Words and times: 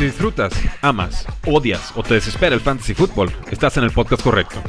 Si 0.00 0.06
disfrutas, 0.06 0.54
amas, 0.80 1.26
odias 1.44 1.92
o 1.94 2.02
te 2.02 2.14
desespera 2.14 2.54
el 2.54 2.62
fantasy 2.62 2.94
fútbol, 2.94 3.30
estás 3.50 3.76
en 3.76 3.84
el 3.84 3.90
podcast 3.90 4.22
correcto. 4.22 4.62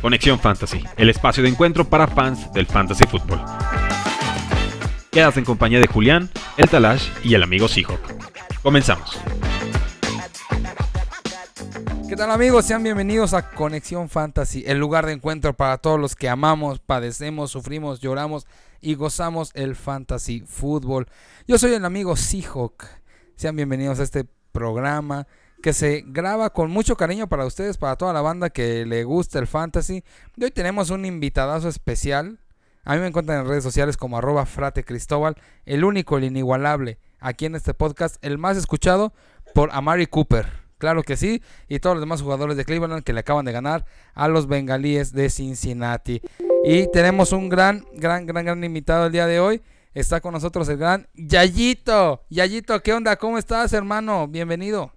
Conexión 0.00 0.40
Fantasy, 0.40 0.82
el 0.96 1.08
espacio 1.08 1.44
de 1.44 1.50
encuentro 1.50 1.88
para 1.88 2.08
fans 2.08 2.52
del 2.52 2.66
fantasy 2.66 3.06
fútbol. 3.06 3.40
Quedas 5.12 5.36
en 5.36 5.44
compañía 5.44 5.78
de 5.78 5.86
Julián, 5.86 6.30
el 6.56 6.68
Talash 6.68 7.06
y 7.22 7.34
el 7.34 7.44
amigo 7.44 7.68
Seahawk. 7.68 8.00
Comenzamos. 8.60 9.20
¿Qué 12.12 12.16
tal 12.16 12.30
amigos? 12.30 12.66
Sean 12.66 12.82
bienvenidos 12.82 13.32
a 13.32 13.48
Conexión 13.52 14.10
Fantasy, 14.10 14.64
el 14.66 14.76
lugar 14.76 15.06
de 15.06 15.12
encuentro 15.12 15.54
para 15.54 15.78
todos 15.78 15.98
los 15.98 16.14
que 16.14 16.28
amamos, 16.28 16.78
padecemos, 16.78 17.50
sufrimos, 17.50 18.00
lloramos 18.00 18.46
y 18.82 18.96
gozamos 18.96 19.50
el 19.54 19.74
fantasy 19.74 20.44
fútbol. 20.46 21.06
Yo 21.48 21.56
soy 21.56 21.72
el 21.72 21.86
amigo 21.86 22.14
Seahawk. 22.14 22.84
Sean 23.36 23.56
bienvenidos 23.56 23.98
a 23.98 24.02
este 24.02 24.26
programa 24.52 25.26
que 25.62 25.72
se 25.72 26.04
graba 26.06 26.50
con 26.50 26.70
mucho 26.70 26.98
cariño 26.98 27.30
para 27.30 27.46
ustedes, 27.46 27.78
para 27.78 27.96
toda 27.96 28.12
la 28.12 28.20
banda 28.20 28.50
que 28.50 28.84
le 28.84 29.04
gusta 29.04 29.38
el 29.38 29.46
fantasy. 29.46 30.04
Y 30.36 30.44
hoy 30.44 30.50
tenemos 30.50 30.90
un 30.90 31.06
invitadazo 31.06 31.70
especial. 31.70 32.40
A 32.84 32.92
mí 32.92 33.00
me 33.00 33.06
encuentran 33.06 33.40
en 33.40 33.48
redes 33.48 33.64
sociales 33.64 33.96
como 33.96 34.18
arroba 34.18 34.44
frate 34.44 34.84
cristóbal, 34.84 35.36
el 35.64 35.82
único, 35.82 36.18
el 36.18 36.24
inigualable, 36.24 36.98
aquí 37.20 37.46
en 37.46 37.54
este 37.54 37.72
podcast, 37.72 38.22
el 38.22 38.36
más 38.36 38.58
escuchado 38.58 39.14
por 39.54 39.70
Amari 39.72 40.06
Cooper. 40.06 40.61
Claro 40.82 41.04
que 41.04 41.16
sí, 41.16 41.40
y 41.68 41.78
todos 41.78 41.94
los 41.94 42.02
demás 42.02 42.22
jugadores 42.22 42.56
de 42.56 42.64
Cleveland 42.64 43.04
que 43.04 43.12
le 43.12 43.20
acaban 43.20 43.44
de 43.44 43.52
ganar 43.52 43.84
a 44.14 44.26
los 44.26 44.48
bengalíes 44.48 45.12
de 45.12 45.30
Cincinnati. 45.30 46.20
Y 46.64 46.90
tenemos 46.90 47.30
un 47.30 47.48
gran, 47.48 47.86
gran, 47.94 48.26
gran, 48.26 48.44
gran 48.44 48.64
invitado 48.64 49.06
el 49.06 49.12
día 49.12 49.28
de 49.28 49.38
hoy. 49.38 49.62
Está 49.94 50.20
con 50.20 50.32
nosotros 50.32 50.68
el 50.70 50.78
gran 50.78 51.06
Yayito. 51.14 52.24
Yayito, 52.30 52.82
¿qué 52.82 52.94
onda? 52.94 53.14
¿Cómo 53.14 53.38
estás, 53.38 53.72
hermano? 53.74 54.26
Bienvenido. 54.26 54.92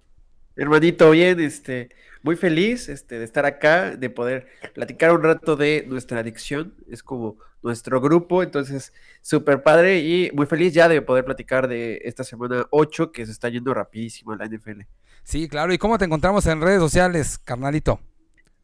Hermanito, 0.56 1.12
bien, 1.12 1.38
este, 1.38 1.90
muy 2.20 2.34
feliz 2.34 2.88
este, 2.88 3.20
de 3.20 3.24
estar 3.24 3.46
acá, 3.46 3.94
de 3.94 4.10
poder 4.10 4.48
platicar 4.74 5.12
un 5.12 5.22
rato 5.22 5.54
de 5.54 5.84
nuestra 5.86 6.18
adicción. 6.18 6.74
Es 6.90 7.04
como 7.04 7.38
nuestro 7.62 8.00
grupo, 8.00 8.42
entonces 8.42 8.92
súper 9.22 9.62
padre 9.62 10.00
y 10.00 10.32
muy 10.32 10.46
feliz 10.46 10.74
ya 10.74 10.88
de 10.88 11.00
poder 11.00 11.24
platicar 11.24 11.68
de 11.68 12.00
esta 12.04 12.24
semana 12.24 12.66
8 12.70 13.12
que 13.12 13.24
se 13.24 13.30
está 13.30 13.48
yendo 13.50 13.72
rapidísimo 13.72 14.32
en 14.32 14.40
la 14.40 14.46
NFL. 14.46 14.80
Sí, 15.26 15.48
claro. 15.48 15.72
¿Y 15.72 15.78
cómo 15.78 15.98
te 15.98 16.04
encontramos 16.04 16.46
en 16.46 16.60
redes 16.60 16.78
sociales, 16.78 17.36
carnalito? 17.36 17.98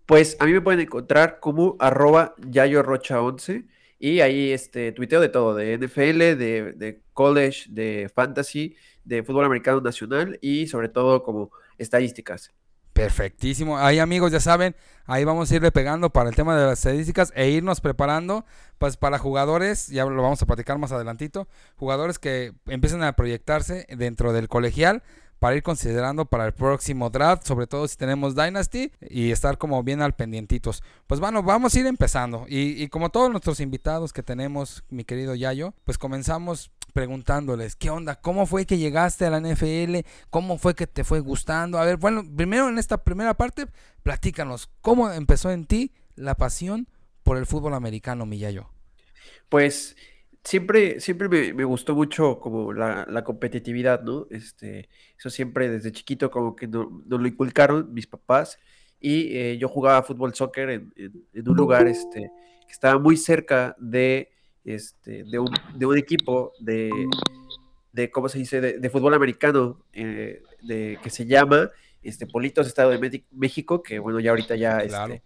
Pues 0.06 0.36
a 0.38 0.46
mí 0.46 0.52
me 0.52 0.60
pueden 0.60 0.78
encontrar 0.78 1.40
como 1.40 1.74
arroba 1.80 2.36
yayorocha11 2.36 3.66
y 3.98 4.20
ahí 4.20 4.52
este, 4.52 4.92
tuiteo 4.92 5.20
de 5.20 5.28
todo, 5.28 5.56
de 5.56 5.76
NFL, 5.76 6.38
de, 6.38 6.72
de 6.76 7.02
college, 7.14 7.64
de 7.68 8.08
fantasy, 8.14 8.76
de 9.02 9.24
fútbol 9.24 9.44
americano 9.44 9.80
nacional 9.80 10.38
y 10.40 10.68
sobre 10.68 10.88
todo 10.88 11.24
como 11.24 11.50
estadísticas. 11.78 12.52
Perfectísimo. 12.92 13.76
Ahí 13.78 13.98
amigos, 13.98 14.30
ya 14.30 14.38
saben, 14.38 14.76
ahí 15.06 15.24
vamos 15.24 15.50
a 15.50 15.56
irle 15.56 15.72
pegando 15.72 16.10
para 16.10 16.28
el 16.28 16.36
tema 16.36 16.56
de 16.56 16.66
las 16.66 16.78
estadísticas 16.78 17.32
e 17.34 17.50
irnos 17.50 17.80
preparando 17.80 18.44
pues 18.78 18.96
para 18.96 19.18
jugadores, 19.18 19.88
ya 19.88 20.04
lo 20.04 20.22
vamos 20.22 20.40
a 20.42 20.46
platicar 20.46 20.78
más 20.78 20.92
adelantito, 20.92 21.48
jugadores 21.74 22.20
que 22.20 22.52
empiecen 22.66 23.02
a 23.02 23.14
proyectarse 23.14 23.84
dentro 23.96 24.32
del 24.32 24.46
colegial 24.48 25.02
para 25.42 25.56
ir 25.56 25.64
considerando 25.64 26.24
para 26.24 26.46
el 26.46 26.52
próximo 26.52 27.10
draft, 27.10 27.44
sobre 27.44 27.66
todo 27.66 27.88
si 27.88 27.96
tenemos 27.96 28.36
Dynasty 28.36 28.92
y 29.00 29.32
estar 29.32 29.58
como 29.58 29.82
bien 29.82 30.00
al 30.00 30.14
pendientitos. 30.14 30.84
Pues 31.08 31.18
bueno, 31.18 31.42
vamos 31.42 31.74
a 31.74 31.80
ir 31.80 31.86
empezando 31.86 32.46
y, 32.48 32.86
como 32.90 33.10
todos 33.10 33.28
nuestros 33.28 33.58
invitados 33.58 34.12
que 34.12 34.22
tenemos, 34.22 34.84
mi 34.88 35.02
querido 35.02 35.34
Yayo, 35.34 35.74
pues 35.82 35.98
comenzamos 35.98 36.70
preguntándoles, 36.92 37.74
¿qué 37.74 37.90
onda? 37.90 38.20
¿Cómo 38.20 38.46
fue 38.46 38.66
que 38.66 38.78
llegaste 38.78 39.26
a 39.26 39.30
la 39.30 39.40
NFL? 39.40 40.06
¿Cómo 40.30 40.58
fue 40.58 40.76
que 40.76 40.86
te 40.86 41.02
fue 41.02 41.18
gustando? 41.18 41.80
A 41.80 41.84
ver, 41.86 41.96
bueno, 41.96 42.22
primero 42.36 42.68
en 42.68 42.78
esta 42.78 43.02
primera 43.02 43.34
parte, 43.34 43.66
platícanos, 44.04 44.70
¿cómo 44.80 45.10
empezó 45.10 45.50
en 45.50 45.66
ti 45.66 45.90
la 46.14 46.36
pasión 46.36 46.86
por 47.24 47.36
el 47.36 47.46
fútbol 47.46 47.74
americano, 47.74 48.26
mi 48.26 48.38
Yayo? 48.38 48.70
Pues 49.48 49.96
siempre, 50.44 51.00
siempre 51.00 51.28
me, 51.28 51.64
gustó 51.64 51.94
mucho 51.94 52.38
como 52.40 52.72
la, 52.72 53.24
competitividad, 53.24 54.02
¿no? 54.02 54.26
Este, 54.30 54.88
eso 55.18 55.30
siempre 55.30 55.68
desde 55.68 55.92
chiquito 55.92 56.30
como 56.30 56.56
que 56.56 56.66
nos 56.66 56.88
lo 57.06 57.26
inculcaron 57.26 57.92
mis 57.92 58.06
papás 58.06 58.58
y 59.00 59.36
eh, 59.36 59.58
yo 59.58 59.68
jugaba 59.68 60.02
fútbol 60.02 60.34
soccer 60.34 60.70
en, 60.70 60.92
un 61.34 61.56
lugar 61.56 61.86
este, 61.86 62.30
que 62.66 62.72
estaba 62.72 62.98
muy 62.98 63.16
cerca 63.16 63.76
de, 63.78 64.30
este, 64.64 65.24
de, 65.24 65.38
un, 65.38 65.98
equipo 65.98 66.52
de, 66.60 66.90
de, 67.92 68.10
¿cómo 68.10 68.28
se 68.28 68.38
dice?, 68.38 68.60
de, 68.60 68.90
fútbol 68.90 69.14
americano 69.14 69.84
eh, 69.92 70.42
de, 70.62 70.98
que 71.02 71.10
se 71.10 71.26
llama 71.26 71.70
este, 72.02 72.26
Politos 72.26 72.66
Estado 72.66 72.90
de 72.90 73.24
México, 73.30 73.82
que 73.82 73.98
bueno, 73.98 74.20
ya 74.20 74.30
ahorita 74.30 74.56
ya, 74.56 74.78
este, 74.78 75.22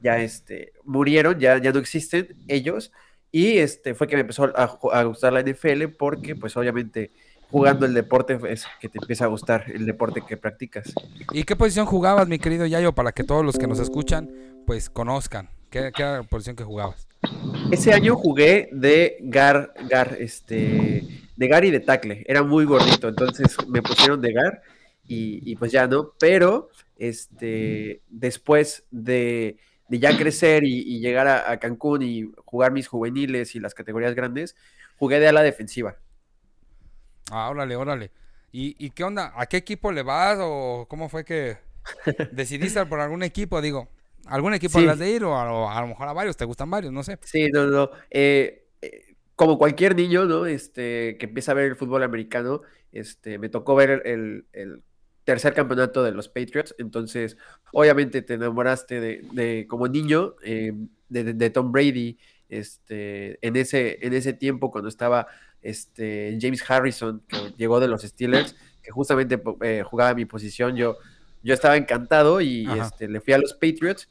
ya 0.00 0.18
este, 0.18 0.72
murieron, 0.84 1.38
ya, 1.38 1.58
ya 1.58 1.72
no 1.72 1.78
existen 1.78 2.36
ellos, 2.48 2.92
y 3.32 3.58
este 3.58 3.94
fue 3.94 4.06
que 4.06 4.14
me 4.14 4.20
empezó 4.20 4.52
a, 4.54 5.02
gustar 5.04 5.32
la 5.32 5.42
NFL 5.42 5.86
porque, 5.98 6.36
pues 6.36 6.54
obviamente, 6.54 7.10
jugando 7.50 7.86
el 7.86 7.94
deporte 7.94 8.38
es 8.48 8.66
que 8.78 8.90
te 8.90 8.98
empieza 8.98 9.24
a 9.24 9.28
gustar 9.28 9.64
el 9.74 9.86
deporte 9.86 10.20
que 10.20 10.36
practicas. 10.36 10.92
¿Y 11.32 11.44
qué 11.44 11.56
posición 11.56 11.86
jugabas, 11.86 12.28
mi 12.28 12.38
querido 12.38 12.66
Yayo, 12.66 12.92
para 12.92 13.12
que 13.12 13.24
todos 13.24 13.42
los 13.42 13.58
que 13.58 13.66
nos 13.66 13.78
escuchan, 13.78 14.30
pues 14.66 14.90
conozcan? 14.90 15.48
¿Qué, 15.70 15.90
era 15.98 16.18
la 16.18 16.22
posición 16.24 16.56
que 16.56 16.64
jugabas? 16.64 17.08
Ese 17.70 17.94
año 17.94 18.16
jugué 18.16 18.68
de 18.70 19.16
gar, 19.22 19.72
gar, 19.88 20.14
este, 20.20 21.02
de 21.34 21.48
gar 21.48 21.64
y 21.64 21.70
de 21.70 21.80
tackle. 21.80 22.22
Era 22.28 22.42
muy 22.42 22.66
gordito, 22.66 23.08
entonces 23.08 23.56
me 23.66 23.80
pusieron 23.80 24.20
de 24.20 24.32
gar 24.34 24.62
y, 25.08 25.50
y 25.50 25.56
pues 25.56 25.72
ya 25.72 25.86
no. 25.86 26.12
Pero, 26.20 26.68
este, 26.98 28.02
después 28.10 28.84
de 28.90 29.56
de 29.92 29.98
ya 29.98 30.16
crecer 30.16 30.64
y, 30.64 31.00
llegar 31.00 31.28
a, 31.28 31.58
Cancún 31.58 32.00
y 32.00 32.32
jugar 32.46 32.72
mis 32.72 32.88
juveniles 32.88 33.54
y 33.54 33.60
las 33.60 33.74
categorías 33.74 34.14
grandes, 34.14 34.56
jugué 34.96 35.20
de 35.20 35.28
ala 35.28 35.42
defensiva. 35.42 35.98
Ah, 37.30 37.50
órale, 37.50 37.76
órale. 37.76 38.10
¿Y, 38.52 38.88
qué 38.92 39.04
onda? 39.04 39.34
¿A 39.36 39.44
qué 39.44 39.58
equipo 39.58 39.92
le 39.92 40.02
vas 40.02 40.38
o 40.40 40.86
cómo 40.88 41.10
fue 41.10 41.26
que 41.26 41.58
decidiste 42.32 42.86
por 42.86 43.00
algún 43.00 43.22
equipo? 43.22 43.60
Digo, 43.60 43.90
¿algún 44.24 44.54
equipo 44.54 44.78
sí. 44.78 44.86
de 44.86 45.10
ir 45.10 45.24
o 45.24 45.38
a, 45.38 45.80
lo 45.82 45.86
mejor 45.86 46.08
a 46.08 46.14
varios? 46.14 46.38
¿Te 46.38 46.46
gustan 46.46 46.70
varios? 46.70 46.90
No 46.90 47.02
sé. 47.02 47.18
Sí, 47.20 47.50
no, 47.50 47.66
no. 47.66 47.90
Eh, 48.08 48.68
eh, 48.80 49.14
como 49.36 49.58
cualquier 49.58 49.94
niño, 49.94 50.24
¿no? 50.24 50.46
Este, 50.46 51.18
que 51.18 51.26
empieza 51.26 51.52
a 51.52 51.56
ver 51.56 51.66
el 51.66 51.76
fútbol 51.76 52.02
americano, 52.02 52.62
este, 52.92 53.38
me 53.38 53.50
tocó 53.50 53.74
ver 53.74 54.00
el 54.06 54.46
tercer 55.24 55.54
campeonato 55.54 56.02
de 56.02 56.12
los 56.12 56.28
Patriots, 56.28 56.74
entonces 56.78 57.36
obviamente 57.72 58.22
te 58.22 58.34
enamoraste 58.34 59.00
de, 59.00 59.66
como 59.68 59.88
niño 59.88 60.34
eh, 60.42 60.72
de, 61.08 61.50
Tom 61.50 61.72
Brady, 61.72 62.18
este, 62.48 63.38
en 63.46 63.56
ese, 63.56 63.98
en 64.04 64.12
ese 64.14 64.32
tiempo 64.32 64.70
cuando 64.70 64.88
estaba 64.88 65.26
este, 65.62 66.36
James 66.40 66.68
Harrison, 66.68 67.22
que 67.28 67.54
llegó 67.56 67.80
de 67.80 67.88
los 67.88 68.02
Steelers, 68.02 68.56
que 68.82 68.90
justamente 68.90 69.40
eh, 69.62 69.82
jugaba 69.84 70.14
mi 70.14 70.24
posición, 70.24 70.76
yo, 70.76 70.96
yo 71.42 71.54
estaba 71.54 71.76
encantado 71.76 72.40
y 72.40 72.66
este, 72.78 73.08
le 73.08 73.20
fui 73.20 73.32
a 73.32 73.38
los 73.38 73.54
Patriots. 73.54 74.08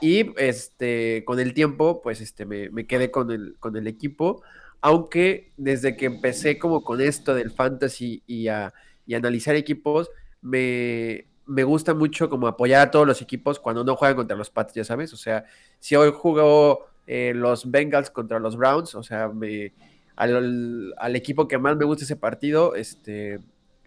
Y 0.00 0.32
este, 0.40 1.24
con 1.24 1.40
el 1.40 1.54
tiempo, 1.54 2.00
pues 2.02 2.20
este, 2.20 2.46
me, 2.46 2.86
quedé 2.86 3.10
con 3.10 3.32
el, 3.32 3.56
con 3.58 3.76
el 3.76 3.88
equipo. 3.88 4.42
Aunque 4.80 5.52
desde 5.56 5.96
que 5.96 6.06
empecé 6.06 6.56
como 6.56 6.84
con 6.84 7.00
esto 7.00 7.34
del 7.34 7.50
fantasy 7.50 8.22
y 8.26 8.46
a, 8.46 8.72
y 9.06 9.14
analizar 9.14 9.56
equipos, 9.56 10.08
me, 10.42 11.24
gusta 11.46 11.94
mucho 11.94 12.28
como 12.28 12.46
apoyar 12.46 12.88
a 12.88 12.90
todos 12.90 13.06
los 13.06 13.22
equipos 13.22 13.58
cuando 13.58 13.84
no 13.84 13.96
juegan 13.96 14.16
contra 14.16 14.36
los 14.36 14.50
Pats, 14.50 14.74
ya 14.74 14.84
sabes. 14.84 15.12
O 15.12 15.16
sea, 15.16 15.44
si 15.78 15.96
hoy 15.96 16.12
jugó 16.14 16.86
eh, 17.06 17.32
los 17.34 17.70
Bengals 17.70 18.10
contra 18.10 18.38
los 18.38 18.56
Browns, 18.56 18.94
o 18.94 19.02
sea, 19.02 19.28
me, 19.28 19.72
al, 20.18 21.16
equipo 21.16 21.48
que 21.48 21.58
más 21.58 21.76
me 21.76 21.84
gusta 21.84 22.04
ese 22.04 22.16
partido, 22.16 22.74
este, 22.74 23.38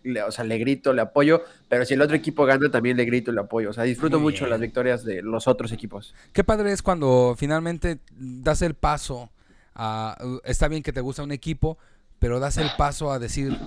le, 0.03 0.23
o 0.23 0.31
sea, 0.31 0.45
le 0.45 0.57
grito, 0.57 0.93
le 0.93 1.01
apoyo, 1.01 1.43
pero 1.67 1.85
si 1.85 1.93
el 1.93 2.01
otro 2.01 2.15
equipo 2.15 2.45
gana, 2.45 2.71
también 2.71 2.97
le 2.97 3.05
grito, 3.05 3.31
le 3.31 3.41
apoyo. 3.41 3.69
O 3.69 3.73
sea, 3.73 3.83
disfruto 3.83 4.19
mucho 4.19 4.47
las 4.47 4.59
victorias 4.59 5.03
de 5.03 5.21
los 5.21 5.47
otros 5.47 5.71
equipos. 5.71 6.15
Qué 6.33 6.43
padre 6.43 6.71
es 6.71 6.81
cuando 6.81 7.35
finalmente 7.37 7.99
das 8.17 8.61
el 8.61 8.75
paso 8.75 9.29
a... 9.75 10.17
Está 10.45 10.67
bien 10.67 10.83
que 10.83 10.93
te 10.93 11.01
gusta 11.01 11.23
un 11.23 11.31
equipo, 11.31 11.77
pero 12.19 12.39
das 12.39 12.57
el 12.57 12.69
paso 12.77 13.11
a 13.11 13.19
decir, 13.19 13.57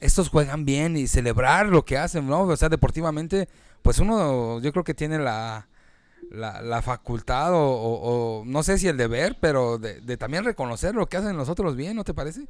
estos 0.00 0.28
juegan 0.28 0.64
bien 0.64 0.96
y 0.96 1.06
celebrar 1.06 1.66
lo 1.66 1.84
que 1.84 1.98
hacen, 1.98 2.26
¿no? 2.26 2.42
O 2.42 2.56
sea, 2.56 2.68
deportivamente, 2.68 3.48
pues 3.82 3.98
uno 3.98 4.60
yo 4.60 4.72
creo 4.72 4.84
que 4.84 4.94
tiene 4.94 5.18
la, 5.18 5.66
la, 6.30 6.82
facultad 6.82 7.50
o, 7.54 8.42
no 8.46 8.62
sé 8.62 8.78
si 8.78 8.88
el 8.88 8.96
deber, 8.96 9.36
pero 9.40 9.78
de, 9.78 10.16
también 10.16 10.44
reconocer 10.44 10.94
lo 10.94 11.06
que 11.06 11.16
hacen 11.16 11.36
los 11.36 11.48
otros 11.48 11.76
bien, 11.76 11.96
¿no 11.96 12.04
te 12.04 12.14
parece? 12.14 12.46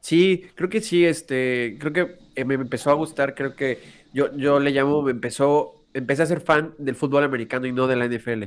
Sí, 0.00 0.46
creo 0.54 0.68
que 0.68 0.80
sí, 0.80 1.04
este, 1.04 1.76
creo 1.80 1.92
que 1.92 2.16
eh, 2.34 2.44
me 2.44 2.54
empezó 2.54 2.90
a 2.90 2.94
gustar, 2.94 3.34
creo 3.34 3.56
que 3.56 3.80
yo, 4.12 4.36
yo 4.36 4.60
le 4.60 4.70
llamo, 4.70 5.02
me 5.02 5.12
empezó, 5.12 5.86
empecé 5.94 6.22
a 6.22 6.26
ser 6.26 6.40
fan 6.40 6.74
del 6.78 6.94
fútbol 6.94 7.24
americano 7.24 7.66
y 7.66 7.72
no 7.72 7.86
de 7.86 7.96
la 7.96 8.06
NFL, 8.06 8.44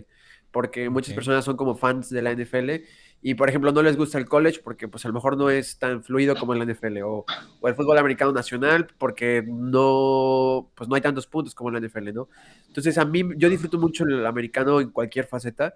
porque 0.52 0.90
muchas 0.90 1.14
Ok. 1.14 1.16
personas 1.16 1.46
son 1.46 1.58
como 1.58 1.76
fans 1.76 2.10
de 2.10 2.22
la 2.22 2.32
NFL 2.32 2.84
y, 3.22 3.34
por 3.36 3.50
ejemplo, 3.50 3.72
no 3.72 3.82
les 3.82 3.98
gusta 3.98 4.18
el 4.18 4.26
college 4.28 4.62
porque 4.64 4.88
pues 4.88 5.04
a 5.06 5.08
lo 5.08 5.14
mejor 5.14 5.38
no 5.38 5.50
es 5.50 5.78
tan 5.80 6.04
fluido 6.04 6.38
como 6.38 6.54
en 6.54 6.60
la 6.60 6.66
NFL 6.66 7.02
o, 7.04 7.26
o 7.60 7.68
el 7.68 7.76
fútbol 7.76 7.98
americano 7.98 8.32
nacional 8.32 8.88
porque 8.98 9.44
no, 9.48 10.72
pues 10.76 10.88
no 10.90 10.96
hay 10.96 11.02
tantos 11.02 11.28
puntos 11.28 11.56
como 11.56 11.70
en 11.70 11.76
la 11.76 11.88
NFL, 11.88 12.14
¿no? 12.14 12.30
Entonces 12.68 12.98
a 12.98 13.06
mí 13.06 13.24
yo 13.38 13.50
disfruto 13.50 13.78
mucho 13.80 14.04
el 14.06 14.26
americano 14.26 14.80
en 14.82 14.92
cualquier 14.92 15.26
faceta 15.26 15.74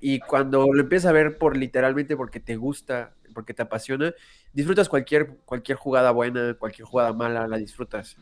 y 0.00 0.20
cuando 0.20 0.66
lo 0.72 0.80
empiezas 0.80 1.10
a 1.10 1.12
ver 1.12 1.38
por 1.38 1.56
literalmente 1.56 2.16
porque 2.16 2.40
te 2.40 2.56
gusta, 2.56 3.14
porque 3.34 3.54
te 3.54 3.62
apasiona, 3.62 4.12
disfrutas 4.52 4.88
cualquier, 4.88 5.38
cualquier 5.44 5.78
jugada 5.78 6.10
buena, 6.12 6.54
cualquier 6.54 6.86
jugada 6.86 7.12
mala, 7.12 7.48
la 7.48 7.56
disfrutas. 7.58 8.16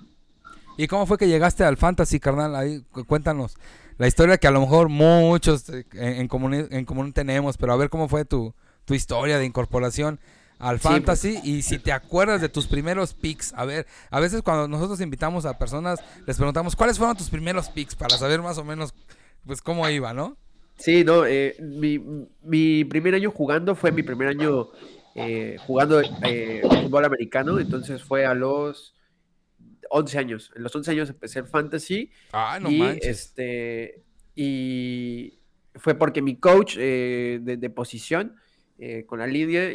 ¿Y 0.77 0.87
cómo 0.87 1.07
fue 1.07 1.19
que 1.19 1.29
llegaste 1.29 1.65
al 1.65 1.77
fantasy, 1.77 2.19
carnal? 2.21 2.57
Ahí, 2.57 2.83
cu- 2.91 3.05
cuéntanos 3.05 3.57
la 3.99 4.09
historia 4.09 4.39
que 4.39 4.47
a 4.49 4.51
lo 4.51 4.61
mejor 4.61 4.89
muchos 4.89 5.69
eh, 5.69 5.85
en, 5.93 6.15
en 6.23 6.29
común, 6.29 6.55
en 6.55 6.85
común 6.85 7.13
tenemos, 7.13 7.57
pero 7.59 7.73
a 7.73 7.77
ver 7.77 7.91
cómo 7.91 8.09
fue 8.09 8.25
tu, 8.25 8.55
tu 8.85 8.95
historia 8.95 9.39
de 9.39 9.45
incorporación 9.45 10.19
al 10.59 10.79
Sí, 10.79 11.01
fantasy 11.01 11.41
y 11.43 11.63
si 11.63 11.79
te 11.79 11.93
acuerdas 11.93 12.41
de 12.41 12.49
tus 12.49 12.67
primeros 12.69 13.15
picks. 13.15 13.53
A 13.55 13.65
ver, 13.65 13.87
a 14.11 14.21
veces 14.21 14.43
cuando 14.43 14.67
nosotros 14.69 15.01
invitamos 15.01 15.45
a 15.45 15.55
personas, 15.59 16.05
les 16.27 16.37
preguntamos, 16.37 16.75
¿cuáles 16.77 16.99
fueron 16.99 17.17
tus 17.17 17.31
primeros 17.31 17.69
picks? 17.69 17.95
Para 17.97 18.17
saber 18.17 18.41
más 18.43 18.59
o 18.59 18.65
menos, 18.65 18.95
pues, 19.47 19.61
cómo 19.61 19.89
iba, 19.89 20.13
¿no? 20.15 20.37
Sí, 20.77 21.05
no, 21.05 21.25
eh, 21.27 21.55
mi, 21.61 21.99
mi 22.43 22.85
primer 22.85 23.15
año 23.15 23.31
jugando 23.31 23.77
fue 23.77 23.93
mi 23.93 24.03
primer 24.03 24.29
año 24.29 24.71
eh, 25.15 25.57
jugando 25.61 26.01
eh, 26.23 26.71
fútbol 26.77 27.05
americano, 27.05 27.61
entonces 27.61 28.03
fue 28.03 28.27
a 28.27 28.35
los 28.35 28.97
11 29.95 30.19
años. 30.19 30.51
En 30.57 30.63
los 30.63 30.75
11 30.75 30.91
años 30.91 31.11
empecé 31.11 31.39
el 31.41 31.47
fantasy 31.47 32.11
Ah, 32.33 32.59
no 32.61 32.71
y, 32.71 32.79
manches. 32.79 33.07
este, 33.07 34.03
y 34.35 35.39
fue 35.75 35.95
porque 35.95 36.23
mi 36.23 36.37
coach 36.37 36.77
eh, 36.79 37.39
de, 37.43 37.57
de 37.57 37.71
posición 37.71 38.37
eh, 38.79 39.05
con 39.07 39.19
la 39.21 39.27
línea 39.27 39.71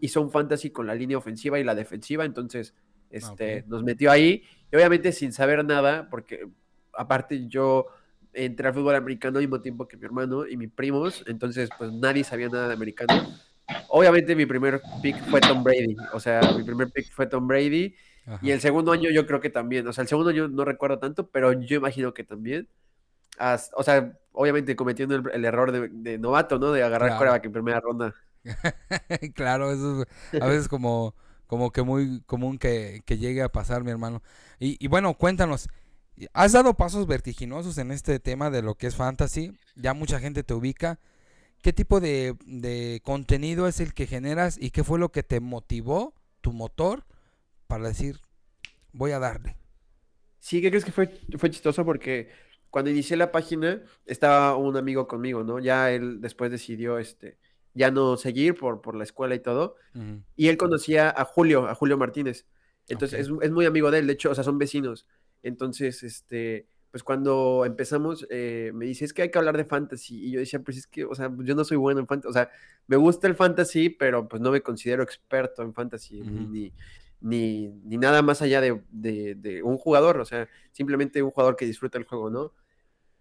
hizo 0.00 0.22
un 0.22 0.30
fantasy 0.30 0.70
con 0.70 0.86
la 0.86 0.94
línea 0.94 1.18
ofensiva 1.18 1.58
y 1.58 1.64
la 1.64 1.74
defensiva, 1.74 2.24
entonces 2.24 2.74
este, 3.10 3.60
Ok. 3.60 3.66
nos 3.66 3.82
metió 3.84 4.10
ahí 4.10 4.42
y 4.72 4.76
obviamente 4.76 5.12
sin 5.12 5.32
saber 5.32 5.64
nada, 5.64 6.08
porque 6.10 6.48
aparte 6.94 7.46
yo 7.48 7.86
entré 8.32 8.68
al 8.68 8.74
fútbol 8.74 8.94
americano 8.94 9.38
al 9.38 9.44
mismo 9.44 9.60
tiempo 9.60 9.86
que 9.88 9.96
mi 9.96 10.04
hermano 10.04 10.46
y 10.46 10.56
mis 10.56 10.70
primos, 10.70 11.24
entonces 11.26 11.68
pues 11.78 11.92
nadie 11.92 12.24
sabía 12.24 12.48
nada 12.48 12.68
de 12.68 12.74
americano. 12.74 13.28
Obviamente 13.88 14.34
mi 14.36 14.46
primer 14.46 14.80
pick 15.02 15.16
fue 15.28 15.40
Tom 15.40 15.62
Brady, 15.64 15.96
o 16.12 16.20
sea, 16.20 16.40
mi 16.56 16.62
primer 16.62 16.88
pick 16.90 17.10
fue 17.12 17.26
Tom 17.26 17.46
Brady 17.48 17.94
Ajá. 18.26 18.40
y 18.40 18.50
el 18.52 18.60
segundo 18.60 18.92
año 18.92 19.10
yo 19.10 19.26
creo 19.26 19.40
que 19.40 19.50
también, 19.50 19.86
o 19.88 19.92
sea, 19.92 20.02
el 20.02 20.08
segundo 20.08 20.30
año 20.30 20.48
no 20.48 20.64
recuerdo 20.64 20.98
tanto, 20.98 21.30
pero 21.30 21.52
yo 21.52 21.76
imagino 21.76 22.14
que 22.14 22.24
también. 22.24 22.68
As- 23.38 23.70
o 23.74 23.82
sea, 23.84 24.18
obviamente 24.32 24.76
cometiendo 24.76 25.16
el, 25.16 25.24
el 25.32 25.44
error 25.46 25.72
de, 25.72 25.88
de 25.90 26.18
novato, 26.18 26.58
¿no? 26.58 26.72
De 26.72 26.82
agarrar 26.84 27.14
Claro. 27.16 27.42
en 27.44 27.52
primera 27.52 27.80
ronda. 27.80 28.14
claro, 29.34 29.72
eso 29.72 30.02
es 30.02 30.08
a 30.38 30.46
veces 30.46 30.68
como, 30.68 31.14
como 31.46 31.70
que 31.72 31.82
muy 31.82 32.20
común 32.26 32.58
que, 32.58 33.02
que 33.06 33.18
llegue 33.18 33.42
a 33.42 33.48
pasar, 33.50 33.84
mi 33.84 33.90
hermano. 33.90 34.22
Y, 34.58 34.82
y 34.84 34.88
bueno, 34.88 35.14
cuéntanos, 35.14 35.68
has 36.32 36.52
dado 36.52 36.74
pasos 36.74 37.06
vertiginosos 37.06 37.78
en 37.78 37.90
este 37.92 38.20
tema 38.20 38.50
de 38.50 38.62
lo 38.62 38.74
que 38.76 38.86
es 38.88 38.96
fantasy, 38.96 39.58
ya 39.76 39.94
mucha 39.94 40.20
gente 40.20 40.44
te 40.44 40.54
ubica. 40.54 41.00
¿Qué 41.62 41.72
tipo 41.72 42.00
de, 42.00 42.36
de 42.46 43.02
contenido 43.04 43.68
es 43.68 43.80
el 43.80 43.94
que 43.94 44.06
generas 44.06 44.58
y 44.60 44.70
qué 44.70 44.84
fue 44.84 44.98
lo 44.98 45.10
que 45.12 45.22
te 45.24 45.40
motivó, 45.40 46.14
tu 46.42 46.52
motor, 46.52 47.04
para 47.66 47.88
decir, 47.88 48.20
voy 48.92 49.12
a 49.12 49.18
darle? 49.18 49.56
Sí, 50.38 50.60
¿qué 50.60 50.70
crees 50.70 50.84
que 50.84 50.92
fue, 50.92 51.08
fue 51.38 51.50
chistoso? 51.50 51.84
Porque 51.84 52.30
cuando 52.70 52.90
inicié 52.90 53.16
la 53.16 53.32
página 53.32 53.82
estaba 54.04 54.56
un 54.56 54.76
amigo 54.76 55.06
conmigo, 55.06 55.42
¿no? 55.44 55.58
Ya 55.58 55.90
él 55.90 56.20
después 56.20 56.50
decidió, 56.50 56.98
este, 56.98 57.38
ya 57.74 57.90
no 57.90 58.16
seguir 58.16 58.54
por, 58.54 58.80
por 58.80 58.94
la 58.94 59.04
escuela 59.04 59.34
y 59.34 59.40
todo. 59.40 59.76
Y 60.34 60.48
él 60.48 60.56
conocía 60.56 61.10
a 61.10 61.24
Julio, 61.24 61.68
a 61.68 61.74
Julio 61.74 61.98
Martínez. 61.98 62.46
Entonces 62.88 63.20
es, 63.20 63.32
es 63.42 63.50
muy 63.50 63.66
amigo 63.66 63.90
de 63.90 63.98
él, 63.98 64.06
de 64.06 64.12
hecho, 64.12 64.30
o 64.30 64.34
sea, 64.34 64.44
son 64.44 64.58
vecinos. 64.58 65.06
Entonces, 65.42 66.02
este, 66.02 66.66
pues 66.90 67.02
cuando 67.02 67.64
empezamos, 67.66 68.26
eh, 68.30 68.70
me 68.74 68.86
dice, 68.86 69.04
es 69.04 69.12
que 69.12 69.22
hay 69.22 69.30
que 69.30 69.38
hablar 69.38 69.56
de 69.56 69.64
fantasy. 69.64 70.26
Y 70.26 70.30
yo 70.30 70.40
decía, 70.40 70.60
pues 70.60 70.78
es 70.78 70.86
que, 70.86 71.04
o 71.04 71.14
sea, 71.14 71.30
yo 71.40 71.54
no 71.54 71.64
soy 71.64 71.76
bueno 71.76 72.00
en 72.00 72.06
fantasy. 72.06 72.30
O 72.30 72.32
sea, 72.32 72.50
me 72.86 72.96
gusta 72.96 73.26
el 73.26 73.34
fantasy, 73.34 73.90
pero 73.90 74.26
pues 74.28 74.40
no 74.40 74.50
me 74.50 74.62
considero 74.62 75.02
experto 75.02 75.62
en 75.62 75.74
fantasy, 75.74 76.20
ni, 76.22 76.72
ni, 77.20 77.68
ni 77.84 77.98
nada 77.98 78.22
más 78.22 78.42
allá 78.42 78.60
de, 78.60 78.82
de- 78.90 79.34
de 79.36 79.62
un 79.62 79.78
jugador. 79.78 80.20
O 80.20 80.24
sea, 80.24 80.48
simplemente 80.72 81.22
un 81.22 81.30
jugador 81.30 81.56
que 81.56 81.66
disfruta 81.66 81.98
el 81.98 82.04
juego, 82.04 82.30
¿no? 82.30 82.52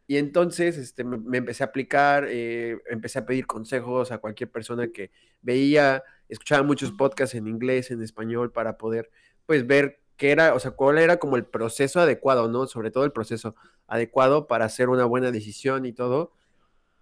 Y 0.07 0.17
entonces 0.17 0.77
este, 0.77 1.03
me, 1.03 1.17
me 1.17 1.37
empecé 1.39 1.63
a 1.63 1.67
aplicar, 1.67 2.27
eh, 2.29 2.77
empecé 2.89 3.19
a 3.19 3.25
pedir 3.25 3.47
consejos 3.47 4.11
a 4.11 4.19
cualquier 4.19 4.51
persona 4.51 4.89
que 4.91 5.11
veía, 5.41 6.03
escuchaba 6.29 6.63
muchos 6.63 6.91
podcasts 6.91 7.35
en 7.35 7.47
inglés, 7.47 7.89
en 7.91 8.01
español, 8.03 8.51
para 8.51 8.77
poder, 8.77 9.09
pues, 9.47 9.65
ver 9.67 10.01
qué 10.17 10.31
era, 10.31 10.53
o 10.53 10.59
sea, 10.59 10.71
cuál 10.71 10.97
era 10.99 11.17
como 11.17 11.37
el 11.37 11.45
proceso 11.45 11.99
adecuado, 11.99 12.47
¿no? 12.49 12.67
Sobre 12.67 12.91
todo 12.91 13.03
el 13.05 13.11
proceso 13.13 13.55
adecuado 13.87 14.47
para 14.47 14.65
hacer 14.65 14.89
una 14.89 15.05
buena 15.05 15.31
decisión 15.31 15.85
y 15.85 15.93
todo. 15.93 16.33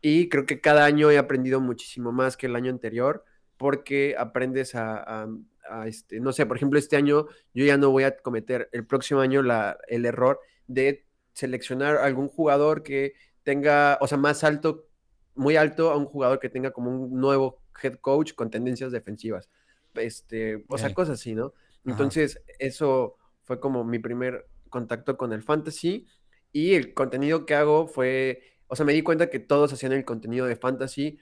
Y 0.01 0.29
creo 0.29 0.45
que 0.45 0.61
cada 0.61 0.85
año 0.85 1.11
he 1.11 1.17
aprendido 1.17 1.61
muchísimo 1.61 2.11
más 2.11 2.37
que 2.37 2.47
el 2.47 2.55
año 2.55 2.71
anterior, 2.71 3.23
porque 3.57 4.15
aprendes 4.17 4.75
a, 4.75 4.97
a- 5.23 5.27
a, 5.69 5.87
este, 5.87 6.19
no 6.19 6.33
sé, 6.33 6.45
por 6.45 6.57
ejemplo, 6.57 6.79
este 6.79 6.95
año 6.95 7.27
yo 7.53 7.65
ya 7.65 7.77
no 7.77 7.89
voy 7.89 8.03
a 8.03 8.17
cometer 8.17 8.69
el 8.71 8.85
próximo 8.85 9.21
año 9.21 9.41
la, 9.41 9.77
el 9.87 10.05
error 10.05 10.39
de 10.67 11.05
seleccionar 11.33 11.97
algún 11.97 12.27
jugador 12.27 12.83
que 12.83 13.13
tenga, 13.43 13.97
o 14.01 14.07
sea, 14.07 14.17
más 14.17 14.43
alto, 14.43 14.87
muy 15.35 15.55
alto 15.55 15.91
a 15.91 15.97
un 15.97 16.05
jugador 16.05 16.39
que 16.39 16.49
tenga 16.49 16.71
como 16.71 16.91
un 16.91 17.19
nuevo 17.19 17.61
head 17.81 17.95
coach 17.95 18.33
con 18.33 18.49
tendencias 18.49 18.91
defensivas. 18.91 19.49
Este, 19.95 20.63
o 20.69 20.77
sea, 20.77 20.93
cosas 20.93 21.19
así, 21.19 21.35
¿no? 21.35 21.53
Ajá. 21.85 21.91
Entonces, 21.91 22.41
eso 22.59 23.17
fue 23.43 23.59
como 23.59 23.83
mi 23.83 23.99
primer 23.99 24.47
contacto 24.69 25.17
con 25.17 25.33
el 25.33 25.43
fantasy 25.43 26.07
y 26.51 26.75
el 26.75 26.93
contenido 26.93 27.45
que 27.45 27.55
hago 27.55 27.87
fue, 27.87 28.41
o 28.67 28.75
sea, 28.75 28.85
me 28.85 28.93
di 28.93 29.01
cuenta 29.01 29.29
que 29.29 29.39
todos 29.39 29.73
hacían 29.73 29.91
el 29.91 30.05
contenido 30.05 30.45
de 30.45 30.55
fantasy, 30.55 31.19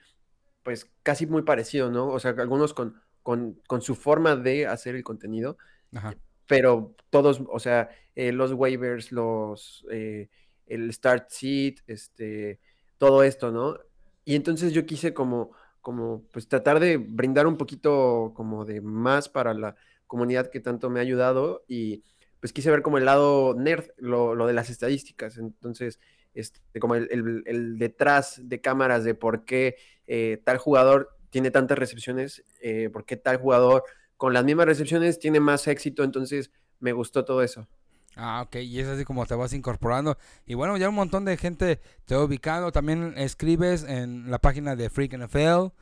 pues 0.62 0.90
casi 1.02 1.26
muy 1.26 1.42
parecido, 1.42 1.90
¿no? 1.90 2.08
O 2.08 2.20
sea, 2.20 2.34
algunos 2.38 2.74
con, 2.74 3.00
con, 3.22 3.60
con 3.66 3.82
su 3.82 3.94
forma 3.94 4.36
de 4.36 4.66
hacer 4.66 4.94
el 4.96 5.04
contenido, 5.04 5.58
Ajá. 5.94 6.14
pero 6.46 6.94
todos, 7.10 7.42
o 7.48 7.58
sea, 7.60 7.90
eh, 8.14 8.32
los 8.32 8.52
waivers, 8.52 9.12
los, 9.12 9.86
eh, 9.90 10.28
el 10.66 10.92
start 10.92 11.30
seat, 11.30 11.76
este, 11.86 12.60
todo 12.98 13.22
esto, 13.22 13.50
¿no? 13.52 13.78
Y 14.24 14.36
entonces 14.36 14.72
yo 14.72 14.86
quise 14.86 15.14
como, 15.14 15.52
como, 15.80 16.24
pues 16.32 16.48
tratar 16.48 16.80
de 16.80 16.96
brindar 16.98 17.46
un 17.46 17.56
poquito 17.56 18.32
como 18.36 18.64
de 18.64 18.80
más 18.80 19.28
para 19.28 19.54
la 19.54 19.76
comunidad 20.06 20.50
que 20.50 20.60
tanto 20.60 20.90
me 20.90 21.00
ha 21.00 21.02
ayudado 21.02 21.64
y 21.68 22.04
pues 22.40 22.52
quise 22.52 22.70
ver 22.70 22.82
como 22.82 22.98
el 22.98 23.04
lado 23.04 23.54
nerd, 23.54 23.86
lo, 23.96 24.34
lo 24.34 24.46
de 24.46 24.52
las 24.52 24.68
estadísticas, 24.70 25.38
entonces, 25.38 26.00
este, 26.34 26.60
como 26.80 26.94
el, 26.96 27.08
el- 27.10 27.42
el 27.46 27.78
detrás 27.78 28.40
de 28.48 28.60
cámaras 28.60 29.04
de 29.04 29.14
por 29.14 29.44
qué 29.44 29.76
eh, 30.06 30.40
tal 30.44 30.58
jugador 30.58 31.16
tiene 31.32 31.50
tantas 31.52 31.78
recepciones, 31.78 32.44
eh, 32.62 32.90
por 32.92 33.06
qué 33.06 33.18
tal 33.18 33.38
jugador 33.38 33.84
con 34.18 34.34
las 34.34 34.44
mismas 34.44 34.66
recepciones 34.68 35.20
tiene 35.20 35.40
más 35.40 35.68
éxito, 35.68 36.04
entonces 36.04 36.52
me 36.80 36.92
gustó 36.94 37.26
todo 37.26 37.42
eso. 37.42 37.68
Ah, 38.16 38.42
ok, 38.42 38.56
y 38.56 38.78
es 38.80 38.88
así 38.88 39.04
como 39.06 39.24
te 39.26 39.34
vas 39.34 39.54
incorporando. 39.54 40.18
Y 40.46 40.54
bueno, 40.54 40.76
ya 40.76 40.88
un 40.90 40.94
montón 40.94 41.24
de 41.24 41.36
gente 41.38 41.80
te 42.04 42.14
va 42.14 42.24
ubicando. 42.24 42.70
También 42.72 43.14
escribes 43.16 43.84
en 43.84 44.30
la 44.30 44.38
página 44.38 44.76
de 44.76 44.90
Freak 44.90 45.14
NFL. 45.14 45.72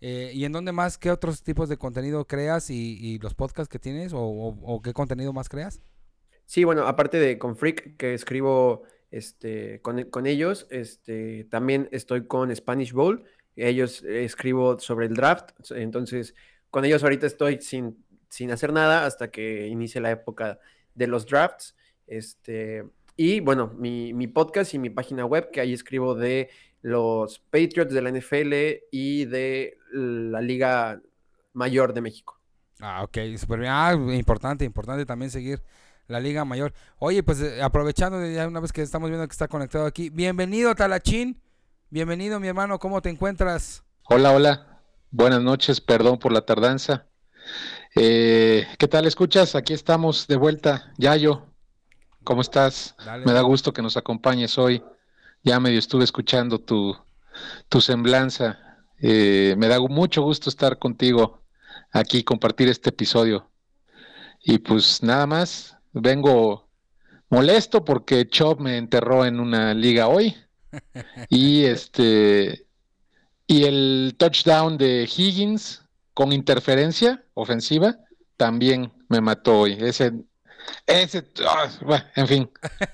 eh, 0.00 0.30
¿Y 0.34 0.44
en 0.44 0.52
dónde 0.52 0.72
más? 0.72 0.98
¿Qué 0.98 1.10
otros 1.10 1.42
tipos 1.42 1.68
de 1.68 1.78
contenido 1.78 2.26
creas 2.26 2.70
y, 2.70 2.96
y 3.00 3.18
los 3.18 3.34
podcasts 3.34 3.70
que 3.70 3.78
tienes? 3.80 4.12
¿O, 4.14 4.20
o- 4.20 4.58
o 4.74 4.82
qué 4.82 4.92
contenido 4.94 5.32
más 5.32 5.48
creas? 5.48 5.82
Sí, 6.46 6.64
bueno, 6.64 6.86
aparte 6.86 7.18
de 7.18 7.38
con 7.38 7.56
Freak, 7.56 7.96
que 7.96 8.14
escribo 8.14 8.82
este, 9.10 9.80
con, 9.82 10.02
con 10.10 10.26
ellos, 10.26 10.66
este, 10.70 11.44
también 11.44 11.88
estoy 11.92 12.26
con 12.26 12.54
Spanish 12.54 12.92
Bowl. 12.92 13.24
Ellos 13.66 14.02
escribo 14.02 14.78
sobre 14.78 15.06
el 15.06 15.14
draft, 15.14 15.50
entonces 15.70 16.34
con 16.70 16.84
ellos 16.84 17.02
ahorita 17.02 17.26
estoy 17.26 17.60
sin, 17.60 18.04
sin 18.28 18.50
hacer 18.50 18.72
nada 18.72 19.04
hasta 19.04 19.30
que 19.30 19.66
inicie 19.66 20.00
la 20.00 20.10
época 20.10 20.58
de 20.94 21.06
los 21.06 21.26
drafts. 21.26 21.76
Este, 22.06 22.84
y 23.16 23.40
bueno, 23.40 23.72
mi, 23.76 24.12
mi 24.14 24.26
podcast 24.26 24.74
y 24.74 24.78
mi 24.78 24.90
página 24.90 25.26
web, 25.26 25.50
que 25.50 25.60
ahí 25.60 25.72
escribo 25.72 26.14
de 26.14 26.50
los 26.82 27.38
Patriots 27.38 27.92
de 27.92 28.02
la 28.02 28.10
NFL 28.10 28.52
y 28.90 29.24
de 29.26 29.78
la 29.92 30.40
Liga 30.40 31.00
Mayor 31.52 31.92
de 31.92 32.00
México. 32.00 32.40
Ah, 32.80 33.02
ok, 33.02 33.18
súper 33.36 33.60
bien. 33.60 33.72
Ah, 33.72 33.92
importante, 34.14 34.64
importante 34.64 35.04
también 35.04 35.30
seguir 35.30 35.62
la 36.06 36.20
Liga 36.20 36.44
Mayor. 36.44 36.72
Oye, 36.98 37.22
pues 37.22 37.40
eh, 37.40 37.62
aprovechando 37.62 38.26
ya 38.26 38.48
una 38.48 38.60
vez 38.60 38.72
que 38.72 38.82
estamos 38.82 39.10
viendo 39.10 39.26
que 39.26 39.32
está 39.32 39.48
conectado 39.48 39.86
aquí, 39.86 40.10
bienvenido 40.10 40.74
Talachín. 40.74 41.40
Bienvenido, 41.92 42.38
mi 42.38 42.46
hermano, 42.46 42.78
¿cómo 42.78 43.02
te 43.02 43.08
encuentras? 43.08 43.82
Hola, 44.04 44.30
hola. 44.30 44.80
Buenas 45.10 45.42
noches, 45.42 45.80
perdón 45.80 46.20
por 46.20 46.30
la 46.30 46.42
tardanza. 46.42 47.08
Eh, 47.96 48.64
¿qué 48.78 48.86
tal 48.86 49.06
escuchas? 49.06 49.56
Aquí 49.56 49.72
estamos 49.72 50.28
de 50.28 50.36
vuelta. 50.36 50.92
Yayo, 50.98 51.48
¿cómo 52.22 52.42
estás? 52.42 52.94
Dale. 53.04 53.26
Me 53.26 53.32
da 53.32 53.40
gusto 53.40 53.72
que 53.72 53.82
nos 53.82 53.96
acompañes 53.96 54.56
hoy. 54.56 54.84
Ya 55.42 55.58
medio 55.58 55.80
estuve 55.80 56.04
escuchando 56.04 56.60
tu, 56.60 56.96
tu 57.68 57.80
semblanza. 57.80 58.86
Eh, 59.02 59.56
me 59.58 59.66
da 59.66 59.80
mucho 59.80 60.22
gusto 60.22 60.48
estar 60.48 60.78
contigo 60.78 61.42
aquí, 61.90 62.22
compartir 62.22 62.68
este 62.68 62.90
episodio. 62.90 63.50
Y 64.44 64.58
pues 64.58 65.02
nada 65.02 65.26
más, 65.26 65.76
vengo 65.92 66.68
molesto 67.30 67.84
porque 67.84 68.28
Chop 68.28 68.60
me 68.60 68.76
enterró 68.76 69.26
en 69.26 69.40
una 69.40 69.74
liga 69.74 70.06
hoy. 70.06 70.36
Y 71.28 71.64
este 71.64 72.66
y 73.46 73.64
el 73.64 74.14
touchdown 74.16 74.78
de 74.78 75.02
Higgins 75.04 75.82
con 76.14 76.32
interferencia 76.32 77.24
ofensiva 77.34 77.96
también 78.36 78.92
me 79.08 79.20
mató 79.20 79.60
hoy. 79.60 79.76
Ese 79.80 80.12
ese, 80.86 81.24
ah, 81.46 81.68
bueno, 81.82 82.04
en 82.16 82.26
fin, 82.26 82.50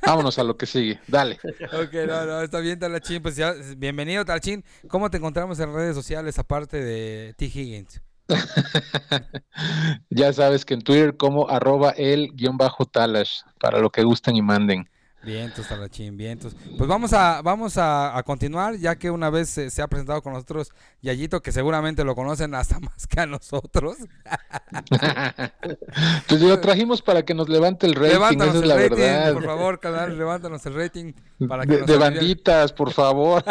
vámonos 0.07 0.39
a 0.39 0.45
lo 0.45 0.57
que 0.57 0.67
sigue. 0.67 1.01
Dale. 1.07 1.39
Ok, 1.73 1.93
no, 2.07 2.25
no, 2.25 2.43
está 2.43 2.61
bien, 2.61 2.79
Talachín. 2.79 3.23
Pues 3.23 3.37
ya, 3.37 3.55
bienvenido, 3.77 4.25
Talachín. 4.25 4.65
¿Cómo 4.89 5.11
te 5.11 5.17
encontramos 5.19 5.59
en 5.61 5.75
redes 5.75 5.95
sociales 5.95 6.39
aparte 6.39 6.83
de 6.83 7.35
T. 7.37 7.47
Higgins? 7.47 8.01
ya 10.11 10.33
sabes 10.33 10.65
que 10.65 10.75
en 10.75 10.83
Twitter 10.83 11.17
como 11.17 11.49
arroba 11.49 11.91
el 11.91 12.33
guion 12.35 12.57
bajo 12.57 12.85
Talash, 12.87 13.43
para 13.61 13.79
lo 13.79 13.91
que 13.91 14.03
gusten 14.03 14.37
y 14.37 14.43
manden. 14.43 14.89
Vientos, 15.27 15.67
Talachín, 15.67 16.17
vientos. 16.17 16.55
Pues 16.79 16.89
vamos 16.89 17.13
a, 17.13 17.43
vamos 17.43 17.75
a, 17.79 18.23
continuar, 18.25 18.77
ya 18.77 18.95
que 18.95 19.11
una 19.11 19.29
vez 19.29 19.49
se, 19.49 19.83
ha 19.83 19.89
presentado 19.89 20.23
con 20.23 20.33
nosotros 20.33 20.71
Yayito, 21.03 21.43
que 21.43 21.51
seguramente 21.51 22.05
lo 22.05 22.15
conocen 22.15 22.55
hasta 22.55 22.79
más 22.81 23.09
que 23.09 23.19
a 23.19 23.27
nosotros. 23.27 23.97
pues 26.29 26.41
lo 26.41 26.61
trajimos 26.61 27.03
para 27.03 27.25
que 27.25 27.35
nos 27.35 27.49
levante 27.49 27.89
el 27.89 27.97
rating, 27.97 28.41
esa 28.41 28.57
es 28.57 28.67
la 28.67 28.77
verdad. 28.77 29.35
Por 29.35 29.45
favor, 29.45 29.81
canal, 29.81 30.17
levántanos 30.17 30.65
el 30.65 30.75
rating. 30.75 31.13
Para 31.49 31.67
que 31.67 31.79
de, 31.79 31.97
banditas, 31.97 32.73
por 32.73 32.93
favor. 32.93 33.43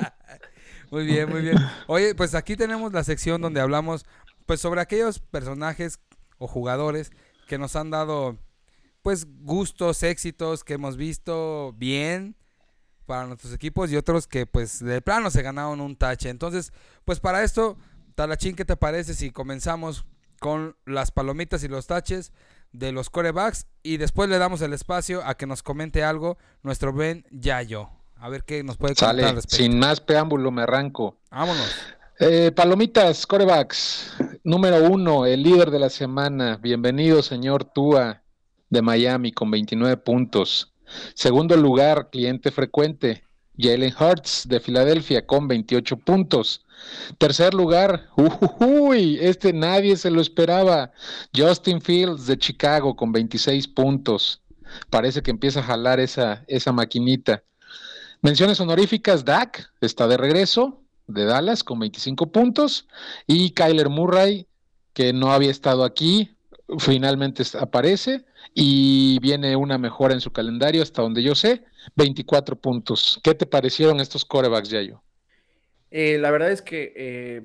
muy 0.90 1.06
bien, 1.06 1.30
muy 1.30 1.40
bien. 1.40 1.56
Oye, 1.86 2.14
pues 2.14 2.34
aquí 2.34 2.56
tenemos 2.56 2.92
la 2.92 3.04
sección 3.04 3.40
donde 3.40 3.62
hablamos 3.62 4.04
pues 4.44 4.60
sobre 4.60 4.82
aquellos 4.82 5.18
personajes 5.18 5.98
o 6.36 6.46
jugadores 6.46 7.10
que 7.48 7.56
nos 7.56 7.74
han 7.74 7.88
dado 7.88 8.36
pues 9.04 9.26
gustos, 9.42 10.02
éxitos 10.02 10.64
que 10.64 10.72
hemos 10.72 10.96
visto 10.96 11.74
bien 11.76 12.36
para 13.04 13.26
nuestros 13.26 13.52
equipos 13.52 13.92
y 13.92 13.98
otros 13.98 14.26
que 14.26 14.46
pues 14.46 14.82
de 14.82 15.02
plano 15.02 15.30
se 15.30 15.42
ganaron 15.42 15.82
un 15.82 15.94
tache. 15.94 16.30
Entonces, 16.30 16.72
pues 17.04 17.20
para 17.20 17.44
esto, 17.44 17.76
Talachín, 18.14 18.56
¿qué 18.56 18.64
te 18.64 18.78
parece 18.78 19.12
si 19.12 19.30
comenzamos 19.30 20.06
con 20.40 20.74
las 20.86 21.10
palomitas 21.10 21.62
y 21.64 21.68
los 21.68 21.86
taches 21.86 22.32
de 22.72 22.92
los 22.92 23.10
corebacks 23.10 23.66
y 23.82 23.98
después 23.98 24.30
le 24.30 24.38
damos 24.38 24.62
el 24.62 24.72
espacio 24.72 25.22
a 25.22 25.36
que 25.36 25.46
nos 25.46 25.62
comente 25.62 26.02
algo 26.02 26.38
nuestro 26.62 26.94
Ben 26.94 27.26
Yayo? 27.30 27.90
A 28.16 28.30
ver 28.30 28.44
qué 28.44 28.64
nos 28.64 28.78
puede 28.78 28.94
contar. 28.94 29.42
sin 29.42 29.78
más 29.78 30.00
preámbulo 30.00 30.50
me 30.50 30.62
arranco. 30.62 31.18
Vámonos. 31.30 31.76
Eh, 32.20 32.52
palomitas, 32.56 33.26
corebacks. 33.26 34.14
Número 34.44 34.82
uno, 34.88 35.26
el 35.26 35.42
líder 35.42 35.70
de 35.70 35.78
la 35.78 35.90
semana. 35.90 36.56
Bienvenido, 36.56 37.22
señor 37.22 37.64
Tua 37.64 38.23
de 38.70 38.82
Miami 38.82 39.32
con 39.32 39.50
29 39.50 39.96
puntos. 39.98 40.72
Segundo 41.14 41.56
lugar, 41.56 42.10
cliente 42.10 42.50
frecuente, 42.50 43.24
Jalen 43.56 43.94
Hurts 43.98 44.48
de 44.48 44.60
Filadelfia 44.60 45.26
con 45.26 45.48
28 45.48 45.96
puntos. 45.98 46.64
Tercer 47.18 47.54
lugar, 47.54 48.08
uy, 48.58 49.18
este 49.20 49.52
nadie 49.52 49.96
se 49.96 50.10
lo 50.10 50.20
esperaba, 50.20 50.92
Justin 51.34 51.80
Fields 51.80 52.26
de 52.26 52.38
Chicago 52.38 52.96
con 52.96 53.12
26 53.12 53.68
puntos. 53.68 54.42
Parece 54.90 55.22
que 55.22 55.30
empieza 55.30 55.60
a 55.60 55.64
jalar 55.64 56.00
esa, 56.00 56.44
esa 56.48 56.72
maquinita. 56.72 57.44
Menciones 58.22 58.58
honoríficas, 58.60 59.24
Dak 59.24 59.70
está 59.80 60.08
de 60.08 60.16
regreso 60.16 60.80
de 61.06 61.24
Dallas 61.24 61.62
con 61.62 61.78
25 61.78 62.32
puntos 62.32 62.88
y 63.26 63.50
Kyler 63.50 63.88
Murray, 63.88 64.46
que 64.94 65.12
no 65.12 65.32
había 65.32 65.50
estado 65.50 65.84
aquí, 65.84 66.30
finalmente 66.78 67.42
aparece 67.60 68.24
y 68.54 69.18
viene 69.18 69.56
una 69.56 69.78
mejora 69.78 70.14
en 70.14 70.20
su 70.20 70.32
calendario 70.32 70.82
hasta 70.82 71.02
donde 71.02 71.22
yo 71.24 71.34
sé, 71.34 71.64
24 71.96 72.56
puntos. 72.56 73.20
¿Qué 73.24 73.34
te 73.34 73.46
parecieron 73.46 73.98
estos 73.98 74.24
corebacks, 74.24 74.70
Yayo? 74.70 75.02
Eh, 75.90 76.18
la 76.18 76.30
verdad 76.30 76.52
es 76.52 76.62
que 76.62 76.92
eh, 76.96 77.42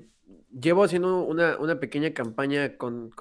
llevo 0.52 0.84
haciendo 0.84 1.24
una, 1.24 1.80
pequeña 1.80 2.14
campaña 2.14 2.76
con, 2.76 3.12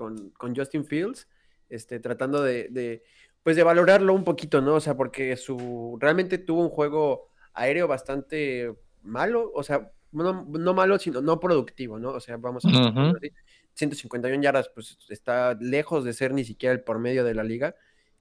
Justin 0.55 0.85
Fields, 0.85 1.27
este, 1.69 1.99
tratando 1.99 2.43
de, 2.43 3.03
pues 3.41 3.55
de 3.55 3.63
valorarlo 3.63 4.13
un 4.13 4.23
poquito, 4.23 4.61
¿no? 4.61 4.75
O 4.75 4.79
sea, 4.79 4.95
porque 4.95 5.35
su 5.35 5.97
realmente 5.99 6.37
tuvo 6.37 6.61
un 6.61 6.69
juego 6.69 7.29
aéreo 7.53 7.87
bastante 7.87 8.75
malo, 9.01 9.51
o 9.53 9.63
sea, 9.63 9.91
no, 10.11 10.45
no 10.49 10.73
malo, 10.73 10.97
sino 10.99 11.21
no 11.21 11.39
productivo, 11.39 11.99
¿no? 11.99 12.11
O 12.11 12.19
sea, 12.19 12.37
vamos 12.37 12.65
a 12.65 12.69
151 13.73 14.41
yardas, 14.41 14.69
pues 14.73 14.97
está 15.09 15.53
lejos 15.55 16.03
de 16.03 16.13
ser 16.13 16.33
ni 16.33 16.43
siquiera 16.43 16.73
el 16.73 16.81
por 16.81 16.99
medio 16.99 17.23
de 17.23 17.33
la 17.33 17.43
liga. 17.43 17.75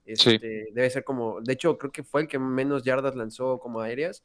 Este, 0.05 0.69
debe 0.71 0.89
ser 0.89 1.03
como, 1.03 1.39
de 1.41 1.53
hecho, 1.53 1.77
creo 1.77 1.91
que 1.91 2.03
fue 2.03 2.21
el 2.21 2.27
que 2.27 2.39
menos 2.39 2.83
yardas 2.83 3.15
lanzó 3.15 3.59
como 3.59 3.81
aéreas, 3.81 4.23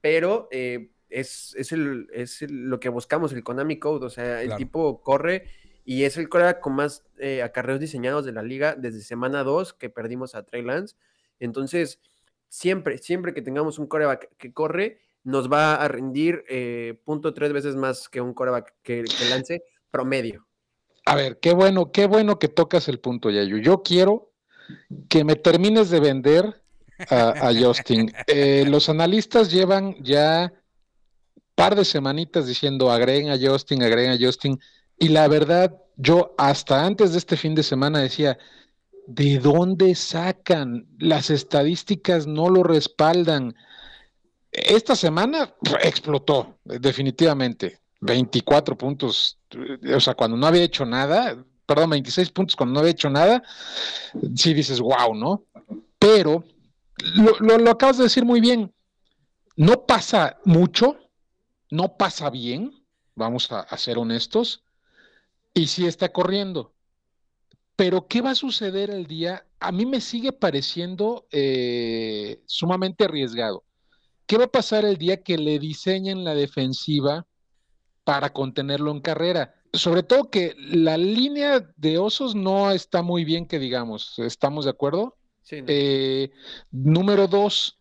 pero 0.00 0.48
eh, 0.52 0.90
es, 1.08 1.54
es, 1.56 1.72
el, 1.72 2.08
es 2.12 2.42
lo 2.42 2.78
que 2.78 2.88
buscamos, 2.88 3.32
el 3.32 3.42
Konami 3.42 3.78
Code, 3.78 4.06
o 4.06 4.10
sea, 4.10 4.42
el 4.42 4.54
tipo 4.56 5.02
corre 5.02 5.46
y 5.84 6.02
es 6.02 6.16
el 6.16 6.28
coreback 6.28 6.60
con 6.60 6.74
más 6.74 7.04
eh, 7.18 7.42
acarreos 7.42 7.78
diseñados 7.78 8.24
de 8.24 8.32
la 8.32 8.42
liga 8.42 8.74
desde 8.74 9.00
semana 9.00 9.44
2 9.44 9.72
que 9.72 9.88
perdimos 9.88 10.34
a 10.34 10.44
Trey 10.44 10.62
Lance. 10.62 10.96
Entonces, 11.38 12.00
siempre, 12.48 12.98
siempre 12.98 13.32
que 13.32 13.40
tengamos 13.40 13.78
un 13.78 13.86
coreback 13.86 14.36
que 14.36 14.52
corre, 14.52 14.98
nos 15.26 15.50
va 15.50 15.74
a 15.74 15.88
rendir 15.88 16.44
eh, 16.48 17.00
punto 17.04 17.34
tres 17.34 17.52
veces 17.52 17.74
más 17.74 18.08
que 18.08 18.20
un 18.20 18.32
coreback 18.32 18.74
que, 18.82 19.02
que 19.02 19.28
lance 19.28 19.64
promedio. 19.90 20.46
A 21.04 21.16
ver, 21.16 21.40
qué 21.40 21.52
bueno, 21.52 21.90
qué 21.90 22.06
bueno 22.06 22.38
que 22.38 22.46
tocas 22.48 22.88
el 22.88 23.00
punto, 23.00 23.30
Yayo. 23.30 23.58
Yo 23.58 23.82
quiero 23.82 24.32
que 25.08 25.24
me 25.24 25.34
termines 25.34 25.90
de 25.90 26.00
vender 26.00 26.62
a, 27.10 27.52
Justin. 27.58 28.12
Eh, 28.28 28.64
los 28.68 28.88
analistas 28.88 29.50
llevan 29.50 29.96
ya 30.02 30.52
par 31.56 31.74
de 31.74 31.84
semanitas 31.84 32.46
diciendo 32.46 32.90
agreguen 32.90 33.30
a 33.30 33.38
Justin, 33.38 33.82
agreguen 33.82 34.12
a 34.12 34.24
Justin. 34.24 34.60
Y 34.96 35.08
la 35.08 35.26
verdad, 35.26 35.76
yo 35.96 36.34
hasta 36.38 36.86
antes 36.86 37.12
de 37.12 37.18
este 37.18 37.36
fin 37.36 37.54
de 37.56 37.64
semana 37.64 37.98
decía, 37.98 38.38
¿de 39.08 39.38
dónde 39.38 39.94
sacan? 39.96 40.86
Las 40.98 41.30
estadísticas 41.30 42.28
no 42.28 42.48
lo 42.48 42.62
respaldan. 42.62 43.56
Esta 44.56 44.96
semana 44.96 45.54
explotó, 45.82 46.58
definitivamente. 46.64 47.80
24 48.00 48.76
puntos, 48.76 49.38
o 49.94 50.00
sea, 50.00 50.14
cuando 50.14 50.36
no 50.36 50.46
había 50.46 50.62
hecho 50.62 50.84
nada, 50.84 51.36
perdón, 51.66 51.90
26 51.90 52.30
puntos 52.30 52.56
cuando 52.56 52.74
no 52.74 52.80
había 52.80 52.92
hecho 52.92 53.10
nada, 53.10 53.42
sí 54.34 54.54
dices, 54.54 54.80
wow, 54.80 55.14
¿no? 55.14 55.44
Pero 55.98 56.44
lo, 57.16 57.58
lo, 57.58 57.70
acabas 57.70 57.98
de 57.98 58.04
decir 58.04 58.24
muy 58.24 58.40
bien, 58.40 58.72
no 59.56 59.86
pasa 59.86 60.38
mucho, 60.44 60.96
no 61.70 61.96
pasa 61.96 62.30
bien, 62.30 62.72
vamos 63.14 63.50
a, 63.50 63.76
ser 63.76 63.98
honestos, 63.98 64.62
y 65.52 65.66
sí 65.66 65.86
está 65.86 66.10
corriendo. 66.12 66.74
Pero 67.74 68.06
¿qué 68.06 68.22
va 68.22 68.30
a 68.30 68.34
suceder 68.34 68.90
el 68.90 69.06
día? 69.06 69.46
A 69.60 69.72
mí 69.72 69.84
me 69.84 70.00
sigue 70.00 70.32
pareciendo 70.32 71.26
eh, 71.30 72.42
sumamente 72.46 73.04
arriesgado. 73.04 73.64
¿Qué 74.26 74.38
va 74.38 74.44
a 74.44 74.48
pasar 74.48 74.84
el 74.84 74.96
día 74.96 75.22
que 75.22 75.38
le 75.38 75.58
diseñen 75.58 76.24
la 76.24 76.34
defensiva 76.34 77.26
para 78.06 78.32
contenerlo 78.32 78.92
en 78.92 79.00
carrera. 79.00 79.52
Sobre 79.72 80.04
todo 80.04 80.30
que 80.30 80.54
la 80.56 80.96
línea 80.96 81.68
de 81.76 81.98
osos 81.98 82.36
no 82.36 82.70
está 82.70 83.02
muy 83.02 83.24
bien, 83.24 83.46
que 83.46 83.58
digamos, 83.58 84.16
¿estamos 84.20 84.64
de 84.64 84.70
acuerdo? 84.70 85.16
Sí. 85.42 85.56
Eh, 85.66 86.30
número 86.70 87.26
dos, 87.26 87.80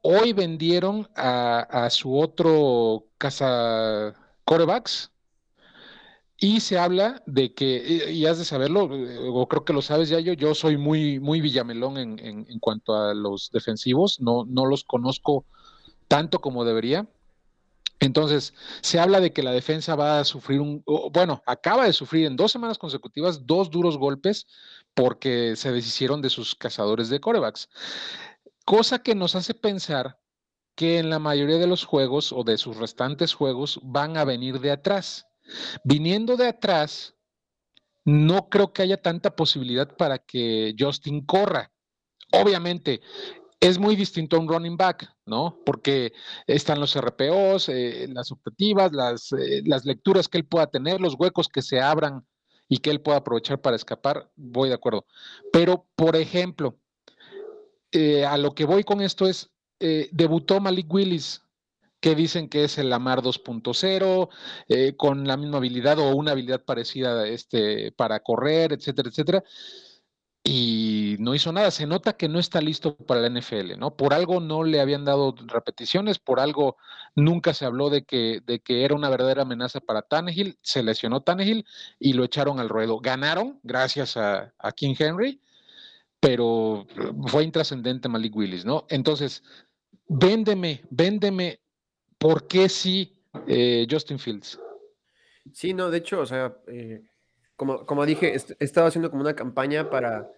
hoy 0.00 0.32
vendieron 0.32 1.06
a, 1.14 1.88
su 1.90 2.18
otro 2.18 3.04
casa 3.18 4.14
corebacks 4.46 5.12
y 6.38 6.60
se 6.60 6.78
habla 6.78 7.22
de 7.26 7.52
que, 7.52 8.10
y 8.10 8.24
has 8.24 8.38
de 8.38 8.46
saberlo, 8.46 8.88
o 9.30 9.46
creo 9.46 9.66
que 9.66 9.74
lo 9.74 9.82
sabes 9.82 10.08
ya 10.08 10.20
yo, 10.20 10.32
yo 10.32 10.54
soy 10.54 10.78
muy, 10.78 11.20
muy 11.20 11.42
villamelón 11.42 11.98
en, 11.98 12.18
en 12.18 12.58
cuanto 12.60 12.96
a 12.96 13.12
los 13.12 13.50
defensivos, 13.52 14.22
no, 14.22 14.46
no 14.46 14.64
los 14.64 14.84
conozco 14.84 15.44
tanto 16.10 16.40
como 16.40 16.64
debería 16.64 17.06
entonces, 18.00 18.54
se 18.80 18.98
habla 18.98 19.20
de 19.20 19.32
que 19.32 19.42
la 19.42 19.52
defensa 19.52 19.94
va 19.94 20.20
a 20.20 20.24
sufrir 20.24 20.60
un, 20.60 20.82
bueno, 21.12 21.42
acaba 21.46 21.84
de 21.84 21.92
sufrir 21.92 22.26
en 22.26 22.34
dos 22.34 22.50
semanas 22.50 22.78
consecutivas 22.78 23.46
dos 23.46 23.70
duros 23.70 23.98
golpes 23.98 24.46
porque 24.94 25.54
se 25.54 25.70
deshicieron 25.70 26.22
de 26.22 26.30
sus 26.30 26.54
cazadores 26.54 27.10
de 27.10 27.20
corebacks. 27.20 27.68
Cosa 28.64 29.00
que 29.00 29.14
nos 29.14 29.34
hace 29.34 29.52
pensar 29.52 30.18
que 30.74 30.98
en 30.98 31.10
la 31.10 31.18
mayoría 31.18 31.58
de 31.58 31.66
los 31.66 31.84
juegos 31.84 32.32
o 32.32 32.42
de 32.42 32.56
sus 32.56 32.78
restantes 32.78 33.34
juegos 33.34 33.78
van 33.82 34.16
a 34.16 34.24
venir 34.24 34.60
de 34.60 34.70
atrás. 34.70 35.26
Viniendo 35.84 36.38
de 36.38 36.48
atrás, 36.48 37.14
no 38.06 38.48
creo 38.48 38.72
que 38.72 38.80
haya 38.80 39.02
tanta 39.02 39.36
posibilidad 39.36 39.94
para 39.94 40.18
que 40.18 40.74
Justin 40.78 41.26
corra. 41.26 41.70
Obviamente, 42.32 43.02
es 43.60 43.78
muy 43.78 43.94
distinto 43.94 44.36
a 44.36 44.40
un 44.40 44.48
running 44.48 44.76
back, 44.78 45.14
¿no? 45.26 45.58
Porque 45.66 46.14
están 46.46 46.80
los 46.80 46.96
RPOs, 46.96 47.68
eh, 47.68 48.08
las 48.10 48.32
objetivas, 48.32 48.92
las, 48.92 49.32
eh, 49.32 49.62
las 49.66 49.84
lecturas 49.84 50.28
que 50.28 50.38
él 50.38 50.46
pueda 50.46 50.66
tener, 50.66 51.00
los 51.00 51.14
huecos 51.14 51.48
que 51.48 51.60
se 51.60 51.80
abran 51.80 52.26
y 52.68 52.78
que 52.78 52.90
él 52.90 53.02
pueda 53.02 53.18
aprovechar 53.18 53.60
para 53.60 53.76
escapar, 53.76 54.30
voy 54.34 54.70
de 54.70 54.76
acuerdo. 54.76 55.04
Pero, 55.52 55.86
por 55.94 56.16
ejemplo, 56.16 56.78
eh, 57.92 58.24
a 58.24 58.38
lo 58.38 58.54
que 58.54 58.64
voy 58.64 58.82
con 58.82 59.02
esto 59.02 59.26
es, 59.26 59.50
debutó 60.12 60.60
Malik 60.60 60.92
Willis, 60.92 61.42
que 62.00 62.14
dicen 62.14 62.50
que 62.50 62.64
es 62.64 62.76
el 62.76 62.90
Lamar 62.90 63.22
2.0, 63.22 64.28
con 64.98 65.26
la 65.26 65.38
misma 65.38 65.56
habilidad 65.56 65.98
o 65.98 66.14
una 66.14 66.32
habilidad 66.32 66.62
parecida 66.62 67.26
este, 67.26 67.90
para 67.92 68.20
correr, 68.20 68.74
etcétera, 68.74 69.08
etcétera 69.08 69.44
y 70.52 71.14
no 71.20 71.32
hizo 71.32 71.52
nada. 71.52 71.70
Se 71.70 71.86
nota 71.86 72.14
que 72.14 72.28
no 72.28 72.40
está 72.40 72.60
listo 72.60 72.96
para 72.96 73.20
la 73.20 73.40
NFL, 73.40 73.78
¿no? 73.78 73.94
Por 73.94 74.12
algo 74.12 74.40
no 74.40 74.64
le 74.64 74.80
habían 74.80 75.04
dado 75.04 75.32
repeticiones, 75.46 76.18
por 76.18 76.40
algo 76.40 76.76
nunca 77.14 77.54
se 77.54 77.66
habló 77.66 77.88
de 77.88 78.02
que, 78.02 78.40
de 78.44 78.58
que 78.58 78.84
era 78.84 78.96
una 78.96 79.10
verdadera 79.10 79.42
amenaza 79.42 79.78
para 79.78 80.02
Tannehill. 80.02 80.58
Se 80.60 80.82
lesionó 80.82 81.22
Tannehill 81.22 81.64
y 82.00 82.14
lo 82.14 82.24
echaron 82.24 82.58
al 82.58 82.68
ruedo. 82.68 82.98
Ganaron 82.98 83.60
gracias 83.62 84.16
a, 84.16 84.52
King 84.74 84.96
Henry, 84.98 85.40
pero 86.18 86.84
fue 87.28 87.44
intrascendente 87.44 88.08
Malik 88.08 88.34
Willis, 88.34 88.64
¿no? 88.64 88.86
Entonces, 88.88 89.44
véndeme, 90.08 90.82
véndeme, 90.90 91.60
¿por 92.18 92.48
qué 92.48 92.68
sí 92.68 93.22
eh, 93.46 93.86
Justin 93.88 94.18
Fields? 94.18 94.58
Sí, 95.52 95.74
no, 95.74 95.90
de 95.90 95.98
hecho, 95.98 96.20
o 96.20 96.26
sea, 96.26 96.56
eh, 96.66 97.02
como, 97.54 98.04
dije, 98.04 98.34
he 98.34 98.64
estado 98.64 98.88
haciendo 98.88 99.10
como 99.10 99.22
una 99.22 99.36
campaña 99.36 99.90
para, 99.90 100.28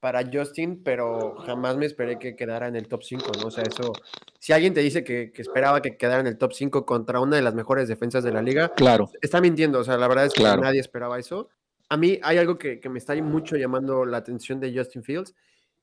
para 0.00 0.22
Justin, 0.32 0.82
pero 0.82 1.36
jamás 1.46 1.76
me 1.76 1.84
esperé 1.84 2.18
que 2.18 2.34
quedara 2.34 2.66
en 2.66 2.74
el 2.74 2.88
top 2.88 3.02
5, 3.02 3.32
¿no? 3.38 3.48
O 3.48 3.50
sea, 3.50 3.64
eso, 3.64 3.92
si 4.38 4.52
alguien 4.52 4.72
te 4.72 4.80
dice 4.80 5.04
que, 5.04 5.30
esperaba 5.36 5.82
que 5.82 5.96
quedara 5.96 6.20
en 6.20 6.26
el 6.26 6.38
top 6.38 6.54
5 6.54 6.86
contra 6.86 7.20
una 7.20 7.36
de 7.36 7.42
las 7.42 7.54
mejores 7.54 7.86
defensas 7.86 8.24
de 8.24 8.32
la 8.32 8.40
liga, 8.40 8.72
claro. 8.74 9.10
está 9.20 9.40
mintiendo, 9.40 9.78
o 9.78 9.84
sea, 9.84 9.98
la 9.98 10.08
verdad 10.08 10.26
es 10.26 10.32
que 10.32 10.42
nadie 10.42 10.80
esperaba 10.80 11.18
eso. 11.18 11.50
A 11.90 11.96
mí 11.98 12.18
hay 12.22 12.38
algo 12.38 12.56
que, 12.56 12.80
me 12.88 12.98
está 12.98 13.14
mucho 13.16 13.56
llamando 13.56 14.06
la 14.06 14.16
atención 14.16 14.58
de 14.58 14.74
Justin 14.74 15.02
Fields, 15.02 15.34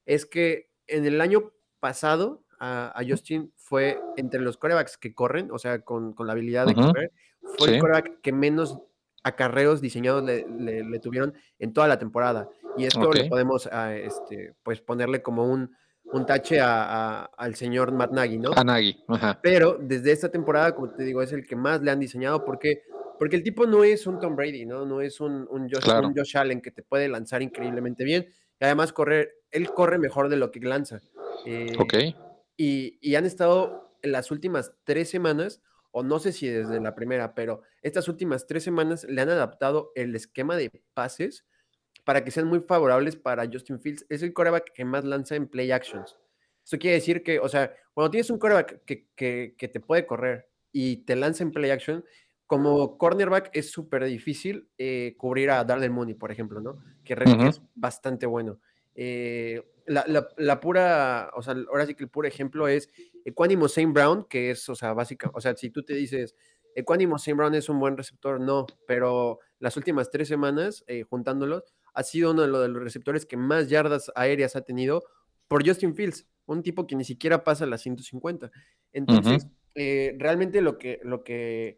es 0.05 0.25
que 0.25 0.69
en 0.87 1.05
el 1.05 1.21
año 1.21 1.51
pasado 1.79 2.43
a, 2.59 2.99
Justin 3.07 3.53
fue 3.55 3.99
entre 4.15 4.41
los 4.41 4.57
corebacks 4.57 4.97
que 4.97 5.13
corren, 5.13 5.51
o 5.51 5.59
sea, 5.59 5.81
con, 5.81 6.15
la 6.17 6.31
habilidad 6.31 6.65
de 6.65 6.73
correr, 6.73 7.11
fue 7.57 7.75
el 7.75 7.79
coreback 7.79 8.21
que 8.21 8.31
menos 8.31 8.79
acarreos 9.23 9.81
diseñados 9.81 10.23
le, 10.23 10.99
tuvieron 10.99 11.33
en 11.59 11.73
toda 11.73 11.87
la 11.87 11.99
temporada. 11.99 12.49
Y 12.77 12.85
esto 12.85 13.11
le 13.11 13.25
podemos 13.25 13.67
ah, 13.71 13.95
este, 13.95 14.53
pues 14.63 14.81
ponerle 14.81 15.21
como 15.21 15.45
un, 15.45 15.75
un 16.13 16.25
tache 16.25 16.59
al 16.61 17.55
señor 17.55 17.91
Matt 17.91 18.11
Nagy, 18.11 18.37
¿no? 18.37 18.51
A 18.55 18.63
Nagy, 18.63 19.03
Pero 19.41 19.77
desde 19.79 20.11
esta 20.11 20.29
temporada, 20.29 20.73
como 20.75 20.91
te 20.91 21.03
digo, 21.03 21.21
es 21.21 21.31
el 21.33 21.45
que 21.45 21.55
más 21.55 21.81
le 21.81 21.91
han 21.91 21.99
diseñado 21.99 22.45
porque, 22.45 22.83
porque 23.19 23.35
el 23.35 23.43
tipo 23.43 23.65
no 23.65 23.83
es 23.83 24.07
un 24.07 24.19
Tom 24.19 24.35
Brady, 24.35 24.65
¿no? 24.65 24.85
No 24.85 25.01
es 25.01 25.19
un, 25.19 25.47
un, 25.49 25.69
Josh, 25.69 26.37
Allen 26.37 26.61
que 26.61 26.71
te 26.71 26.83
puede 26.83 27.09
lanzar 27.09 27.41
increíblemente 27.41 28.03
bien. 28.03 28.27
Y 28.59 28.65
además 28.65 28.93
correr, 28.93 29.33
él 29.51 29.69
corre 29.71 29.97
mejor 29.97 30.29
de 30.29 30.37
lo 30.37 30.51
que 30.51 30.59
lanza. 30.59 31.01
Eh, 31.45 31.75
ok. 31.77 31.93
Y, 32.55 32.97
y 33.01 33.15
han 33.15 33.25
estado 33.25 33.91
en 34.01 34.11
las 34.11 34.31
últimas 34.31 34.73
tres 34.83 35.09
semanas 35.09 35.61
o 35.91 36.03
no 36.03 36.19
sé 36.19 36.31
si 36.31 36.47
desde 36.47 36.79
la 36.79 36.95
primera, 36.95 37.33
pero 37.33 37.63
estas 37.81 38.07
últimas 38.07 38.45
tres 38.45 38.63
semanas 38.63 39.03
le 39.05 39.21
han 39.21 39.29
adaptado 39.29 39.91
el 39.95 40.15
esquema 40.15 40.55
de 40.55 40.71
pases 40.93 41.45
para 42.07 42.23
que 42.23 42.31
sean 42.31 42.47
muy 42.47 42.61
favorables 42.61 43.17
para 43.17 43.49
Justin 43.51 43.81
Fields. 43.81 44.05
Es 44.07 44.23
el 44.23 44.31
coreback 44.31 44.71
que 44.71 44.85
más 44.85 45.03
lanza 45.03 45.35
en 45.35 45.45
play 45.45 45.71
actions. 45.73 46.17
Esto 46.63 46.77
quiere 46.77 46.95
decir 46.95 47.21
que, 47.21 47.37
o 47.37 47.49
sea, 47.49 47.73
cuando 47.93 48.11
tienes 48.11 48.29
un 48.29 48.39
coreback 48.39 48.85
que, 48.85 49.09
que, 49.13 49.67
te 49.67 49.81
puede 49.81 50.05
correr 50.05 50.47
y 50.71 51.03
te 51.03 51.17
lanza 51.17 51.43
en 51.43 51.51
play 51.51 51.69
action, 51.69 52.05
como 52.45 52.97
cornerback 52.97 53.49
es 53.51 53.71
súper 53.71 54.05
difícil 54.05 54.69
eh, 54.77 55.15
cubrir 55.17 55.51
a 55.51 55.65
Darnell 55.65 55.91
Mooney, 55.91 56.13
por 56.13 56.31
ejemplo, 56.31 56.61
¿no? 56.61 56.81
Que 57.03 57.13
realmente 57.13 57.49
es 57.49 57.61
bastante 57.75 58.25
bueno. 58.25 58.61
Eh, 58.95 59.61
la, 59.85 60.59
pura, 60.61 61.29
o 61.35 61.41
sea, 61.41 61.57
ahora 61.67 61.87
sí 61.87 61.93
que 61.93 62.05
el 62.05 62.09
puro 62.09 62.25
ejemplo 62.25 62.69
es 62.69 62.89
Equanimo 63.25 63.67
Saint 63.67 63.93
Brown, 63.93 64.25
que 64.29 64.51
es, 64.51 64.69
o 64.69 64.75
sea, 64.75 64.93
básica, 64.93 65.29
o 65.33 65.41
sea, 65.41 65.57
si 65.57 65.71
tú 65.71 65.83
te 65.83 65.93
dices, 65.93 66.37
Equanimo 66.73 67.17
Saint 67.17 67.37
Brown 67.37 67.53
es 67.55 67.67
un 67.67 67.81
buen 67.81 67.97
receptor, 67.97 68.39
no, 68.39 68.65
pero 68.87 69.39
las 69.59 69.75
últimas 69.75 70.09
tres 70.09 70.29
semanas, 70.29 70.85
eh, 70.87 71.03
juntándolos, 71.03 71.75
ha 71.97 72.03
sido 72.03 72.31
uno 72.31 72.43
de 72.43 72.47
los, 72.47 72.83
receptores 72.83 73.25
que 73.25 73.37
más 73.37 73.69
yardas 73.69 74.11
aéreas 74.15 74.55
ha 74.55 74.61
tenido 74.61 75.03
por 75.47 75.67
Justin 75.67 75.95
Fields, 75.95 76.27
un 76.45 76.63
tipo 76.63 76.87
que 76.87 76.95
ni 76.95 77.03
siquiera 77.03 77.43
pasa 77.43 77.65
las 77.65 77.81
150. 77.81 78.51
Entonces, 78.93 79.47
eh, 79.75 80.15
realmente 80.17 80.61
lo 80.61 80.77
que, 80.77 80.99
lo 81.03 81.23
que 81.23 81.77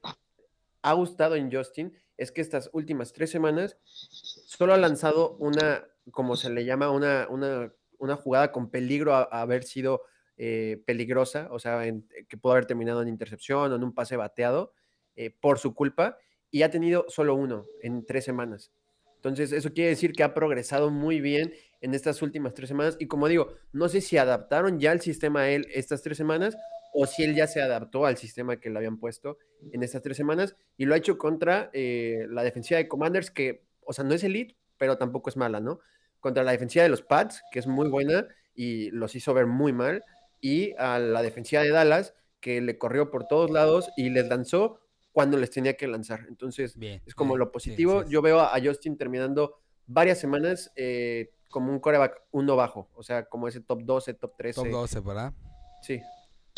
ha 0.81 0.93
gustado 0.93 1.35
en 1.35 1.51
Justin 1.51 1.93
es 2.17 2.31
que 2.31 2.41
estas 2.41 2.69
últimas 2.73 3.13
tres 3.13 3.29
semanas 3.29 3.77
solo 3.83 4.73
ha 4.73 4.77
lanzado 4.77 5.37
una, 5.37 5.85
como 6.11 6.35
se 6.35 6.49
le 6.49 6.65
llama, 6.65 6.89
una, 6.89 7.27
una 7.29 7.71
una 7.99 8.15
jugada 8.15 8.51
con 8.51 8.71
peligro 8.71 9.13
a, 9.13 9.23
haber 9.23 9.63
sido 9.63 10.01
eh, 10.37 10.81
peligrosa, 10.85 11.47
o 11.51 11.59
sea, 11.59 11.81
que 12.27 12.37
pudo 12.37 12.53
haber 12.53 12.65
terminado 12.65 13.01
en 13.01 13.09
intercepción 13.09 13.71
o 13.71 13.75
en 13.75 13.83
un 13.83 13.93
pase 13.93 14.15
bateado 14.15 14.73
eh, 15.15 15.29
por 15.39 15.59
su 15.59 15.75
culpa, 15.75 16.17
y 16.49 16.63
ha 16.63 16.71
tenido 16.71 17.05
solo 17.09 17.35
uno 17.35 17.65
en 17.81 18.05
tres 18.05 18.25
semanas. 18.25 18.71
Entonces, 19.19 19.51
eso 19.51 19.73
quiere 19.73 19.89
decir 19.89 20.13
que 20.13 20.23
ha 20.23 20.33
progresado 20.33 20.89
muy 20.89 21.19
bien 21.21 21.53
en 21.81 21.93
estas 21.93 22.21
últimas 22.21 22.53
tres 22.53 22.69
semanas. 22.69 22.97
Y 22.99 23.07
como 23.07 23.27
digo, 23.27 23.53
no 23.73 23.89
sé 23.89 24.01
si 24.01 24.17
adaptaron 24.17 24.79
ya 24.79 24.91
el 24.91 25.01
sistema 25.01 25.41
a 25.41 25.49
él 25.49 25.67
estas 25.73 26.01
tres 26.01 26.17
semanas 26.17 26.57
o 26.93 27.05
si 27.05 27.23
él 27.23 27.35
ya 27.35 27.47
se 27.47 27.61
adaptó 27.61 28.05
al 28.05 28.17
sistema 28.17 28.59
que 28.59 28.69
le 28.69 28.77
habían 28.77 28.97
puesto 28.97 29.37
en 29.71 29.83
estas 29.83 30.01
tres 30.01 30.17
semanas 30.17 30.55
y 30.77 30.85
lo 30.85 30.93
ha 30.93 30.97
hecho 30.97 31.17
contra 31.17 31.69
eh, 31.73 32.25
la 32.29 32.43
defensiva 32.43 32.77
de 32.77 32.87
Commanders, 32.87 33.29
que, 33.29 33.65
o 33.85 33.93
sea, 33.93 34.03
no 34.03 34.15
es 34.15 34.23
elite, 34.23 34.55
pero 34.77 34.97
tampoco 34.97 35.29
es 35.29 35.37
mala, 35.37 35.59
¿no? 35.59 35.79
contra 36.19 36.43
la 36.43 36.51
defensiva 36.51 36.83
de 36.83 36.89
los 36.89 37.01
Pats, 37.01 37.43
que 37.51 37.59
es 37.59 37.67
muy 37.67 37.89
buena 37.89 38.27
y 38.53 38.91
los 38.91 39.15
hizo 39.15 39.33
ver 39.33 39.45
muy 39.45 39.73
mal, 39.73 40.03
y 40.41 40.73
a 40.77 40.99
la 40.99 41.21
defensiva 41.21 41.61
de 41.61 41.69
Dallas, 41.69 42.13
que 42.39 42.61
le 42.61 42.77
corrió 42.77 43.11
por 43.11 43.27
todos 43.27 43.51
lados 43.51 43.89
y 43.97 44.09
les 44.09 44.27
lanzó 44.27 44.79
cuando 45.11 45.37
les 45.37 45.51
tenía 45.51 45.75
que 45.75 45.87
lanzar. 45.87 46.25
Entonces, 46.27 46.75
es 47.05 47.15
como 47.15 47.37
lo 47.37 47.51
positivo. 47.51 48.03
Yo 48.07 48.21
veo 48.21 48.39
a 48.39 48.59
Justin 48.63 48.97
terminando 48.97 49.59
varias 49.87 50.19
semanas 50.19 50.71
eh, 50.75 51.31
como 51.49 51.71
un 51.71 51.79
coreback 51.79 52.21
uno 52.31 52.55
bajo, 52.55 52.89
o 52.93 53.03
sea, 53.03 53.25
como 53.25 53.47
ese 53.47 53.59
top 53.59 53.83
12, 53.83 54.13
top 54.13 54.37
13. 54.37 54.61
Top 54.61 54.69
12, 54.69 54.99
¿verdad? 54.99 55.33
Sí. 55.81 56.01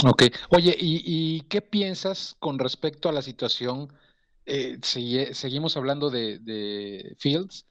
Ok. 0.06 0.24
Oye, 0.50 0.76
¿y, 0.78 1.42
qué 1.42 1.62
piensas 1.62 2.36
con 2.40 2.60
respecto 2.60 3.08
a 3.08 3.12
la 3.12 3.22
situación? 3.22 3.94
Eh, 4.46 4.80
seguimos 4.82 5.78
hablando 5.78 6.10
de, 6.10 6.40
de 6.40 7.16
Fields 7.20 7.66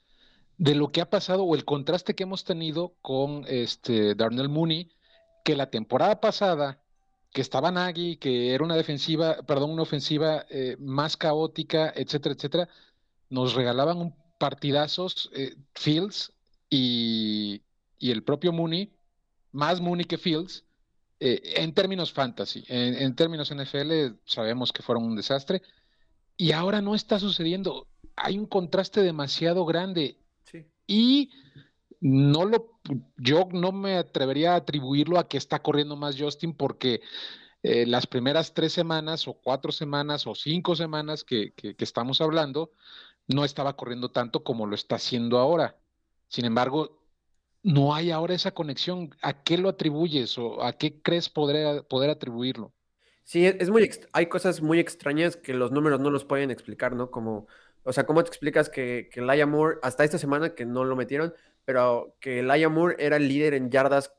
de 0.60 0.74
lo 0.74 0.92
que 0.92 1.00
ha 1.00 1.08
pasado 1.08 1.44
o 1.44 1.54
el 1.54 1.64
contraste 1.64 2.14
que 2.14 2.24
hemos 2.24 2.44
tenido 2.44 2.94
con 3.00 3.46
este 3.48 4.14
Darnell 4.14 4.50
Mooney, 4.50 4.90
que 5.42 5.56
la 5.56 5.70
temporada 5.70 6.20
pasada, 6.20 6.82
que 7.32 7.40
estaba 7.40 7.70
Nagy, 7.70 8.16
que 8.16 8.54
era 8.54 8.64
una 8.64 8.76
defensiva, 8.76 9.42
perdón, 9.42 9.70
una 9.70 9.82
ofensiva 9.82 10.46
eh, 10.50 10.76
más 10.78 11.16
caótica, 11.16 11.92
etcétera, 11.94 12.34
etcétera, 12.34 12.68
nos 13.28 13.54
regalaban 13.54 13.98
un 13.98 14.14
partidazos 14.38 15.30
eh, 15.34 15.54
Fields 15.74 16.32
y, 16.70 17.62
el 18.00 18.22
propio 18.22 18.52
Mooney, 18.52 18.90
más 19.52 19.80
Mooney 19.80 20.06
que 20.06 20.16
Fields, 20.16 20.64
eh, 21.20 21.42
en 21.56 21.74
términos 21.74 22.12
fantasy, 22.12 22.64
en, 22.68 22.94
en, 22.94 23.14
términos 23.14 23.54
NFL 23.54 24.16
sabemos 24.24 24.72
que 24.72 24.82
fueron 24.82 25.04
un 25.04 25.16
desastre, 25.16 25.60
y 26.38 26.52
ahora 26.52 26.80
no 26.80 26.94
está 26.94 27.18
sucediendo. 27.18 27.86
Hay 28.16 28.38
un 28.38 28.46
contraste 28.46 29.02
demasiado 29.02 29.66
grande 29.66 30.16
y 30.86 31.30
no 32.00 32.46
lo, 32.46 32.78
yo 33.18 33.48
no 33.52 33.72
me 33.72 33.96
atrevería 33.96 34.54
a 34.54 34.56
atribuirlo 34.56 35.18
a 35.18 35.28
que 35.28 35.36
está 35.36 35.60
corriendo 35.62 35.96
más 35.96 36.16
Justin 36.18 36.54
porque 36.54 37.02
eh, 37.62 37.86
las 37.86 38.06
primeras 38.06 38.54
tres 38.54 38.72
semanas 38.72 39.28
o 39.28 39.34
cuatro 39.34 39.70
semanas 39.70 40.26
o 40.26 40.34
cinco 40.34 40.74
semanas 40.76 41.24
que, 41.24 41.52
estamos 41.78 42.20
hablando, 42.20 42.72
no 43.28 43.44
estaba 43.44 43.76
corriendo 43.76 44.10
tanto 44.10 44.42
como 44.42 44.66
lo 44.66 44.74
está 44.74 44.96
haciendo 44.96 45.38
ahora. 45.38 45.76
Sin 46.28 46.46
embargo, 46.46 47.02
no 47.62 47.94
hay 47.94 48.10
ahora 48.10 48.34
esa 48.34 48.52
conexión. 48.52 49.14
¿A 49.20 49.42
qué 49.42 49.58
lo 49.58 49.68
atribuyes 49.68 50.38
o 50.38 50.64
a 50.64 50.72
qué 50.72 51.02
crees 51.02 51.28
poder, 51.28 51.84
poder 51.86 52.08
atribuirlo? 52.08 52.72
Sí, 53.24 53.44
es 53.44 53.68
muy, 53.68 53.88
hay 54.12 54.26
cosas 54.26 54.62
muy 54.62 54.80
extrañas 54.80 55.36
que 55.36 55.52
los 55.52 55.70
números 55.70 56.00
no 56.00 56.10
los 56.10 56.24
pueden 56.24 56.50
explicar, 56.50 56.96
¿no? 56.96 57.10
Como 57.10 57.46
o 57.82 57.92
sea, 57.92 58.04
¿cómo 58.04 58.22
te 58.22 58.28
explicas 58.28 58.68
que, 58.68 59.08
que 59.10 59.22
Moore, 59.46 59.78
hasta 59.82 60.04
esta 60.04 60.18
semana 60.18 60.54
que 60.54 60.66
no 60.66 60.84
lo 60.84 60.96
metieron, 60.96 61.34
pero 61.64 62.16
que 62.20 62.42
Laia 62.42 62.68
Moore 62.68 62.96
era 62.98 63.16
el 63.16 63.28
líder 63.28 63.54
en 63.54 63.70
yardas, 63.70 64.12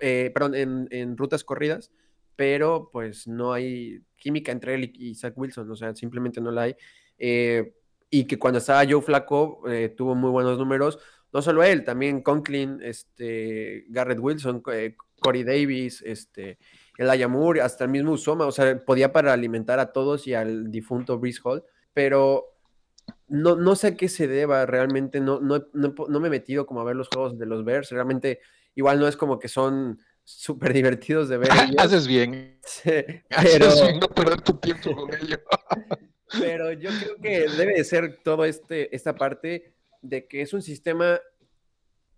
eh, 0.00 0.30
perdón, 0.34 0.54
en, 0.90 1.16
rutas 1.16 1.44
corridas, 1.44 1.90
pero 2.36 2.90
pues 2.92 3.26
no 3.26 3.52
hay 3.52 4.00
química 4.16 4.52
entre 4.52 4.74
él 4.74 4.92
y, 4.94 5.14
Zach 5.14 5.34
Wilson, 5.36 5.70
o 5.70 5.76
sea, 5.76 5.94
simplemente 5.94 6.40
no 6.40 6.50
la 6.50 6.62
hay. 6.62 6.76
Eh, 7.18 7.74
y 8.10 8.24
que 8.24 8.38
cuando 8.38 8.58
estaba 8.58 8.84
Joe 8.88 9.00
Flaco 9.00 9.62
eh, 9.68 9.88
tuvo 9.88 10.14
muy 10.14 10.30
buenos 10.30 10.58
números, 10.58 10.98
no 11.32 11.40
solo 11.40 11.62
él, 11.62 11.84
también 11.84 12.20
Conklin, 12.20 12.80
este, 12.82 13.86
Garrett 13.88 14.18
Wilson, 14.18 14.62
Corey 15.20 15.44
Davis, 15.44 16.02
este, 16.02 16.58
el 16.98 17.08
Ayamur, 17.08 17.60
hasta 17.60 17.84
el 17.84 17.90
mismo 17.90 18.12
Usoma, 18.12 18.46
o 18.46 18.52
sea, 18.52 18.84
podía 18.84 19.12
para 19.12 19.32
alimentar 19.32 19.78
a 19.78 19.92
todos 19.92 20.26
y 20.26 20.34
al 20.34 20.70
difunto 20.70 21.18
Breeze 21.18 21.40
Hall, 21.42 21.64
pero 21.94 22.51
no, 23.32 23.56
no 23.56 23.74
sé 23.76 23.86
a 23.88 23.96
qué 23.96 24.10
se 24.10 24.28
deba 24.28 24.66
realmente, 24.66 25.18
no, 25.18 25.40
no, 25.40 25.64
no, 25.72 26.20
me 26.20 26.28
he 26.28 26.30
metido 26.30 26.66
como 26.66 26.82
a 26.82 26.84
ver 26.84 26.96
los 26.96 27.08
juegos 27.08 27.38
de 27.38 27.46
los 27.46 27.64
Bears, 27.64 27.90
realmente 27.90 28.40
igual 28.74 29.00
no 29.00 29.08
es 29.08 29.16
como 29.16 29.38
que 29.38 29.48
son 29.48 29.98
súper 30.22 30.74
divertidos 30.74 31.30
de 31.30 31.38
ver. 31.38 31.48
Haces 31.78 32.06
bien. 32.06 32.60
pero... 32.84 33.24
Haces 33.30 33.82
bien 33.82 34.00
no 34.00 34.08
perder 34.08 34.42
tu 34.42 34.52
tiempo 34.58 34.94
con 34.94 35.14
ellos. 35.14 35.40
pero 36.38 36.72
yo 36.72 36.90
creo 36.90 37.16
que 37.22 37.48
debe 37.56 37.72
de 37.72 37.84
ser 37.84 38.20
todo 38.22 38.44
este, 38.44 38.94
esta 38.94 39.14
parte 39.14 39.76
de 40.02 40.26
que 40.28 40.42
es 40.42 40.52
un 40.52 40.60
sistema 40.60 41.18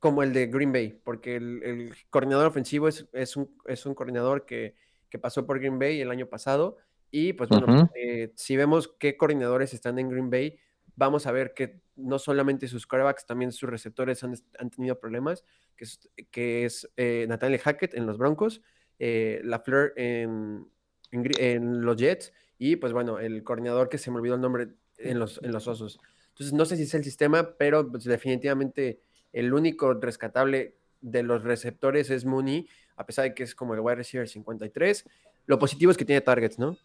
como 0.00 0.24
el 0.24 0.32
de 0.32 0.48
Green 0.48 0.72
Bay, 0.72 1.00
porque 1.04 1.36
el, 1.36 1.94
coordinador 2.10 2.48
ofensivo 2.48 2.88
es, 2.88 3.06
es, 3.12 3.36
un, 3.36 3.56
es 3.66 3.86
un 3.86 3.94
coordinador 3.94 4.46
que, 4.46 4.74
que, 5.08 5.18
pasó 5.20 5.46
por 5.46 5.60
Green 5.60 5.78
Bay 5.78 6.00
el 6.00 6.10
año 6.10 6.26
pasado. 6.26 6.76
Y 7.12 7.34
pues 7.34 7.48
bueno, 7.48 7.88
eh, 7.94 8.32
si 8.34 8.56
vemos 8.56 8.92
qué 8.98 9.16
coordinadores 9.16 9.72
están 9.72 10.00
en 10.00 10.10
Green 10.10 10.28
Bay, 10.28 10.58
vamos 10.96 11.26
a 11.26 11.32
ver 11.32 11.54
que 11.54 11.80
no 11.96 12.18
solamente 12.18 12.68
sus 12.68 12.86
quarterbacks, 12.86 13.26
también 13.26 13.52
sus 13.52 13.68
receptores 13.68 14.22
han, 14.24 14.34
han 14.58 14.70
tenido 14.70 14.98
problemas, 14.98 15.44
que 15.76 15.84
es, 15.84 16.00
que 16.30 16.64
es 16.64 16.90
eh, 16.96 17.26
Nathaniel 17.28 17.60
Hackett 17.60 17.94
en 17.94 18.06
los 18.06 18.18
Broncos, 18.18 18.62
eh, 18.98 19.40
LaFleur 19.44 19.92
en, 19.96 20.68
en, 21.10 21.82
los 21.82 21.96
Jets 21.96 22.32
y 22.58 22.76
pues 22.76 22.92
bueno, 22.92 23.18
el 23.18 23.42
coordinador 23.42 23.88
que 23.88 23.98
se 23.98 24.10
me 24.10 24.18
olvidó 24.18 24.36
el 24.36 24.40
nombre 24.40 24.68
en 24.98 25.18
los, 25.18 25.40
en 25.42 25.52
los 25.52 25.66
Osos. 25.66 25.98
Entonces 26.28 26.52
no 26.52 26.64
sé 26.64 26.76
si 26.76 26.84
es 26.84 26.94
el 26.94 27.04
sistema, 27.04 27.56
pero 27.56 27.90
pues, 27.90 28.04
definitivamente 28.04 29.00
el 29.32 29.52
único 29.52 29.94
rescatable 29.94 30.76
de 31.00 31.22
los 31.22 31.42
receptores 31.42 32.10
es 32.10 32.24
Mooney, 32.24 32.68
a 32.96 33.06
pesar 33.06 33.24
de 33.24 33.34
que 33.34 33.42
es 33.42 33.54
como 33.54 33.74
el 33.74 33.80
wide 33.80 33.96
receiver 33.96 34.28
53. 34.28 35.04
Lo 35.46 35.58
positivo 35.58 35.90
es 35.90 35.98
que 35.98 36.04
tiene 36.04 36.20
targets, 36.20 36.58
¿no? 36.58 36.78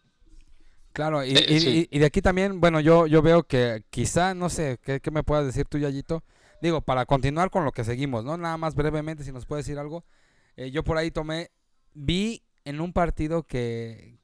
Claro, 0.92 1.24
y, 1.24 1.86
de 1.86 2.04
aquí 2.04 2.20
también, 2.20 2.60
bueno, 2.60 2.80
yo, 2.80 3.06
yo 3.06 3.22
veo 3.22 3.44
que 3.44 3.84
quizá, 3.90 4.34
no 4.34 4.50
sé, 4.50 4.78
¿qué, 4.82 5.00
me 5.12 5.22
puedas 5.22 5.46
decir 5.46 5.66
tú, 5.66 5.78
Yayito? 5.78 6.24
Digo, 6.60 6.80
para 6.80 7.06
continuar 7.06 7.50
con 7.50 7.64
lo 7.64 7.72
que 7.72 7.84
seguimos, 7.84 8.24
¿no? 8.24 8.36
Nada 8.36 8.56
más 8.56 8.74
brevemente, 8.74 9.22
si 9.22 9.32
nos 9.32 9.46
puedes 9.46 9.64
decir 9.64 9.78
algo. 9.78 10.04
Eh, 10.56 10.70
yo 10.72 10.82
por 10.82 10.98
ahí 10.98 11.10
tomé, 11.10 11.50
vi 11.94 12.42
en 12.64 12.80
un 12.80 12.92
partido 12.92 13.44
que 13.44 14.18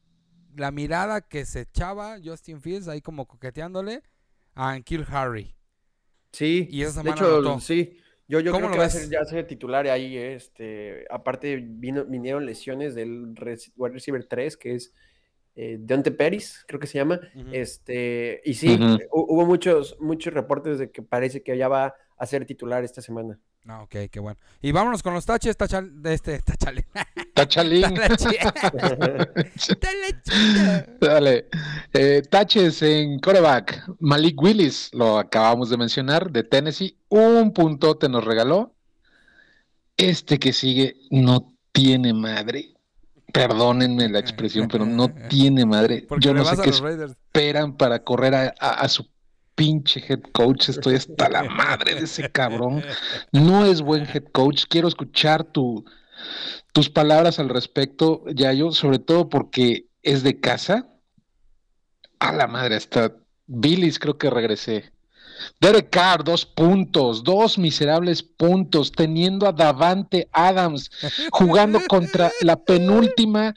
la 0.57 0.71
mirada 0.71 1.21
que 1.21 1.45
se 1.45 1.61
echaba 1.61 2.19
Justin 2.23 2.61
Fields 2.61 2.89
ahí 2.89 3.01
como 3.01 3.27
coqueteándole 3.27 4.03
a 4.55 4.79
Kill 4.81 5.07
Harry. 5.09 5.55
Sí, 6.33 6.67
y 6.71 6.83
esa 6.83 7.03
de 7.03 7.11
hecho, 7.11 7.61
sí. 7.61 7.99
Yo, 8.29 8.41
yo 8.41 8.53
creo 8.53 8.73
que 8.73 8.79
va 8.79 8.87
a 8.87 8.91
ser 8.91 9.09
ya 9.09 9.25
ser 9.25 9.47
titular 9.47 9.87
ahí. 9.87 10.17
Este, 10.17 11.07
aparte, 11.11 11.57
vino, 11.57 12.05
vinieron 12.05 12.45
lesiones 12.45 12.95
del 12.97 13.35
wide 13.77 13.95
receiver 13.95 14.25
3, 14.25 14.57
que 14.57 14.75
es 14.75 14.93
eh, 15.57 15.79
Deonte 15.81 16.11
Pérez, 16.11 16.65
creo 16.67 16.79
que 16.79 16.87
se 16.87 16.99
llama. 16.99 17.19
este, 17.51 18.43
y 18.45 18.55
sí, 18.55 18.79
hubo 19.11 19.47
muchos, 19.47 19.97
muchos 20.01 20.33
reportes 20.33 20.79
de 20.79 20.91
que 20.91 21.03
parece 21.03 21.43
que 21.43 21.57
ya 21.57 21.69
va 21.69 21.95
a 22.19 22.27
ser 22.27 22.45
titular 22.47 22.85
esta 22.85 23.01
semana. 23.03 23.39
Ah, 23.69 23.83
ok, 23.83 23.97
qué 24.11 24.21
bueno. 24.21 24.39
Y 24.63 24.71
vámonos 24.71 25.03
con 25.03 25.13
los 25.13 25.27
taches, 25.27 25.57
tachal, 25.57 26.01
de 26.01 26.15
este, 26.15 26.39
tachalín. 26.43 26.85
Tachalín. 27.35 27.95
Dale. 31.01 31.49
Eh, 31.93 32.23
taches 32.31 32.83
en 32.83 33.19
coreback. 33.19 33.85
Malik 33.99 34.41
Willis, 34.41 34.91
lo 34.93 35.19
acabamos 35.19 35.69
de 35.69 35.77
mencionar, 35.77 36.31
de 36.31 36.45
Tennessee. 36.45 36.97
Un 37.09 37.53
punto 37.53 37.97
te 37.99 38.09
nos 38.09 38.25
regaló. 38.25 38.73
Este 39.97 40.39
que 40.39 40.53
sigue 40.53 40.97
no 41.11 41.53
tiene 41.73 42.15
madre. 42.15 42.76
Perdónenme 43.33 44.09
la 44.09 44.19
expresión, 44.21 44.69
pero 44.69 44.87
no 44.87 45.09
tiene 45.29 45.67
madre. 45.67 46.07
Yo 46.21 46.35
no 46.35 46.45
sé 46.45 46.63
qué 46.63 46.71
esperan 46.71 47.77
para 47.77 48.03
correr 48.03 48.35
a, 48.35 48.49
a 48.49 48.89
su 48.89 49.07
pinche 49.57 50.05
head 50.07 50.21
coach, 50.33 50.69
estoy 50.69 50.95
hasta 50.95 51.29
la 51.29 51.43
madre 51.51 51.97
de 51.97 52.03
ese 52.03 52.31
cabrón. 52.31 52.85
No 53.33 53.65
es 53.65 53.81
buen 53.81 54.07
head 54.07 54.25
coach. 54.31 54.65
Quiero 54.69 54.87
escuchar 54.87 55.43
tu, 55.43 55.85
tus 56.73 56.89
palabras 56.89 57.41
al 57.41 57.49
respecto, 57.49 58.23
Yayo, 58.33 58.71
sobre 58.71 59.01
todo 59.01 59.29
porque 59.29 59.89
es 60.03 60.23
de 60.23 60.39
casa. 60.39 60.87
A 62.21 62.33
la 62.33 62.47
madre, 62.47 62.77
hasta 62.77 63.17
Billis 63.47 63.99
creo 63.99 64.17
que 64.17 64.31
regresé. 64.31 64.93
Derek 65.61 65.91
Carr, 65.91 66.25
dos 66.25 66.45
puntos, 66.45 67.25
dos 67.25 67.59
miserables 67.59 68.23
puntos, 68.23 68.93
teniendo 68.93 69.47
a 69.47 69.53
Davante 69.53 70.29
Adams 70.33 70.91
jugando 71.31 71.81
contra 71.89 72.31
la 72.41 72.57
penúltima 72.57 73.55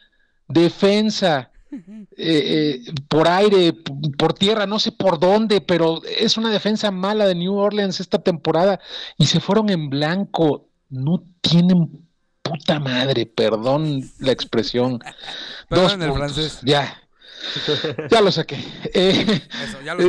defensa 0.48 1.52
eh, 1.72 1.78
eh, 2.18 2.94
por 3.08 3.28
aire, 3.28 3.74
por 4.18 4.34
tierra, 4.34 4.66
no 4.66 4.80
sé 4.80 4.92
por 4.92 5.20
dónde, 5.20 5.62
pero 5.62 6.02
es 6.04 6.36
una 6.38 6.50
defensa 6.50 6.90
mala 6.90 7.28
de 7.28 7.36
New 7.36 7.56
Orleans 7.56 8.00
esta 8.00 8.20
temporada 8.20 8.80
y 9.18 9.28
se 9.28 9.40
fueron 9.40 9.70
en 9.70 9.90
blanco. 9.90 10.68
No 10.90 11.24
tienen 11.42 12.08
puta 12.42 12.80
madre, 12.80 13.28
perdón 13.28 14.02
la 14.20 14.32
expresión. 14.32 15.00
Dos 15.70 15.94
francés. 15.94 16.60
Ya. 16.64 16.98
Ya 18.12 18.22
lo 18.22 18.32
saqué. 18.32 18.58
Eh, 18.94 19.42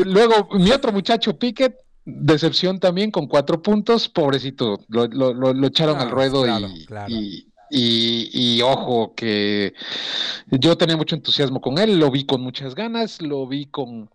luego, 0.04 0.48
mi 0.52 0.70
otro 0.70 0.92
muchacho, 0.92 1.38
Pickett, 1.38 1.76
decepción 2.04 2.80
también 2.80 3.10
con 3.10 3.26
cuatro 3.26 3.62
puntos. 3.62 4.08
Pobrecito, 4.08 4.80
lo, 4.88 5.66
echaron 5.66 5.98
al 5.98 6.10
ruedo 6.10 6.44
y, 7.08 7.46
y, 7.72 8.62
ojo, 8.62 9.14
que 9.14 9.74
yo 10.50 10.76
tenía 10.76 10.96
mucho 10.96 11.14
entusiasmo 11.14 11.60
con 11.60 11.78
él, 11.78 11.98
lo 11.98 12.10
vi 12.10 12.24
con 12.24 12.40
muchas 12.40 12.74
ganas, 12.74 13.22
lo 13.22 13.46
vi 13.46 13.66
con 13.66 14.10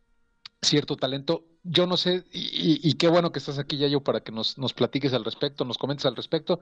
cierto 0.62 0.97
talento. 0.97 1.45
Yo 1.63 1.88
no 1.88 1.97
sé, 1.97 2.25
y, 2.32 2.93
qué 2.93 3.08
bueno 3.08 3.32
que 3.32 3.39
estás 3.39 3.58
aquí, 3.58 3.78
ya 3.78 3.88
yo, 3.88 4.01
para 4.01 4.19
que 4.19 4.32
nos, 4.32 4.58
nos, 4.60 4.73
platiques 4.73 5.13
al 5.13 5.25
respecto, 5.25 5.65
nos 5.65 5.80
comentes 5.80 6.06
al 6.06 6.15
respecto. 6.15 6.60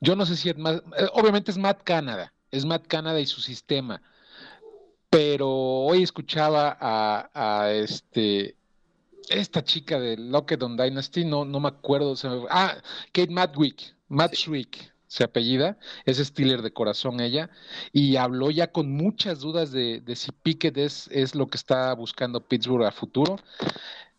Yo 0.00 0.16
no 0.16 0.26
sé 0.26 0.36
si 0.36 0.48
es 0.48 0.58
más, 0.58 0.82
eh, 0.98 1.06
obviamente 1.12 1.52
es 1.52 1.58
Matt 1.58 1.82
Canada, 1.84 2.32
es 2.50 2.64
Matt 2.64 2.88
Canada 2.88 3.20
y 3.20 3.26
su 3.26 3.40
sistema, 3.40 4.02
pero 5.12 5.50
hoy 5.50 6.02
escuchaba 6.02 6.78
a, 6.80 7.70
este, 7.70 8.56
esta 9.28 9.62
chica 9.62 10.00
de 10.00 10.16
Lockett 10.16 10.62
on 10.62 10.74
Dynasty, 10.74 11.26
no, 11.26 11.44
no 11.44 11.60
me 11.60 11.68
acuerdo, 11.68 12.14
ah, 12.48 12.78
Kate 13.12 13.30
Madwick, 13.30 13.94
Matt 14.08 14.32
se 15.06 15.24
apellida, 15.24 15.76
es 16.06 16.16
Steeler 16.16 16.62
de 16.62 16.72
corazón 16.72 17.20
ella, 17.20 17.50
y 17.92 18.16
habló 18.16 18.50
ya 18.50 18.72
con 18.72 18.90
muchas 18.90 19.40
dudas 19.40 19.70
de, 19.70 20.02
si 20.16 20.32
Pickett 20.32 20.78
es, 20.78 21.08
es, 21.12 21.34
lo 21.34 21.46
que 21.46 21.58
está 21.58 21.92
buscando 21.92 22.40
Pittsburgh 22.40 22.86
a 22.86 22.90
futuro. 22.90 23.36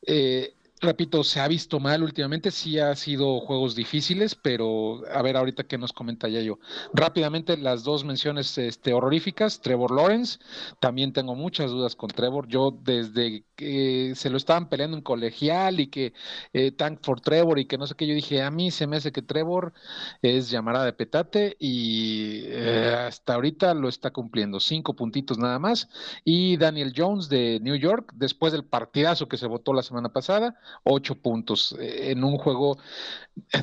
Eh, 0.05 0.53
repito, 0.83 1.23
se 1.23 1.39
ha 1.39 1.47
visto 1.47 1.79
mal 1.79 2.03
últimamente, 2.03 2.51
sí 2.51 2.77
ha 2.77 2.95
sido 2.95 3.39
juegos 3.39 3.75
difíciles, 3.75 4.35
pero 4.35 5.01
a 5.11 5.21
ver 5.21 5.37
ahorita 5.37 5.63
qué 5.63 5.77
nos 5.77 5.93
comenta 5.93 6.27
yo. 6.27 6.59
Rápidamente 6.93 7.57
las 7.57 7.83
dos 7.83 8.03
menciones 8.03 8.57
este, 8.57 8.93
horroríficas, 8.93 9.61
Trevor 9.61 9.91
Lawrence, 9.91 10.39
también 10.79 11.13
tengo 11.13 11.35
muchas 11.35 11.71
dudas 11.71 11.95
con 11.95 12.09
Trevor, 12.09 12.47
yo 12.47 12.71
desde 12.71 13.45
que 13.55 14.13
se 14.15 14.29
lo 14.29 14.37
estaban 14.37 14.69
peleando 14.69 14.97
en 14.97 15.03
colegial 15.03 15.79
y 15.79 15.87
que 15.87 16.13
eh, 16.53 16.71
Tank 16.71 16.99
for 17.03 17.21
Trevor 17.21 17.59
y 17.59 17.65
que 17.65 17.77
no 17.77 17.87
sé 17.87 17.95
qué, 17.95 18.07
yo 18.07 18.15
dije, 18.15 18.41
a 18.41 18.51
mí 18.51 18.71
se 18.71 18.87
me 18.87 18.97
hace 18.97 19.11
que 19.11 19.21
Trevor 19.21 19.73
es 20.21 20.49
llamada 20.49 20.85
de 20.85 20.93
petate 20.93 21.55
y 21.59 22.43
eh, 22.45 22.95
hasta 23.07 23.35
ahorita 23.35 23.73
lo 23.73 23.89
está 23.89 24.11
cumpliendo, 24.11 24.59
cinco 24.59 24.95
puntitos 24.95 25.37
nada 25.37 25.59
más, 25.59 25.89
y 26.23 26.57
Daniel 26.57 26.93
Jones 26.95 27.29
de 27.29 27.59
New 27.61 27.75
York, 27.75 28.11
después 28.15 28.53
del 28.53 28.65
partidazo 28.65 29.27
que 29.27 29.37
se 29.37 29.47
votó 29.47 29.73
la 29.73 29.83
semana 29.83 30.09
pasada, 30.09 30.55
ocho 30.83 31.15
puntos 31.15 31.75
eh, 31.79 32.11
en 32.11 32.23
un 32.23 32.37
juego 32.37 32.77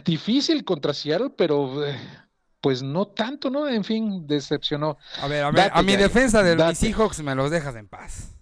difícil 0.05 0.65
contra 0.65 0.95
Seattle, 0.95 1.31
pero 1.37 1.85
pues 2.61 2.83
no 2.83 3.07
tanto, 3.07 3.51
¿no? 3.51 3.69
En 3.69 3.85
fin, 3.85 4.27
decepcionó. 4.27 4.99
A 5.21 5.29
ver, 5.29 5.45
a 5.45 5.51
ver, 5.51 5.71
a 5.73 5.83
mi 5.83 5.97
defensa 5.97 6.43
de 6.43 6.57
mis 6.57 6.79
Seahawks 6.79 7.23
me 7.23 7.35
los 7.35 7.51
dejas 7.51 7.75
en 7.77 7.89
paz. 7.89 8.35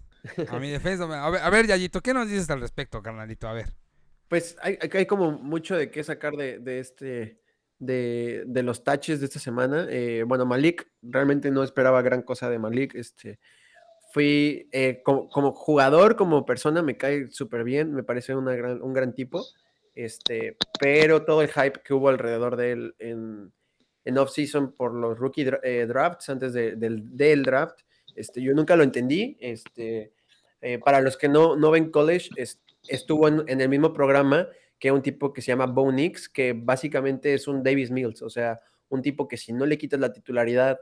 A 0.49 0.59
mi 0.59 0.69
defensa, 0.71 1.03
a 1.03 1.29
ver, 1.29 1.41
a 1.41 1.49
ver, 1.49 1.67
Yayito, 1.67 2.01
¿qué 2.01 2.13
nos 2.13 2.27
dices 2.27 2.49
al 2.49 2.61
respecto, 2.61 3.01
carnalito? 3.01 3.47
A 3.47 3.53
ver. 3.53 3.73
Pues 4.27 4.57
hay, 4.61 4.77
hay 4.93 5.05
como 5.05 5.31
mucho 5.31 5.75
de 5.75 5.89
qué 5.89 6.03
sacar 6.03 6.35
de, 6.35 6.59
de 6.59 6.79
este, 6.79 7.41
de, 7.79 8.43
de, 8.45 8.63
los 8.63 8.83
taches 8.83 9.19
de 9.19 9.25
esta 9.25 9.39
semana. 9.39 9.87
Eh, 9.89 10.23
bueno, 10.27 10.45
Malik, 10.45 10.87
realmente 11.01 11.49
no 11.49 11.63
esperaba 11.63 12.01
gran 12.01 12.21
cosa 12.21 12.49
de 12.49 12.59
Malik. 12.59 12.93
Este, 12.93 13.39
fui 14.11 14.67
eh, 14.71 15.01
como, 15.03 15.53
jugador, 15.53 16.15
como 16.15 16.45
persona, 16.45 16.81
me 16.81 16.97
cae 16.97 17.29
súper 17.31 17.63
bien, 17.63 17.93
me 17.93 18.03
parece 18.03 18.35
una 18.35 18.55
gran, 18.55 18.81
un 18.81 18.93
gran 18.93 19.13
tipo, 19.13 19.45
este, 19.95 20.57
pero 20.79 21.23
todo 21.23 21.41
el 21.41 21.49
hype 21.49 21.81
que 21.83 21.93
hubo 21.93 22.09
alrededor 22.09 22.55
de 22.55 22.71
él 22.71 22.95
en, 22.99 23.53
en 24.05 24.17
off-season 24.17 24.73
por 24.73 24.93
los 24.93 25.17
rookie 25.17 25.49
eh, 25.63 25.85
drafts, 25.87 26.29
antes 26.29 26.53
del, 26.53 26.79
del, 27.15 27.43
draft, 27.43 27.81
este, 28.19 28.41
yo 28.41 28.53
nunca 28.53 28.75
lo 28.75 28.83
entendí. 28.83 29.37
Este, 29.39 30.13
eh, 30.61 30.79
para 30.79 31.01
los 31.01 31.17
que 31.17 31.29
no, 31.29 31.55
no 31.55 31.71
ven 31.71 31.89
college, 31.91 32.29
estuvo 32.87 33.27
en, 33.27 33.43
en, 33.47 33.61
el 33.61 33.69
mismo 33.69 33.93
programa 33.93 34.47
que 34.77 34.91
un 34.91 35.01
tipo 35.01 35.33
que 35.33 35.41
se 35.41 35.47
llama 35.47 35.67
Bo 35.67 35.91
Nix, 35.91 36.29
que 36.29 36.53
básicamente 36.53 37.33
es 37.33 37.47
un 37.47 37.63
Davis 37.63 37.91
Mills, 37.91 38.21
o 38.21 38.29
sea, 38.29 38.61
un 38.89 39.01
tipo 39.01 39.27
que 39.27 39.37
si 39.37 39.53
no 39.53 39.65
le 39.65 39.77
quitas 39.77 39.99
la 39.99 40.11
titularidad, 40.11 40.79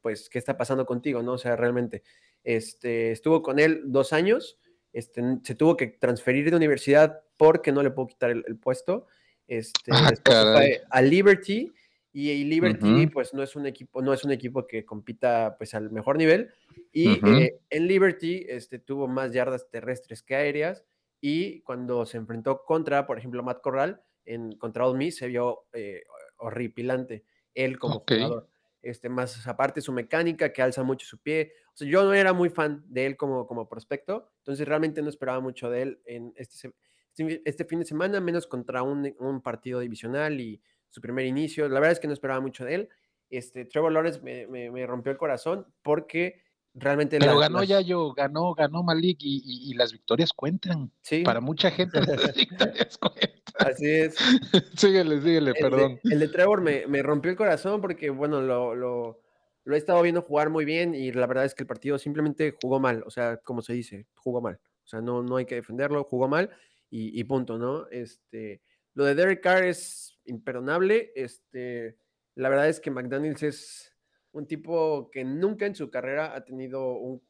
pues, 0.00 0.28
¿qué 0.28 0.38
está 0.38 0.56
pasando 0.56 0.86
contigo, 0.86 1.22
no? 1.22 1.32
O 1.32 1.38
sea, 1.38 1.56
realmente, 1.56 2.02
este, 2.44 3.12
estuvo 3.12 3.42
con 3.42 3.58
él 3.58 3.82
dos 3.86 4.12
años, 4.12 4.58
este, 4.92 5.22
se 5.42 5.54
tuvo 5.54 5.76
que 5.76 5.86
transferir 5.86 6.50
de 6.50 6.56
universidad 6.56 7.22
porque 7.36 7.72
no 7.72 7.82
le 7.82 7.90
puedo 7.90 8.08
quitar 8.08 8.30
el, 8.30 8.56
puesto, 8.58 9.06
este, 9.46 9.92
ah, 9.94 10.10
fue 10.24 10.82
a 10.90 11.02
Liberty, 11.02 11.72
y, 12.20 12.44
Liberty, 12.44 13.06
pues 13.06 13.32
no 13.32 13.44
es 13.44 13.54
un 13.54 13.66
equipo, 13.66 14.02
no 14.02 14.12
es 14.12 14.24
un 14.24 14.32
equipo 14.32 14.66
que 14.66 14.84
compita 14.84 15.54
pues 15.56 15.74
al 15.74 15.92
mejor 15.92 16.16
nivel. 16.16 16.50
Y 16.92 17.24
eh, 17.24 17.60
en 17.70 17.86
Liberty 17.86 18.44
este, 18.48 18.80
tuvo 18.80 19.06
más 19.06 19.32
yardas 19.32 19.68
terrestres 19.70 20.24
que 20.24 20.34
aéreas. 20.34 20.84
Y 21.20 21.60
cuando 21.60 22.06
se 22.06 22.16
enfrentó 22.16 22.64
contra, 22.64 23.06
por 23.06 23.18
ejemplo, 23.18 23.42
Matt 23.44 23.60
Corral, 23.60 24.02
en 24.24 24.52
contra 24.52 24.86
Ole 24.86 24.98
Miss, 24.98 25.16
se 25.16 25.28
vio 25.28 25.66
eh, 25.72 26.02
horripilante 26.38 27.24
él 27.54 27.78
como 27.78 28.00
jugador. 28.00 28.48
Este, 28.82 29.08
más 29.08 29.46
aparte 29.46 29.80
su 29.80 29.92
mecánica, 29.92 30.52
que 30.52 30.62
alza 30.62 30.82
mucho 30.82 31.06
su 31.06 31.18
pie. 31.18 31.52
O 31.72 31.76
sea, 31.76 31.88
yo 31.88 32.04
no 32.04 32.14
era 32.14 32.32
muy 32.32 32.48
fan 32.48 32.84
de 32.88 33.06
él 33.06 33.16
como, 33.16 33.46
como 33.46 33.68
prospecto, 33.68 34.30
entonces 34.38 34.66
realmente 34.66 35.02
no 35.02 35.08
esperaba 35.08 35.40
mucho 35.40 35.70
de 35.70 35.82
él 35.82 36.00
en 36.04 36.32
este, 36.36 36.72
este, 37.12 37.42
este 37.44 37.64
fin 37.64 37.80
de 37.80 37.84
semana, 37.84 38.20
menos 38.20 38.46
contra 38.46 38.82
un, 38.82 39.14
un 39.18 39.40
partido 39.40 39.80
divisional 39.80 40.40
y 40.40 40.60
su 40.88 41.00
primer 41.00 41.26
inicio. 41.26 41.68
La 41.68 41.80
verdad 41.80 41.92
es 41.92 42.00
que 42.00 42.06
no 42.06 42.12
esperaba 42.12 42.40
mucho 42.40 42.64
de 42.64 42.74
él. 42.74 42.88
Este, 43.30 43.64
Trevor 43.66 43.92
Lawrence 43.92 44.20
me, 44.20 44.86
rompió 44.86 45.12
el 45.12 45.18
corazón 45.18 45.66
porque 45.82 46.42
realmente... 46.74 47.18
Pero 47.18 47.38
ganó 47.38 47.62
ya 47.62 47.80
yo, 47.80 48.12
ganó, 48.14 48.54
ganó 48.54 48.82
Malik 48.82 49.18
y, 49.20 49.74
las 49.74 49.92
victorias 49.92 50.32
cuentan. 50.32 50.90
Sí. 51.02 51.22
Para 51.22 51.40
mucha 51.40 51.70
gente 51.70 52.00
las 52.00 52.34
victorias 52.36 52.98
cuentan. 52.98 53.38
Así 53.58 53.86
es. 53.86 54.16
síguele, 54.76 55.20
síguele, 55.20 55.52
perdón. 55.54 56.00
el 56.04 56.18
de 56.18 56.28
Trevor 56.28 56.62
me, 56.62 57.02
rompió 57.02 57.30
el 57.30 57.36
corazón 57.36 57.80
porque, 57.80 58.10
bueno, 58.10 58.40
lo, 58.40 58.74
lo, 58.74 59.20
lo, 59.64 59.74
he 59.74 59.78
estado 59.78 60.00
viendo 60.02 60.22
jugar 60.22 60.48
muy 60.48 60.64
bien 60.64 60.94
y 60.94 61.12
la 61.12 61.26
verdad 61.26 61.44
es 61.44 61.54
que 61.54 61.64
el 61.64 61.68
partido 61.68 61.98
simplemente 61.98 62.56
jugó 62.62 62.80
mal. 62.80 63.02
O 63.06 63.10
sea, 63.10 63.38
como 63.38 63.60
se 63.60 63.74
dice, 63.74 64.06
jugó 64.14 64.40
mal. 64.40 64.58
O 64.84 64.88
sea, 64.88 65.02
no, 65.02 65.22
no 65.22 65.36
hay 65.36 65.44
que 65.44 65.56
defenderlo, 65.56 66.04
jugó 66.04 66.28
mal 66.28 66.50
y, 66.88 67.18
y 67.18 67.24
punto, 67.24 67.58
¿no? 67.58 67.86
Este, 67.88 68.62
lo 68.94 69.04
de 69.04 69.14
Derek 69.14 69.42
Carr 69.42 69.64
es 69.64 70.17
imperdonable. 70.28 71.12
Este, 71.14 71.98
la 72.34 72.48
verdad 72.48 72.68
es 72.68 72.80
que 72.80 72.90
McDaniels 72.90 73.42
es 73.42 73.96
un 74.32 74.46
tipo 74.46 75.10
que 75.10 75.24
nunca 75.24 75.66
en 75.66 75.74
su 75.74 75.90
carrera 75.90 76.34
ha 76.34 76.44
tenido 76.44 76.92
un, 76.92 77.22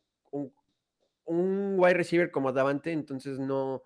un, 1.25 1.75
wide 1.79 1.95
receiver 1.95 2.31
como 2.31 2.53
Davante, 2.53 2.93
entonces 2.93 3.39
no, 3.39 3.85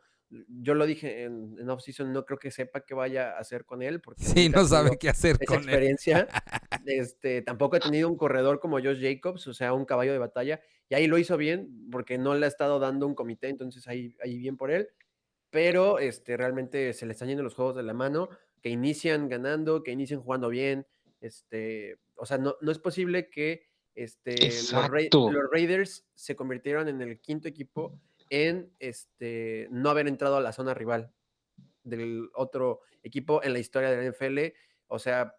yo 0.48 0.74
lo 0.74 0.86
dije 0.86 1.24
en, 1.24 1.56
en 1.58 1.70
off-season, 1.70 2.12
no 2.12 2.24
creo 2.24 2.38
que 2.38 2.50
sepa 2.50 2.84
qué 2.84 2.94
vaya 2.94 3.32
a 3.32 3.38
hacer 3.38 3.64
con 3.64 3.82
él. 3.82 4.00
Porque 4.00 4.24
sí, 4.24 4.48
no 4.48 4.64
sabe 4.64 4.96
qué 4.98 5.08
hacer 5.08 5.38
con 5.46 5.58
experiencia. 5.58 6.28
Este, 6.84 7.42
tampoco 7.42 7.76
ha 7.76 7.80
tenido 7.80 8.08
un 8.08 8.16
corredor 8.16 8.58
como 8.58 8.80
Josh 8.80 9.00
Jacobs, 9.00 9.46
o 9.46 9.54
sea, 9.54 9.72
un 9.72 9.84
caballo 9.84 10.10
de 10.10 10.18
batalla, 10.18 10.60
y 10.88 10.96
ahí 10.96 11.06
lo 11.06 11.16
hizo 11.16 11.36
bien, 11.36 11.88
porque 11.92 12.18
no 12.18 12.34
le 12.34 12.44
ha 12.44 12.48
estado 12.48 12.80
dando 12.80 13.06
un 13.06 13.14
comité, 13.14 13.48
entonces 13.48 13.86
ahí, 13.86 14.16
ahí 14.20 14.36
bien 14.38 14.56
por 14.56 14.72
él. 14.72 14.88
Pero 15.50 16.00
este, 16.00 16.36
realmente 16.36 16.92
se 16.92 17.06
le 17.06 17.12
están 17.12 17.28
yendo 17.28 17.44
los 17.44 17.54
juegos 17.54 17.76
de 17.76 17.84
la 17.84 17.94
mano 17.94 18.30
que 18.62 18.70
inician 18.70 19.28
ganando, 19.28 19.82
que 19.82 19.90
inician 19.90 20.20
jugando 20.20 20.48
bien. 20.48 20.86
Este, 21.20 21.98
o 22.14 22.24
sea, 22.24 22.38
no, 22.38 22.56
no 22.60 22.72
es 22.72 22.78
posible 22.78 23.28
que 23.28 23.66
este, 23.94 24.36
los, 24.72 25.50
Raiders 25.50 26.06
se 26.14 26.34
convirtieron 26.34 26.88
en 26.88 27.02
el 27.02 27.20
quinto 27.20 27.48
equipo 27.48 28.00
en 28.30 28.72
este, 28.78 29.68
no 29.70 29.90
haber 29.90 30.08
entrado 30.08 30.36
a 30.36 30.40
la 30.40 30.52
zona 30.52 30.72
rival 30.72 31.12
del 31.82 32.30
otro 32.34 32.80
equipo 33.02 33.42
en 33.42 33.52
la 33.52 33.58
historia 33.58 33.90
de 33.90 33.96
la 33.96 34.10
NFL. 34.10 34.56
O 34.86 34.98
sea, 34.98 35.36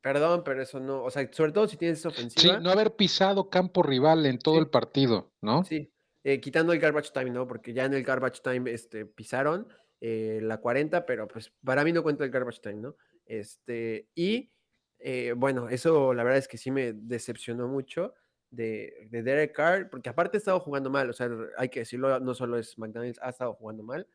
perdón, 0.00 0.42
pero 0.44 0.62
eso 0.62 0.80
no, 0.80 1.02
o 1.02 1.10
sea, 1.10 1.28
sobre 1.32 1.52
todo 1.52 1.68
si 1.68 1.76
tienes 1.76 2.06
ofensiva. 2.06 2.56
Sí, 2.56 2.62
no 2.62 2.70
haber 2.70 2.96
pisado 2.96 3.50
campo 3.50 3.82
rival 3.82 4.24
en 4.24 4.38
todo 4.38 4.58
el 4.58 4.68
partido, 4.68 5.32
¿no? 5.42 5.64
Sí, 5.64 5.92
eh, 6.24 6.40
quitando 6.40 6.72
el 6.72 6.78
garbage 6.78 7.10
time, 7.12 7.30
¿no? 7.30 7.46
Porque 7.46 7.72
ya 7.72 7.84
en 7.84 7.94
el 7.94 8.04
garbage 8.04 8.40
time 8.42 8.70
este, 8.72 9.04
pisaron 9.04 9.68
eh, 10.04 10.40
la 10.42 10.58
40, 10.58 11.06
pero 11.06 11.28
pues 11.28 11.52
para 11.64 11.84
mí 11.84 11.92
no 11.92 12.02
cuenta 12.02 12.24
el 12.24 12.30
garbage 12.32 12.60
time, 12.60 12.80
¿no? 12.80 12.96
Este, 13.24 14.08
y 14.16 14.50
eh, 14.98 15.32
bueno, 15.36 15.68
eso 15.68 16.12
la 16.12 16.24
verdad 16.24 16.40
es 16.40 16.48
que 16.48 16.58
sí 16.58 16.72
me 16.72 16.92
decepcionó 16.92 17.68
mucho 17.68 18.12
de, 18.50 19.06
de, 19.12 19.22
Derek 19.22 19.54
Carr, 19.54 19.88
porque 19.90 20.10
aparte 20.10 20.36
ha 20.36 20.40
estado 20.40 20.58
jugando 20.58 20.90
mal, 20.90 21.08
o 21.08 21.12
sea, 21.12 21.30
hay 21.56 21.68
que 21.68 21.80
decirlo, 21.80 22.18
no 22.18 22.34
solo 22.34 22.58
es 22.58 22.76
McDonald's, 22.78 23.20
ha 23.22 23.30
estado 23.30 23.54
jugando 23.54 23.84
mal. 23.84 24.08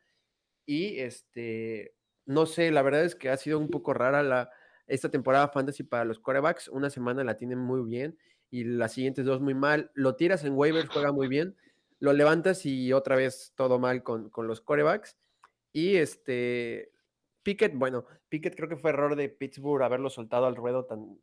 Y 0.66 0.98
este, 0.98 1.94
no 2.26 2.44
sé, 2.44 2.70
la 2.70 2.82
verdad 2.82 3.04
es 3.04 3.14
que 3.14 3.30
ha 3.30 3.38
sido 3.38 3.58
un 3.58 3.70
poco 3.70 3.94
rara 3.94 4.22
la, 4.22 4.50
esta 4.88 5.10
temporada 5.10 5.48
fantasy 5.48 5.84
para 5.84 6.04
los 6.04 6.18
quarterbacks. 6.18 6.68
Una 6.68 6.90
semana 6.90 7.24
la 7.24 7.38
tienen 7.38 7.60
muy 7.60 7.80
bien 7.88 8.18
y 8.50 8.64
las 8.64 8.92
siguientes 8.92 9.24
dos 9.24 9.40
muy 9.40 9.54
mal. 9.54 9.90
Lo 9.94 10.16
tiras 10.16 10.44
en 10.44 10.52
waivers, 10.52 10.90
juega 10.90 11.12
muy 11.12 11.28
bien. 11.28 11.56
Lo 11.98 12.12
levantas 12.12 12.66
y 12.66 12.92
otra 12.92 13.16
vez 13.16 13.54
todo 13.56 13.78
mal 13.78 14.02
con, 14.02 14.28
con 14.28 14.46
los 14.46 14.60
quarterbacks. 14.60 15.16
Y 15.72 15.96
este, 15.96 16.92
Pickett, 17.42 17.74
bueno, 17.74 18.04
Pickett 18.28 18.56
creo 18.56 18.68
que 18.68 18.76
fue 18.76 18.90
error 18.90 19.16
de 19.16 19.28
Pittsburgh 19.28 19.82
haberlo 19.82 20.10
soltado 20.10 20.46
al 20.46 20.56
ruedo 20.56 20.84
tan, 20.84 21.18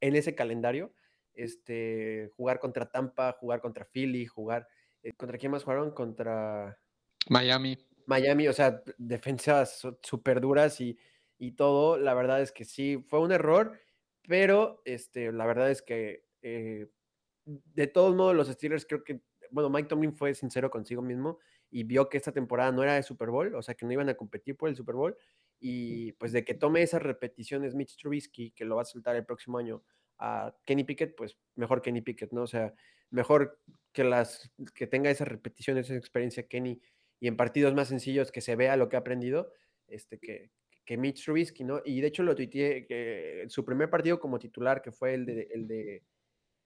en 0.00 0.16
ese 0.16 0.34
calendario. 0.34 0.92
Este, 1.34 2.30
jugar 2.36 2.58
contra 2.58 2.90
Tampa, 2.90 3.32
jugar 3.32 3.60
contra 3.60 3.84
Philly, 3.84 4.26
jugar. 4.26 4.66
Eh, 5.02 5.12
¿Contra 5.12 5.38
quién 5.38 5.52
más 5.52 5.62
jugaron? 5.64 5.92
Contra. 5.92 6.78
Miami. 7.28 7.78
Miami, 8.06 8.48
o 8.48 8.52
sea, 8.52 8.82
defensas 8.96 9.86
súper 10.02 10.40
duras 10.40 10.80
y, 10.80 10.98
y, 11.38 11.52
todo. 11.52 11.98
La 11.98 12.14
verdad 12.14 12.40
es 12.40 12.50
que 12.50 12.64
sí, 12.64 13.04
fue 13.06 13.20
un 13.20 13.32
error, 13.32 13.78
pero 14.26 14.80
este, 14.84 15.30
la 15.30 15.46
verdad 15.46 15.70
es 15.70 15.82
que 15.82 16.24
eh, 16.42 16.86
de 17.44 17.86
todos 17.86 18.16
modos 18.16 18.34
los 18.34 18.48
Steelers 18.48 18.86
creo 18.86 19.04
que, 19.04 19.20
bueno, 19.50 19.70
Mike 19.70 19.88
Tomlin 19.88 20.14
fue 20.14 20.34
sincero 20.34 20.70
consigo 20.70 21.02
mismo 21.02 21.38
y 21.70 21.84
vio 21.84 22.08
que 22.08 22.16
esta 22.16 22.32
temporada 22.32 22.72
no 22.72 22.82
era 22.82 22.94
de 22.94 23.02
Super 23.02 23.30
Bowl, 23.30 23.54
o 23.54 23.62
sea, 23.62 23.74
que 23.74 23.86
no 23.86 23.92
iban 23.92 24.08
a 24.08 24.14
competir 24.14 24.56
por 24.56 24.68
el 24.68 24.76
Super 24.76 24.94
Bowl, 24.94 25.16
y 25.60 26.12
pues 26.12 26.32
de 26.32 26.44
que 26.44 26.54
tome 26.54 26.82
esas 26.82 27.02
repeticiones 27.02 27.74
Mitch 27.74 27.96
Trubisky, 27.96 28.52
que 28.52 28.64
lo 28.64 28.76
va 28.76 28.82
a 28.82 28.86
soltar 28.86 29.16
el 29.16 29.24
próximo 29.24 29.58
año 29.58 29.82
a 30.18 30.54
Kenny 30.64 30.84
Pickett, 30.84 31.14
pues 31.16 31.36
mejor 31.56 31.82
Kenny 31.82 32.00
Pickett, 32.00 32.32
¿no? 32.32 32.42
O 32.42 32.46
sea, 32.46 32.72
mejor 33.10 33.60
que 33.92 34.04
las 34.04 34.50
que 34.74 34.86
tenga 34.86 35.10
esas 35.10 35.28
repeticiones, 35.28 35.86
esa 35.86 35.96
experiencia 35.96 36.46
Kenny 36.46 36.80
y 37.20 37.28
en 37.28 37.36
partidos 37.36 37.74
más 37.74 37.88
sencillos 37.88 38.30
que 38.30 38.40
se 38.40 38.56
vea 38.56 38.76
lo 38.76 38.88
que 38.88 38.96
ha 38.96 39.00
aprendido, 39.00 39.52
este 39.88 40.18
que, 40.18 40.50
que 40.84 40.96
Mitch 40.96 41.24
Trubisky, 41.24 41.64
¿no? 41.64 41.80
Y 41.84 42.00
de 42.00 42.08
hecho 42.08 42.22
lo 42.22 42.34
tuiteé 42.34 42.86
que 42.86 43.44
su 43.48 43.64
primer 43.64 43.90
partido 43.90 44.20
como 44.20 44.38
titular, 44.38 44.82
que 44.82 44.92
fue 44.92 45.14
el 45.14 45.26
de, 45.26 45.48
el 45.52 45.66
de, 45.66 46.04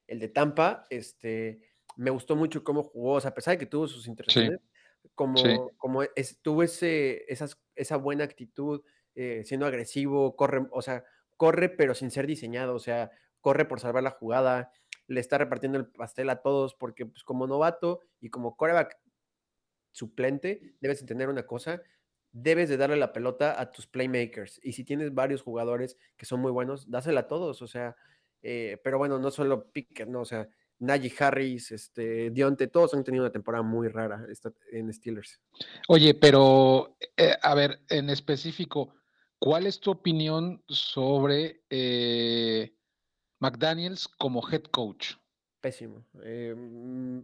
el 0.06 0.18
de 0.18 0.28
Tampa, 0.28 0.84
este, 0.90 1.60
me 1.96 2.10
gustó 2.10 2.36
mucho 2.36 2.64
cómo 2.64 2.82
jugó, 2.82 3.14
o 3.14 3.20
sea, 3.20 3.30
a 3.30 3.34
pesar 3.34 3.54
de 3.54 3.58
que 3.58 3.66
tuvo 3.66 3.86
sus 3.86 4.06
interacciones, 4.06 4.60
como, 5.14 5.70
como 5.76 6.02
tuvo 6.42 6.62
ese, 6.62 7.24
esa 7.28 7.96
buena 7.96 8.24
actitud, 8.24 8.82
eh, 9.14 9.42
siendo 9.44 9.66
agresivo, 9.66 10.36
corre, 10.36 10.66
o 10.70 10.80
sea, 10.80 11.04
corre 11.36 11.68
pero 11.68 11.94
sin 11.94 12.10
ser 12.10 12.26
diseñado, 12.26 12.74
o 12.74 12.78
sea, 12.78 13.10
corre 13.40 13.66
por 13.66 13.80
salvar 13.80 14.02
la 14.02 14.10
jugada, 14.10 14.72
le 15.06 15.20
está 15.20 15.36
repartiendo 15.36 15.78
el 15.78 15.86
pastel 15.86 16.30
a 16.30 16.40
todos, 16.40 16.74
porque 16.74 17.04
pues, 17.04 17.22
como 17.22 17.46
novato 17.46 18.00
y 18.20 18.30
como 18.30 18.56
coreback 18.56 18.98
suplente, 19.90 20.76
debes 20.80 21.00
entender 21.02 21.28
una 21.28 21.46
cosa, 21.46 21.82
debes 22.30 22.70
de 22.70 22.78
darle 22.78 22.96
la 22.96 23.12
pelota 23.12 23.60
a 23.60 23.70
tus 23.70 23.86
playmakers, 23.86 24.60
y 24.62 24.72
si 24.72 24.84
tienes 24.84 25.12
varios 25.12 25.42
jugadores 25.42 25.98
que 26.16 26.24
son 26.24 26.40
muy 26.40 26.50
buenos, 26.50 26.90
dásela 26.90 27.20
a 27.20 27.28
todos, 27.28 27.60
o 27.60 27.66
sea, 27.66 27.94
eh, 28.40 28.80
pero 28.82 28.96
bueno, 28.96 29.18
no 29.18 29.30
solo 29.30 29.70
Pickett, 29.72 30.08
no, 30.08 30.20
o 30.20 30.24
sea, 30.24 30.48
Najee 30.82 31.14
Harris, 31.16 31.70
este, 31.70 32.30
Dionte, 32.30 32.66
todos 32.66 32.92
han 32.92 33.04
tenido 33.04 33.22
una 33.22 33.32
temporada 33.32 33.62
muy 33.62 33.86
rara 33.86 34.26
en 34.72 34.92
Steelers. 34.92 35.40
Oye, 35.86 36.12
pero 36.14 36.96
eh, 37.16 37.36
a 37.40 37.54
ver, 37.54 37.82
en 37.88 38.10
específico, 38.10 38.92
¿cuál 39.38 39.66
es 39.66 39.78
tu 39.78 39.92
opinión 39.92 40.60
sobre 40.66 41.62
eh, 41.70 42.74
McDaniels 43.38 44.08
como 44.08 44.42
head 44.50 44.64
coach? 44.64 45.14
Pésimo. 45.60 46.04
Eh, 46.24 46.52
mm, 46.56 47.20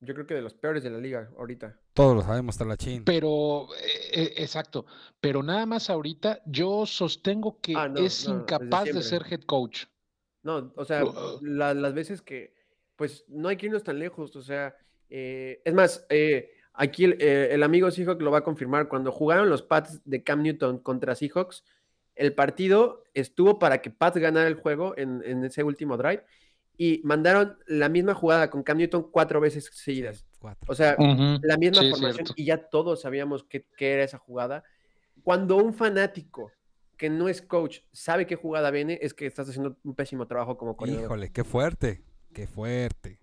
yo 0.00 0.14
creo 0.14 0.26
que 0.26 0.34
de 0.34 0.42
los 0.42 0.54
peores 0.54 0.82
de 0.82 0.90
la 0.90 0.98
liga 0.98 1.30
ahorita. 1.38 1.78
Todos 1.94 2.16
lo 2.16 2.22
sabemos, 2.22 2.56
está 2.56 2.64
la 2.64 2.76
chin. 2.76 3.04
Pero, 3.04 3.68
exacto. 4.10 4.84
Pero 5.20 5.44
nada 5.44 5.64
más 5.64 5.90
ahorita, 5.90 6.42
yo 6.44 6.86
sostengo 6.86 7.60
que 7.60 7.74
ah, 7.76 7.88
es 7.96 8.24
incapaz 8.26 8.86
de 8.86 9.00
ser 9.00 9.22
head 9.30 9.42
coach. 9.42 9.84
No, 10.42 10.72
o 10.74 10.84
sea, 10.84 11.04
uh, 11.04 11.38
las 11.40 11.94
veces 11.94 12.20
que 12.20 12.55
pues 12.96 13.24
no 13.28 13.48
hay 13.48 13.56
que 13.56 13.66
irnos 13.66 13.84
tan 13.84 13.98
lejos. 13.98 14.34
O 14.36 14.42
sea, 14.42 14.74
eh, 15.08 15.60
es 15.64 15.74
más, 15.74 16.06
eh, 16.08 16.50
aquí 16.74 17.04
eh, 17.04 17.48
el, 17.52 17.62
amigo 17.62 17.90
Seahawks 17.90 18.22
lo 18.22 18.30
va 18.30 18.38
a 18.38 18.44
confirmar. 18.44 18.88
Cuando 18.88 19.12
jugaron 19.12 19.48
los 19.48 19.62
Pats 19.62 20.00
de 20.04 20.22
Cam 20.22 20.42
Newton 20.42 20.78
contra 20.78 21.14
Seahawks, 21.14 21.64
el 22.14 22.34
partido 22.34 23.04
estuvo 23.14 23.58
para 23.58 23.82
que 23.82 23.90
Pats 23.90 24.18
ganara 24.18 24.48
el 24.48 24.54
juego 24.54 24.94
en, 24.96 25.44
ese 25.44 25.62
último 25.62 25.96
drive 25.96 26.24
y 26.78 27.00
mandaron 27.04 27.58
la 27.66 27.88
misma 27.88 28.14
jugada 28.14 28.50
con 28.50 28.62
Cam 28.62 28.78
Newton 28.78 29.10
cuatro 29.10 29.40
veces 29.40 29.70
seguidas. 29.72 30.26
O 30.66 30.74
sea, 30.74 30.96
la 30.98 31.56
misma 31.56 31.82
formación 31.90 32.26
y 32.36 32.44
ya 32.44 32.58
todos 32.68 33.02
sabíamos 33.02 33.44
qué, 33.44 33.66
qué 33.76 33.94
era 33.94 34.04
esa 34.04 34.18
jugada. 34.18 34.64
Cuando 35.22 35.56
un 35.56 35.74
fanático 35.74 36.52
que 36.96 37.10
no 37.10 37.28
es 37.28 37.42
coach, 37.42 37.80
sabe 37.92 38.26
qué 38.26 38.36
jugada 38.36 38.70
viene, 38.70 38.98
es 39.02 39.12
que 39.12 39.26
estás 39.26 39.48
haciendo 39.48 39.76
un 39.84 39.94
pésimo 39.94 40.26
trabajo 40.26 40.56
como 40.56 40.76
corredor. 40.76 41.02
Híjole, 41.02 41.30
qué 41.30 41.44
fuerte, 41.44 42.02
qué 42.36 42.46
fuerte. 42.46 43.18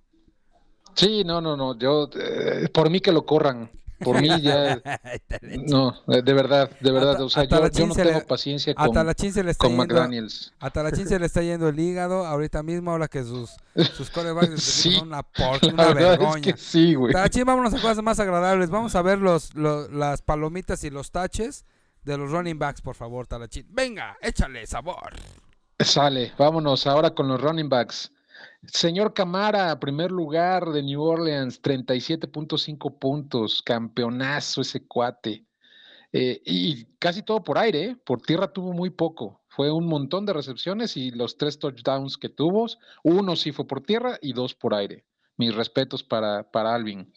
Sí, 0.95 1.23
no, 1.23 1.39
no, 1.39 1.55
no. 1.55 1.77
Yo, 1.77 2.09
eh, 2.15 2.67
por 2.73 2.89
mí 2.89 2.99
que 2.99 3.11
lo 3.11 3.25
corran. 3.27 3.69
Por 3.99 4.19
mí 4.19 4.27
ya. 4.41 4.81
no, 5.67 5.95
de, 6.07 6.23
de 6.23 6.33
verdad, 6.33 6.69
de 6.81 6.91
verdad. 6.91 7.11
Hasta- 7.11 7.23
o 7.25 7.29
sea, 7.29 7.43
hasta 7.43 7.55
yo, 7.57 7.61
la 7.61 7.67
no 7.87 7.93
tengo 7.95 8.11
le- 8.19 8.21
paciencia 8.25 8.73
con, 8.73 8.91
Talachín 8.91 9.31
se 9.31 9.43
le 9.43 9.51
está 9.51 9.61
con 9.67 9.77
yendo. 9.77 9.85
McDaniels. 9.95 10.51
A 10.59 10.69
Talachín 10.71 11.07
se 11.07 11.19
le 11.19 11.27
está 11.27 11.41
yendo 11.43 11.69
el 11.69 11.79
hígado 11.79 12.25
ahorita 12.25 12.63
mismo, 12.63 12.89
ahora 12.91 13.07
que 13.07 13.23
sus, 13.23 13.51
sus 13.93 14.09
corebacks 14.09 14.61
Sí, 14.63 14.95
son 14.95 15.09
una, 15.09 15.21
por, 15.23 15.63
La 15.63 15.73
una 15.73 15.93
vergoña. 15.93 16.35
es 16.37 16.41
que 16.41 16.57
sí, 16.57 16.95
güey. 16.95 17.13
Talachín, 17.13 17.45
vámonos 17.45 17.73
a 17.75 17.79
cosas 17.79 18.01
más 18.03 18.19
agradables. 18.19 18.69
Vamos 18.71 18.95
a 18.95 19.01
ver 19.03 19.19
los, 19.19 19.53
los- 19.55 19.89
las 19.91 20.21
palomitas 20.23 20.83
y 20.83 20.89
los 20.89 21.11
taches 21.11 21.65
de 22.03 22.17
los 22.17 22.31
running 22.31 22.57
backs, 22.59 22.81
por 22.81 22.95
favor, 22.95 23.27
Talachín. 23.27 23.67
Venga, 23.69 24.17
échale 24.21 24.65
sabor. 24.67 25.13
Sale, 25.79 26.33
vámonos 26.37 26.87
ahora 26.87 27.11
con 27.11 27.27
los 27.27 27.39
running 27.39 27.69
backs. 27.69 28.11
Señor 28.65 29.13
Camara, 29.13 29.79
primer 29.79 30.11
lugar 30.11 30.69
de 30.71 30.83
New 30.83 31.01
Orleans, 31.01 31.61
37.5 31.61 32.99
puntos, 32.99 33.61
campeonazo 33.61 34.61
ese 34.61 34.85
cuate. 34.87 35.45
Eh, 36.11 36.41
y 36.45 36.85
casi 36.99 37.23
todo 37.23 37.43
por 37.43 37.57
aire, 37.57 37.83
¿eh? 37.85 37.97
por 38.05 38.21
tierra 38.21 38.53
tuvo 38.53 38.71
muy 38.71 38.91
poco. 38.91 39.41
Fue 39.47 39.71
un 39.71 39.87
montón 39.87 40.25
de 40.25 40.33
recepciones 40.33 40.95
y 40.95 41.11
los 41.11 41.37
tres 41.37 41.57
touchdowns 41.59 42.17
que 42.17 42.29
tuvo, 42.29 42.67
uno 43.03 43.35
sí 43.35 43.51
fue 43.51 43.67
por 43.67 43.81
tierra 43.81 44.17
y 44.21 44.33
dos 44.33 44.53
por 44.53 44.73
aire. 44.73 45.05
Mis 45.37 45.55
respetos 45.55 46.03
para, 46.03 46.43
para 46.51 46.75
Alvin. 46.75 47.11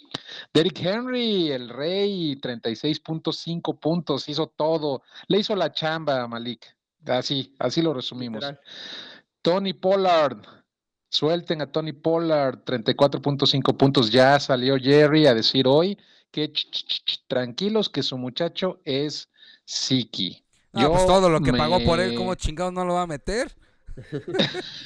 Derrick 0.54 0.80
Henry, 0.80 1.50
el 1.50 1.68
rey, 1.68 2.36
36.5 2.36 3.78
puntos, 3.78 4.28
hizo 4.30 4.46
todo. 4.46 5.02
Le 5.28 5.38
hizo 5.38 5.54
la 5.54 5.70
chamba 5.70 6.22
a 6.22 6.26
Malik. 6.26 6.66
Así, 7.06 7.54
así 7.58 7.82
lo 7.82 7.92
resumimos. 7.92 8.42
Literal. 8.42 8.60
Tony 9.42 9.74
Pollard. 9.74 10.38
Suelten 11.09 11.62
a 11.62 11.71
Tony 11.71 11.92
Pollard, 11.92 12.64
34.5 12.64 13.77
puntos. 13.77 14.11
Ya 14.11 14.38
salió 14.40 14.77
Jerry 14.79 15.27
a 15.27 15.35
decir 15.35 15.66
hoy 15.66 15.99
que 16.31 16.53
ch, 16.53 16.71
ch, 16.71 16.85
ch, 16.87 17.05
ch, 17.05 17.25
tranquilos 17.29 17.88
que 17.88 18.03
su 18.03 18.19
muchacho 18.19 18.81
es 18.85 19.31
Siki. 19.64 20.45
Ah, 20.73 20.88
pues 20.90 21.07
todo 21.07 21.31
lo 21.31 21.40
que 21.40 21.53
pagó 21.53 21.81
por 21.85 22.01
él, 22.01 22.14
¿cómo 22.16 22.35
chingados 22.35 22.73
no 22.73 22.85
lo 22.85 22.95
va 22.95 23.03
a 23.03 23.07
meter? 23.07 23.55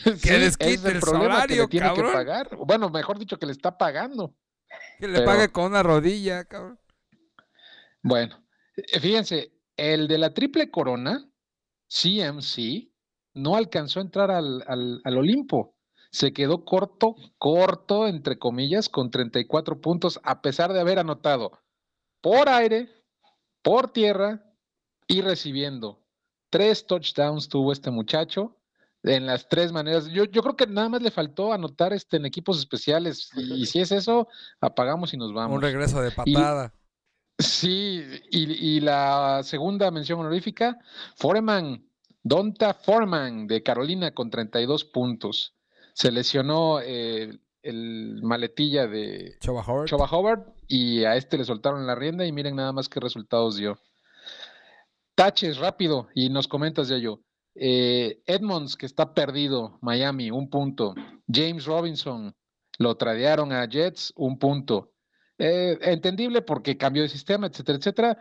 Sí, 0.05 0.29
desquite 0.31 0.75
es 0.75 0.85
el 0.85 0.93
el 0.97 1.01
problema 1.01 1.27
que 1.27 1.33
salario, 1.41 1.63
le 1.63 1.69
tiene 1.69 1.87
cabrón. 1.89 2.07
que 2.07 2.13
pagar. 2.13 2.57
Bueno, 2.65 2.91
mejor 2.91 3.19
dicho 3.19 3.39
que 3.39 3.47
le 3.47 3.53
está 3.53 3.77
pagando. 3.77 4.37
Que 5.01 5.09
le 5.09 5.15
Pero- 5.15 5.25
pague 5.27 5.49
con 5.49 5.65
una 5.65 5.83
rodilla, 5.83 6.45
cabrón. 6.45 6.79
Bueno, 8.03 8.41
eh, 8.77 9.01
fíjense, 9.01 9.53
el 9.77 10.07
de 10.07 10.17
la 10.19 10.33
triple 10.33 10.71
corona, 10.71 11.29
CMC, 11.89 12.89
no 13.35 13.57
alcanzó 13.57 13.99
a 13.99 14.03
entrar 14.03 14.31
al, 14.31 14.63
al- 14.69 15.01
al 15.05 15.19
Olimpo. 15.19 15.75
Se 16.13 16.33
quedó 16.33 16.65
corto, 16.65 17.17
corto, 17.39 18.07
entre 18.07 18.39
comillas, 18.39 18.89
con 18.89 19.11
34 19.11 19.81
puntos, 19.81 20.21
a 20.25 20.43
pesar 20.43 20.73
de 20.73 20.81
haber 20.81 20.99
anotado 20.99 21.53
por 22.21 22.49
aire, 22.49 22.89
por 23.63 23.93
tierra 23.93 24.45
y 25.07 25.23
recibiendo. 25.23 26.01
Tres 26.51 26.87
touchdowns 26.87 27.49
tuvo 27.49 27.73
este 27.73 27.91
muchacho 27.91 28.57
en 29.03 29.27
las 29.27 29.49
tres 29.49 29.73
maneras. 29.73 30.07
Yo, 30.09 30.25
yo 30.25 30.43
creo 30.43 30.57
que 30.57 30.67
nada 30.67 30.89
más 30.89 31.03
le 31.03 31.11
faltó 31.11 31.53
anotar 31.53 31.93
este, 31.93 32.17
en 32.17 32.27
equipos 32.27 32.59
especiales. 32.59 33.31
Y, 33.37 33.63
y 33.63 33.67
si 33.67 33.81
es 33.81 33.93
eso, 33.93 34.29
apagamos 34.61 35.15
y 35.15 35.17
nos 35.17 35.33
vamos. 35.33 35.57
Un 35.57 35.63
regreso 35.63 36.01
de 36.03 36.11
patada. 36.11 36.75
Sí, 37.39 38.05
y, 38.31 38.77
y 38.77 38.81
la 38.81 39.41
segunda 39.43 39.91
mención 39.91 40.21
honorífica, 40.21 40.79
Foreman, 41.17 41.87
Donta 42.23 42.75
Foreman 42.75 43.47
de 43.47 43.63
Carolina 43.63 44.13
con 44.13 44.29
32 44.29 44.85
puntos. 44.85 45.55
Se 46.01 46.11
lesionó 46.11 46.81
eh, 46.81 47.29
el 47.61 48.21
maletilla 48.23 48.87
de 48.87 49.37
Choba 49.39 49.61
Howard. 49.67 49.87
Choba 49.87 50.09
Howard 50.11 50.47
y 50.67 51.05
a 51.05 51.15
este 51.17 51.37
le 51.37 51.45
soltaron 51.45 51.87
la 51.87 51.95
rienda 51.95 52.25
y 52.25 52.33
miren 52.33 52.57
nada 52.57 52.73
más 52.73 52.89
qué 52.89 53.01
resultados 53.01 53.57
dio. 53.59 53.79
Taches 55.15 55.59
rápido 55.59 56.09
y 56.15 56.31
nos 56.31 56.49
comentas 56.49 56.89
ya 56.89 56.97
yo. 56.97 57.21
Eh, 57.55 58.23
Edmonds 58.25 58.77
que 58.77 58.87
está 58.87 59.13
perdido, 59.13 59.79
Miami, 59.83 60.31
un 60.31 60.49
punto. 60.49 60.95
James 61.31 61.67
Robinson, 61.67 62.35
lo 62.79 62.97
tradearon 62.97 63.53
a 63.53 63.69
Jets, 63.69 64.15
un 64.17 64.39
punto. 64.39 64.95
Eh, 65.37 65.77
entendible 65.83 66.41
porque 66.41 66.79
cambió 66.79 67.03
de 67.03 67.11
sistema, 67.11 67.47
etcétera, 67.49 67.77
etcétera. 67.79 68.19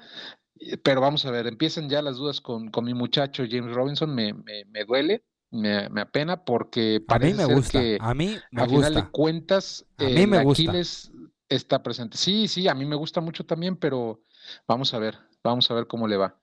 Pero 0.84 1.00
vamos 1.00 1.26
a 1.26 1.32
ver, 1.32 1.48
empiezan 1.48 1.88
ya 1.88 2.02
las 2.02 2.18
dudas 2.18 2.42
con, 2.42 2.70
con 2.72 2.84
mi 2.84 2.94
muchacho 2.94 3.46
James 3.50 3.74
Robinson, 3.74 4.14
me, 4.14 4.34
me- 4.34 4.66
me 4.66 4.84
duele, 4.84 5.24
me, 5.52 5.90
me 5.90 6.02
apena 6.02 6.44
porque 6.46 7.02
A 7.08 7.18
mí 7.18 7.34
parece 7.34 7.34
me 7.34 7.46
ser 7.46 7.56
gusta. 7.56 7.72
que 7.72 7.98
A 7.98 8.14
mí 8.14 8.46
me 8.52 8.62
a 8.62 8.68
final 8.68 8.94
de 8.96 9.02
gusta. 9.02 9.12
cuentas, 9.12 9.86
A 9.98 10.10
eh, 10.10 10.10
mí 10.10 10.28
me 10.28 10.38
el 10.38 10.44
gusta. 10.44 10.72
Aquiles 10.72 11.12
está 11.50 11.82
presente. 11.84 12.18
Sí, 12.18 12.48
sí, 12.48 12.68
a 12.68 12.76
mí 12.76 12.86
me 12.86 12.96
gusta 12.96 13.22
mucho 13.22 13.46
también, 13.46 13.76
pero 13.78 14.24
vamos 14.68 14.94
a 14.94 15.00
ver, 15.00 15.18
vamos 15.44 15.70
a 15.72 15.74
ver 15.74 15.88
cómo 15.88 16.08
le 16.08 16.18
va. 16.18 16.40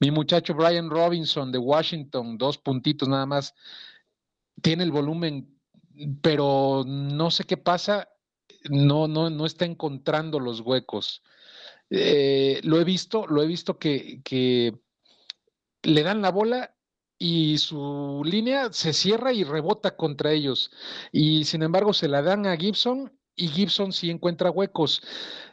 Mi 0.00 0.10
muchacho 0.10 0.54
Brian 0.54 0.90
Robinson 0.90 1.52
de 1.52 1.58
Washington, 1.58 2.38
dos 2.38 2.58
puntitos 2.58 3.08
nada 3.08 3.26
más, 3.26 3.54
tiene 4.62 4.84
el 4.84 4.92
volumen, 4.92 5.58
pero 6.22 6.84
no 6.86 7.30
sé 7.30 7.44
qué 7.44 7.56
pasa, 7.56 8.08
no, 8.70 9.08
no, 9.08 9.30
no 9.30 9.46
está 9.46 9.64
encontrando 9.64 10.40
los 10.40 10.60
huecos. 10.60 11.22
Eh, 11.90 12.60
lo 12.64 12.80
he 12.80 12.84
visto, 12.84 13.26
lo 13.26 13.42
he 13.42 13.46
visto 13.46 13.78
que, 13.78 14.20
que 14.24 14.74
le 15.82 16.02
dan 16.02 16.22
la 16.22 16.30
bola 16.30 16.74
y 17.18 17.58
su 17.58 18.22
línea 18.24 18.72
se 18.72 18.92
cierra 18.92 19.32
y 19.32 19.44
rebota 19.44 19.96
contra 19.96 20.32
ellos. 20.32 20.70
Y 21.12 21.44
sin 21.44 21.62
embargo 21.62 21.92
se 21.92 22.08
la 22.08 22.22
dan 22.22 22.46
a 22.46 22.56
Gibson 22.56 23.12
y 23.36 23.48
Gibson 23.48 23.92
sí 23.92 24.10
encuentra 24.10 24.50
huecos. 24.50 25.02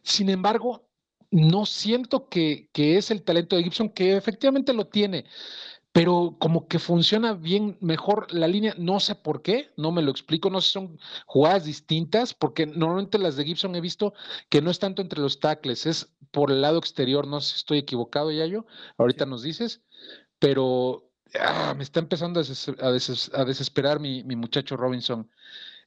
Sin 0.04 0.30
embargo, 0.30 0.88
no 1.32 1.66
siento 1.66 2.30
que, 2.30 2.70
que 2.74 2.98
es 2.98 3.12
el 3.12 3.24
talento 3.24 3.56
de 3.56 3.64
Gibson, 3.64 3.90
que 3.90 4.16
efectivamente 4.16 4.74
lo 4.74 4.88
tiene, 4.88 5.26
pero 5.92 6.36
como 6.40 6.68
que 6.68 6.80
funciona 6.80 7.34
bien 7.34 7.78
mejor 7.82 8.34
la 8.34 8.48
línea, 8.48 8.76
no 8.78 9.00
sé 9.00 9.16
por 9.16 9.42
qué, 9.42 9.72
no 9.78 9.92
me 9.92 10.02
lo 10.02 10.12
explico, 10.12 10.50
no 10.50 10.62
sé 10.62 10.68
si 10.68 10.74
son 10.74 11.00
jugadas 11.26 11.66
distintas, 11.66 12.34
porque 12.34 12.66
normalmente 12.66 13.18
las 13.18 13.38
de 13.38 13.46
Gibson 13.46 13.76
he 13.76 13.82
visto 13.82 14.14
que 14.50 14.62
no 14.62 14.72
es 14.72 14.80
tanto 14.80 15.02
entre 15.02 15.22
los 15.22 15.40
tackles, 15.40 15.86
es 15.86 16.14
por 16.32 16.52
el 16.52 16.62
lado 16.62 16.80
exterior, 16.80 17.28
no 17.28 17.40
sé 17.42 17.54
si 17.54 17.58
estoy 17.60 17.78
equivocado, 17.80 18.32
Yayo, 18.32 18.66
ahorita 18.98 19.26
nos 19.26 19.42
dices, 19.42 19.84
pero 20.40 21.05
ah, 21.40 21.74
me 21.76 21.84
está 21.84 22.00
empezando 22.00 22.40
a, 22.40 22.44
deses- 22.44 22.76
a 22.82 22.92
deses- 22.92 23.32
a 23.34 23.46
desesperar 23.46 24.00
mi, 24.00 24.24
mi 24.24 24.36
muchacho 24.36 24.78
Robinson. 24.78 25.30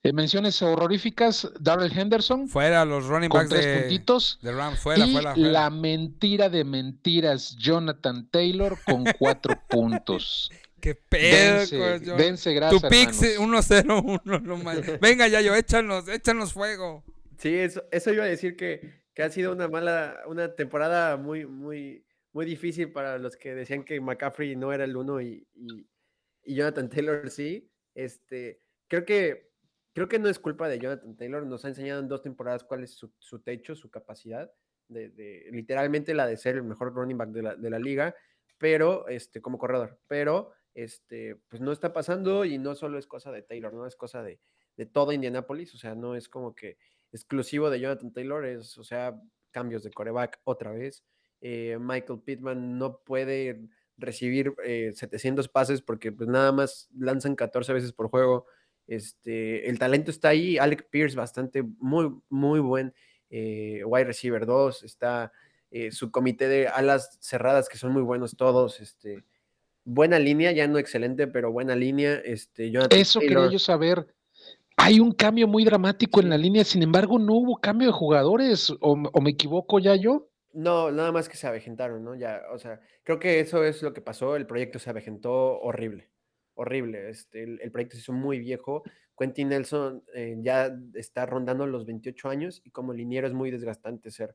Eh, 0.05 0.13
menciones 0.13 0.63
horroríficas, 0.63 1.51
Darrell 1.59 1.91
Henderson 1.93 2.49
Fuera 2.49 2.85
los 2.85 3.07
running 3.07 3.29
con 3.31 3.41
backs 3.41 3.51
tres 3.51 3.67
de, 3.67 3.81
puntitos. 3.81 4.39
de 4.43 4.53
Rams. 4.53 4.79
Fuera, 4.79 5.05
y 5.05 5.13
fuera, 5.13 5.35
fuera. 5.35 5.51
la 5.51 5.71
mentira 5.71 6.49
de 6.49 6.63
mentiras, 6.65 7.57
Jonathan 7.57 8.29
Taylor 8.31 8.79
con 8.87 9.05
cuatro 9.19 9.61
puntos. 9.69 10.53
Qué 10.81 10.95
pedo, 10.95 11.59
Dense, 11.59 11.99
dense 12.17 12.51
Tu 12.51 12.57
grasa, 12.57 12.89
pick 12.89 13.11
hermanos. 13.21 13.69
1-0-1 13.69 14.43
nomás. 14.43 14.79
Venga, 15.01 15.27
Yayo, 15.27 15.57
échanos, 15.57 16.07
échanos 16.07 16.53
fuego. 16.53 17.03
Sí, 17.39 17.53
eso, 17.57 17.83
eso 17.91 18.13
iba 18.13 18.23
a 18.23 18.29
decir 18.29 18.57
que, 18.57 19.01
que 19.15 19.25
ha 19.25 19.31
sido 19.31 19.51
una 19.53 19.67
mala, 19.67 20.15
una 20.29 20.55
temporada 20.55 21.17
muy, 21.17 21.45
muy, 21.47 22.05
muy 22.39 22.47
difícil 22.47 22.93
para 22.93 23.19
los 23.19 23.37
que 23.37 23.53
decían 23.53 23.83
que 23.83 24.01
McCaffrey 24.01 24.55
no 24.55 24.73
era 24.73 24.85
el 24.85 24.97
uno 24.97 25.21
y, 25.21 25.45
Jonathan 26.45 26.89
Taylor 26.89 27.29
sí. 27.31 27.69
Este, 27.97 28.63
creo 28.87 29.05
que, 29.05 29.51
creo 29.93 30.09
que 30.09 30.21
no 30.21 30.29
es 30.29 30.39
culpa 30.39 30.69
de 30.69 30.79
Jonathan 30.79 31.17
Taylor, 31.17 31.45
nos 31.45 31.65
ha 31.65 31.69
enseñado 31.69 31.99
en 31.99 32.07
dos 32.07 32.23
temporadas 32.23 32.63
cuál 32.63 32.85
es 32.85 32.93
su, 32.93 33.39
techo, 33.41 33.75
su 33.75 33.91
capacidad, 33.91 34.53
de- 34.87 35.49
literalmente 35.51 36.15
la 36.15 36.29
de 36.29 36.37
ser 36.37 36.55
el 36.55 36.63
mejor 36.63 36.95
running 36.95 37.19
back 37.19 37.31
de 37.31 37.43
la, 37.43 37.57
de 37.57 37.71
la 37.71 37.81
liga, 37.81 38.15
pero 38.57 39.09
este, 39.09 39.43
como 39.43 39.59
corredor, 39.59 39.99
pero 40.07 40.53
este, 40.75 41.43
pues 41.49 41.61
no 41.61 41.73
está 41.73 41.93
pasando 41.93 42.45
y 42.45 42.57
no 42.57 42.77
solo 42.77 42.99
es 42.99 43.09
cosa 43.09 43.33
de 43.33 43.43
Taylor, 43.43 43.75
no 43.75 43.85
es 43.85 43.97
cosa 43.97 44.23
de, 44.23 44.39
de 44.77 44.87
todo 44.87 45.11
Indianapolis, 45.11 45.75
o 45.75 45.79
sea, 45.79 45.97
no 45.97 46.15
es 46.15 46.29
como 46.29 46.55
que 46.55 46.79
exclusivo 47.11 47.69
de 47.69 47.81
Jonathan 47.81 48.13
Taylor, 48.13 48.45
es, 48.45 48.79
o 48.79 48.85
sea, 48.85 49.21
cambios 49.51 49.83
de 49.83 49.91
coreback 49.91 50.41
otra 50.45 50.71
vez. 50.71 51.05
Eh, 51.41 51.79
Michael 51.81 52.21
Pittman 52.21 52.79
no 52.79 52.99
puede 52.99 53.69
recibir 53.99 54.55
eh, 54.65 54.93
700 54.95 55.49
pases 55.49 55.83
porque 55.83 56.13
pues 56.13 56.29
nada 56.29 56.53
más 56.53 56.89
lanzan 56.97 57.37
14 57.37 57.73
veces 57.73 57.93
por 57.93 58.09
juego. 58.09 58.47
Este, 58.87 59.69
el 59.69 59.79
talento 59.79 60.11
está 60.11 60.29
ahí. 60.29 60.57
Alec 60.57 60.89
Pierce, 60.89 61.17
bastante, 61.17 61.63
muy, 61.63 62.11
muy 62.31 62.61
buen 62.61 62.95
eh, 63.29 63.83
wide 63.85 64.05
receiver 64.05 64.47
2. 64.47 64.85
Está 64.85 65.33
eh, 65.71 65.91
su 65.91 66.11
comité 66.11 66.49
de 66.49 66.69
alas 66.69 67.19
cerradas, 67.21 67.69
que 67.69 67.77
son 67.77 67.93
muy 67.93 68.03
buenos 68.03 68.37
todos. 68.37 68.81
Este, 68.81 69.25
buena 69.85 70.19
línea, 70.19 70.53
ya 70.53 70.67
no 70.67 70.79
excelente, 70.79 71.27
pero 71.27 71.53
buena 71.53 71.75
línea. 71.75 72.15
Este, 72.15 72.71
Jonathan 72.71 72.99
Eso 72.99 73.21
quería 73.21 73.51
yo 73.51 73.59
saber. 73.59 74.15
Hay 74.77 75.01
un 75.01 75.13
cambio 75.13 75.49
muy 75.49 75.65
dramático 75.65 76.21
en 76.21 76.31
la 76.31 76.39
línea, 76.39 76.65
sin 76.65 76.85
embargo, 76.85 77.19
no 77.19 77.35
hubo 77.35 77.57
cambio 77.57 77.89
de 77.89 77.93
jugadores, 77.93 78.71
o, 78.71 78.93
o 78.93 79.21
me 79.21 79.31
equivoco 79.31 79.81
ya 79.81 79.97
yo. 79.97 80.31
No, 80.59 80.91
nada 80.91 81.13
más 81.13 81.29
que 81.29 81.37
se 81.37 81.47
avejentaron, 81.47 82.03
¿no? 82.03 82.17
Ya, 82.17 82.43
o 82.51 82.59
sea, 82.59 82.81
creo 83.05 83.21
que 83.21 83.39
eso 83.39 83.65
es 83.65 83.81
lo 83.81 83.93
que 83.93 84.01
pasó. 84.01 84.35
El 84.35 84.45
proyecto 84.45 84.81
se 84.81 84.91
avejentó 84.91 85.61
horrible, 85.61 86.11
horrible. 86.55 87.11
Este, 87.11 87.45
el, 87.45 87.61
el 87.63 87.71
proyecto 87.71 87.95
se 87.95 88.01
hizo 88.01 88.13
muy 88.13 88.41
viejo. 88.41 88.83
Quentin 89.17 89.51
Nelson 89.51 90.03
eh, 90.15 90.37
ya 90.41 90.77
está 90.95 91.27
rondando 91.27 91.65
los 91.65 91.87
28 91.87 92.29
años 92.29 92.61
y 92.65 92.71
como 92.73 92.93
liniero 92.93 93.29
es 93.29 93.35
muy 93.35 93.53
desgastante 93.53 94.11
ser, 94.11 94.35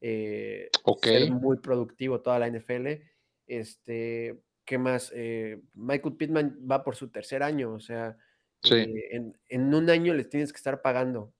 eh, 0.00 0.68
ser 1.02 1.32
muy 1.32 1.58
productivo 1.58 2.20
toda 2.22 2.38
la 2.38 2.46
NFL. 2.46 3.02
Este, 3.48 4.38
¿qué 4.64 4.78
más? 4.78 5.10
Eh, 5.12 5.60
Michael 5.74 6.14
Pittman 6.16 6.56
va 6.70 6.84
por 6.84 6.94
su 6.94 7.10
tercer 7.10 7.42
año, 7.42 7.72
o 7.74 7.80
sea, 7.80 8.16
Sí. 8.62 8.76
eh, 8.76 9.08
en, 9.10 9.36
en 9.48 9.74
un 9.74 9.90
año 9.90 10.14
les 10.14 10.28
tienes 10.28 10.52
que 10.52 10.56
estar 10.58 10.82
pagando 10.82 11.34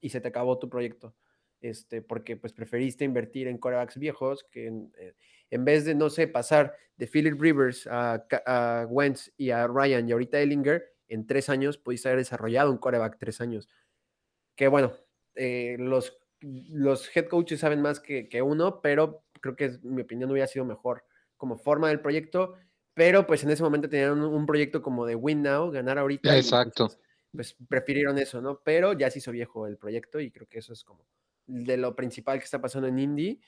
y 0.00 0.10
se 0.10 0.20
te 0.20 0.28
acabó 0.28 0.60
tu 0.60 0.70
proyecto 0.70 1.16
este, 1.60 2.02
porque 2.02 2.36
pues 2.36 2.52
preferiste 2.52 3.04
invertir 3.04 3.48
en 3.48 3.58
corebacks 3.58 3.98
viejos 3.98 4.44
que 4.50 4.66
en, 4.66 4.92
eh, 4.98 5.14
en 5.50 5.64
vez 5.64 5.84
de, 5.84 5.94
no 5.94 6.10
sé, 6.10 6.28
pasar 6.28 6.74
de 6.96 7.06
Philip 7.06 7.40
Rivers 7.40 7.86
a, 7.86 8.26
a 8.46 8.86
Wentz 8.88 9.32
y 9.36 9.50
a 9.50 9.66
Ryan 9.66 10.08
y 10.08 10.12
ahorita 10.12 10.40
Ellinger, 10.40 10.92
en 11.08 11.26
tres 11.26 11.48
años 11.48 11.76
pudiste 11.76 12.08
haber 12.08 12.20
desarrollado 12.20 12.70
un 12.70 12.78
coreback 12.78 13.18
tres 13.18 13.40
años. 13.40 13.68
Que 14.54 14.68
bueno, 14.68 14.92
eh, 15.34 15.76
los, 15.78 16.18
los 16.40 17.14
head 17.14 17.26
coaches 17.26 17.60
saben 17.60 17.82
más 17.82 18.00
que, 18.00 18.28
que 18.28 18.42
uno, 18.42 18.80
pero 18.80 19.24
creo 19.40 19.56
que 19.56 19.78
mi 19.82 20.02
opinión 20.02 20.30
hubiera 20.30 20.46
sido 20.46 20.64
mejor 20.64 21.04
como 21.36 21.56
forma 21.56 21.88
del 21.88 22.00
proyecto, 22.00 22.54
pero 22.94 23.26
pues 23.26 23.42
en 23.42 23.50
ese 23.50 23.62
momento 23.62 23.88
tenían 23.88 24.12
un, 24.12 24.22
un 24.22 24.46
proyecto 24.46 24.82
como 24.82 25.06
de 25.06 25.14
win 25.14 25.42
now, 25.42 25.70
ganar 25.70 25.98
ahorita. 25.98 26.34
y, 26.36 26.40
Exacto. 26.40 26.84
entonces, 26.84 27.00
pues 27.32 27.56
prefirieron 27.68 28.18
eso, 28.18 28.40
¿no? 28.40 28.60
Pero 28.62 28.92
ya 28.92 29.10
se 29.10 29.18
hizo 29.18 29.32
viejo 29.32 29.66
el 29.66 29.78
proyecto 29.78 30.20
y 30.20 30.30
creo 30.30 30.48
que 30.48 30.58
eso 30.58 30.72
es 30.72 30.84
como 30.84 31.06
de 31.50 31.76
lo 31.76 31.94
principal 31.96 32.38
que 32.38 32.44
está 32.44 32.60
pasando 32.60 32.88
en 32.88 32.98
Indy. 32.98 33.40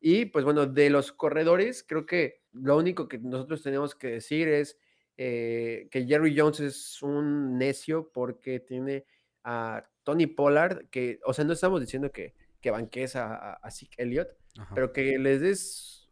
Y 0.00 0.26
pues 0.26 0.44
bueno, 0.44 0.66
de 0.66 0.90
los 0.90 1.12
corredores, 1.12 1.84
creo 1.84 2.06
que 2.06 2.42
lo 2.52 2.76
único 2.76 3.08
que 3.08 3.18
nosotros 3.18 3.62
tenemos 3.62 3.94
que 3.94 4.08
decir 4.08 4.48
es 4.48 4.78
eh, 5.16 5.88
que 5.90 6.06
Jerry 6.06 6.36
Jones 6.36 6.60
es 6.60 7.02
un 7.02 7.58
necio 7.58 8.10
porque 8.12 8.60
tiene 8.60 9.04
a 9.44 9.84
Tony 10.02 10.26
Pollard, 10.26 10.88
que, 10.88 11.20
o 11.24 11.32
sea, 11.32 11.44
no 11.44 11.52
estamos 11.52 11.80
diciendo 11.80 12.10
que, 12.10 12.34
que 12.60 12.70
banques 12.70 13.14
a, 13.16 13.54
a, 13.54 13.70
Zeke 13.70 14.02
Elliott, 14.02 14.28
Ajá. 14.58 14.74
pero 14.74 14.92
que 14.92 15.18
les 15.18 15.40
des 15.40 16.10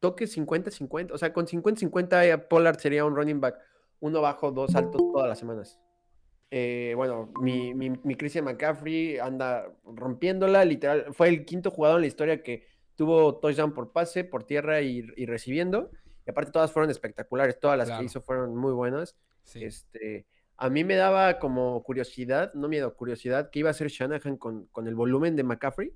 toque 0.00 0.24
50-50, 0.24 1.12
o 1.12 1.18
sea, 1.18 1.32
con 1.32 1.46
50-50 1.46 2.24
eh, 2.24 2.38
Pollard 2.38 2.78
sería 2.78 3.04
un 3.04 3.14
running 3.14 3.40
back, 3.40 3.56
uno 4.00 4.20
bajo, 4.20 4.50
dos 4.50 4.74
altos 4.74 5.00
todas 5.12 5.28
las 5.28 5.38
semanas. 5.38 5.78
Eh, 6.54 6.92
bueno, 6.96 7.32
mi, 7.40 7.72
mi, 7.72 7.88
mi 8.04 8.14
Christian 8.14 8.44
McCaffrey 8.44 9.16
anda 9.18 9.72
rompiéndola, 9.84 10.66
literal, 10.66 11.06
fue 11.14 11.28
el 11.28 11.46
quinto 11.46 11.70
jugador 11.70 11.96
en 11.96 12.02
la 12.02 12.06
historia 12.08 12.42
que 12.42 12.66
tuvo 12.94 13.38
touchdown 13.38 13.72
por 13.72 13.90
pase, 13.90 14.22
por 14.24 14.44
tierra 14.44 14.82
y, 14.82 15.02
y 15.16 15.24
recibiendo, 15.24 15.90
y 16.26 16.30
aparte 16.30 16.52
todas 16.52 16.70
fueron 16.70 16.90
espectaculares, 16.90 17.58
todas 17.58 17.78
las 17.78 17.88
Claro. 17.88 18.00
que 18.00 18.04
hizo 18.04 18.20
fueron 18.20 18.54
muy 18.54 18.72
buenas. 18.72 19.16
Sí. 19.44 19.64
Este, 19.64 20.26
a 20.58 20.68
mí 20.68 20.84
me 20.84 20.96
daba 20.96 21.38
como 21.38 21.82
curiosidad, 21.82 22.52
no 22.52 22.68
miedo, 22.68 22.94
curiosidad, 22.96 23.48
que 23.50 23.60
iba 23.60 23.70
a 23.70 23.72
hacer 23.72 23.88
Shanahan 23.88 24.36
con, 24.36 24.66
con 24.66 24.86
el 24.86 24.94
volumen 24.94 25.34
de 25.36 25.44
McCaffrey, 25.44 25.94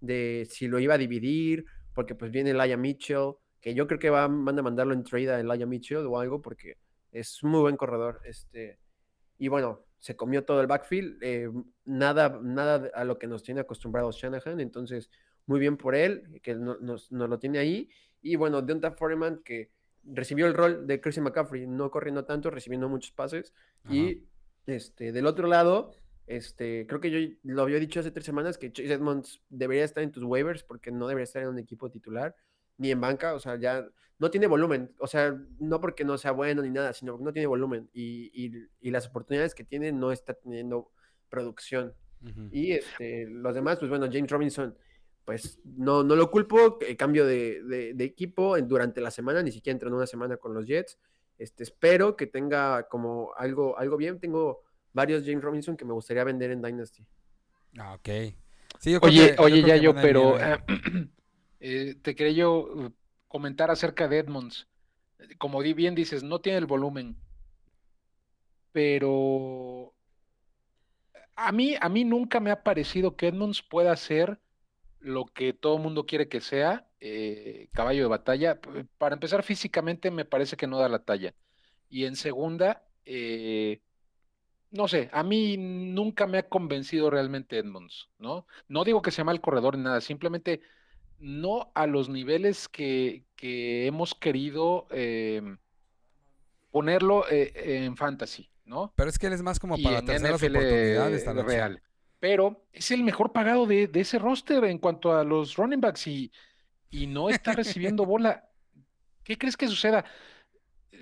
de 0.00 0.46
si 0.48 0.68
lo 0.68 0.78
iba 0.78 0.94
a 0.94 0.98
dividir, 0.98 1.66
porque 1.94 2.14
pues 2.14 2.30
viene 2.30 2.52
Elijah 2.52 2.78
Mitchell, 2.78 3.34
que 3.60 3.74
yo 3.74 3.86
creo 3.86 3.98
que 3.98 4.08
va, 4.08 4.26
van 4.26 4.58
a 4.58 4.62
mandarlo 4.62 4.94
en 4.94 5.04
trade 5.04 5.30
a 5.30 5.38
Elijah 5.40 5.66
Mitchell 5.66 6.06
o 6.06 6.18
algo, 6.18 6.40
porque 6.40 6.78
es 7.12 7.42
un 7.42 7.50
muy 7.50 7.60
buen 7.60 7.76
corredor. 7.76 8.22
Este, 8.24 8.78
y 9.36 9.48
bueno, 9.48 9.84
se 9.98 10.16
comió 10.16 10.44
todo 10.44 10.60
el 10.60 10.66
backfield, 10.66 11.18
eh, 11.22 11.50
nada, 11.84 12.38
nada 12.42 12.90
a 12.94 13.04
lo 13.04 13.18
que 13.18 13.26
nos 13.26 13.42
tiene 13.42 13.60
acostumbrados 13.60 14.16
Shanahan, 14.16 14.60
entonces 14.60 15.10
muy 15.46 15.58
bien 15.60 15.76
por 15.76 15.94
él, 15.94 16.40
que 16.42 16.54
no- 16.54 16.76
nos, 16.78 17.10
nos 17.10 17.28
lo 17.28 17.38
tiene 17.38 17.58
ahí. 17.58 17.88
Y 18.22 18.36
bueno, 18.36 18.62
Deonta 18.62 18.92
Foreman, 18.92 19.38
que 19.44 19.70
recibió 20.04 20.46
el 20.46 20.54
rol 20.54 20.86
de 20.86 21.00
Christian 21.00 21.24
McCaffrey, 21.24 21.66
no 21.66 21.90
corriendo 21.90 22.24
tanto, 22.24 22.50
recibiendo 22.50 22.88
muchos 22.88 23.12
pases. 23.12 23.52
Y 23.88 24.24
este, 24.66 25.12
del 25.12 25.26
otro 25.26 25.48
lado, 25.48 25.92
este, 26.26 26.86
creo 26.86 27.00
que 27.00 27.10
yo 27.10 27.36
lo 27.42 27.62
había 27.62 27.78
dicho 27.78 28.00
hace 28.00 28.10
tres 28.10 28.26
semanas 28.26 28.58
que 28.58 28.70
Chase 28.70 28.92
Edmonds 28.92 29.42
debería 29.48 29.84
estar 29.84 30.02
en 30.02 30.12
tus 30.12 30.22
waivers 30.24 30.62
porque 30.62 30.90
no 30.92 31.08
debería 31.08 31.24
estar 31.24 31.42
en 31.42 31.48
un 31.48 31.58
equipo 31.58 31.90
titular 31.90 32.36
ni 32.78 32.90
en 32.90 33.00
banca, 33.00 33.34
o 33.34 33.38
sea, 33.40 33.56
ya 33.58 33.86
no 34.18 34.30
tiene 34.30 34.46
volumen, 34.48 34.92
o 34.98 35.06
sea, 35.06 35.36
no 35.60 35.80
porque 35.80 36.04
no 36.04 36.16
sea 36.18 36.32
bueno 36.32 36.62
ni 36.62 36.70
nada, 36.70 36.92
sino 36.92 37.12
porque 37.12 37.24
no 37.24 37.32
tiene 37.32 37.46
volumen 37.46 37.88
y, 37.92 38.30
y- 38.34 38.66
y 38.80 38.90
las 38.90 39.06
oportunidades 39.08 39.54
que 39.54 39.62
tiene 39.64 39.92
no 39.92 40.10
está 40.10 40.34
teniendo 40.34 40.90
producción. 41.28 41.94
Ujú. 42.22 42.48
Y 42.50 42.72
este, 42.72 43.26
los 43.28 43.54
demás, 43.54 43.78
pues 43.78 43.88
bueno, 43.90 44.06
James 44.10 44.30
Robinson, 44.30 44.76
pues 45.24 45.60
no, 45.64 46.02
no 46.02 46.16
lo 46.16 46.30
culpo, 46.30 46.78
eh, 46.80 46.96
cambio 46.96 47.26
de, 47.26 47.62
de- 47.62 47.94
de 47.94 48.04
equipo 48.04 48.56
en- 48.56 48.66
durante 48.66 49.00
la 49.00 49.10
semana, 49.10 49.42
ni 49.42 49.52
siquiera 49.52 49.74
entró 49.74 49.88
en 49.88 49.94
una 49.94 50.06
semana 50.06 50.36
con 50.36 50.52
los 50.54 50.66
Jets. 50.66 50.98
Este, 51.36 51.62
espero 51.62 52.16
que 52.16 52.26
tenga 52.26 52.88
como 52.88 53.32
algo, 53.36 53.78
algo 53.78 53.96
bien. 53.96 54.18
Tengo 54.18 54.62
varios 54.92 55.22
James 55.24 55.42
Robinson 55.44 55.76
que 55.76 55.84
me 55.84 55.92
gustaría 55.92 56.24
vender 56.24 56.50
en 56.50 56.60
Dynasty. 56.62 57.06
Ah, 57.78 57.94
ok. 57.94 58.08
Sí, 58.80 58.90
yo 58.92 59.00
creo 59.00 59.12
Oye, 59.12 59.30
que- 59.30 59.36
yo 59.36 59.42
oye, 59.44 59.62
creo 59.62 59.66
ya 59.68 59.76
yo, 59.76 59.94
pero 59.94 60.34
eh. 61.60 61.88
eh, 61.88 61.90
eh, 61.90 61.94
te 61.96 62.14
quería 62.14 62.32
yo 62.34 62.86
eh, 62.88 62.92
comentar 63.28 63.70
acerca 63.70 64.08
de 64.08 64.18
Edmonds. 64.18 64.68
Como 65.38 65.62
di 65.62 65.74
bien 65.74 65.94
dices, 65.94 66.22
no 66.24 66.40
tiene 66.40 66.58
el 66.58 66.66
volumen, 66.66 67.16
pero 68.72 69.94
a 71.36 71.52
mí, 71.52 71.76
a 71.80 71.88
mí 71.88 72.04
nunca 72.04 72.40
me 72.40 72.50
ha 72.50 72.62
parecido 72.62 73.16
que 73.16 73.28
Edmonds 73.28 73.62
pueda 73.62 73.94
ser 73.96 74.40
lo 75.00 75.26
que 75.26 75.52
todo 75.52 75.76
el 75.76 75.82
mundo 75.82 76.06
quiere 76.06 76.28
que 76.28 76.40
sea, 76.40 76.88
eh, 77.00 77.68
caballo 77.72 78.02
de 78.04 78.08
batalla. 78.08 78.60
Para 78.98 79.14
empezar, 79.14 79.42
físicamente 79.44 80.10
me 80.10 80.24
parece 80.24 80.56
que 80.56 80.66
no 80.66 80.78
da 80.78 80.88
la 80.88 81.04
talla. 81.04 81.34
Y 81.88 82.04
en 82.06 82.16
segunda, 82.16 82.88
eh, 83.04 83.82
no 84.70 84.88
sé, 84.88 85.10
a 85.12 85.22
mí 85.24 85.56
nunca 85.58 86.26
me 86.26 86.38
ha 86.38 86.48
convencido 86.48 87.10
realmente 87.10 87.58
Edmonds, 87.58 88.10
¿no? 88.18 88.46
No 88.68 88.84
digo 88.84 89.02
que 89.02 89.10
sea 89.12 89.24
mal 89.24 89.40
corredor 89.40 89.76
ni 89.78 89.84
nada, 89.84 90.00
simplemente 90.00 90.62
no 91.18 91.70
a 91.74 91.86
los 91.86 92.08
niveles 92.08 92.68
que, 92.68 93.24
que 93.36 93.86
hemos 93.86 94.14
querido 94.14 94.86
eh, 94.90 95.42
ponerlo 96.70 97.28
eh, 97.30 97.52
en 97.84 97.96
fantasy, 97.96 98.50
¿no? 98.64 98.92
Pero 98.96 99.10
es 99.10 99.18
que 99.18 99.26
él 99.26 99.32
es 99.32 99.42
más 99.42 99.58
como 99.58 99.76
Y 99.76 99.82
para 99.82 100.02
terceras 100.02 100.40
NFL 100.42 100.56
oportunidades, 100.56 101.24
tal 101.24 101.44
real. 101.44 101.82
Pero 102.20 102.66
es 102.72 102.90
el 102.90 103.04
mejor 103.04 103.32
pagado 103.32 103.66
de, 103.66 103.86
de 103.86 104.00
ese 104.00 104.18
roster 104.18 104.64
en 104.64 104.78
cuanto 104.78 105.12
a 105.12 105.24
los 105.24 105.56
running 105.56 105.80
backs 105.80 106.06
y, 106.08 106.32
y 106.90 107.06
no 107.06 107.30
está 107.30 107.52
recibiendo 107.52 108.04
bola. 108.06 108.48
¿Qué 109.22 109.38
crees 109.38 109.56
que 109.56 109.68
suceda? 109.68 110.04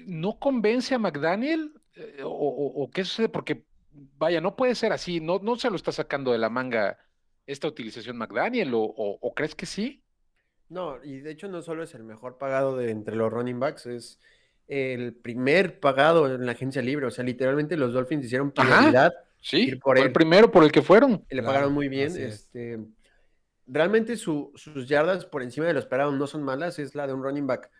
¿No 0.07 0.39
convence 0.39 0.95
a 0.95 0.99
McDaniel? 0.99 1.73
Eh, 1.95 2.23
¿O, 2.23 2.29
o- 2.29 2.83
o 2.85 2.91
qué 2.91 3.05
sucede? 3.05 3.29
Porque, 3.31 3.65
vaya, 4.19 4.41
no 4.41 4.57
puede 4.57 4.75
ser 4.75 4.93
así. 4.93 5.21
No, 5.21 5.39
no 5.39 5.57
se 5.57 5.71
lo 5.71 5.77
está 5.77 5.91
sacando 5.91 6.33
de 6.33 6.39
la 6.39 6.51
manga 6.51 6.99
esta 7.47 7.67
utilización 7.69 8.19
McDaniel. 8.19 8.75
¿O, 8.75 8.81
o- 8.83 9.19
o 9.21 9.35
crees 9.35 9.55
que 9.55 9.65
sí? 9.67 10.03
No, 10.69 11.03
y 11.05 11.21
de 11.21 11.31
hecho 11.31 11.49
no 11.49 11.63
solo 11.63 11.83
es 11.85 11.95
el 11.95 12.03
mejor 12.05 12.39
pagado 12.39 12.77
de 12.77 12.91
entre 12.91 13.15
los 13.17 13.33
running 13.33 13.61
backs, 13.61 13.87
es 13.87 14.19
el 14.69 15.15
primer 15.15 15.79
pagado 15.79 16.27
en 16.35 16.45
la 16.45 16.53
agencia 16.53 16.83
libre. 16.83 17.07
O 17.07 17.11
sea, 17.11 17.25
literalmente 17.25 17.77
los 17.77 17.93
Dolphins 17.93 18.25
hicieron 18.27 18.53
Ajá. 18.57 18.79
prioridad 18.79 19.15
Sí, 19.41 19.69
Ir 19.69 19.79
por 19.79 19.97
fue 19.97 20.07
el 20.07 20.13
primero 20.13 20.51
por 20.51 20.65
el 20.65 20.73
que 20.73 20.83
fueron. 20.83 21.25
y 21.31 21.37
le 21.37 21.41
Claro, 21.43 21.47
pagaron 21.47 21.73
muy 21.73 21.89
bien. 21.89 22.09
es. 22.09 22.17
Este, 22.17 22.81
realmente 23.69 24.17
su- 24.17 24.51
sus 24.57 24.89
yardas 24.89 25.25
por 25.25 25.43
encima 25.43 25.67
de 25.67 25.75
lo 25.75 25.79
esperado 25.79 26.11
no 26.11 26.27
son 26.27 26.43
malas, 26.43 26.81
es 26.81 26.97
la 26.97 27.07
de 27.07 27.13
un 27.13 27.23
running 27.23 27.47
back 27.47 27.71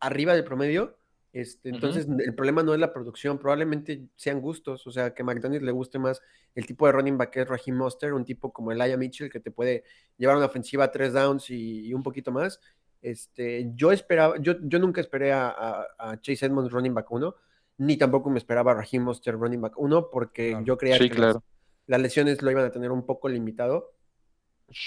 arriba 0.00 0.34
del 0.34 0.44
promedio. 0.44 0.98
Este, 1.38 1.68
entonces, 1.68 2.06
el 2.08 2.34
problema 2.34 2.62
no 2.62 2.72
es 2.72 2.80
la 2.80 2.94
producción, 2.94 3.38
probablemente 3.38 4.06
sean 4.16 4.40
gustos, 4.40 4.86
o 4.86 4.90
sea, 4.90 5.12
que 5.12 5.20
a 5.20 5.24
McDaniels 5.26 5.62
le 5.64 5.70
guste 5.70 5.98
más 5.98 6.22
el 6.54 6.64
tipo 6.64 6.86
de 6.86 6.92
running 6.92 7.18
back 7.18 7.30
que 7.30 7.40
es 7.42 7.48
Raheem 7.48 7.76
Monster, 7.76 8.14
un 8.14 8.24
tipo 8.24 8.52
como 8.54 8.72
Elijah 8.72 8.96
Mitchell 8.96 9.28
que 9.30 9.40
te 9.40 9.50
puede 9.50 9.84
llevar 10.16 10.36
una 10.38 10.46
ofensiva 10.46 10.84
a 10.84 10.90
tres 10.90 11.12
downs 11.12 11.50
y, 11.50 11.88
y 11.88 11.92
un 11.92 12.02
poquito 12.02 12.32
más. 12.32 12.58
Este, 13.02 13.70
yo 13.74 13.92
esperaba, 13.92 14.36
yo, 14.40 14.54
yo 14.62 14.78
nunca 14.78 15.02
esperé 15.02 15.32
a, 15.32 15.48
a- 15.48 15.86
a 15.98 16.20
Chase 16.22 16.46
Edmonds 16.46 16.72
running 16.72 16.94
back 16.94 17.10
1, 17.12 17.34
ni 17.78 17.98
tampoco 17.98 18.30
me 18.30 18.38
esperaba 18.38 18.72
a 18.72 18.74
Raheem 18.76 19.02
Monster 19.02 19.34
running 19.34 19.60
back 19.60 19.74
1, 19.78 20.08
porque 20.10 20.50
Claro. 20.52 20.64
yo 20.64 20.78
creía 20.78 20.96
Sí, 20.96 21.10
que 21.10 21.16
claro. 21.16 21.34
las, 21.34 21.42
las 21.86 22.00
lesiones 22.00 22.40
lo 22.40 22.50
iban 22.50 22.64
a 22.64 22.70
tener 22.72 22.90
un 22.90 23.04
poco 23.04 23.28
limitado. 23.28 23.92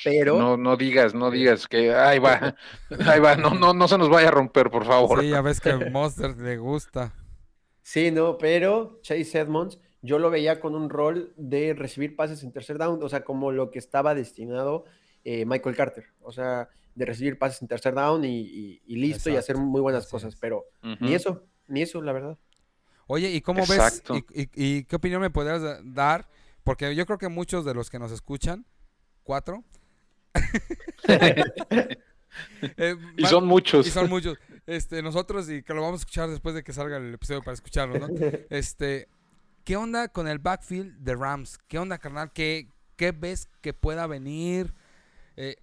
Pero- 0.03 0.37
No, 0.37 0.57
no 0.57 0.75
digas, 0.77 1.13
no 1.15 1.31
digas 1.31 1.67
que 1.67 1.93
ahí 1.93 2.19
va, 2.19 2.55
ahí 3.07 3.19
va, 3.19 3.35
no, 3.35 3.51
no, 3.51 3.73
no 3.73 3.87
se 3.87 3.97
nos 3.97 4.09
vaya 4.09 4.27
a 4.27 4.31
romper, 4.31 4.69
por 4.69 4.85
favor. 4.85 5.21
Sí, 5.21 5.29
ya 5.29 5.41
ves 5.41 5.59
que 5.59 5.73
Monster 5.91 6.37
le 6.37 6.57
gusta. 6.57 7.13
Sí, 7.81 8.11
no, 8.11 8.37
pero 8.37 8.99
Chase 9.01 9.39
Edmonds, 9.39 9.79
yo 10.01 10.19
lo 10.19 10.29
veía 10.29 10.59
con 10.59 10.75
un 10.75 10.89
rol 10.89 11.33
de 11.37 11.73
recibir 11.73 12.15
pases 12.15 12.43
en 12.43 12.51
tercer 12.51 12.77
down, 12.77 13.01
o 13.01 13.09
sea, 13.09 13.23
como 13.23 13.51
lo 13.51 13.71
que 13.71 13.79
estaba 13.79 14.13
destinado 14.13 14.85
eh, 15.23 15.45
Michael 15.45 15.75
Carter, 15.75 16.05
o 16.21 16.31
sea, 16.31 16.69
de 16.95 17.05
recibir 17.05 17.37
pases 17.37 17.61
en 17.61 17.67
tercer 17.67 17.93
down 17.95 18.23
y, 18.25 18.41
y- 18.41 18.81
y 18.85 18.95
listo 18.97 19.29
y 19.29 19.35
hacer 19.37 19.57
muy 19.57 19.81
buenas 19.81 20.03
así 20.03 20.11
cosas, 20.11 20.33
es. 20.33 20.39
pero 20.39 20.65
ni 20.99 21.13
eso, 21.13 21.43
ni 21.67 21.81
eso, 21.81 22.01
la 22.01 22.11
verdad. 22.13 22.37
Oye, 23.07 23.29
¿y 23.31 23.41
cómo 23.41 23.61
Exacto. 23.61 24.13
ves? 24.13 24.23
Y, 24.33 24.41
y- 24.43 24.49
y 24.77 24.83
qué 24.83 24.95
opinión 24.97 25.19
me 25.21 25.29
podrías 25.29 25.61
da- 25.61 25.79
dar? 25.83 26.27
Porque 26.63 26.93
yo 26.95 27.05
creo 27.05 27.17
que 27.17 27.27
muchos 27.27 27.65
de 27.65 27.73
los 27.73 27.89
que 27.89 27.97
nos 27.99 28.11
escuchan, 28.11 28.65
cuatro, 29.29 29.63
Eh, 32.77 32.95
Y 33.17 33.25
son 33.25 33.45
muchos. 33.45 33.85
Y 33.85 33.91
son 33.91 34.09
muchos. 34.09 34.39
Este, 34.65 35.03
nosotros, 35.03 35.47
y 35.51 35.61
que 35.61 35.73
lo 35.75 35.81
vamos 35.81 35.99
a 35.99 36.01
escuchar 36.01 36.29
después 36.29 36.55
de 36.55 36.63
que 36.63 36.73
salga 36.73 36.97
el 36.97 37.13
episodio 37.13 37.41
para 37.41 37.53
escucharlo, 37.53 37.99
¿no? 37.99 38.07
Este, 38.49 39.07
¿qué 39.65 39.77
onda 39.77 40.07
con 40.07 40.27
el 40.27 40.39
backfield 40.39 40.97
de 40.99 41.15
Rams? 41.15 41.59
¿Qué 41.67 41.77
onda, 41.77 41.99
carnal? 41.99 42.31
¿Qué, 42.33 42.71
qué 42.95 43.11
ves 43.11 43.47
que 43.61 43.73
pueda 43.75 44.07
venir? 44.07 44.73
Eh, 45.37 45.57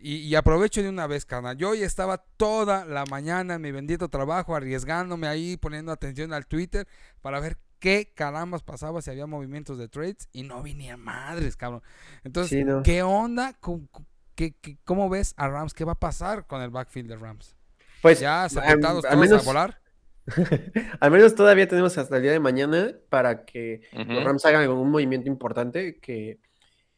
y, 0.00 0.16
y 0.16 0.34
aprovecho 0.34 0.82
de 0.82 0.88
una 0.88 1.06
vez, 1.06 1.26
carnal. 1.26 1.58
Yo 1.58 1.70
hoy 1.70 1.82
estaba 1.82 2.24
toda 2.38 2.86
la 2.86 3.04
mañana 3.04 3.56
en 3.56 3.60
mi 3.60 3.70
bendito 3.70 4.08
trabajo, 4.08 4.56
arriesgándome 4.56 5.26
ahí, 5.26 5.58
poniendo 5.58 5.92
atención 5.92 6.32
al 6.32 6.46
Twitter 6.46 6.88
para 7.20 7.38
ver 7.38 7.58
qué 7.80 8.12
carambas 8.14 8.62
pasaba, 8.62 9.02
si 9.02 9.10
había 9.10 9.26
movimientos 9.26 9.78
de 9.78 9.88
trades, 9.88 10.28
y 10.32 10.44
no 10.44 10.62
vi 10.62 10.74
ni 10.74 10.88
a 10.90 10.96
madres, 10.96 11.56
cabrón. 11.56 11.82
Entonces, 12.22 12.58
Sí, 12.58 12.64
no. 12.64 12.82
¿qué 12.82 13.02
onda? 13.02 13.54
¿Cómo, 13.58 13.88
qué- 14.36 14.54
qué- 14.60 14.78
cómo 14.84 15.08
ves 15.08 15.34
a 15.36 15.48
Rams? 15.48 15.74
¿Qué 15.74 15.84
va 15.84 15.92
a 15.92 15.98
pasar 15.98 16.46
con 16.46 16.62
el 16.62 16.70
backfield 16.70 17.08
de 17.08 17.16
Rams? 17.16 17.56
Pues 18.02 18.20
¿Ya 18.20 18.48
sepultados 18.48 19.04
al 19.04 19.10
todos 19.12 19.20
menos, 19.28 19.42
a 19.42 19.44
volar? 19.44 19.80
al 21.00 21.10
menos 21.10 21.34
todavía 21.34 21.66
tenemos 21.68 21.96
hasta 21.98 22.16
el 22.16 22.22
día 22.22 22.32
de 22.32 22.40
mañana 22.40 22.92
para 23.08 23.44
que 23.44 23.82
los. 23.92 24.24
Rams 24.24 24.44
hagan 24.46 24.62
algún 24.62 24.90
movimiento 24.90 25.28
importante. 25.28 25.98
Que 25.98 26.38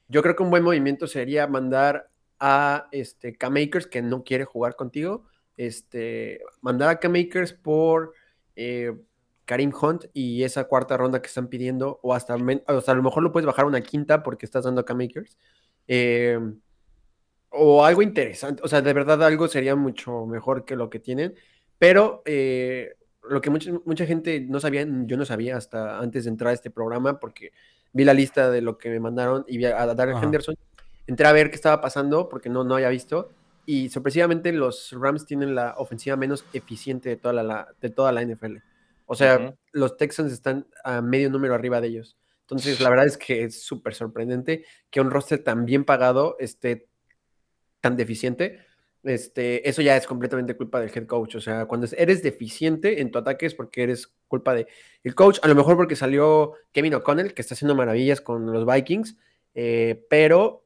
yo 0.08 0.22
creo 0.22 0.36
que 0.36 0.42
un 0.42 0.50
buen 0.50 0.62
movimiento 0.62 1.06
sería 1.06 1.46
mandar 1.46 2.10
a 2.38 2.88
este 2.92 3.36
K-Makers 3.36 3.86
que 3.86 4.02
no 4.02 4.24
quiere 4.24 4.44
jugar 4.44 4.76
contigo. 4.76 5.24
Este, 5.56 6.40
mandar 6.60 6.88
a 6.88 6.98
K-Makers 7.00 7.52
por 7.52 8.14
eh, 8.56 8.92
Karim 9.44 9.72
Hunt 9.80 10.04
y 10.12 10.44
esa 10.44 10.64
cuarta 10.64 10.96
ronda 10.96 11.20
que 11.22 11.28
están 11.28 11.48
pidiendo, 11.48 11.98
o 12.02 12.14
hasta, 12.14 12.36
men- 12.38 12.62
o 12.68 12.80
sea, 12.80 12.92
a 12.94 12.96
lo 12.96 13.02
mejor 13.02 13.22
lo 13.22 13.32
puedes 13.32 13.46
bajar 13.46 13.64
a 13.64 13.68
una 13.68 13.80
quinta 13.80 14.22
porque 14.22 14.46
estás 14.46 14.64
dando 14.64 14.80
a 14.82 14.84
K-Makers. 14.84 15.36
Eh, 15.88 16.38
o 17.50 17.84
algo 17.84 18.02
interesante, 18.02 18.62
o 18.64 18.68
sea, 18.68 18.80
de 18.80 18.92
verdad 18.92 19.22
algo 19.22 19.46
sería 19.48 19.76
mucho 19.76 20.24
mejor 20.26 20.64
que 20.64 20.74
lo 20.76 20.88
que 20.88 20.98
tienen, 21.00 21.34
pero 21.78 22.22
eh, 22.24 22.94
lo 23.28 23.40
que 23.40 23.50
mucha, 23.50 23.70
mucha 23.84 24.06
gente 24.06 24.40
no 24.40 24.58
sabía, 24.60 24.86
yo 24.88 25.16
no 25.16 25.24
sabía 25.26 25.56
hasta 25.56 25.98
antes 25.98 26.24
de 26.24 26.30
entrar 26.30 26.50
a 26.50 26.54
este 26.54 26.70
programa, 26.70 27.20
porque 27.20 27.52
vi 27.92 28.04
la 28.04 28.14
lista 28.14 28.50
de 28.50 28.62
lo 28.62 28.78
que 28.78 28.88
me 28.88 29.00
mandaron 29.00 29.44
y 29.46 29.58
vi 29.58 29.66
a, 29.66 29.82
a 29.82 29.94
Darrell 29.94 30.16
Ajá. 30.16 30.24
Henderson, 30.24 30.54
entré 31.06 31.26
a 31.26 31.32
ver 31.32 31.50
qué 31.50 31.56
estaba 31.56 31.80
pasando, 31.82 32.28
porque 32.28 32.48
no, 32.48 32.64
no 32.64 32.76
había 32.76 32.88
visto, 32.88 33.28
y 33.66 33.90
sorpresivamente 33.90 34.50
los 34.52 34.90
Rams 34.98 35.26
tienen 35.26 35.54
la 35.54 35.74
ofensiva 35.76 36.16
menos 36.16 36.44
eficiente 36.54 37.10
de 37.10 37.16
toda 37.16 37.34
la, 37.34 37.42
la- 37.42 37.68
de 37.80 37.90
toda 37.90 38.12
la 38.12 38.22
NFL. 38.22 38.56
O 39.06 39.14
sea, 39.14 39.54
los 39.72 39.96
Texans 39.96 40.32
están 40.32 40.66
a 40.84 41.02
medio 41.02 41.30
número 41.30 41.54
arriba 41.54 41.80
de 41.80 41.88
ellos. 41.88 42.16
Entonces, 42.42 42.80
la 42.80 42.90
verdad 42.90 43.06
es 43.06 43.16
que 43.16 43.44
es 43.44 43.62
súper 43.62 43.94
sorprendente 43.94 44.64
que 44.90 45.00
un 45.00 45.10
roster 45.10 45.42
tan 45.42 45.64
bien 45.64 45.84
pagado 45.84 46.36
esté 46.38 46.88
tan 47.80 47.96
deficiente. 47.96 48.60
Este, 49.02 49.68
eso 49.68 49.82
ya 49.82 49.96
es 49.96 50.06
completamente 50.06 50.56
culpa 50.56 50.80
del 50.80 50.90
head 50.94 51.06
coach. 51.06 51.36
O 51.36 51.40
sea, 51.40 51.66
cuando 51.66 51.86
eres 51.96 52.22
deficiente 52.22 53.00
en 53.00 53.10
tu 53.10 53.18
ataque 53.18 53.46
es 53.46 53.54
porque 53.54 53.82
eres 53.82 54.12
culpa 54.28 54.54
de 54.54 54.66
el 55.02 55.14
coach. 55.14 55.38
A 55.42 55.48
lo 55.48 55.54
mejor 55.54 55.76
porque 55.76 55.96
salió 55.96 56.52
Kevin 56.72 56.94
O'Connell, 56.94 57.34
que 57.34 57.42
está 57.42 57.54
haciendo 57.54 57.74
maravillas 57.74 58.20
con 58.20 58.52
los 58.52 58.66
Vikings, 58.66 59.16
eh, 59.54 60.04
pero 60.08 60.64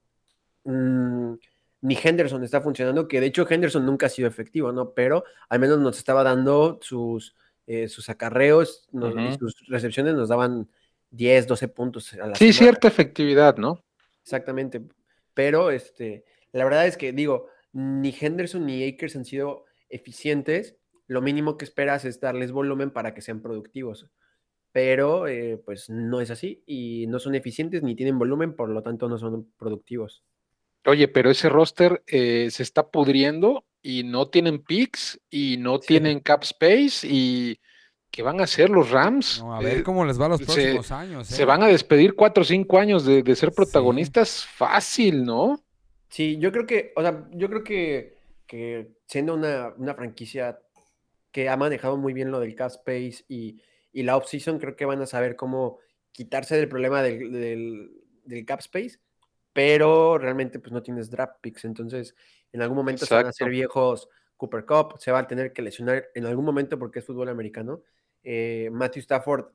mm, 0.65 1.35
ni 1.83 1.99
Henderson 2.03 2.43
está 2.45 2.61
funcionando, 2.61 3.09
que 3.09 3.21
de 3.21 3.27
hecho 3.27 3.47
Henderson 3.49 3.87
nunca 3.87 4.07
ha 4.07 4.11
sido 4.11 4.29
efectivo, 4.29 4.73
¿no? 4.73 4.93
Pero 4.93 5.25
al 5.49 5.61
menos 5.61 5.79
nos 5.79 5.99
estaba 5.99 6.23
dando 6.23 6.79
sus, 6.83 7.35
eh, 7.67 7.89
sus 7.89 8.09
acarreos 8.09 8.89
nos- 8.93 9.15
y 9.15 9.37
sus 9.39 9.67
recepciones, 9.69 10.15
nos 10.15 10.29
daban 10.29 10.69
10, 11.11 11.47
12 11.47 11.69
puntos 11.69 12.13
a 12.15 12.27
la 12.29 12.35
Sí, 12.37 12.53
semana. 12.53 12.59
cierta 12.73 12.89
efectividad, 12.89 13.57
¿no? 13.57 13.85
Exactamente. 14.23 14.83
Pero 15.35 15.71
este, 15.71 16.25
la 16.53 16.65
verdad 16.65 16.87
es 16.87 16.97
que 16.97 17.13
digo, 17.13 17.49
ni 17.73 18.15
Henderson 18.19 18.65
ni 18.67 18.87
Akers 18.89 19.17
han 19.17 19.25
sido 19.25 19.65
eficientes. 19.89 20.77
Lo 21.07 21.23
mínimo 21.23 21.57
que 21.57 21.65
esperas 21.65 22.05
es 22.05 22.21
darles 22.21 22.51
volumen 22.53 22.91
para 22.91 23.15
que 23.15 23.21
sean 23.23 23.41
productivos. 23.43 24.11
Pero 24.73 25.27
eh, 25.29 25.61
pues 25.65 25.89
no 25.89 26.21
es 26.21 26.31
así 26.31 26.63
y 26.67 27.07
no 27.07 27.19
son 27.19 27.35
eficientes 27.35 27.83
ni 27.83 27.95
tienen 27.95 28.19
volumen, 28.19 28.55
por 28.55 28.69
lo 28.69 28.83
tanto 28.83 29.09
no 29.09 29.17
son 29.17 29.51
productivos. 29.57 30.23
Oye, 30.85 31.09
pero 31.09 31.31
ese 31.31 31.49
roster 31.49 32.03
eh, 32.07 32.49
se 32.51 32.63
está 32.63 32.91
pudriendo 32.91 33.65
y 33.89 34.03
no 34.03 34.29
tienen 34.29 34.59
picks 34.65 35.21
y 35.31 35.59
no 35.59 35.79
Sí. 35.79 35.87
tienen 35.89 36.19
cap 36.19 36.43
space 36.43 37.07
y 37.09 37.61
¿qué 38.11 38.23
van 38.23 38.41
a 38.41 38.45
hacer 38.45 38.69
los 38.69 38.91
Rams? 38.91 39.41
No, 39.41 39.55
a 39.55 39.61
ver 39.61 39.79
Eh, 39.79 39.83
cómo 39.85 40.05
les 40.05 40.21
va 40.21 40.27
los 40.29 40.41
se- 40.41 40.45
próximos 40.47 40.91
años. 40.91 41.27
se 41.29 41.43
¿eh? 41.43 41.45
van 41.47 41.63
a 41.63 41.69
despedir 41.69 42.15
cuatro 42.17 42.43
o 42.43 42.45
cinco 42.45 42.79
años 42.81 43.05
de, 43.05 43.23
de 43.23 43.37
ser 43.37 43.51
Sí. 43.51 43.55
protagonistas 43.57 44.45
fácil, 44.45 45.25
¿no? 45.25 45.63
Sí, 46.09 46.37
yo 46.41 46.51
creo 46.51 46.67
que, 46.67 46.93
o 46.97 47.03
sea, 47.03 47.29
yo 47.33 47.49
creo 47.49 47.63
que, 47.63 48.17
que 48.47 48.97
siendo 49.07 49.35
una, 49.35 49.73
una 49.77 49.95
franquicia 49.95 50.59
que 51.31 51.49
ha 51.49 51.57
manejado 51.57 51.97
muy 51.97 52.13
bien 52.13 52.31
lo 52.33 52.41
del 52.41 52.55
cap 52.57 52.71
space 52.71 53.25
y, 53.29 53.61
y 53.93 54.03
la 54.03 54.17
off-season, 54.17 54.59
creo 54.59 54.75
que 54.75 54.85
van 54.87 55.03
a 55.03 55.07
saber 55.07 55.37
cómo 55.37 55.79
quitarse 56.11 56.57
del 56.57 56.69
problema 56.69 57.03
del, 57.03 57.31
del, 57.31 57.91
del 58.25 58.45
cap 58.47 58.61
space, 58.61 58.99
pero 59.57 60.19
realmente 60.19 60.59
pues 60.59 60.71
no 60.73 60.83
tienes 60.83 61.11
draft 61.11 61.37
picks, 61.41 61.65
entonces 61.65 62.15
en 62.53 62.61
algún 62.63 62.77
momento 62.77 63.07
se 63.07 63.15
van 63.15 63.27
a 63.27 63.31
hacer 63.31 63.49
viejos 63.49 64.09
Cooper 64.37 64.67
Cup, 64.67 64.97
se 64.99 65.11
va 65.11 65.21
a 65.21 65.27
tener 65.27 65.53
que 65.55 65.63
lesionar 65.63 66.09
en 66.15 66.27
algún 66.27 66.45
momento 66.45 66.79
porque 66.79 66.99
es 66.99 67.05
fútbol 67.07 67.31
americano. 67.31 67.83
Eh, 68.23 68.69
Matthew 68.71 69.01
Stafford 69.01 69.47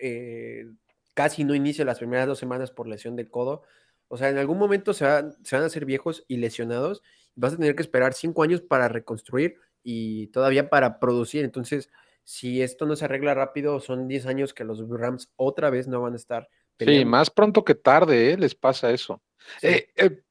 eh, 0.00 0.66
casi 1.14 1.42
no 1.44 1.54
inicia 1.54 1.84
las 1.84 1.98
primeras 1.98 2.26
dos 2.28 2.38
semanas 2.38 2.70
por 2.70 2.86
lesión 2.86 3.16
del 3.16 3.28
codo. 3.28 3.62
O 4.08 4.16
sea, 4.16 4.28
en 4.28 4.38
algún 4.38 4.58
momento 4.58 4.92
se, 4.94 5.04
va- 5.04 5.30
se 5.42 5.56
van 5.56 5.64
a 5.64 5.66
hacer 5.66 5.84
viejos 5.84 6.24
y 6.28 6.36
lesionados. 6.36 7.02
Vas 7.34 7.54
a 7.54 7.56
tener 7.56 7.74
que 7.74 7.82
esperar 7.82 8.14
cinco 8.14 8.42
años 8.44 8.60
para 8.60 8.88
reconstruir 8.88 9.56
y 9.82 10.28
todavía 10.28 10.70
para 10.70 11.00
producir. 11.00 11.44
Entonces, 11.44 11.90
si 12.22 12.62
esto 12.62 12.86
no 12.86 12.94
se 12.96 13.04
arregla 13.06 13.34
rápido, 13.34 13.80
son 13.80 14.06
10 14.06 14.26
años 14.26 14.54
que 14.54 14.62
los 14.64 14.80
Rams 14.88 15.32
otra 15.36 15.70
vez 15.70 15.88
no 15.88 16.00
van 16.00 16.12
a 16.12 16.16
estar 16.16 16.48
Sí, 16.78 16.86
peleando. 16.86 17.10
más 17.10 17.30
pronto 17.30 17.64
que 17.64 17.74
tarde, 17.74 18.32
¿eh? 18.32 18.36
Les 18.38 18.54
pasa 18.54 18.90
eso. 18.92 19.20
Eh, 19.62 19.88
eh, 19.96 20.22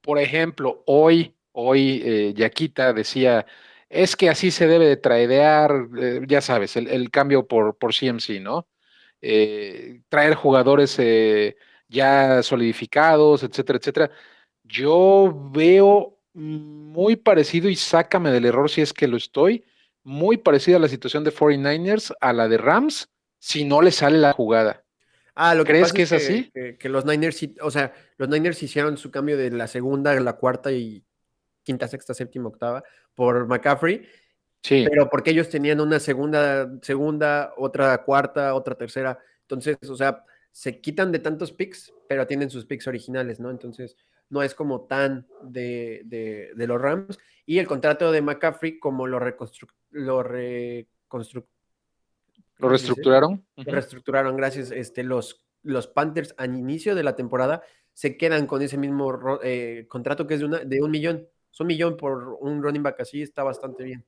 por 0.00 0.18
ejemplo, 0.18 0.82
hoy, 0.86 1.36
hoy 1.52 2.02
eh, 2.04 2.34
Yaquita 2.34 2.92
decía, 2.92 3.46
es 3.88 4.16
que 4.16 4.30
así 4.30 4.50
se 4.50 4.66
debe 4.66 4.86
de 4.96 6.26
ya 6.26 6.40
sabes, 6.40 6.76
el, 6.76 7.10
cambio 7.10 7.46
por, 7.46 7.76
por 7.78 7.94
CMC, 7.94 8.40
¿no? 8.40 8.68
Traer 10.08 10.34
jugadores 10.34 10.98
ya 11.88 12.42
solidificados, 12.42 13.42
etcétera, 13.42 13.78
etcétera. 13.78 14.10
Yo 14.64 15.50
veo 15.52 16.18
muy 16.34 17.16
parecido, 17.16 17.68
y 17.68 17.76
sácame 17.76 18.30
del 18.30 18.46
error 18.46 18.70
si 18.70 18.80
es 18.80 18.92
que 18.92 19.08
lo 19.08 19.16
estoy, 19.16 19.64
muy 20.02 20.36
parecido 20.38 20.78
a 20.78 20.80
la 20.80 20.88
situación 20.88 21.24
de 21.24 21.32
49ers 21.32 22.14
a 22.20 22.32
la 22.32 22.48
de 22.48 22.58
Rams, 22.58 23.10
si 23.38 23.64
no 23.64 23.82
le 23.82 23.92
sale 23.92 24.18
la 24.18 24.32
jugada. 24.32 24.81
Ah, 25.34 25.54
lo 25.54 25.64
que 25.64 25.70
¿Crees 25.70 25.84
pasa 25.84 25.94
que 25.94 26.02
es 26.02 26.12
así? 26.12 26.50
Que, 26.52 26.76
que 26.76 26.88
los 26.88 27.04
Niners, 27.06 27.40
o 27.62 27.70
sea, 27.70 27.92
los 28.18 28.28
Niners 28.28 28.62
hicieron 28.62 28.96
su 28.98 29.10
cambio 29.10 29.36
de 29.36 29.50
la 29.50 29.66
segunda, 29.66 30.18
la 30.20 30.34
cuarta 30.34 30.70
y 30.72 31.04
quinta, 31.62 31.88
sexta, 31.88 32.12
séptima, 32.12 32.48
octava 32.48 32.82
por 33.14 33.46
McCaffrey, 33.46 34.06
Sí. 34.62 34.84
pero 34.88 35.08
porque 35.08 35.30
ellos 35.30 35.48
tenían 35.48 35.80
una 35.80 35.98
segunda, 36.00 36.70
segunda, 36.82 37.52
otra 37.56 37.96
cuarta, 38.04 38.54
otra 38.54 38.74
tercera. 38.76 39.18
Entonces, 39.42 39.76
o 39.88 39.96
sea, 39.96 40.24
se 40.50 40.80
quitan 40.80 41.10
de 41.12 41.18
tantos 41.18 41.50
picks, 41.52 41.92
pero 42.08 42.26
tienen 42.26 42.50
sus 42.50 42.66
picks 42.66 42.86
originales, 42.86 43.40
¿no? 43.40 43.50
Entonces, 43.50 43.96
no 44.28 44.42
es 44.42 44.54
como 44.54 44.82
tan 44.86 45.26
de, 45.42 46.02
de- 46.04 46.50
de 46.54 46.66
los 46.66 46.80
Rams. 46.80 47.18
Y 47.46 47.58
el 47.58 47.66
contrato 47.66 48.12
de 48.12 48.22
McCaffrey, 48.22 48.78
como 48.78 49.06
lo, 49.06 49.18
reconstru 49.18 49.66
lo 49.90 50.22
reconstru- 50.22 51.46
¿Lo 52.62 52.68
¿cómo 52.68 52.78
se 52.78 52.82
dice? 52.84 52.86
reestructuraron? 52.94 53.44
Lo 53.56 53.64
reestructuraron, 53.64 54.36
gracias. 54.36 54.70
Este, 54.70 55.02
los, 55.02 55.44
los 55.62 55.86
Panthers 55.88 56.34
al 56.38 56.56
inicio 56.56 56.94
de 56.94 57.02
la 57.02 57.16
temporada 57.16 57.62
se 57.92 58.16
quedan 58.16 58.46
con 58.46 58.62
ese 58.62 58.78
mismo 58.78 59.38
eh, 59.42 59.86
contrato 59.88 60.26
que 60.26 60.34
es 60.34 60.40
de, 60.40 60.46
una- 60.46 60.60
de 60.64 60.80
un 60.82 60.90
millón. 60.90 61.28
Es 61.52 61.60
un 61.60 61.66
millón 61.66 61.96
por 61.96 62.38
un 62.40 62.62
running 62.62 62.82
back 62.82 63.00
así, 63.00 63.20
está 63.22 63.42
bastante 63.42 63.84
bien. 63.84 64.04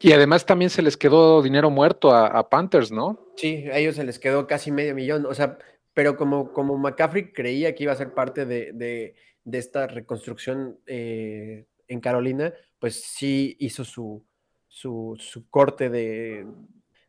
Y 0.00 0.12
además 0.12 0.44
también 0.44 0.70
se 0.70 0.82
les 0.82 0.96
quedó 0.96 1.42
dinero 1.42 1.70
muerto 1.70 2.12
a, 2.12 2.26
a 2.26 2.48
Panthers, 2.48 2.90
¿no? 2.90 3.18
Sí, 3.36 3.66
a 3.70 3.78
ellos 3.78 3.96
se 3.96 4.04
les 4.04 4.18
quedó 4.18 4.46
casi 4.46 4.70
medio 4.70 4.94
millón. 4.94 5.24
O 5.26 5.34
sea, 5.34 5.58
pero 5.92 6.16
como, 6.16 6.52
como 6.52 6.76
McCaffrey 6.78 7.32
creía 7.32 7.74
que 7.74 7.84
iba 7.84 7.92
a 7.92 7.96
ser 7.96 8.12
parte 8.14 8.44
de, 8.46 8.72
de- 8.72 9.14
de 9.46 9.58
esta 9.58 9.86
reconstrucción 9.86 10.78
eh, 10.86 11.66
en 11.86 12.00
Carolina, 12.00 12.54
pues 12.78 13.02
sí 13.02 13.56
hizo 13.60 13.84
su, 13.84 14.24
su, 14.68 15.16
su 15.18 15.48
corte 15.50 15.90
de, 15.90 16.46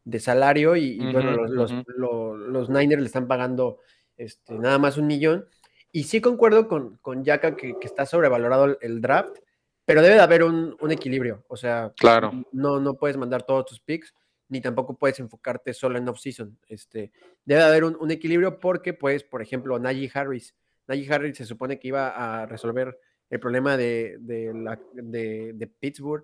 de 0.05 0.19
salario 0.19 0.75
y, 0.75 0.99
y 1.01 1.11
bueno, 1.11 1.31
los, 1.47 1.73
los, 1.97 2.69
Niners 2.69 3.01
le 3.01 3.07
están 3.07 3.27
pagando 3.27 3.79
este, 4.15 4.53
nada 4.53 4.77
más 4.79 4.97
un 4.97 5.07
millón. 5.07 5.45
Y 5.91 6.03
sí 6.03 6.21
concuerdo 6.21 6.67
con, 6.67 6.97
con 6.97 7.23
Yaka 7.23 7.55
que, 7.55 7.73
que 7.79 7.87
está 7.87 8.05
sobrevalorado 8.05 8.65
el, 8.65 8.77
el 8.81 9.01
draft, 9.01 9.37
pero 9.83 10.01
debe 10.01 10.15
de 10.15 10.21
haber 10.21 10.43
un, 10.43 10.77
un 10.79 10.91
equilibrio. 10.91 11.43
O 11.47 11.57
sea, 11.57 11.91
Claro. 11.97 12.31
no, 12.51 12.79
no 12.79 12.93
puedes 12.95 13.17
mandar 13.17 13.43
todos 13.43 13.65
tus 13.65 13.79
picks, 13.79 14.13
ni 14.47 14.61
tampoco 14.61 14.95
puedes 14.97 15.19
enfocarte 15.19 15.73
solo 15.73 15.97
en 15.97 16.07
off-season. 16.07 16.57
Este, 16.67 17.11
debe 17.43 17.61
de 17.61 17.67
haber 17.67 17.83
un, 17.83 17.97
un 17.99 18.11
equilibrio 18.11 18.59
porque, 18.59 18.93
pues, 18.93 19.23
por 19.23 19.41
ejemplo, 19.41 19.79
Najee 19.79 20.11
Harris. 20.13 20.55
Najee 20.87 21.11
Harris 21.11 21.37
se 21.37 21.45
supone 21.45 21.79
que 21.79 21.87
iba 21.87 22.09
a 22.09 22.45
resolver 22.45 22.99
el 23.29 23.39
problema 23.39 23.75
de, 23.75 24.17
de, 24.19 24.53
la, 24.53 24.79
de, 24.93 25.53
de 25.53 25.67
Pittsburgh, 25.67 26.23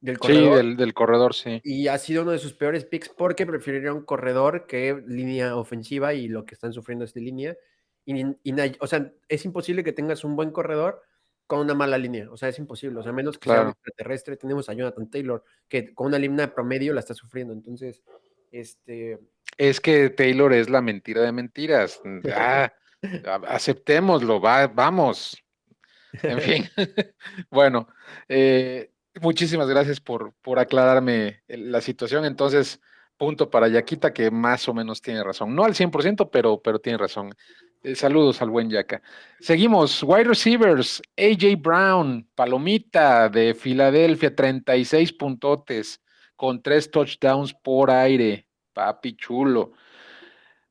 de- 0.00 0.12
del 0.12 0.16
Sí, 0.16 0.20
corredor. 0.20 0.56
del, 0.56 0.76
del 0.76 0.94
corredor, 0.94 1.34
sí. 1.34 1.60
Y 1.64 1.88
ha 1.88 1.98
sido 1.98 2.22
uno 2.22 2.30
de 2.32 2.38
sus 2.38 2.54
peores 2.54 2.84
picks 2.84 3.08
porque 3.08 3.46
prefirieron 3.46 4.04
corredor 4.04 4.66
que 4.66 5.02
línea 5.06 5.56
ofensiva 5.56 6.14
y 6.14 6.28
lo 6.28 6.44
que 6.44 6.54
están 6.54 6.72
sufriendo 6.72 7.04
es 7.04 7.14
de 7.14 7.20
línea. 7.20 7.56
Y, 8.04 8.22
y 8.42 8.54
o 8.80 8.86
sea, 8.86 9.12
es 9.28 9.44
imposible 9.44 9.84
que 9.84 9.92
tengas 9.92 10.24
un 10.24 10.34
buen 10.36 10.50
corredor 10.50 11.02
con 11.46 11.60
una 11.60 11.74
mala 11.74 11.98
línea. 11.98 12.30
O 12.30 12.36
sea, 12.36 12.48
es 12.48 12.58
imposible. 12.58 12.98
O 13.00 13.02
sea, 13.02 13.10
a 13.10 13.14
menos 13.14 13.38
que 13.38 13.48
sea 13.48 13.54
un 13.54 13.58
Claro. 13.60 13.70
extraterrestre, 13.70 14.36
tenemos 14.36 14.68
a 14.68 14.74
Jonathan 14.74 15.10
Taylor, 15.10 15.42
que 15.68 15.92
con 15.94 16.06
una 16.08 16.18
línea 16.18 16.54
promedio 16.54 16.94
la 16.94 17.00
está 17.00 17.14
sufriendo. 17.14 17.52
Entonces, 17.52 18.02
este. 18.52 19.18
Es 19.56 19.80
que 19.80 20.10
Taylor 20.10 20.52
es 20.52 20.70
la 20.70 20.80
mentira 20.80 21.22
de 21.22 21.32
mentiras. 21.32 22.00
Ah, 23.24 23.40
aceptémoslo, 23.48 24.40
va, 24.40 24.66
vamos. 24.66 25.36
En 26.22 26.40
fin, 26.40 26.64
bueno, 27.50 27.88
eh, 28.28 28.90
muchísimas 29.20 29.68
gracias 29.68 30.00
por, 30.00 30.32
por 30.42 30.58
aclararme 30.58 31.42
la 31.48 31.80
situación. 31.80 32.24
Entonces, 32.24 32.80
punto 33.16 33.50
para 33.50 33.68
Yaquita, 33.68 34.12
que 34.12 34.30
más 34.30 34.68
o 34.68 34.74
menos 34.74 35.02
tiene 35.02 35.22
razón. 35.22 35.54
No 35.54 35.64
al 35.64 35.74
100%, 35.74 36.30
pero, 36.30 36.62
pero 36.62 36.78
tiene 36.78 36.98
razón. 36.98 37.34
Eh, 37.82 37.94
saludos 37.94 38.40
al 38.42 38.50
buen 38.50 38.70
Yaca. 38.70 39.02
Seguimos, 39.40 40.02
wide 40.02 40.24
receivers, 40.24 41.02
AJ 41.16 41.60
Brown, 41.60 42.28
Palomita 42.34 43.28
de 43.28 43.54
Filadelfia, 43.54 44.34
36 44.34 45.12
puntotes 45.12 46.00
con 46.36 46.62
tres 46.62 46.90
touchdowns 46.90 47.54
por 47.54 47.90
aire. 47.90 48.48
Papi 48.72 49.16
chulo. 49.16 49.72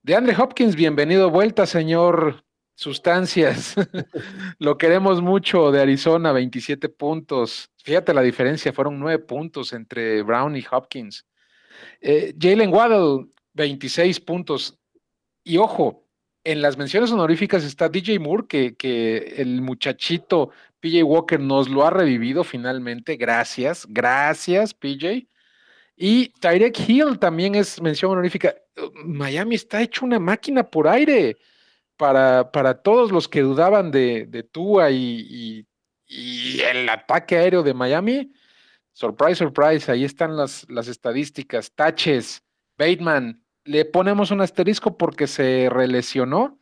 De 0.02 0.16
Andre 0.16 0.36
Hopkins, 0.38 0.76
bienvenido 0.76 1.30
vuelta, 1.30 1.66
señor 1.66 2.47
Sustancias. 2.78 3.74
Lo 4.60 4.78
queremos 4.78 5.20
mucho 5.20 5.72
de 5.72 5.82
Arizona, 5.82 6.32
27 6.32 6.90
puntos. 6.90 7.72
Fíjate 7.84 8.14
la 8.14 8.22
diferencia, 8.22 8.72
fueron 8.72 9.00
9 9.00 9.18
puntos 9.24 9.74
entre 9.74 10.22
Brown 10.22 10.56
y 10.56 10.64
Hopkins. 10.70 11.26
Eh, 12.00 12.36
Jalen 12.40 12.72
Waddle, 12.72 13.30
26 13.54 14.20
puntos. 14.20 14.78
Y 15.44 15.58
ojo, 15.58 16.06
en 16.44 16.62
las 16.62 16.78
menciones 16.78 17.12
honoríficas 17.12 17.64
está 17.64 17.90
DJ 17.90 18.20
Moore, 18.20 18.46
que, 18.48 18.76
que 18.76 19.34
el 19.38 19.60
muchachito 19.64 20.52
PJ 20.80 21.04
Walker 21.04 21.40
nos 21.40 21.70
lo 21.70 21.84
ha 21.84 21.90
revivido 21.90 22.44
finalmente. 22.44 23.16
Gracias, 23.16 23.88
gracias, 23.90 24.76
PJ. 24.76 25.28
Y 25.96 26.30
Tyrek 26.40 26.80
Hill 26.88 27.18
también 27.18 27.56
es 27.56 27.82
mención 27.82 28.12
honorífica. 28.12 28.54
Miami 29.04 29.56
está 29.56 29.82
hecho 29.82 30.06
una 30.06 30.20
máquina 30.20 30.62
por 30.62 30.88
aire 30.88 31.38
para, 31.98 32.52
para 32.52 32.82
todos 32.82 33.12
los 33.12 33.28
que 33.28 33.41
dudaban 33.41 33.91
de, 33.91 34.26
de 34.28 34.43
Tua 34.43 34.91
y, 34.91 35.28
y- 35.30 35.68
y 36.10 36.62
el 36.62 36.88
ataque 36.88 37.38
aéreo 37.38 37.64
de 37.64 37.74
Miami. 37.74 38.32
Surprise, 38.93 39.36
surprise, 39.36 39.91
ahí 39.91 40.06
están 40.06 40.38
las, 40.38 40.66
las 40.70 40.88
estadísticas. 40.88 41.74
Taches, 41.76 42.43
Bateman, 42.78 43.43
le 43.66 43.84
ponemos 43.84 44.32
un 44.32 44.39
asterisco 44.39 44.98
porque 44.98 45.28
se 45.28 45.68
relesionó. 45.70 46.60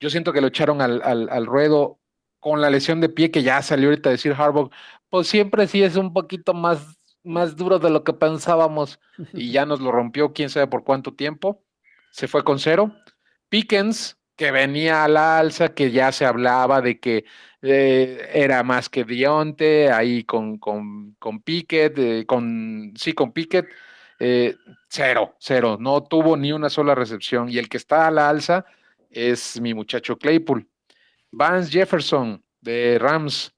Yo 0.00 0.10
siento 0.10 0.32
que 0.32 0.40
lo 0.40 0.48
echaron 0.48 0.82
al, 0.82 1.00
al, 1.04 1.28
al 1.30 1.46
ruedo 1.46 2.00
con 2.40 2.60
la 2.60 2.70
lesión 2.70 3.00
de 3.00 3.08
pie 3.08 3.30
que 3.30 3.44
ya 3.44 3.62
salió 3.62 3.88
ahorita 3.88 4.08
a 4.08 4.12
decir 4.12 4.32
Harbaugh. 4.36 4.70
Pues 5.08 5.28
siempre 5.28 5.68
sí 5.68 5.82
es 5.84 5.94
un 5.94 6.12
poquito 6.12 6.54
más, 6.54 6.98
más 7.22 7.54
duro 7.54 7.78
de 7.78 7.88
lo 7.90 8.02
que 8.02 8.12
pensábamos 8.12 8.98
y 9.32 9.52
ya 9.52 9.64
nos 9.64 9.80
lo 9.80 9.92
rompió 9.92 10.32
quién 10.32 10.50
sabe 10.50 10.66
por 10.66 10.82
cuánto 10.82 11.14
tiempo. 11.14 11.62
Se 12.10 12.26
fue 12.26 12.42
con 12.42 12.58
cero. 12.58 12.92
Pickens, 13.48 14.18
que 14.42 14.50
venía 14.50 15.04
a 15.04 15.08
la 15.08 15.38
alza, 15.38 15.72
que 15.72 15.92
ya 15.92 16.10
se 16.10 16.26
hablaba 16.26 16.80
de 16.80 16.98
que 16.98 17.24
eh, 17.62 18.28
era 18.34 18.64
más 18.64 18.88
que 18.88 19.04
Dionte, 19.04 19.92
ahí 19.92 20.24
con, 20.24 20.58
con, 20.58 21.14
con 21.20 21.44
eh, 21.46 22.24
con, 22.26 22.92
sí, 22.96 23.12
con 23.12 23.30
Pickett, 23.32 23.68
eh, 24.18 24.56
cero, 24.88 25.36
cero, 25.38 25.76
no 25.78 26.02
tuvo 26.02 26.36
ni 26.36 26.50
una 26.50 26.70
sola 26.70 26.96
recepción. 26.96 27.48
Y 27.50 27.58
el 27.58 27.68
que 27.68 27.76
está 27.76 28.08
a 28.08 28.10
la 28.10 28.28
alza 28.28 28.64
es 29.10 29.60
mi 29.60 29.74
muchacho 29.74 30.18
Claypool. 30.18 30.68
Vance 31.30 31.70
Jefferson 31.70 32.44
de 32.60 32.98
Rams, 32.98 33.54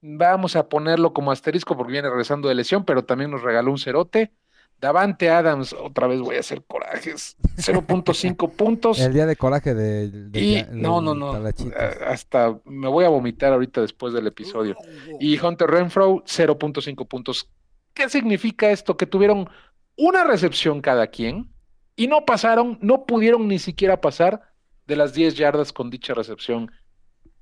vamos 0.00 0.56
a 0.56 0.68
ponerlo 0.68 1.12
como 1.12 1.30
asterisco 1.30 1.76
porque 1.76 1.92
viene 1.92 2.10
regresando 2.10 2.48
de 2.48 2.56
lesión, 2.56 2.84
pero 2.84 3.04
también 3.04 3.30
nos 3.30 3.42
regaló 3.42 3.70
un 3.70 3.78
cerote. 3.78 4.32
Davante 4.84 5.30
Adams, 5.30 5.72
otra 5.72 6.06
vez 6.06 6.20
voy 6.20 6.36
a 6.36 6.40
hacer 6.40 6.62
corajes, 6.62 7.38
0.5 7.56 8.50
puntos. 8.56 9.00
El 9.00 9.14
día 9.14 9.24
de 9.24 9.34
coraje 9.34 9.72
de, 9.74 10.10
de 10.10 10.40
Y 10.40 10.54
ya- 10.56 10.68
no, 10.70 11.00
no, 11.00 11.14
no. 11.14 11.32
Hasta 12.06 12.58
me 12.66 12.88
voy 12.88 13.06
a 13.06 13.08
vomitar 13.08 13.54
ahorita 13.54 13.80
después 13.80 14.12
del 14.12 14.26
episodio. 14.26 14.76
Y 15.20 15.38
Hunter 15.38 15.70
Renfro, 15.70 16.22
0.5 16.26 17.08
puntos. 17.08 17.48
¿Qué 17.94 18.10
significa 18.10 18.70
esto? 18.70 18.98
Que 18.98 19.06
tuvieron 19.06 19.48
una 19.96 20.24
recepción 20.24 20.82
cada 20.82 21.06
quien 21.06 21.48
y 21.96 22.06
no 22.06 22.26
pasaron, 22.26 22.76
no 22.82 23.06
pudieron 23.06 23.48
ni 23.48 23.58
siquiera 23.58 24.02
pasar 24.02 24.42
de 24.86 24.96
las 24.96 25.14
10 25.14 25.34
yardas 25.36 25.72
con 25.72 25.88
dicha 25.88 26.12
recepción. 26.12 26.70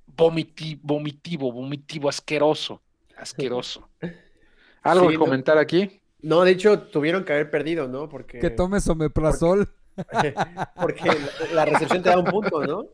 Vomiti- 0.07 0.79
vomitivo, 0.83 1.51
vomitivo, 1.51 2.09
asqueroso, 2.09 2.83
asqueroso. 3.17 3.89
¿Algo 4.83 5.07
Sí, 5.07 5.13
que 5.13 5.19
no. 5.19 5.21
comentar 5.25 5.59
aquí? 5.59 6.02
No, 6.23 6.43
de 6.45 6.53
hecho, 6.53 6.81
tuvieron 6.83 7.25
que 7.25 7.33
haber 7.33 7.51
perdido, 7.51 7.89
¿no? 7.89 8.09
Porque, 8.09 8.39
Que 8.39 8.51
tome 8.51 8.81
someprazol. 8.81 9.69
porque 10.81 11.05
la, 11.05 11.55
la 11.55 11.65
recepción 11.67 12.03
te 12.03 12.09
da 12.09 12.19
un 12.19 12.25
punto, 12.25 12.65
¿no? 12.65 12.87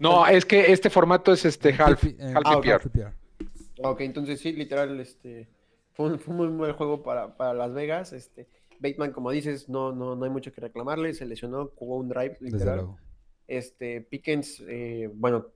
No, 0.00 0.26
es 0.26 0.46
que 0.46 0.72
este 0.72 0.88
formato 0.88 1.32
es 1.32 1.44
este 1.44 1.74
half, 1.74 2.02
eh, 2.04 2.16
half 2.34 2.46
ah, 2.46 3.90
ok. 3.90 4.00
Entonces 4.00 4.40
sí, 4.40 4.52
literal, 4.52 4.98
este, 4.98 5.46
fue 5.92 6.06
un, 6.06 6.18
fue 6.18 6.34
un 6.34 6.38
muy 6.38 6.48
buen 6.48 6.72
juego 6.72 7.02
para, 7.02 7.36
para 7.36 7.52
Las 7.52 7.74
Vegas. 7.74 8.14
Este, 8.14 8.48
Bateman, 8.80 9.12
como 9.12 9.30
dices, 9.30 9.68
no, 9.68 9.92
no, 9.92 10.16
no 10.16 10.24
hay 10.24 10.30
mucho 10.30 10.52
que 10.52 10.62
reclamarle, 10.62 11.12
se 11.12 11.26
lesionó, 11.26 11.70
jugó 11.76 11.96
un 11.96 12.08
drive, 12.08 12.38
Desde 12.40 12.56
literal. 12.56 12.76
luego. 12.76 12.98
Este, 13.46 14.00
Pickens, 14.00 14.64
eh, 14.66 15.10
bueno, 15.12 15.48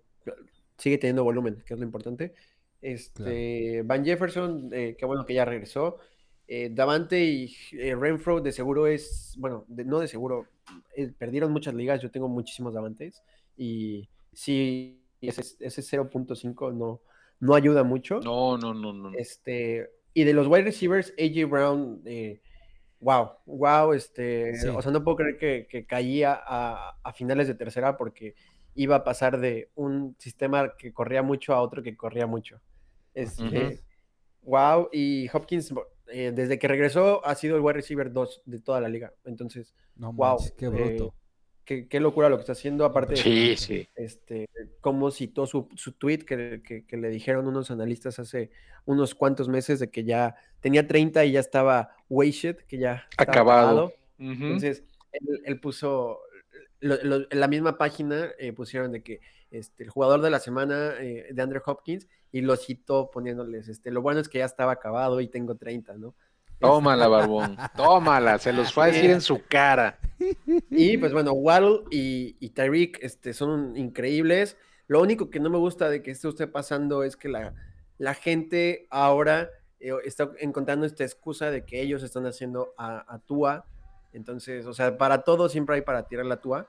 sigue 0.76 0.98
teniendo 0.98 1.24
volumen, 1.24 1.62
que 1.66 1.72
es 1.72 1.80
lo 1.80 1.86
importante. 1.86 2.34
Este, 2.82 3.82
Van 3.82 4.04
Jefferson, 4.04 4.68
eh, 4.72 4.94
qué 4.98 5.06
bueno 5.06 5.24
que 5.24 5.32
ya 5.32 5.46
regresó. 5.46 5.98
Eh, 6.46 6.70
Davante 6.72 7.24
y 7.24 7.54
eh, 7.72 7.94
Renfro 7.96 8.40
de 8.40 8.52
seguro 8.52 8.86
es, 8.86 9.34
bueno, 9.38 9.64
de- 9.68 9.84
no 9.84 10.00
de 10.00 10.08
seguro, 10.08 10.46
eh, 10.96 11.10
perdieron 11.18 11.52
muchas 11.52 11.74
ligas, 11.74 12.02
yo 12.02 12.10
tengo 12.10 12.28
muchísimos 12.28 12.74
Davantes 12.74 13.22
y 13.56 14.08
sí, 14.32 15.00
ese, 15.22 15.42
ese 15.60 15.82
0.5 15.82 16.72
no, 16.72 17.00
no 17.40 17.54
ayuda 17.54 17.82
mucho. 17.82 18.20
No, 18.20 18.58
no, 18.58 18.74
no, 18.74 18.92
no. 18.92 19.12
Este, 19.16 19.90
y 20.12 20.24
de 20.24 20.34
los 20.34 20.46
wide 20.46 20.64
receivers, 20.64 21.14
AJ 21.18 21.48
Brown, 21.48 22.02
eh, 22.04 22.40
wow, 23.00 23.30
wow, 23.46 23.92
este, 23.94 24.54
Sí. 24.56 24.68
o 24.68 24.82
sea, 24.82 24.92
no 24.92 25.02
puedo 25.02 25.16
creer 25.16 25.38
que, 25.38 25.66
que 25.68 25.86
caía 25.86 26.38
a, 26.46 26.98
a 27.02 27.12
finales 27.14 27.48
de 27.48 27.54
tercera 27.54 27.96
porque 27.96 28.34
iba 28.74 28.96
a 28.96 29.04
pasar 29.04 29.38
de 29.40 29.70
un 29.76 30.14
sistema 30.18 30.74
que 30.76 30.92
corría 30.92 31.22
mucho 31.22 31.54
a 31.54 31.60
otro 31.62 31.82
que 31.82 31.96
corría 31.96 32.26
mucho. 32.26 32.60
Este, 33.14 33.80
wow, 34.42 34.88
y 34.92 35.28
Hopkins, 35.32 35.72
eh, 36.08 36.32
desde 36.34 36.58
que 36.58 36.68
regresó, 36.68 37.24
ha 37.26 37.34
sido 37.34 37.56
el 37.56 37.62
wide 37.62 37.74
receiver 37.74 38.12
2 38.12 38.42
de 38.44 38.60
toda 38.60 38.80
la 38.80 38.88
liga. 38.88 39.12
Entonces, 39.24 39.74
No 39.96 40.12
wow, 40.12 40.36
manches, 40.36 40.52
qué 40.52 40.66
eh, 40.66 40.68
bruto. 40.68 41.14
qué, 41.64 41.88
qué 41.88 42.00
locura 42.00 42.28
lo 42.28 42.36
que 42.36 42.40
está 42.40 42.52
haciendo, 42.52 42.84
aparte 42.84 43.14
de 43.14 43.20
Sí, 43.20 43.56
sí. 43.56 43.88
este, 43.94 44.48
cómo 44.80 45.10
citó 45.10 45.46
su, 45.46 45.68
su 45.76 45.92
tweet 45.92 46.18
que, 46.18 46.60
que- 46.62 46.84
que 46.84 46.96
le 46.96 47.08
dijeron 47.08 47.46
unos 47.46 47.70
analistas 47.70 48.18
hace 48.18 48.50
unos 48.84 49.14
cuantos 49.14 49.48
meses 49.48 49.80
de 49.80 49.88
que 49.90 50.04
ya 50.04 50.36
tenía 50.60 50.86
30 50.86 51.24
y 51.24 51.32
ya 51.32 51.40
estaba 51.40 51.96
wasted, 52.10 52.56
que 52.68 52.78
ya 52.78 53.06
estaba 53.10 53.32
Acabado. 53.32 53.92
Entonces, 54.18 54.84
él, 55.12 55.40
él 55.44 55.60
puso, 55.60 56.20
lo- 56.80 57.02
lo- 57.02 57.26
en 57.30 57.40
la 57.40 57.48
misma 57.48 57.78
página 57.78 58.30
eh, 58.38 58.52
pusieron 58.52 58.92
de 58.92 59.02
que 59.02 59.20
este, 59.54 59.84
el 59.84 59.90
jugador 59.90 60.20
de 60.20 60.30
la 60.30 60.40
semana 60.40 60.94
eh, 61.00 61.28
de 61.32 61.42
Andrew 61.42 61.62
Hopkins 61.64 62.08
y 62.32 62.40
lo 62.40 62.56
citó 62.56 63.10
poniéndoles, 63.10 63.68
este, 63.68 63.92
lo 63.92 64.02
bueno 64.02 64.20
es 64.20 64.28
que 64.28 64.38
ya 64.38 64.44
estaba 64.44 64.72
acabado 64.72 65.20
y 65.20 65.28
tengo 65.28 65.54
30, 65.54 65.94
¿no? 65.94 66.14
Tómala, 66.58 67.08
Barbón. 67.08 67.56
Tómala. 67.76 68.38
Se 68.38 68.52
los 68.52 68.72
fue 68.72 68.84
a 68.84 68.86
decir 68.86 69.10
en 69.10 69.20
su 69.20 69.42
cara. 69.48 69.98
Y 70.70 70.96
pues 70.96 71.12
bueno, 71.12 71.32
Waddle 71.32 71.84
y, 71.90 72.36
y 72.40 72.50
Tyreek 72.50 72.98
este, 73.02 73.34
son 73.34 73.76
increíbles. 73.76 74.56
Lo 74.86 75.00
único 75.00 75.30
que 75.30 75.40
no 75.40 75.50
me 75.50 75.58
gusta 75.58 75.88
de 75.88 76.02
que 76.02 76.10
esto 76.10 76.30
esté 76.30 76.46
pasando 76.46 77.02
es 77.02 77.16
que 77.16 77.28
la, 77.28 77.54
la 77.98 78.14
gente 78.14 78.86
ahora 78.90 79.50
eh, 79.80 79.92
está 80.04 80.30
encontrando 80.38 80.86
esta 80.86 81.04
excusa 81.04 81.50
de 81.50 81.64
que 81.64 81.80
ellos 81.80 82.02
están 82.02 82.26
haciendo 82.26 82.72
a, 82.78 83.04
a 83.12 83.18
Tua. 83.18 83.66
Entonces, 84.12 84.66
o 84.66 84.74
sea, 84.74 84.96
para 84.96 85.22
todo 85.22 85.48
siempre 85.48 85.76
hay 85.76 85.82
para 85.82 86.06
tirar 86.06 86.26
la 86.26 86.40
Tua. 86.40 86.68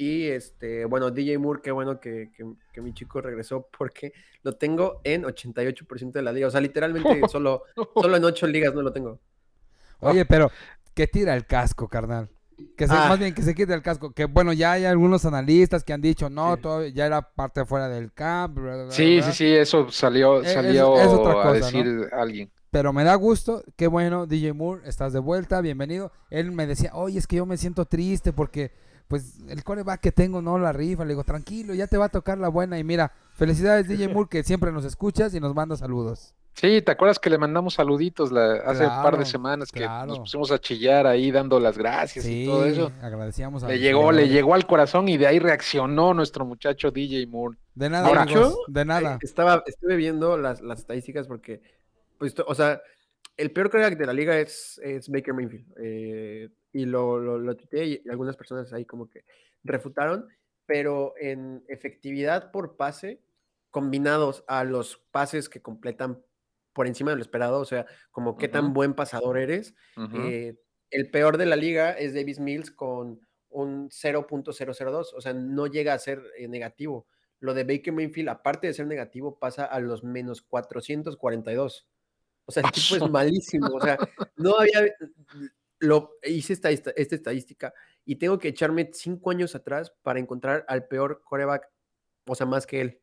Y 0.00 0.28
este, 0.28 0.84
bueno, 0.84 1.10
DJ 1.10 1.38
Moore, 1.38 1.60
qué 1.62 1.72
bueno 1.72 1.98
que, 2.00 2.30
que- 2.34 2.46
que 2.72 2.80
mi 2.80 2.94
chico 2.94 3.20
regresó 3.20 3.66
porque 3.76 4.12
lo 4.42 4.52
tengo 4.54 5.00
en 5.04 5.24
88% 5.24 6.12
de 6.12 6.22
la 6.22 6.32
liga. 6.32 6.46
O 6.46 6.50
sea, 6.50 6.60
literalmente 6.60 7.20
solo, 7.28 7.64
solo 8.00 8.16
en 8.16 8.24
8 8.24 8.46
ligas 8.46 8.72
no 8.74 8.80
lo 8.82 8.92
tengo. 8.92 9.18
Oye, 10.00 10.24
pero, 10.24 10.50
¿qué 10.94 11.06
tira 11.08 11.34
el 11.34 11.44
casco, 11.46 11.88
carnal? 11.88 12.30
Que 12.76 12.86
se, 12.86 12.92
Ah. 12.94 13.06
Más 13.08 13.18
bien 13.18 13.34
que 13.34 13.42
se 13.42 13.54
quite 13.54 13.74
el 13.74 13.82
casco. 13.82 14.12
Que 14.12 14.24
bueno, 14.26 14.52
ya 14.52 14.72
hay 14.72 14.84
algunos 14.84 15.24
analistas 15.24 15.82
que 15.84 15.92
han 15.92 16.00
dicho, 16.00 16.30
no, 16.30 16.54
Sí. 16.56 16.62
todo, 16.62 16.86
ya 16.86 17.06
era 17.06 17.22
parte 17.22 17.64
fuera 17.64 17.88
del 17.88 18.12
camp. 18.12 18.54
bla, 18.58 18.74
bla, 18.74 18.82
bla, 18.84 18.92
Sí, 18.92 19.16
bla. 19.16 19.26
sí, 19.26 19.32
sí, 19.32 19.46
eso 19.54 19.90
salió, 19.90 20.40
es- 20.42 20.52
salió 20.52 20.96
es 21.00 21.06
otra 21.08 21.32
cosa, 21.34 21.48
a 21.48 21.52
decir 21.54 22.08
alguien. 22.12 22.50
Pero 22.70 22.92
me 22.92 23.02
da 23.02 23.14
gusto, 23.16 23.64
qué 23.76 23.86
bueno, 23.86 24.26
DJ 24.26 24.52
Moore, 24.52 24.82
estás 24.88 25.12
de 25.12 25.18
vuelta, 25.20 25.60
bienvenido. 25.60 26.12
Él 26.30 26.52
me 26.52 26.66
decía, 26.66 26.90
oye, 26.94 27.18
es 27.18 27.26
que 27.26 27.36
yo 27.36 27.46
me 27.46 27.56
siento 27.56 27.84
triste 27.86 28.32
porque, 28.32 28.72
pues, 29.08 29.38
el 29.48 29.64
coreback 29.64 30.00
que 30.00 30.12
tengo 30.12 30.40
no 30.42 30.58
la 30.58 30.72
rifa. 30.72 31.04
Le 31.04 31.10
digo, 31.10 31.24
tranquilo, 31.24 31.74
ya 31.74 31.86
te 31.86 31.96
va 31.96 32.06
a 32.06 32.10
tocar 32.10 32.38
la 32.38 32.48
buena. 32.48 32.78
Y 32.78 32.84
mira, 32.84 33.12
felicidades, 33.34 33.88
DJ 33.88 34.08
Moore, 34.14 34.28
que 34.30 34.42
siempre 34.44 34.70
nos 34.70 34.84
escuchas 34.84 35.34
y 35.34 35.40
nos 35.40 35.54
manda 35.54 35.76
saludos. 35.76 36.34
Sí, 36.54 36.82
¿te 36.82 36.90
acuerdas 36.90 37.20
que 37.20 37.30
le 37.30 37.38
mandamos 37.38 37.74
saluditos 37.74 38.32
la- 38.32 38.54
hace 38.66 38.82
un 38.82 38.88
par 38.90 39.16
de 39.16 39.24
semanas 39.24 39.70
que 39.70 39.78
claro. 39.78 40.06
nos 40.08 40.18
pusimos 40.18 40.50
a 40.50 40.58
chillar 40.58 41.06
ahí 41.06 41.30
dando 41.30 41.60
las 41.60 41.78
gracias 41.78 42.26
y 42.26 42.46
todo 42.46 42.64
eso? 42.64 42.90
agradecíamos 43.00 43.62
a 43.62 43.68
Le 43.68 43.78
llegó, 43.78 44.10
le 44.10 44.28
llegó 44.28 44.54
al 44.54 44.66
corazón 44.66 45.08
y 45.08 45.16
de 45.16 45.28
ahí 45.28 45.38
reaccionó 45.38 46.14
nuestro 46.14 46.44
muchacho 46.44 46.90
DJ 46.90 47.28
Moore. 47.28 47.56
De 47.76 47.88
nada, 47.88 48.08
Ahora- 48.08 48.22
amigos, 48.22 48.58
de 48.66 48.84
nada. 48.84 49.14
Eh, 49.14 49.18
Estaba, 49.22 49.62
estuve 49.66 49.94
viendo 49.94 50.36
las, 50.36 50.60
las 50.60 50.80
estadísticas 50.80 51.28
porque, 51.28 51.62
pues, 52.18 52.34
o 52.44 52.54
sea, 52.56 52.80
el 53.36 53.52
peor 53.52 53.70
quarterback 53.70 53.96
de 53.96 54.06
la 54.06 54.12
liga 54.12 54.36
es, 54.36 54.80
es 54.82 55.08
Baker 55.08 55.34
Mayfield. 55.34 55.64
eh, 55.80 56.48
y 56.72 56.84
lo, 56.84 57.18
lo, 57.18 57.38
lo 57.38 57.56
tuiteé 57.56 57.86
y 57.86 58.08
algunas 58.10 58.36
personas 58.36 58.72
ahí 58.72 58.84
como 58.84 59.08
que 59.08 59.24
refutaron, 59.64 60.26
pero 60.66 61.14
en 61.18 61.64
efectividad 61.68 62.50
por 62.50 62.76
pase, 62.76 63.22
combinados 63.70 64.44
a 64.48 64.64
los 64.64 64.98
pases 65.10 65.48
que 65.48 65.62
completan 65.62 66.22
por 66.72 66.86
encima 66.86 67.10
de 67.10 67.16
lo 67.16 67.22
esperado, 67.22 67.60
o 67.60 67.64
sea, 67.64 67.86
como 68.10 68.36
qué 68.36 68.48
tan 68.48 68.72
buen 68.72 68.94
pasador 68.94 69.38
eres, 69.38 69.74
eh, 70.14 70.56
el 70.90 71.10
peor 71.10 71.36
de 71.36 71.46
la 71.46 71.56
liga 71.56 71.92
es 71.92 72.14
Davis 72.14 72.38
Mills 72.38 72.70
con 72.70 73.20
un 73.50 73.90
0.002, 73.90 75.12
o 75.14 75.20
sea, 75.20 75.32
no 75.32 75.66
llega 75.66 75.94
a 75.94 75.98
ser 75.98 76.22
eh, 76.36 76.48
negativo. 76.48 77.06
Lo 77.40 77.54
de 77.54 77.64
Baker 77.64 77.92
Mayfield, 77.92 78.28
aparte 78.28 78.66
de 78.66 78.74
ser 78.74 78.86
negativo, 78.86 79.38
pasa 79.38 79.64
a 79.64 79.80
los 79.80 80.02
menos 80.02 80.42
442. 80.42 81.88
O 82.44 82.52
sea, 82.52 82.62
el 82.64 82.72
tipo 82.72 82.96
es 82.96 83.10
malísimo. 83.10 83.68
O 83.74 83.80
sea, 83.80 83.96
no 84.36 84.58
había. 84.58 84.82
Lo, 85.80 86.12
hice 86.24 86.52
esta, 86.52 86.70
esta, 86.70 86.90
esta 86.96 87.14
estadística 87.14 87.72
y 88.04 88.16
tengo 88.16 88.38
que 88.38 88.48
echarme 88.48 88.90
cinco 88.92 89.30
años 89.30 89.54
atrás 89.54 89.92
para 90.02 90.18
encontrar 90.18 90.64
al 90.68 90.86
peor 90.86 91.22
coreback, 91.24 91.68
o 92.26 92.34
sea, 92.34 92.46
más 92.46 92.66
que 92.66 92.80
él. 92.80 93.00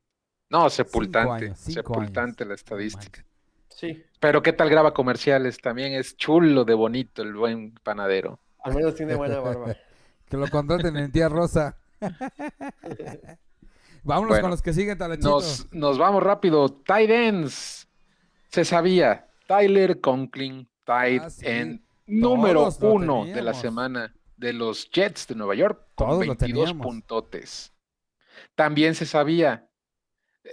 No, 0.50 0.70
sepultante, 0.70 1.46
años, 1.46 1.60
cinco 1.60 1.94
sepultante 1.94 2.44
años. 2.44 2.50
la 2.50 2.56
estadística. 2.56 3.26
Sí. 3.70 4.04
Pero 4.20 4.42
¿qué 4.42 4.54
tal 4.54 4.70
graba 4.70 4.94
comerciales? 4.94 5.58
También 5.60 5.94
es 5.94 6.16
chulo 6.18 6.64
de 6.66 6.74
bonito 6.74 7.22
el 7.24 7.34
buen 7.34 7.74
panadero. 7.84 8.40
Al 8.64 8.74
menos 8.76 8.96
tiene 8.96 9.16
buena 9.16 9.40
barba. 9.40 9.76
Que 10.28 10.38
lo 10.38 10.48
contraten 10.50 10.98
en 10.98 11.12
Tía 11.12 11.30
Rosa. 11.30 11.78
Vámonos 14.04 14.30
Bueno, 14.30 14.42
con 14.42 14.50
los 14.52 14.62
que 14.64 14.74
siguen, 14.74 14.98
Talachito. 14.98 15.30
Nos, 15.30 15.72
nos 15.72 15.98
vamos 16.00 16.24
rápido. 16.24 16.70
Tight 16.72 17.10
ends. 17.10 17.88
Se 18.50 18.66
sabía. 18.66 19.28
Tyler 19.48 20.02
Conklin, 20.02 20.68
tight 20.84 21.22
Ah, 21.24 21.30
sí. 21.30 21.46
end 21.46 21.85
número 22.06 22.70
uno 22.82 23.26
de 23.26 23.42
la 23.42 23.54
semana 23.54 24.14
de 24.38 24.54
los 24.54 24.90
Jets 24.92 25.28
de 25.28 25.36
Nueva 25.36 25.56
York 25.56 25.88
con 25.96 26.08
Todos 26.08 26.26
lo 26.26 26.36
22 26.36 26.66
teníamos. 26.66 26.86
puntotes. 26.86 27.74
También 28.56 28.96
se 28.96 29.06
sabía. 29.06 29.68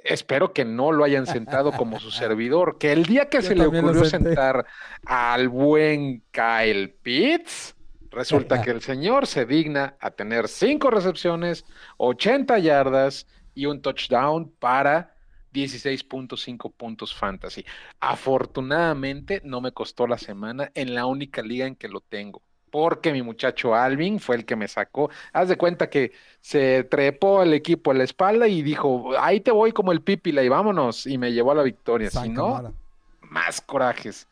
Espero 0.05 0.55
que 0.55 0.65
no 0.65 0.93
lo 0.93 1.05
hayan 1.05 1.27
sentado 1.27 1.73
como 1.73 2.01
su 2.01 2.11
servidor, 2.11 2.79
que 2.79 2.93
el 2.93 3.05
día 3.05 3.29
que 3.29 3.43
Yo 3.43 3.49
se 3.49 3.55
le 3.55 3.67
ocurrió 3.67 4.05
sentar 4.05 4.67
al 5.05 5.49
buen 5.49 6.25
Kyle 6.31 6.91
Pitts, 7.03 7.77
resulta 8.11 8.63
que 8.63 8.71
el 8.71 8.81
señor 8.81 9.27
se 9.27 9.45
digna 9.45 9.97
a 10.01 10.11
tener 10.13 10.49
cinco 10.49 10.91
recepciones, 10.91 11.65
80 11.99 12.59
yardas 12.61 13.27
y 13.55 13.67
un 13.67 13.83
touchdown 13.83 14.51
para 14.59 15.15
16.5 15.53 16.71
puntos 16.73 17.15
fantasy. 17.15 17.65
Afortunadamente 18.01 19.41
no 19.45 19.61
me 19.61 19.73
costó 19.73 20.07
la 20.07 20.19
semana 20.19 20.71
en 20.75 20.95
la 20.95 21.07
única 21.07 21.43
liga 21.43 21.67
en 21.67 21.77
que 21.77 21.89
lo 21.89 22.01
tengo. 22.01 22.43
Porque 22.71 23.13
mi 23.13 23.21
muchacho 23.23 23.75
Alvin 23.75 24.19
fue 24.19 24.37
el 24.37 24.47
que 24.47 24.57
me 24.57 24.67
sacó. 24.67 25.11
Haz 25.35 25.49
de 25.51 25.57
cuenta 25.57 25.91
que 25.91 26.13
se 26.41 26.85
trepó 26.85 27.41
al 27.41 27.53
equipo 27.53 27.91
a 27.91 27.95
la 27.95 28.05
espalda 28.05 28.49
y 28.49 28.63
dijo, 28.63 29.13
ahí 29.19 29.41
te 29.41 29.51
voy 29.51 29.73
como 29.73 29.93
el 29.93 30.01
pípila 30.01 30.43
y 30.43 30.49
vámonos. 30.49 31.07
Y 31.07 31.19
me 31.19 31.33
llevó 31.33 31.53
a 31.53 31.57
la 31.57 31.63
victoria. 31.63 32.11
San 32.11 32.25
Si 32.25 32.29
no, 32.31 32.73
más 33.21 33.61
corajes. 33.61 34.27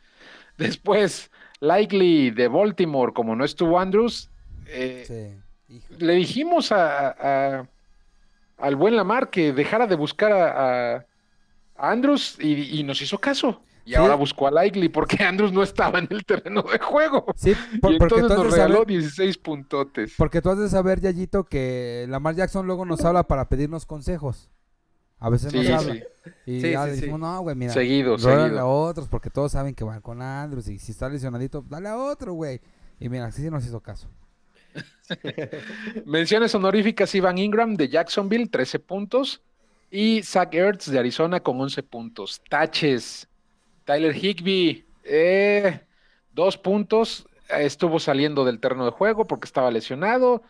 Después, 0.56 1.30
Likely 1.60 2.30
de 2.30 2.48
Baltimore, 2.48 3.12
como 3.12 3.36
no 3.36 3.44
estuvo 3.44 3.78
Andrews, 3.78 4.30
eh, 4.66 5.04
Sí. 5.06 5.76
Le 5.98 6.14
dijimos 6.14 6.72
a, 6.72 7.10
a- 7.58 7.68
al 8.58 8.76
buen 8.76 8.96
Lamar 8.96 9.30
que 9.30 9.52
dejara 9.52 9.86
de 9.86 9.96
buscar 9.96 10.32
a, 10.32 11.06
a- 11.80 11.90
Andrews 11.90 12.36
y, 12.40 12.78
y 12.80 12.82
nos 12.84 13.00
hizo 13.02 13.18
caso. 13.18 13.62
Y 13.84 13.90
Sí. 13.90 13.96
ahora 13.96 14.14
buscó 14.14 14.46
a 14.46 14.50
Likely 14.50 14.88
porque 14.90 15.16
Andrews 15.24 15.52
no 15.52 15.62
estaba 15.62 15.98
en 15.98 16.06
el 16.10 16.24
terreno 16.24 16.62
de 16.62 16.78
juego. 16.78 17.26
Sí, 17.36 17.54
por- 17.80 17.92
y 17.94 17.98
porque, 17.98 18.14
entonces 18.20 18.38
nos 18.38 18.52
regaló 18.52 18.74
saber, 18.74 18.86
16 18.88 19.38
puntotes. 19.38 20.14
porque 20.16 20.40
tú 20.42 20.50
has 20.50 20.58
de 20.58 20.68
saber, 20.68 21.00
Yayito, 21.00 21.44
que 21.44 22.06
Lamar 22.08 22.34
Jackson 22.36 22.66
luego 22.66 22.84
nos 22.84 23.04
habla 23.04 23.24
para 23.24 23.48
pedirnos 23.48 23.86
consejos. 23.86 24.50
A 25.18 25.28
veces 25.28 25.52
nos 25.52 25.66
Sí, 25.66 25.72
habla. 25.72 25.94
sí. 25.94 26.02
Y 26.46 26.60
Sí, 26.60 26.70
ya 26.70 26.84
sí, 26.84 26.88
le 26.90 26.94
sí. 26.94 27.00
dijimos, 27.02 27.20
no, 27.20 27.40
güey, 27.40 27.56
mira. 27.56 27.72
Seguido, 27.72 28.16
seguido. 28.18 28.58
a 28.60 28.64
otros 28.66 29.08
porque 29.08 29.28
todos 29.28 29.52
saben 29.52 29.74
que 29.74 29.84
van 29.84 30.00
con 30.00 30.22
Andrews 30.22 30.68
y 30.68 30.78
si 30.78 30.92
está 30.92 31.08
lesionadito, 31.08 31.62
dale 31.68 31.88
a 31.88 31.96
otro, 31.98 32.32
güey. 32.34 32.60
Y 32.98 33.08
mira, 33.08 33.26
así 33.26 33.42
sí 33.42 33.50
nos 33.50 33.64
hizo 33.66 33.80
caso. 33.80 34.08
Menciones 36.06 36.54
honoríficas 36.54 37.14
Ivan 37.14 37.38
Ingram 37.38 37.74
de 37.74 37.88
Jacksonville, 37.88 38.48
13 38.48 38.78
puntos. 38.78 39.42
Y 39.90 40.22
Zach 40.22 40.54
Ertz 40.54 40.90
de 40.90 40.98
Arizona 40.98 41.40
con 41.40 41.60
11 41.60 41.82
puntos. 41.82 42.40
Taches. 42.48 43.28
Tyler 43.84 44.14
Higby, 44.14 44.86
eh, 45.02 45.80
dos 46.32 46.56
puntos. 46.56 47.26
Estuvo 47.48 47.98
saliendo 47.98 48.44
del 48.44 48.60
terreno 48.60 48.84
de 48.84 48.92
juego 48.92 49.26
porque 49.26 49.46
estaba 49.46 49.70
lesionado. 49.70 50.42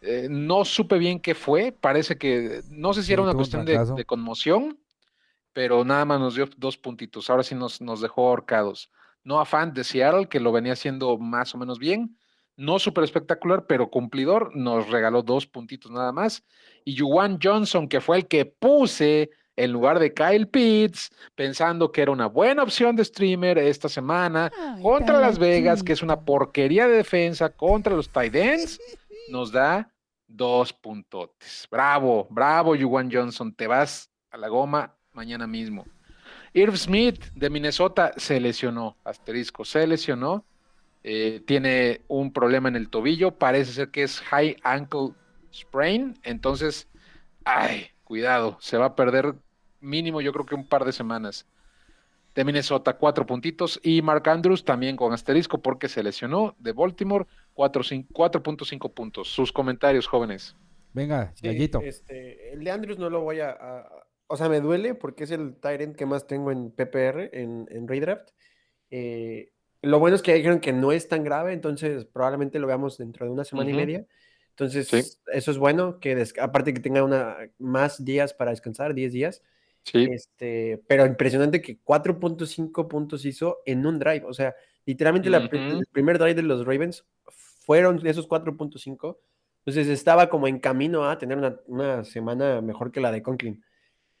Eh, 0.00 0.26
no 0.28 0.64
supe 0.64 0.98
bien 0.98 1.20
qué 1.20 1.34
fue. 1.36 1.70
Parece 1.70 2.18
que, 2.18 2.62
no 2.70 2.92
sé 2.92 3.02
si 3.02 3.08
Sí, 3.08 3.12
era 3.12 3.22
una 3.22 3.32
un 3.32 3.36
cuestión 3.36 3.64
de, 3.64 4.04
conmoción, 4.04 4.80
pero 5.52 5.84
nada 5.84 6.04
más 6.04 6.18
nos 6.18 6.34
dio 6.34 6.48
dos 6.56 6.76
puntitos. 6.76 7.30
Ahora 7.30 7.44
sí 7.44 7.54
nos, 7.54 7.80
nos 7.80 8.00
dejó 8.00 8.28
ahorcados. 8.28 8.90
No 9.22 9.44
Fan 9.44 9.74
de 9.74 9.84
Seattle, 9.84 10.28
que 10.28 10.40
lo 10.40 10.52
venía 10.52 10.72
haciendo 10.72 11.18
más 11.18 11.54
o 11.54 11.58
menos 11.58 11.78
bien. 11.78 12.16
No 12.58 12.80
súper 12.80 13.04
espectacular, 13.04 13.66
pero 13.66 13.88
cumplidor. 13.88 14.54
Nos 14.56 14.90
regaló 14.90 15.22
dos 15.22 15.46
puntitos 15.46 15.92
nada 15.92 16.10
más. 16.10 16.44
Y 16.84 16.98
Juwan 16.98 17.38
Johnson, 17.40 17.88
que 17.88 18.00
fue 18.00 18.16
el 18.16 18.26
que 18.26 18.46
puse 18.46 19.30
en 19.54 19.72
lugar 19.72 20.00
de 20.00 20.12
Kyle 20.12 20.48
Pitts, 20.48 21.10
pensando 21.36 21.92
que 21.92 22.02
era 22.02 22.10
una 22.10 22.26
buena 22.26 22.64
opción 22.64 22.96
de 22.96 23.04
streamer 23.04 23.58
esta 23.58 23.88
semana 23.88 24.52
contra 24.82 25.20
Las 25.20 25.38
Vegas, 25.38 25.84
que 25.84 25.92
es 25.92 26.02
una 26.02 26.20
porquería 26.20 26.88
de 26.88 26.96
defensa 26.96 27.48
contra 27.50 27.94
los 27.94 28.08
tight 28.08 28.34
ends, 28.34 28.80
nos 29.30 29.52
da 29.52 29.92
dos 30.26 30.72
puntotes. 30.72 31.66
Bravo, 31.70 32.26
bravo, 32.28 32.76
Juwan 32.76 33.08
Johnson, 33.10 33.54
te 33.54 33.66
vas 33.68 34.10
a 34.30 34.36
la 34.36 34.48
goma 34.48 34.96
mañana 35.12 35.46
mismo. 35.46 35.84
Irv 36.52 36.76
Smith 36.76 37.24
de 37.34 37.50
Minnesota 37.50 38.12
se 38.16 38.40
lesionó, 38.40 38.96
asterisco, 39.04 39.64
se 39.64 39.86
lesionó. 39.86 40.44
Eh, 41.10 41.40
tiene 41.46 42.02
un 42.06 42.32
problema 42.34 42.68
en 42.68 42.76
el 42.76 42.90
tobillo, 42.90 43.30
parece 43.30 43.72
ser 43.72 43.90
que 43.90 44.02
es 44.02 44.20
high 44.20 44.56
ankle 44.62 45.14
sprain, 45.54 46.14
entonces, 46.22 46.86
ay, 47.44 47.86
cuidado, 48.04 48.58
se 48.60 48.76
va 48.76 48.86
a 48.86 48.94
perder 48.94 49.34
mínimo 49.80 50.20
yo 50.20 50.32
creo 50.32 50.44
que 50.44 50.54
un 50.54 50.68
par 50.68 50.84
de 50.84 50.92
semanas. 50.92 51.46
De 52.34 52.44
Minnesota, 52.44 52.92
cuatro 52.98 53.24
puntitos. 53.26 53.80
Y 53.82 54.02
Mark 54.02 54.28
Andrews 54.28 54.64
también 54.64 54.96
con 54.96 55.12
asterisco 55.12 55.58
porque 55.60 55.88
se 55.88 56.02
lesionó 56.02 56.54
de 56.58 56.72
Baltimore, 56.72 57.24
cuatro 57.52 57.82
cin- 57.82 58.06
4.5 58.12 58.92
puntos. 58.92 59.28
Sus 59.28 59.50
comentarios, 59.50 60.06
jóvenes. 60.06 60.54
Venga, 60.92 61.32
Sí, 61.34 61.48
este, 61.80 62.52
el 62.52 62.62
de 62.62 62.70
Andrews 62.70 62.98
no 62.98 63.10
lo 63.10 63.22
voy 63.22 63.40
a, 63.40 63.50
a- 63.50 63.88
O 64.28 64.36
sea, 64.36 64.48
me 64.48 64.60
duele 64.60 64.94
porque 64.94 65.24
es 65.24 65.30
el 65.30 65.56
Tyrant 65.56 65.96
que 65.96 66.06
más 66.06 66.26
tengo 66.26 66.52
en 66.52 66.70
PPR, 66.70 67.30
en, 67.32 67.66
en 67.70 67.88
Redraft. 67.88 68.28
Eh, 68.90 69.50
lo 69.82 69.98
bueno 69.98 70.16
es 70.16 70.22
que 70.22 70.34
dijeron 70.34 70.60
que 70.60 70.72
no 70.72 70.92
es 70.92 71.08
tan 71.08 71.24
grave, 71.24 71.52
entonces 71.52 72.04
probablemente 72.04 72.58
lo 72.58 72.66
veamos 72.66 72.98
dentro 72.98 73.26
de 73.26 73.32
una 73.32 73.44
semana 73.44 73.70
y 73.70 73.74
media. 73.74 74.06
Entonces, 74.50 74.88
Sí. 74.88 75.00
eso 75.32 75.50
es 75.52 75.58
bueno, 75.58 76.00
que 76.00 76.24
aparte 76.40 76.74
que 76.74 76.80
tenga 76.80 77.04
una, 77.04 77.36
más 77.58 78.04
días 78.04 78.34
para 78.34 78.50
descansar, 78.50 78.94
10 78.94 79.12
días. 79.12 79.42
Sí, 79.84 80.06
Este, 80.10 80.82
pero 80.88 81.06
impresionante 81.06 81.62
que 81.62 81.78
4.5 81.82 82.88
puntos 82.88 83.24
hizo 83.24 83.58
en 83.64 83.86
un 83.86 83.98
drive. 83.98 84.24
O 84.26 84.34
sea, 84.34 84.54
literalmente 84.84 85.30
Ujú. 85.30 85.78
el 85.80 85.86
primer 85.92 86.18
drive 86.18 86.34
de 86.34 86.42
los 86.42 86.66
Ravens 86.66 87.06
fueron 87.64 88.04
esos 88.06 88.26
4.5. 88.26 89.20
Entonces 89.64 89.88
estaba 89.88 90.28
como 90.28 90.48
en 90.48 90.58
camino 90.58 91.08
a 91.08 91.18
tener 91.18 91.38
una, 91.38 91.60
una 91.66 92.04
semana 92.04 92.60
mejor 92.60 92.90
que 92.90 93.00
la 93.00 93.12
de 93.12 93.22
Conklin. 93.22 93.62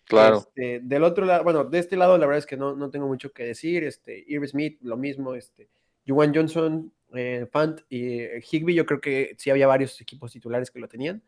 Claro. 0.08 0.38
Este, 0.38 0.80
del 0.82 1.04
otro 1.04 1.24
lado, 1.24 1.44
bueno, 1.44 1.64
de 1.64 1.78
este 1.78 1.96
lado 1.96 2.18
la 2.18 2.26
verdad 2.26 2.38
es 2.38 2.46
que 2.46 2.56
no, 2.56 2.74
no 2.74 2.90
tengo 2.90 3.06
mucho 3.06 3.32
que 3.32 3.44
decir. 3.44 3.84
Este, 3.84 4.24
Irv 4.26 4.46
Smith, 4.48 4.78
lo 4.82 4.96
mismo. 4.96 5.34
Este, 5.34 5.68
Juwan 6.06 6.34
Johnson, 6.34 6.92
eh, 7.14 7.46
Fant 7.50 7.80
y 7.88 8.20
eh, 8.20 8.42
yo 8.50 8.86
creo 8.86 9.00
que 9.00 9.34
sí 9.38 9.50
había 9.50 9.66
varios 9.66 10.00
equipos 10.00 10.32
titulares 10.32 10.70
que 10.70 10.80
lo 10.80 10.88
tenían. 10.88 11.22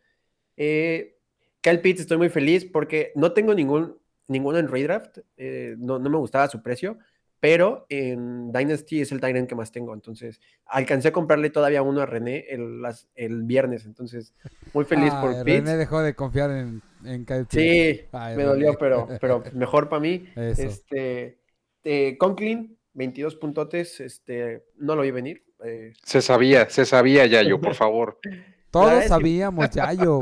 Eh, 0.56 1.16
Kyle 1.60 1.80
Pitts, 1.80 2.00
estoy 2.00 2.16
muy 2.16 2.30
feliz 2.30 2.64
porque 2.64 3.12
no 3.14 3.32
tengo 3.32 3.54
ningún, 3.54 3.98
ninguno 4.28 4.58
en 4.58 4.68
redraft, 4.68 5.18
eh, 5.36 5.74
no, 5.78 5.98
no 5.98 6.08
me 6.08 6.16
gustaba 6.16 6.48
su 6.48 6.62
precio, 6.62 6.98
pero 7.40 7.86
en 7.88 8.52
Dynasty 8.52 9.00
es 9.00 9.12
el 9.12 9.20
Tyrant 9.20 9.48
que 9.48 9.54
más 9.54 9.72
tengo, 9.72 9.94
entonces 9.94 10.40
alcancé 10.66 11.08
a 11.08 11.12
comprarle 11.12 11.50
todavía 11.50 11.80
uno 11.82 12.00
a 12.02 12.06
René 12.06 12.44
el, 12.50 12.82
las- 12.82 13.08
el 13.14 13.42
viernes, 13.44 13.86
entonces 13.86 14.34
muy 14.74 14.84
feliz 14.84 15.12
Ay, 15.14 15.20
por 15.22 15.44
Pitts. 15.44 15.58
René 15.64 15.76
dejó 15.78 16.02
de 16.02 16.14
confiar 16.14 16.50
en, 16.50 16.82
en 17.04 17.24
Kyle 17.24 17.46
Pitts. 17.46 17.52
Sí, 17.54 18.00
Ay, 18.12 18.36
me 18.36 18.42
René. 18.42 18.44
dolió, 18.44 18.76
pero, 18.78 19.08
pero 19.20 19.42
mejor 19.54 19.88
para 19.88 20.00
mí. 20.00 20.28
Eso. 20.36 20.62
Este, 20.62 21.38
eh, 21.84 22.16
Conklin, 22.18 22.76
22 22.92 23.36
puntotes, 23.36 24.00
este, 24.00 24.66
no 24.76 24.94
lo 24.94 25.02
vi 25.02 25.10
venir. 25.10 25.42
eh, 25.64 25.94
Se 26.04 26.20
sabía, 26.20 26.68
se 26.68 26.84
sabía, 26.84 27.24
Yayo, 27.26 27.58
por 27.60 27.74
favor. 27.74 28.18
Todos 28.70 29.04
sabíamos, 29.06 29.70
Yayo. 29.70 30.20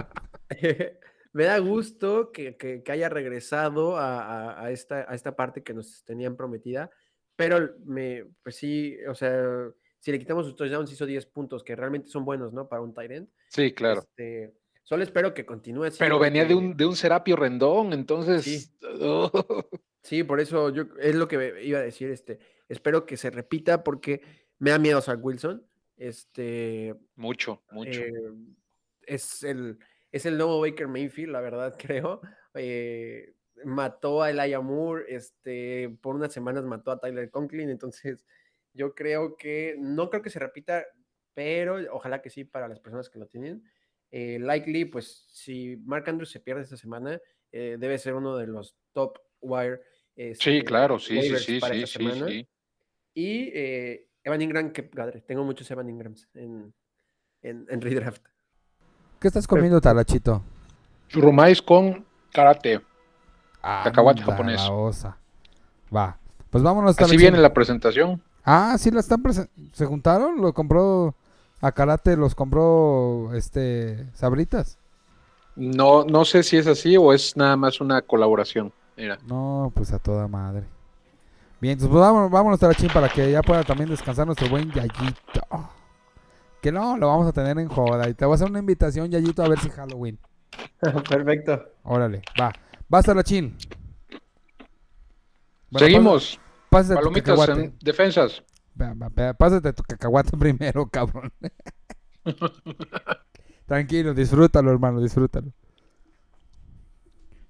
me 1.33 1.45
da 1.45 1.59
gusto 1.59 2.31
que, 2.33 2.57
que- 2.57 2.83
que 2.83 2.93
haya 2.93 3.09
regresado 3.09 3.97
a, 3.97 4.21
a- 4.53 4.64
a 4.64 4.71
esta, 4.71 5.05
a 5.11 5.14
esta 5.14 5.37
parte 5.37 5.62
que 5.62 5.75
nos 5.75 6.05
tenían 6.05 6.37
prometida, 6.37 6.91
pero 7.39 7.76
me, 7.84 8.24
pues 8.43 8.57
sí, 8.57 8.97
o 9.09 9.14
sea, 9.14 9.70
si 10.01 10.11
le 10.11 10.18
quitamos 10.18 10.45
sus 10.45 10.57
touchdowns, 10.57 10.91
hizo 10.91 11.07
10 11.07 11.24
puntos, 11.26 11.62
que 11.62 11.76
realmente 11.76 12.09
son 12.09 12.24
buenos, 12.24 12.53
¿no? 12.53 12.68
Para 12.68 12.82
un 12.82 12.93
tight 12.93 13.12
end. 13.12 13.28
Sí, 13.47 13.72
claro. 13.72 14.01
Este, 14.01 14.53
solo 14.82 15.05
espero 15.05 15.32
que 15.34 15.47
continúe 15.47 15.84
así. 15.84 15.99
Pero 16.01 16.18
venía 16.18 16.45
de 16.45 16.57
un, 16.57 16.76
de 16.76 16.84
un 16.84 16.97
Serapio 16.97 17.36
Rendón, 17.36 17.93
entonces. 17.93 18.43
Sí. 18.43 18.68
oh, 19.03 19.30
Sí, 20.03 20.24
por 20.24 20.41
eso 20.41 20.70
yo 20.70 20.86
es 20.99 21.14
lo 21.14 21.28
que 21.28 21.62
iba 21.62 21.78
a 21.78 21.82
decir, 21.82 22.11
este, 22.11 22.41
espero 22.68 23.07
que 23.07 23.16
se 23.16 23.30
repita 23.30 23.84
porque 23.84 24.20
me 24.59 24.70
da 24.70 24.80
miedo 24.80 25.01
Zach 25.01 25.20
Wilson. 25.22 25.64
Este, 25.97 26.97
mucho, 27.14 27.62
mucho. 27.70 28.01
eh, 28.01 28.12
es 29.03 29.45
el 29.45 29.78
es 30.11 30.26
el 30.26 30.39
nuevo 30.39 30.61
Baker 30.61 30.89
Mayfield, 30.89 31.30
la 31.30 31.41
verdad 31.41 31.76
creo. 31.78 32.20
Eh, 32.55 33.32
mató 33.64 34.22
a 34.22 34.30
Elijah 34.30 34.61
Moore, 34.61 35.04
este, 35.09 35.96
por 36.00 36.14
unas 36.14 36.32
semanas 36.32 36.64
mató 36.64 36.90
a 36.90 37.00
Tyler 37.00 37.30
Conklin, 37.30 37.70
entonces 37.70 38.24
yo 38.72 38.94
creo 38.94 39.36
que 39.36 39.76
no 39.78 40.11
creo 40.11 40.22
que 40.22 40.30
se 40.30 40.38
repita, 40.38 40.84
pero 41.34 41.76
ojalá 41.92 42.22
que 42.22 42.30
sí 42.30 42.44
para 42.44 42.68
las 42.68 42.80
personas 42.80 43.09
que 43.09 43.18
lo 43.18 43.26
tienen. 43.26 43.62
Eh, 44.11 44.38
likely, 44.38 44.84
pues 44.86 45.26
si 45.28 45.76
Mark 45.84 46.09
Andrews 46.09 46.30
se 46.30 46.40
pierde 46.40 46.62
esta 46.62 46.76
semana, 46.76 47.20
eh, 47.52 47.76
debe 47.78 47.98
ser 47.98 48.14
uno 48.14 48.36
de 48.36 48.46
los 48.46 48.76
top 48.92 49.18
wire. 49.40 49.80
sí, 50.14 50.22
este, 50.22 50.64
claro, 50.64 50.98
sí, 50.98 51.14
sí, 51.14 51.18
waivers 51.18 51.44
sí, 51.44 51.61
para 51.61 51.74
sí, 51.74 51.82
esta 51.82 51.98
sí, 51.98 52.04
semana. 52.04 52.26
sí. 52.28 52.48
Y 53.14 53.50
eh, 53.54 54.09
Evan 54.22 54.42
Ingram, 54.42 54.72
que 54.72 54.82
padre, 54.82 55.20
tengo 55.22 55.44
muchos 55.44 55.70
Evan 55.70 55.88
Ingrams 55.88 56.28
en, 56.34 56.72
en, 57.42 57.66
en 57.68 57.80
redraft. 57.80 58.22
¿Qué 59.20 59.28
estás 59.28 59.46
comiendo, 59.46 59.80
Talachito? 59.80 60.44
Churrumais 61.09 61.61
con 61.61 62.06
karate. 62.32 62.80
Cacahuate 63.62 64.20
Anda, 64.20 64.32
japonés. 64.32 64.61
la 64.62 64.70
osa. 64.72 65.16
Va. 65.94 66.16
Pues 66.50 66.62
vámonos, 66.64 66.98
Así 66.98 67.16
viene 67.16 67.38
la 67.38 67.52
presentación. 67.52 68.22
Ah, 68.44 68.76
sí 68.78 68.90
la 68.90 69.00
están 69.00 69.22
presen- 69.22 69.48
¿Se 69.72 69.84
juntaron? 69.84 70.40
¿Lo 70.40 70.54
compró 70.54 71.14
a 71.61 71.72
Karate? 71.72 72.16
¿Los 72.16 72.34
compró 72.34 73.34
este 73.34 74.06
Sabritas? 74.14 74.78
No, 75.56 76.04
no 76.04 76.24
sé 76.24 76.42
si 76.42 76.56
es 76.56 76.66
así 76.66 76.96
o 76.96 77.12
es 77.12 77.36
nada 77.36 77.56
más 77.56 77.80
una 77.80 78.00
colaboración. 78.00 78.72
Mira. 78.96 79.18
No, 79.26 79.70
pues 79.74 79.92
a 79.92 79.98
toda 79.98 80.26
madre. 80.28 80.64
Bien, 81.61 81.72
entonces 81.72 81.90
pues 81.90 82.00
vámonos, 82.00 82.30
vámonos 82.30 82.61
Talachín 82.61 82.88
para 82.92 83.09
que 83.09 83.30
ya 83.32 83.42
pueda 83.42 83.64
también 83.64 83.90
descansar 83.90 84.24
nuestro 84.26 84.48
buen 84.48 84.70
Yayito. 84.70 85.42
Que 86.62 86.72
no, 86.72 86.96
lo 86.96 87.09
vamos 87.09 87.26
a 87.26 87.32
tener 87.32 87.59
en 87.59 87.68
joda. 87.68 88.09
Y 88.09 88.14
te 88.14 88.24
voy 88.24 88.32
a 88.32 88.36
hacer 88.36 88.48
una 88.48 88.61
invitación, 88.61 89.11
Yayito, 89.11 89.42
a 89.42 89.48
ver 89.48 89.59
si 89.59 89.68
Halloween. 89.70 90.18
Perfecto. 91.09 91.61
Órale, 91.84 92.22
va. 92.40 92.52
Va, 92.93 93.03
Talachín. 93.03 93.57
Bueno, 95.70 95.86
Seguimos. 95.86 96.36
pasa- 96.36 96.95
Pásate 96.95 96.95
Palomitas 96.97 97.49
en 97.51 97.78
defensas. 97.80 98.43
Pásate 99.39 99.72
tu 99.72 99.82
cacahuate 99.82 100.36
primero, 100.39 100.86
cabrón. 100.89 101.32
Tranquilo, 103.66 104.14
disfrútalo, 104.14 104.70
hermano, 104.70 105.01
disfrútalo. 105.01 105.53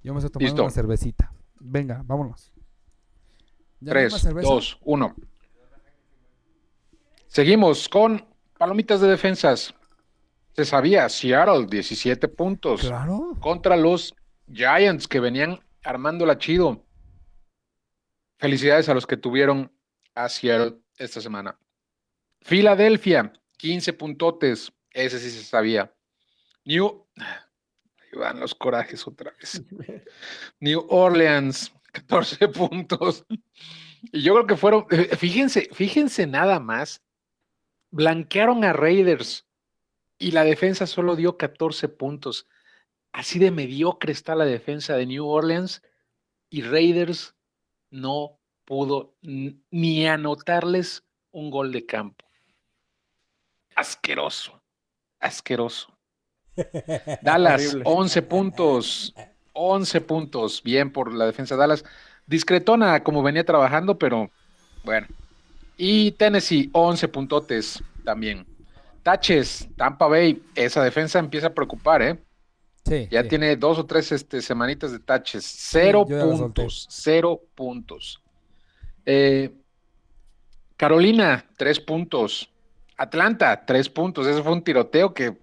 Yo 0.02 0.12
me 0.14 0.18
estoy 0.20 0.30
tomando 0.30 0.46
Listo. 0.52 0.62
una 0.62 0.70
cervecita. 0.70 1.32
Venga, 1.60 2.02
vámonos. 2.04 2.52
¿Ya 3.80 3.92
no 3.92 3.98
hay 3.98 4.04
más 4.06 4.12
3, 4.14 4.22
cerveza? 4.22 4.48
2, 4.48 4.78
1. 4.84 5.14
Seguimos 7.28 7.88
con 7.88 8.24
palomitas 8.58 9.00
de 9.00 9.08
defensas. 9.08 9.74
Se 10.54 10.64
sabía, 10.64 11.08
Seattle, 11.08 11.66
17 11.66 12.26
puntos 12.28 12.80
Claro. 12.80 13.34
contra 13.40 13.76
los 13.76 14.14
Giants 14.52 15.06
que 15.08 15.20
venían 15.20 15.60
armándola 15.82 16.38
chido. 16.38 16.84
Felicidades 18.38 18.88
a 18.88 18.94
los 18.94 19.06
que 19.06 19.16
tuvieron 19.16 19.72
a 20.14 20.28
Seattle 20.28 20.78
esta 20.96 21.20
semana. 21.20 21.58
Filadelfia, 22.40 23.32
15 23.56 23.92
puntotes. 23.94 24.72
Ese 24.90 25.18
sí 25.18 25.30
se 25.30 25.44
sabía. 25.44 25.92
New. 26.64 27.06
Ahí 27.16 28.18
van 28.18 28.40
los 28.40 28.54
corajes 28.54 29.06
otra 29.06 29.32
vez. 29.38 29.62
New 30.60 30.86
Orleans, 30.88 31.72
14 31.92 32.48
puntos. 32.48 33.24
Y 34.12 34.22
yo 34.22 34.34
creo 34.34 34.46
que 34.46 34.56
fueron, 34.56 34.86
eh, 34.90 35.16
fíjense, 35.16 35.68
fíjense 35.72 36.26
nada 36.26 36.60
más, 36.60 37.02
blanquearon 37.90 38.64
a 38.64 38.72
Raiders 38.72 39.46
y 40.18 40.30
la 40.30 40.44
defensa 40.44 40.86
solo 40.86 41.16
dio 41.16 41.36
14 41.36 41.88
puntos. 41.88 42.46
Así 43.12 43.38
de 43.38 43.50
mediocre 43.50 44.12
está 44.12 44.34
la 44.34 44.44
defensa 44.44 44.96
de 44.96 45.06
New 45.06 45.26
Orleans 45.26 45.82
y 46.50 46.62
Raiders 46.62 47.34
no 47.90 48.38
pudo 48.64 49.14
ni 49.22 50.06
anotarles 50.06 51.04
un 51.30 51.50
gol 51.50 51.72
de 51.72 51.86
campo. 51.86 52.24
Asqueroso, 53.74 54.60
asqueroso. 55.20 55.96
Dallas, 57.22 57.74
Horrible. 57.74 57.82
11 57.86 58.22
puntos. 58.22 59.14
11 59.52 60.00
puntos. 60.02 60.62
Bien 60.62 60.92
por 60.92 61.12
la 61.12 61.26
defensa 61.26 61.54
de 61.54 61.60
Dallas. 61.60 61.84
Discretona 62.26 63.02
como 63.02 63.22
venía 63.22 63.44
trabajando, 63.44 63.98
pero 63.98 64.30
bueno. 64.84 65.06
Y 65.76 66.12
Tennessee, 66.12 66.70
11 66.72 67.08
puntotes 67.08 67.82
también. 68.04 68.46
Taches, 69.02 69.68
Tampa 69.76 70.08
Bay. 70.08 70.42
Esa 70.54 70.82
defensa 70.82 71.18
empieza 71.18 71.48
a 71.48 71.54
preocupar, 71.54 72.02
¿eh? 72.02 72.18
Sí. 72.88 73.08
Ya 73.10 73.22
sí. 73.22 73.28
tiene 73.28 73.56
dos 73.56 73.78
o 73.78 73.86
tres 73.86 74.12
este, 74.12 74.40
semanitas 74.40 74.92
de 74.92 74.98
taches. 74.98 75.44
Cero 75.44 76.06
puntos. 76.06 76.86
Cero 76.90 77.40
puntos. 77.54 78.22
Eh, 79.04 79.52
Carolina, 80.76 81.44
tres 81.56 81.80
puntos. 81.80 82.50
Atlanta, 82.96 83.64
tres 83.66 83.88
puntos. 83.88 84.26
Ese 84.26 84.42
fue 84.42 84.52
un 84.52 84.62
tiroteo 84.62 85.14
que 85.14 85.36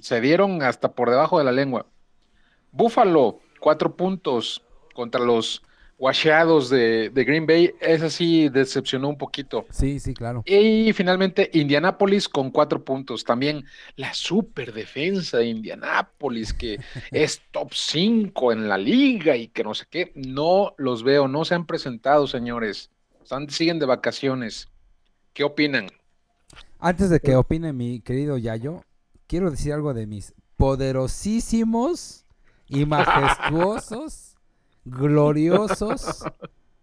se 0.00 0.20
dieron 0.20 0.62
hasta 0.62 0.92
por 0.92 1.10
debajo 1.10 1.38
de 1.38 1.44
la 1.44 1.52
lengua. 1.52 1.86
Buffalo, 2.72 3.40
cuatro 3.60 3.96
puntos 3.96 4.62
contra 4.94 5.20
los 5.20 5.62
washeados 6.04 6.68
de, 6.68 7.08
de 7.08 7.24
Green 7.24 7.46
Bay. 7.46 7.74
Esa 7.80 8.10
sí 8.10 8.50
decepcionó 8.50 9.08
un 9.08 9.16
poquito. 9.16 9.64
Sí, 9.70 9.98
sí, 9.98 10.12
claro. 10.12 10.42
Y 10.44 10.92
finalmente 10.92 11.48
Indianapolis 11.54 12.28
con 12.28 12.50
cuatro 12.50 12.84
puntos. 12.84 13.24
También 13.24 13.64
la 13.96 14.12
super 14.12 14.74
defensa 14.74 15.38
de 15.38 15.46
Indianapolis, 15.46 16.52
que 16.52 16.78
es 17.10 17.40
top 17.50 17.72
5 17.72 18.52
en 18.52 18.68
la 18.68 18.76
liga 18.76 19.34
y 19.34 19.48
que 19.48 19.64
no 19.64 19.72
sé 19.72 19.86
qué. 19.88 20.12
No 20.14 20.74
los 20.76 21.02
veo, 21.02 21.26
no 21.26 21.46
se 21.46 21.54
han 21.54 21.64
presentado, 21.64 22.26
señores. 22.26 22.90
Están, 23.22 23.48
siguen 23.48 23.78
de 23.78 23.86
vacaciones. 23.86 24.68
¿Qué 25.32 25.42
opinan? 25.42 25.86
Antes 26.78 27.08
de 27.08 27.18
que 27.18 27.34
opine 27.34 27.72
mi 27.72 28.00
querido 28.00 28.36
Yayo, 28.36 28.84
quiero 29.26 29.50
decir 29.50 29.72
algo 29.72 29.94
de 29.94 30.06
mis 30.06 30.34
poderosísimos 30.58 32.26
y 32.68 32.84
majestuosos, 32.86 34.33
gloriosos, 34.84 36.24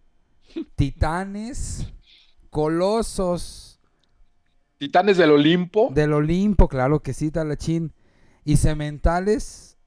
titanes, 0.76 1.92
colosos 2.50 3.72
Titanes 4.82 5.16
del 5.16 5.30
Olimpo. 5.30 5.90
del 5.94 6.12
Olimpo, 6.12 6.66
claro 6.66 7.04
que 7.04 7.12
sí, 7.12 7.30
Talachín, 7.30 7.92
y 8.44 8.56
cementales 8.56 9.78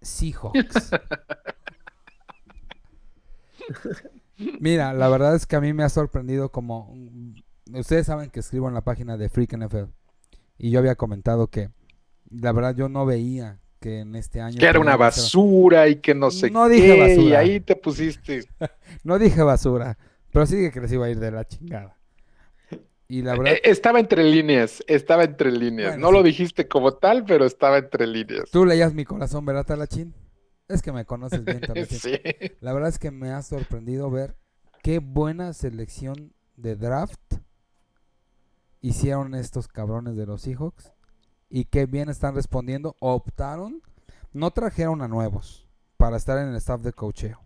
Seahawks. 0.00 0.92
Mira, 4.60 4.94
la 4.94 5.08
verdad 5.08 5.34
es 5.34 5.46
que 5.46 5.56
a 5.56 5.60
mí 5.60 5.72
me 5.72 5.82
ha 5.82 5.88
sorprendido 5.88 6.52
como... 6.52 6.94
Ustedes 7.72 8.06
saben 8.06 8.30
que 8.30 8.38
escribo 8.38 8.68
en 8.68 8.74
la 8.74 8.84
página 8.84 9.16
de 9.16 9.28
Freak 9.28 9.56
NFL 9.56 9.90
y 10.58 10.70
yo 10.70 10.78
había 10.78 10.94
comentado 10.94 11.48
que 11.48 11.70
la 12.30 12.52
verdad 12.52 12.76
yo 12.76 12.88
no 12.88 13.04
veía 13.04 13.58
que 13.80 14.00
en 14.00 14.14
este 14.16 14.40
año... 14.40 14.58
Que 14.58 14.66
era 14.66 14.80
una 14.80 14.96
basura 14.96 15.88
y 15.88 15.96
que 15.96 16.14
no 16.14 16.30
sé 16.30 16.50
No 16.50 16.66
qué. 16.68 16.74
dije 16.74 16.96
Y 16.96 17.00
basura. 17.16 17.38
ahí 17.38 17.60
te 17.60 17.76
pusiste. 17.76 18.44
No 19.04 19.18
dije 19.18 19.42
basura, 19.42 19.96
pero 20.32 20.46
sí 20.46 20.56
dije 20.56 20.70
que 20.72 20.80
les 20.80 20.92
iba 20.92 21.06
a 21.06 21.10
ir 21.10 21.18
de 21.18 21.30
la 21.30 21.44
chingada. 21.46 21.96
Y 23.08 23.22
la 23.22 23.32
verdad, 23.36 23.52
Eh, 23.54 23.60
Estaba 23.64 24.00
entre 24.00 24.24
líneas, 24.24 24.82
estaba 24.88 25.24
entre 25.24 25.52
líneas. 25.52 25.90
Bueno, 25.92 26.02
no 26.02 26.08
sí. 26.08 26.14
lo 26.14 26.22
dijiste 26.24 26.66
como 26.66 26.94
tal, 26.94 27.24
pero 27.24 27.44
estaba 27.44 27.78
entre 27.78 28.06
líneas. 28.06 28.50
tú 28.50 28.64
leías 28.66 28.94
mi 28.94 29.04
corazón, 29.04 29.44
¿verdad, 29.44 29.64
Talachín? 29.64 30.12
Es 30.68 30.82
que 30.82 30.90
me 30.90 31.04
conoces 31.04 31.44
bien, 31.44 31.60
Talachín. 31.66 31.98
Sí. 31.98 32.18
La 32.60 32.72
verdad 32.72 32.88
es 32.88 32.98
que 32.98 33.12
me 33.12 33.30
ha 33.30 33.42
sorprendido 33.42 34.10
ver 34.10 34.34
qué 34.82 34.98
buena 34.98 35.52
selección 35.52 36.32
de 36.56 36.74
draft 36.74 37.20
hicieron 38.80 39.34
estos 39.34 39.68
cabrones 39.68 40.16
de 40.16 40.26
los 40.26 40.42
Seahawks 40.42 40.92
y 41.48 41.64
qué 41.66 41.86
bien 41.86 42.08
están 42.08 42.34
respondiendo. 42.34 42.96
Optaron, 43.00 43.82
no 44.32 44.50
trajeron 44.50 45.02
a 45.02 45.08
nuevos 45.08 45.68
para 45.96 46.16
estar 46.16 46.38
en 46.38 46.48
el 46.48 46.56
staff 46.56 46.80
de 46.82 46.92
cocheo. 46.92 47.40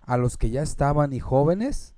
A 0.00 0.16
los 0.16 0.36
que 0.36 0.50
ya 0.50 0.62
estaban 0.62 1.12
y 1.12 1.20
jóvenes 1.20 1.94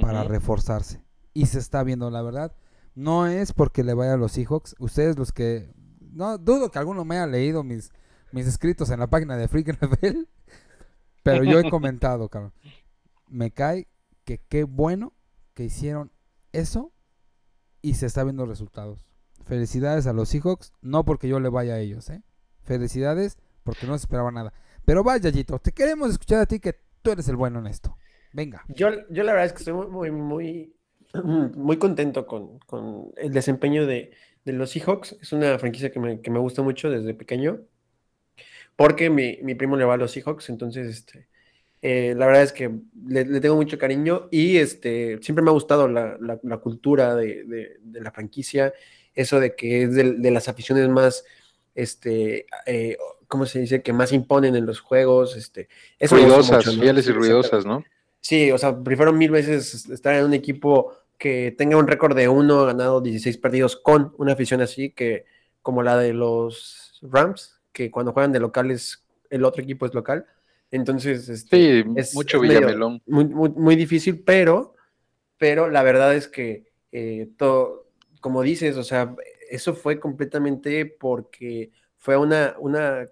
para 0.00 0.24
reforzarse. 0.24 1.02
Y 1.34 1.46
se 1.46 1.58
está 1.58 1.82
viendo, 1.82 2.10
la 2.10 2.22
verdad. 2.22 2.54
No 2.94 3.26
es 3.26 3.52
porque 3.52 3.84
le 3.84 3.94
vaya 3.94 4.14
a 4.14 4.16
los 4.16 4.32
Seahawks. 4.32 4.74
Ustedes 4.78 5.18
los 5.18 5.32
que... 5.32 5.72
No 6.12 6.38
dudo 6.38 6.70
que 6.70 6.78
alguno 6.78 7.04
me 7.04 7.16
haya 7.16 7.26
leído 7.26 7.62
mis, 7.64 7.90
mis 8.32 8.46
escritos 8.46 8.90
en 8.90 9.00
la 9.00 9.08
página 9.08 9.36
de 9.36 9.48
Freak 9.48 9.78
NFL. 9.82 10.22
Pero 11.22 11.44
yo 11.44 11.58
he 11.58 11.70
comentado, 11.70 12.28
cabrón. 12.28 12.52
Me 13.28 13.50
cae 13.50 13.88
que 14.24 14.38
qué 14.38 14.64
bueno 14.64 15.12
que 15.54 15.64
hicieron 15.64 16.12
eso 16.52 16.92
y 17.80 17.94
se 17.94 18.06
está 18.06 18.24
viendo 18.24 18.46
resultados. 18.46 19.11
Felicidades 19.44 20.06
a 20.06 20.12
los 20.12 20.28
Seahawks. 20.28 20.72
No 20.82 21.04
porque 21.04 21.28
yo 21.28 21.40
le 21.40 21.48
vaya 21.48 21.74
a 21.74 21.78
ellos, 21.80 22.08
¿eh? 22.10 22.22
Felicidades 22.64 23.38
porque 23.64 23.86
no 23.86 23.96
se 23.98 24.04
esperaba 24.04 24.30
nada. 24.30 24.52
Pero 24.84 25.04
vaya, 25.04 25.30
Yito, 25.30 25.58
te 25.58 25.72
queremos 25.72 26.10
escuchar 26.10 26.40
a 26.40 26.46
ti 26.46 26.58
que 26.60 26.76
tú 27.02 27.10
eres 27.12 27.28
el 27.28 27.36
bueno 27.36 27.58
en 27.60 27.66
esto. 27.66 27.96
Venga. 28.32 28.64
Yo, 28.68 28.88
yo 29.10 29.22
la 29.22 29.32
verdad 29.32 29.46
es 29.46 29.52
que 29.52 29.58
estoy 29.58 29.74
muy, 29.74 30.10
muy, 30.10 30.74
muy, 31.54 31.76
contento 31.78 32.26
con, 32.26 32.58
con 32.60 33.12
el 33.16 33.32
desempeño 33.32 33.86
de, 33.86 34.12
de 34.44 34.52
los 34.52 34.70
Seahawks. 34.70 35.16
Es 35.20 35.32
una 35.32 35.58
franquicia 35.58 35.90
que 35.92 36.00
me, 36.00 36.20
que 36.20 36.30
me 36.30 36.38
gusta 36.38 36.62
mucho 36.62 36.90
desde 36.90 37.14
pequeño. 37.14 37.60
Porque 38.76 39.10
mi, 39.10 39.38
mi 39.42 39.54
primo 39.54 39.76
le 39.76 39.84
va 39.84 39.94
a 39.94 39.96
los 39.96 40.12
Seahawks, 40.12 40.48
entonces 40.48 40.88
este, 40.88 41.28
eh, 41.82 42.14
la 42.16 42.26
verdad 42.26 42.42
es 42.44 42.52
que 42.52 42.70
le, 43.06 43.24
tengo 43.40 43.56
mucho 43.56 43.78
cariño 43.78 44.28
y 44.30 44.58
este, 44.58 45.18
siempre 45.22 45.44
me 45.44 45.50
ha 45.50 45.54
gustado 45.54 45.88
la, 45.88 46.16
la- 46.42 46.58
cultura 46.58 47.14
de- 47.16 47.78
de 47.82 48.00
la 48.00 48.12
franquicia, 48.12 48.72
eso 49.14 49.40
de 49.40 49.54
que 49.54 49.84
es 49.84 49.94
de, 49.94 50.12
de 50.12 50.30
las 50.30 50.48
aficiones 50.48 50.88
más, 50.88 51.24
este, 51.74 52.46
eh, 52.66 52.96
¿cómo 53.28 53.46
se 53.46 53.60
dice? 53.60 53.82
Que 53.82 53.92
más 53.92 54.12
imponen 54.12 54.56
en 54.56 54.66
los 54.66 54.80
juegos. 54.80 55.36
Este, 55.36 55.68
eso 55.98 56.16
Ruidosas, 56.16 56.66
mucho, 56.66 56.76
¿no? 56.76 56.82
fieles 56.82 57.06
y 57.08 57.12
ruidosas, 57.12 57.64
¿no? 57.66 57.84
Sí, 58.20 58.50
o 58.52 58.58
sea, 58.58 58.78
prefiero 58.78 59.12
mil 59.12 59.30
veces 59.30 59.88
estar 59.90 60.14
en 60.14 60.24
un 60.24 60.34
equipo 60.34 60.94
que 61.18 61.54
tenga 61.56 61.76
un 61.76 61.86
récord 61.86 62.16
de 62.16 62.28
uno 62.28 62.64
ganado 62.66 63.00
16 63.00 63.38
perdidos 63.38 63.76
con 63.76 64.14
una 64.18 64.32
afición 64.32 64.60
así 64.60 64.90
que 64.90 65.24
como 65.60 65.82
la 65.82 65.96
de 65.96 66.12
los 66.12 66.98
Rams, 67.02 67.60
que 67.72 67.90
cuando 67.90 68.12
juegan 68.12 68.32
de 68.32 68.40
locales 68.40 69.04
el 69.30 69.44
otro 69.44 69.62
equipo 69.62 69.86
es 69.86 69.94
local. 69.94 70.26
Entonces, 70.70 71.28
este, 71.28 71.56
Sí, 71.84 71.90
es- 71.96 72.14
mucho 72.14 72.36
es 72.38 72.42
medio- 72.42 72.60
Villamelón. 72.60 73.02
muy, 73.06 73.24
muy, 73.26 73.50
muy 73.50 73.76
difícil, 73.76 74.22
pero, 74.24 74.74
pero 75.38 75.68
la 75.70 75.82
verdad 75.82 76.14
es 76.14 76.28
que 76.28 76.70
eh, 76.92 77.28
todo, 77.38 77.81
como 78.22 78.40
dices, 78.42 78.76
o 78.78 78.84
sea, 78.84 79.14
eso 79.50 79.74
fue 79.74 80.00
completamente 80.00 80.86
porque 80.86 81.72
fue 81.98 82.16
una, 82.16 82.54
una, 82.58 83.04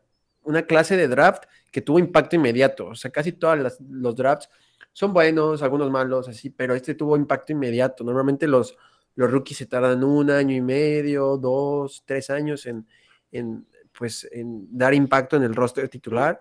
una 0.44 0.62
clase 0.62 0.96
de 0.96 1.08
draft 1.08 1.44
que 1.70 1.82
tuvo 1.82 1.98
impacto 1.98 2.36
inmediato. 2.36 2.86
O 2.86 2.94
sea, 2.94 3.10
casi 3.10 3.32
todos 3.32 3.76
los 3.90 4.16
drafts 4.16 4.48
son 4.92 5.12
buenos, 5.12 5.62
algunos 5.62 5.90
malos, 5.90 6.28
así, 6.28 6.48
pero 6.48 6.74
este 6.74 6.94
tuvo 6.94 7.16
impacto 7.16 7.52
inmediato. 7.52 8.04
Normalmente 8.04 8.46
los, 8.46 8.76
los 9.16 9.30
rookies 9.30 9.58
se 9.58 9.66
tardan 9.66 10.04
un 10.04 10.30
año 10.30 10.54
y 10.54 10.60
medio, 10.62 11.36
dos, 11.36 12.04
tres 12.06 12.30
años 12.30 12.64
en, 12.66 12.86
en, 13.32 13.66
pues, 13.98 14.28
en 14.30 14.66
dar 14.70 14.94
impacto 14.94 15.36
en 15.36 15.42
el 15.42 15.54
roster 15.56 15.88
titular. 15.88 16.40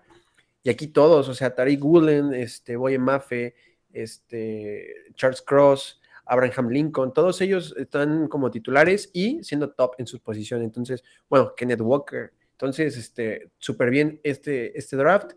Y 0.61 0.69
aquí 0.69 0.87
todos, 0.87 1.27
o 1.27 1.33
sea, 1.33 1.55
Tariq 1.55 1.83
Woolen, 1.83 2.33
este, 2.33 2.75
Boye 2.75 2.99
Mafe, 2.99 3.55
este, 3.91 4.93
Charles 5.15 5.41
Cross, 5.41 5.98
Abraham 6.29 6.69
Lincoln, 6.69 7.13
todos 7.13 7.41
ellos 7.41 7.75
están 7.77 8.27
como 8.27 8.51
titulares 8.51 9.09
y 9.13 9.43
siendo 9.43 9.71
top 9.71 9.95
en 9.97 10.07
sus 10.07 10.19
posiciones. 10.19 10.65
Entonces, 10.65 11.03
bueno, 11.27 11.53
Kenneth 11.55 11.81
Walker. 11.81 12.31
Entonces, 12.51 12.97
este, 12.97 13.49
súper 13.57 13.89
bien 13.89 14.19
este, 14.23 14.77
este 14.77 14.95
draft. 14.95 15.31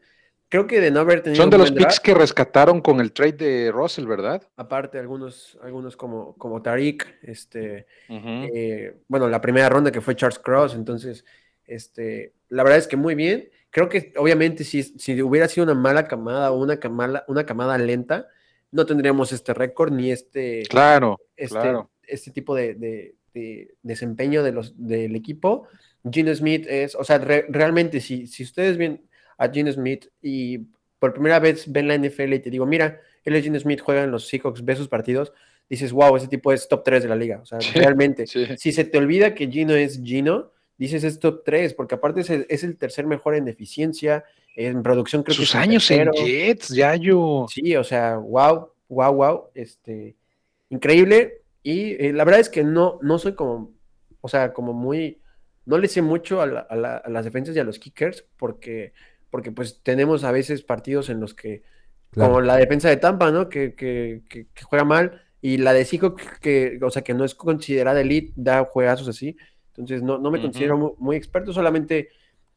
Creo 0.48 0.66
que 0.66 0.80
de 0.80 0.90
no 0.90 1.00
haber 1.00 1.22
tenido 1.22 1.42
Son 1.42 1.48
de 1.48 1.56
los 1.56 1.72
picks 1.72 1.98
que 1.98 2.12
rescataron 2.12 2.82
con 2.82 3.00
el 3.00 3.12
trade 3.12 3.32
de 3.32 3.72
Russell, 3.72 4.06
¿verdad? 4.06 4.46
aparte 4.56 4.98
algunos, 4.98 5.58
algunos 5.62 5.96
como, 5.96 6.34
como 6.36 6.60
Tariq, 6.60 7.06
este, 7.22 7.86
eh, 8.10 9.00
bueno, 9.08 9.30
la 9.30 9.40
primera 9.40 9.70
ronda 9.70 9.90
que 9.90 10.02
fue 10.02 10.14
Charles 10.14 10.38
Cross, 10.38 10.74
entonces, 10.74 11.24
este, 11.64 12.34
la 12.50 12.64
verdad 12.64 12.80
es 12.80 12.86
que 12.86 12.98
muy 12.98 13.14
bien. 13.14 13.48
Creo 13.70 13.88
que 13.88 14.12
obviamente 14.18 14.62
si, 14.64 14.82
si 14.82 15.22
hubiera 15.22 15.48
sido 15.48 15.64
una 15.64 15.74
mala 15.74 16.06
camada 16.06 16.52
o 16.52 16.60
una 16.60 16.78
camada, 16.78 17.24
una 17.28 17.46
camada 17.46 17.78
lenta, 17.78 18.28
no 18.72 18.84
tendríamos 18.86 19.32
este 19.32 19.54
récord 19.54 19.92
ni 19.92 20.10
este, 20.10 20.62
Claro, 20.68 21.20
este, 21.36 21.54
claro. 21.60 21.90
este 22.02 22.30
tipo 22.30 22.54
de, 22.54 22.74
de- 22.74 23.14
de 23.34 23.74
desempeño 23.82 24.42
de 24.42 24.52
los, 24.52 24.74
del 24.76 25.16
equipo. 25.16 25.66
Gino 26.10 26.34
Smith 26.34 26.66
es, 26.68 26.94
o 26.94 27.02
sea, 27.04 27.16
re- 27.16 27.46
realmente 27.48 28.00
si, 28.00 28.26
si 28.26 28.42
ustedes 28.42 28.76
ven 28.76 29.00
a 29.38 29.48
Gino 29.48 29.72
Smith 29.72 30.08
y 30.20 30.58
por 30.98 31.14
primera 31.14 31.38
vez 31.38 31.70
ven 31.72 31.88
la 31.88 31.96
NFL 31.96 32.34
y 32.34 32.40
te 32.40 32.50
digo, 32.50 32.66
mira, 32.66 33.00
él 33.24 33.34
es 33.34 33.42
Gino 33.44 33.58
Smith, 33.58 33.80
juega 33.80 34.04
en 34.04 34.10
los 34.10 34.28
Seahawks, 34.28 34.62
ve 34.64 34.76
sus 34.76 34.88
partidos, 34.88 35.32
dices, 35.70 35.92
wow, 35.92 36.14
ese 36.16 36.28
tipo 36.28 36.52
es 36.52 36.68
top 36.68 36.84
3 36.84 37.02
de 37.04 37.08
la 37.08 37.16
liga. 37.16 37.40
O 37.40 37.46
sea, 37.46 37.58
Sí, 37.62 37.70
realmente. 37.78 38.26
sí. 38.26 38.46
Si 38.58 38.70
se 38.72 38.84
te 38.84 38.98
olvida 38.98 39.34
que 39.34 39.48
Gino 39.48 39.74
es 39.74 40.02
Gino, 40.04 40.52
dices 40.76 41.02
es 41.02 41.18
top 41.18 41.42
3, 41.42 41.72
porque 41.72 41.94
aparte 41.94 42.20
es 42.20 42.28
el, 42.28 42.44
es 42.50 42.64
el 42.64 42.76
tercer 42.76 43.06
mejor 43.06 43.34
en 43.34 43.48
eficiencia, 43.48 44.24
en 44.56 44.82
producción 44.82 45.22
creo 45.22 45.34
que 45.36 45.42
Sus 45.42 45.50
es 45.50 45.54
el 45.54 45.60
años 45.60 45.90
en. 45.90 46.10
Jets, 46.12 46.68
Yayo. 46.68 47.46
Sí, 47.48 47.74
o 47.76 47.84
sea, 47.84 48.16
wow, 48.16 48.68
wow, 48.88 49.12
wow, 49.14 49.44
este, 49.54 50.16
increíble. 50.70 51.42
Y 51.62 51.92
eh, 52.04 52.12
la 52.12 52.24
verdad 52.24 52.40
es 52.40 52.48
que 52.48 52.64
no, 52.64 52.98
no 53.02 53.18
soy 53.18 53.34
como, 53.34 53.72
o 54.20 54.28
sea, 54.28 54.52
como 54.52 54.72
muy, 54.72 55.20
no 55.64 55.78
le 55.78 55.88
sé 55.88 56.02
mucho 56.02 56.40
a, 56.42 56.46
la- 56.46 56.60
a 56.60 56.76
la- 56.76 56.96
a 56.96 57.08
las 57.10 57.24
defensas 57.24 57.54
y 57.54 57.58
a 57.60 57.64
los 57.64 57.78
kickers, 57.78 58.24
porque, 58.36 58.92
porque 59.30 59.52
pues 59.52 59.80
tenemos 59.82 60.24
a 60.24 60.32
veces 60.32 60.62
partidos 60.62 61.08
en 61.08 61.20
los 61.20 61.34
que, 61.34 61.62
como 62.14 62.40
la 62.40 62.56
defensa 62.56 62.88
de 62.88 62.96
Tampa, 62.96 63.30
¿no? 63.30 63.48
Que, 63.48 63.74
que, 63.74 64.22
que- 64.28 64.46
que 64.52 64.62
juega 64.64 64.84
mal, 64.84 65.22
y 65.40 65.56
la 65.58 65.72
de 65.72 65.84
Seahawks, 65.84 66.38
que, 66.40 66.78
o 66.82 66.90
sea, 66.90 67.02
que 67.02 67.14
no 67.14 67.24
es 67.24 67.34
considerada 67.34 68.00
elite, 68.00 68.32
da 68.36 68.64
juegazos 68.64 69.08
así. 69.08 69.36
Entonces, 69.68 70.02
no, 70.02 70.18
no 70.18 70.30
me 70.30 70.40
considero 70.42 70.76
muy, 70.76 70.90
muy 70.98 71.16
experto, 71.16 71.52
solamente 71.52 72.10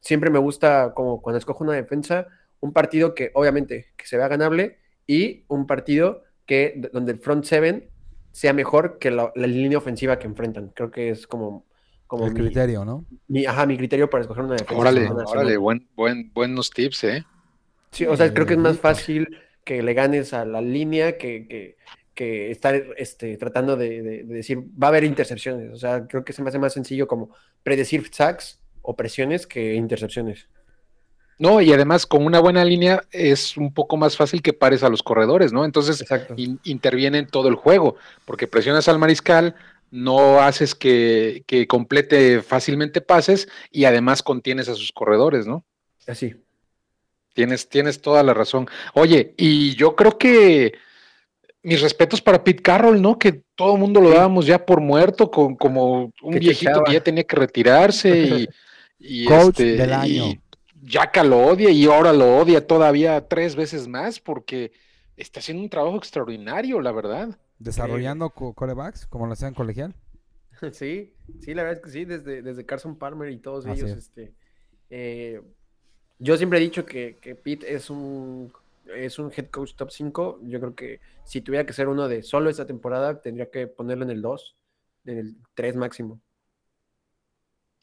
siempre 0.06 0.30
me 0.30 0.40
gusta, 0.40 0.94
como 0.96 1.22
cuando 1.22 1.40
escojo 1.40 1.66
una 1.66 1.74
defensa, 1.74 2.28
un 2.62 2.74
partido 2.74 3.16
que 3.16 3.32
obviamente 3.36 3.88
que 3.98 4.08
se 4.08 4.18
vea 4.18 4.30
ganable 4.30 4.80
y 5.08 5.46
un 5.50 5.68
partido 5.68 6.24
que 6.46 6.82
donde 6.94 7.14
el 7.14 7.20
front 7.20 7.46
seven 7.46 7.90
sea 8.32 8.54
mejor 8.54 9.00
que 9.00 9.12
la, 9.12 9.32
la 9.36 9.48
línea 9.48 9.78
ofensiva 9.80 10.20
que 10.20 10.28
enfrentan. 10.28 10.70
Creo 10.76 10.92
que 10.92 11.10
es 11.10 11.28
como, 11.28 11.66
como 12.08 12.28
el 12.28 12.34
mi, 12.34 12.42
criterio, 12.42 12.86
¿no? 12.86 13.06
mi- 13.28 13.46
ajá, 13.46 13.66
mi 13.66 13.78
criterio 13.78 14.10
para 14.10 14.22
escoger 14.24 14.44
una 14.46 14.56
defensa. 14.56 14.76
Órale, 14.78 15.10
órale, 15.10 15.58
buen, 15.58 15.90
buen, 15.96 16.32
buenos 16.34 16.70
tips, 16.70 17.04
¿eh? 17.06 17.24
Sí, 17.92 18.06
o 18.06 18.16
sea, 18.18 18.34
creo 18.34 18.46
que 18.46 18.54
es 18.54 18.60
más 18.60 18.80
fácil 18.80 19.38
que 19.64 19.82
le 19.82 19.94
ganes 19.94 20.34
a 20.34 20.46
la 20.46 20.62
línea 20.62 21.18
que, 21.18 21.48
que, 21.48 21.78
que 22.14 22.52
estar 22.52 22.76
este, 22.98 23.38
tratando 23.38 23.78
de, 23.78 24.02
de- 24.02 24.24
de 24.24 24.34
decir, 24.36 24.60
va 24.60 24.88
a 24.88 24.90
haber 24.90 25.04
intercepciones. 25.06 25.72
O 25.72 25.78
sea, 25.78 26.06
creo 26.08 26.24
que 26.26 26.34
se 26.34 26.44
me 26.44 26.50
hace 26.50 26.60
más 26.60 26.74
sencillo 26.74 27.08
como 27.08 27.34
predecir 27.64 28.10
sacks 28.14 28.62
o 28.86 28.96
presiones 28.96 29.48
que 29.48 29.76
intercepciones. 29.76 30.48
No, 31.38 31.60
y 31.60 31.74
además 31.74 32.06
con 32.06 32.26
una 32.26 32.40
buena 32.40 32.64
línea 32.64 33.02
es 33.12 33.58
un 33.58 33.74
poco 33.74 33.98
más 33.98 34.16
fácil 34.16 34.42
que 34.42 34.54
pares 34.54 34.84
a 34.84 34.90
los 34.90 35.04
corredores, 35.04 35.52
¿no? 35.52 35.66
Entonces 35.66 36.06
in- 36.38 36.60
interviene 36.64 37.18
en 37.18 37.28
todo 37.28 37.50
el 37.50 37.56
juego, 37.56 37.98
porque 38.24 38.48
presionas 38.48 38.88
al 38.88 39.00
mariscal, 39.00 39.56
no 39.92 40.40
haces 40.42 40.76
que, 40.76 41.44
que 41.46 41.68
complete 41.68 42.42
fácilmente 42.42 43.02
pases 43.02 43.50
y 43.70 43.84
además 43.86 44.24
contienes 44.24 44.70
a 44.70 44.76
sus 44.76 44.92
corredores, 44.94 45.46
¿no? 45.46 45.66
Así. 46.08 46.36
Tienes, 47.34 47.68
tienes 47.68 48.02
toda 48.02 48.24
la 48.24 48.34
razón. 48.34 48.68
Oye, 48.94 49.34
y 49.38 49.76
yo 49.76 49.96
creo 49.96 50.18
que 50.18 50.74
mis 51.64 51.82
respetos 51.82 52.22
para 52.22 52.44
Pete 52.44 52.62
Carroll, 52.62 53.02
¿no? 53.02 53.20
Que 53.20 53.44
todo 53.56 53.74
el 53.74 53.80
mundo 53.82 54.00
lo 54.00 54.10
dábamos 54.10 54.46
ya 54.46 54.66
por 54.66 54.80
muerto, 54.80 55.30
con, 55.30 55.56
como 55.56 56.14
un 56.22 56.34
Que 56.34 56.40
viejito 56.40 56.84
que 56.84 56.94
ya 56.94 57.02
tenía 57.04 57.24
que 57.26 57.36
retirarse 57.36 58.10
y, 58.10 58.48
y 59.00 59.28
Coach 59.28 59.60
este, 59.60 59.78
del 59.78 59.92
y 59.92 59.94
año. 59.94 60.42
Yaka 60.82 61.24
lo 61.24 61.40
odia 61.48 61.70
y 61.72 61.86
ahora 61.86 62.14
lo 62.14 62.38
odia 62.38 62.66
todavía 62.68 63.28
tres 63.28 63.56
veces 63.56 63.88
más 63.88 64.20
porque 64.20 64.72
está 65.18 65.40
haciendo 65.40 65.64
un 65.64 65.70
trabajo 65.70 65.98
extraordinario, 65.98 66.82
la 66.82 66.92
verdad. 66.92 67.38
Desarrollando 67.60 68.30
co- 68.30 68.54
corebacks, 68.54 69.08
como 69.08 69.28
lo 69.28 69.34
hacían 69.34 69.54
colegial. 69.54 69.94
Sí, 70.72 71.14
sí, 71.42 71.54
la 71.54 71.64
verdad 71.64 71.80
es 71.80 71.84
que 71.84 71.92
sí, 71.92 72.06
desde, 72.06 72.42
desde 72.42 72.66
Carson 72.66 72.98
Palmer 72.98 73.30
y 73.32 73.38
todos 73.40 73.66
Así 73.66 73.82
ellos. 73.82 73.92
es. 73.92 73.98
Este, 73.98 74.34
eh, 74.90 75.42
yo 76.20 76.38
siempre 76.38 76.60
he 76.60 76.62
dicho 76.62 76.86
que, 76.86 77.18
que 77.22 77.36
Pete 77.36 77.74
es 77.74 77.90
un 77.90 78.52
es 78.96 79.18
un 79.20 79.32
head 79.36 79.48
coach 79.50 79.76
top 79.76 79.92
5. 79.92 80.40
Yo 80.44 80.60
creo 80.60 80.76
que 80.76 81.02
si 81.26 81.42
tuviera 81.42 81.66
que 81.66 81.74
ser 81.74 81.88
uno 81.88 82.08
de 82.08 82.24
solo 82.24 82.50
esta 82.50 82.66
temporada, 82.66 83.22
tendría 83.22 83.50
que 83.50 83.68
ponerlo 83.68 84.06
en 84.06 84.12
el 84.12 84.22
2, 84.22 84.56
en 85.06 85.18
el 85.18 85.38
3 85.56 85.76
máximo. 85.76 86.22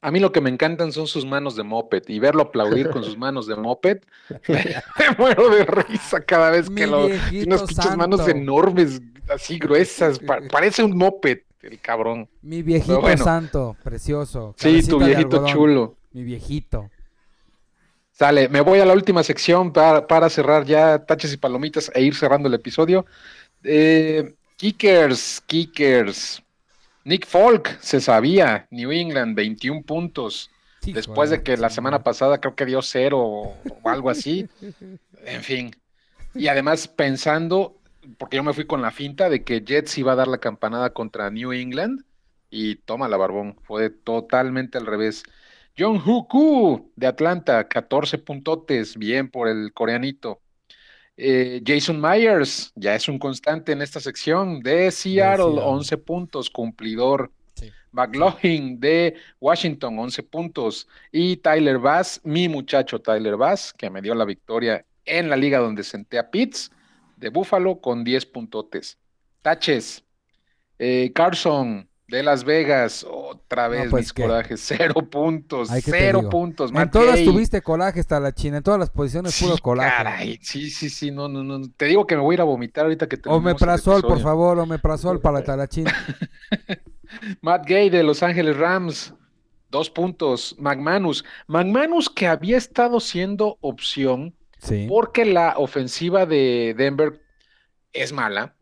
A 0.04 0.10
mí 0.10 0.18
lo 0.20 0.32
que 0.32 0.40
me 0.40 0.50
encantan 0.50 0.90
son 0.92 1.06
sus 1.06 1.24
manos 1.24 1.54
de 1.56 1.62
moped 1.62 2.02
y 2.08 2.18
verlo 2.18 2.42
aplaudir 2.42 2.90
con 2.90 3.04
sus 3.04 3.16
manos 3.26 3.46
de 3.46 3.54
moped. 3.56 3.98
me 4.48 5.16
muero 5.16 5.48
de 5.48 5.64
risa 5.64 6.20
cada 6.20 6.50
vez 6.50 6.68
Mi 6.68 6.76
que 6.80 6.86
lo. 6.88 7.06
viejito 7.06 7.46
Unas 7.46 7.62
pinches 7.62 7.96
manos 7.96 8.26
enormes, 8.28 9.00
así 9.30 9.58
gruesas. 9.58 10.18
pa- 10.18 10.40
parece 10.50 10.82
un 10.82 10.96
moped, 10.96 11.38
el 11.62 11.78
cabrón. 11.80 12.28
Mi 12.42 12.62
viejito 12.62 13.00
bueno. 13.00 13.22
santo, 13.24 13.76
precioso. 13.82 14.54
Sí, 14.58 14.82
tu 14.86 14.98
viejito 14.98 15.46
chulo. 15.46 15.96
Mi 16.12 16.24
viejito. 16.24 16.90
Sale, 18.10 18.48
me 18.48 18.60
voy 18.60 18.78
a 18.80 18.84
la 18.84 18.92
última 18.92 19.22
sección 19.22 19.72
para, 19.72 20.06
para 20.06 20.28
cerrar 20.28 20.64
ya 20.64 20.98
taches 21.04 21.32
y 21.32 21.36
palomitas 21.38 21.90
e 21.94 22.02
ir 22.02 22.14
cerrando 22.14 22.48
el 22.48 22.54
episodio. 22.54 23.06
Eh, 23.64 24.34
kickers, 24.56 25.40
kickers. 25.46 26.42
Nick 27.04 27.26
Folk 27.26 27.78
se 27.80 28.00
sabía, 28.00 28.66
New 28.70 28.92
England, 28.92 29.34
21 29.36 29.82
puntos. 29.82 30.50
Después 30.84 31.30
de 31.30 31.42
que 31.42 31.56
la 31.56 31.70
semana 31.70 32.02
pasada 32.02 32.40
creo 32.40 32.56
que 32.56 32.66
dio 32.66 32.82
cero 32.82 33.20
o, 33.20 33.56
o 33.82 33.88
algo 33.88 34.10
así. 34.10 34.48
En 35.24 35.44
fin. 35.44 35.70
Y 36.34 36.48
además 36.48 36.88
pensando, 36.88 37.76
porque 38.18 38.36
yo 38.36 38.42
me 38.42 38.52
fui 38.52 38.66
con 38.66 38.82
la 38.82 38.90
finta 38.90 39.28
de 39.28 39.44
que 39.44 39.60
Jets 39.60 39.96
iba 39.98 40.12
a 40.12 40.16
dar 40.16 40.26
la 40.26 40.38
campanada 40.38 40.90
contra 40.90 41.30
New 41.30 41.52
England 41.52 42.02
y 42.50 42.76
toma 42.76 43.08
la 43.08 43.16
barbón, 43.16 43.56
fue 43.62 43.88
totalmente 43.88 44.78
al 44.78 44.86
revés. 44.86 45.22
John 45.78 46.02
Huku 46.04 46.92
de 46.96 47.06
Atlanta, 47.06 47.66
14 47.66 48.18
puntotes, 48.18 48.96
bien 48.96 49.30
por 49.30 49.48
el 49.48 49.72
coreanito. 49.72 50.40
Eh, 51.16 51.62
Jason 51.64 52.00
Myers, 52.00 52.72
ya 52.74 52.94
es 52.94 53.08
un 53.08 53.18
constante 53.18 53.72
en 53.72 53.82
esta 53.82 54.00
sección, 54.00 54.60
de 54.60 54.90
Seattle, 54.90 55.44
Seattle. 55.44 55.62
11 55.62 55.98
puntos, 55.98 56.50
cumplidor. 56.50 57.30
Sí. 57.54 57.70
McLaughlin 57.92 58.80
de 58.80 59.14
Washington, 59.40 59.98
11 59.98 60.22
puntos. 60.22 60.88
Y 61.10 61.36
Tyler 61.36 61.78
Bass, 61.78 62.20
mi 62.24 62.48
muchacho 62.48 63.00
Tyler 63.00 63.36
Bass, 63.36 63.72
que 63.72 63.90
me 63.90 64.00
dio 64.00 64.14
la 64.14 64.24
victoria 64.24 64.84
en 65.04 65.28
la 65.28 65.36
liga 65.36 65.58
donde 65.58 65.82
senté 65.82 66.18
a 66.18 66.30
Pitts, 66.30 66.70
de 67.16 67.28
Buffalo, 67.28 67.80
con 67.80 68.02
10 68.04 68.26
puntotes. 68.26 68.98
Taches. 69.42 70.04
Eh, 70.78 71.12
Carson 71.14 71.88
de 72.12 72.22
Las 72.22 72.44
Vegas, 72.44 73.04
otra 73.10 73.66
vez 73.68 73.88
pues, 73.90 74.04
mis 74.04 74.12
¿qué? 74.12 74.22
corajes, 74.22 74.60
cero 74.64 74.94
puntos, 75.10 75.70
Ay, 75.70 75.82
¿qué 75.82 75.90
te 75.90 75.98
cero 75.98 76.28
puntos. 76.30 76.70
En 76.72 76.90
todas 76.90 77.24
tuviste 77.24 77.62
coraje 77.62 78.00
hasta 78.00 78.20
la 78.20 78.32
China, 78.32 78.58
en 78.58 78.62
todas 78.62 78.78
las 78.78 78.90
posiciones 78.90 79.34
Sí, 79.34 79.44
puro 79.46 79.56
coraje. 79.58 79.96
caray, 79.96 80.38
sí, 80.42 80.70
sí, 80.70 80.90
sí, 80.90 81.10
no, 81.10 81.26
no, 81.28 81.42
no. 81.42 81.60
Te 81.76 81.86
digo 81.86 82.06
que 82.06 82.14
me 82.14 82.22
voy 82.22 82.34
a 82.34 82.36
ir 82.36 82.40
a 82.42 82.44
vomitar 82.44 82.84
ahorita 82.84 83.08
que 83.08 83.16
O 83.16 83.20
terminemos 83.20 83.62
el 83.62 83.70
Omeprazol, 83.70 84.02
por 84.02 84.18
episodio. 84.18 84.24
favor, 84.24 84.58
Omeprazol 84.58 85.20
para 85.20 85.38
la 85.40 85.44
talachín. 85.44 85.86
Matt 87.40 87.66
Gay 87.66 87.90
de 87.90 88.02
Los 88.02 88.22
Ángeles 88.22 88.56
Rams, 88.56 89.14
dos 89.70 89.90
puntos. 89.90 90.54
McManus, 90.58 91.24
McManus 91.46 92.08
que 92.10 92.26
había 92.26 92.56
estado 92.56 93.00
siendo 93.00 93.58
opción 93.60 94.34
Sí. 94.58 94.86
porque 94.88 95.24
la 95.24 95.54
ofensiva 95.56 96.24
de 96.24 96.74
Denver 96.76 97.20
es 97.92 98.12
mala. 98.12 98.54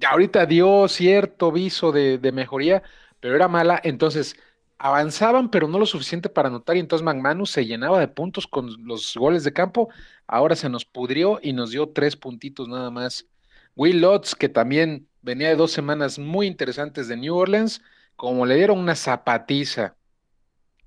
Ya 0.00 0.10
ahorita 0.10 0.46
dio 0.46 0.88
cierto 0.88 1.52
viso 1.52 1.92
de, 1.92 2.18
de 2.18 2.32
mejoría, 2.32 2.82
pero 3.20 3.36
era 3.36 3.48
mala. 3.48 3.80
Entonces 3.84 4.36
avanzaban, 4.78 5.50
pero 5.50 5.68
no 5.68 5.78
lo 5.78 5.86
suficiente 5.86 6.30
para 6.30 6.48
anotar. 6.48 6.76
Y 6.76 6.80
entonces 6.80 7.04
McManus 7.04 7.50
se 7.50 7.66
llenaba 7.66 8.00
de 8.00 8.08
puntos 8.08 8.46
con 8.46 8.86
los 8.86 9.14
goles 9.16 9.44
de 9.44 9.52
campo. 9.52 9.90
Ahora 10.26 10.56
se 10.56 10.70
nos 10.70 10.84
pudrió 10.86 11.38
y 11.42 11.52
nos 11.52 11.70
dio 11.70 11.90
tres 11.90 12.16
puntitos 12.16 12.68
nada 12.68 12.90
más. 12.90 13.28
Will 13.76 14.00
Lutz, 14.00 14.34
que 14.34 14.48
también 14.48 15.08
venía 15.22 15.48
de 15.48 15.56
dos 15.56 15.72
semanas 15.72 16.18
muy 16.18 16.46
interesantes 16.46 17.08
de 17.08 17.16
New 17.18 17.36
Orleans, 17.36 17.82
como 18.16 18.46
le 18.46 18.56
dieron 18.56 18.78
una 18.78 18.96
zapatiza 18.96 19.96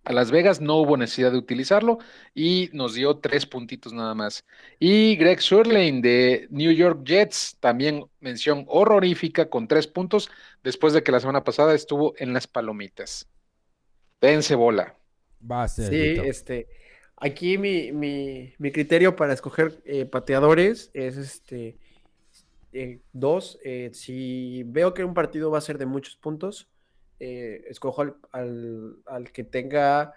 a 0.03 0.13
Las 0.13 0.31
Vegas, 0.31 0.61
no 0.61 0.77
hubo 0.77 0.97
necesidad 0.97 1.31
de 1.31 1.37
utilizarlo 1.37 1.97
y 2.33 2.69
nos 2.73 2.93
dio 2.95 3.17
tres 3.19 3.45
puntitos 3.45 3.93
nada 3.93 4.13
más. 4.15 4.45
Y 4.79 5.15
Greg 5.17 5.41
Surlane 5.41 6.01
de 6.01 6.47
New 6.51 6.71
York 6.71 7.03
Jets, 7.05 7.57
también 7.59 8.05
mención 8.19 8.65
horrorífica 8.67 9.49
con 9.49 9.67
tres 9.67 9.87
puntos, 9.87 10.29
después 10.63 10.93
de 10.93 11.03
que 11.03 11.11
la 11.11 11.19
semana 11.21 11.43
pasada 11.43 11.73
estuvo 11.75 12.13
en 12.17 12.33
las 12.33 12.47
palomitas. 12.47 13.27
Dense 14.21 14.55
bola. 14.55 14.97
Va 15.41 15.63
a 15.63 15.67
ser. 15.67 15.89
Sí, 15.89 15.95
Vito. 15.97 16.23
este. 16.23 16.67
Aquí 17.17 17.57
mi, 17.57 17.91
mi, 17.91 18.53
mi 18.57 18.71
criterio 18.71 19.15
para 19.15 19.33
escoger 19.33 19.81
eh, 19.85 20.05
pateadores 20.05 20.89
es 20.93 21.17
este. 21.17 21.77
eh, 22.73 23.01
dos, 23.13 23.59
eh, 23.63 23.91
si 23.93 24.63
veo 24.65 24.93
que 24.93 25.03
un 25.03 25.13
partido 25.13 25.51
va 25.51 25.59
a 25.59 25.61
ser 25.61 25.77
de 25.77 25.85
muchos 25.85 26.17
puntos, 26.17 26.69
eh, 27.25 27.63
escojo 27.69 28.01
al, 28.01 28.15
al- 28.31 28.97
al 29.05 29.31
que 29.31 29.43
tenga 29.45 30.13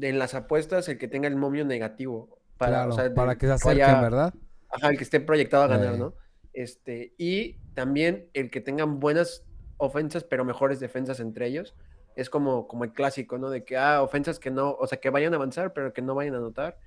en 0.00 0.18
las 0.18 0.34
apuestas, 0.34 0.88
el 0.88 0.98
que 0.98 1.08
tenga 1.08 1.26
el 1.28 1.36
momio 1.36 1.64
negativo. 1.64 2.38
Para, 2.58 2.72
Claro, 2.72 2.90
o 2.90 2.94
sea, 2.94 3.04
de- 3.04 3.10
para 3.10 3.36
que 3.36 3.46
se 3.46 3.64
vaya- 3.66 3.84
acerquen, 3.86 4.02
¿verdad? 4.02 4.34
Ajá, 4.68 4.88
el 4.90 4.98
que 4.98 5.04
esté 5.04 5.20
proyectado 5.20 5.62
a 5.64 5.68
ganar. 5.68 5.96
¿no? 5.96 6.14
Este, 6.52 7.14
y 7.16 7.56
también 7.74 8.28
el 8.34 8.50
que 8.50 8.60
tengan 8.60 9.00
buenas 9.00 9.44
ofensas, 9.78 10.24
pero 10.24 10.44
mejores 10.44 10.80
defensas 10.80 11.20
entre 11.20 11.46
ellos. 11.46 11.74
Es 12.14 12.30
como, 12.30 12.66
como 12.66 12.84
el 12.84 12.92
clásico, 12.92 13.36
¿no? 13.38 13.50
De 13.50 13.64
que, 13.64 13.76
ah, 13.76 14.02
ofensas 14.02 14.38
que 14.38 14.50
no, 14.50 14.72
o 14.72 14.86
sea, 14.86 14.98
que 15.00 15.10
vayan 15.10 15.32
a 15.34 15.36
avanzar, 15.36 15.72
pero 15.74 15.92
que 15.92 16.00
no 16.02 16.14
vayan 16.14 16.34
a 16.34 16.38
anotar. 16.38 16.78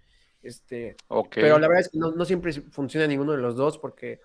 Este, 0.41 0.95
pero 1.41 1.59
la 1.59 1.67
verdad 1.67 1.81
es 1.81 1.89
que 1.89 1.99
no, 1.99 2.11
no 2.11 2.25
siempre 2.25 2.51
funciona 2.53 3.05
ninguno 3.07 3.31
de 3.33 3.37
los 3.39 3.55
dos, 3.55 3.77
porque 3.77 4.21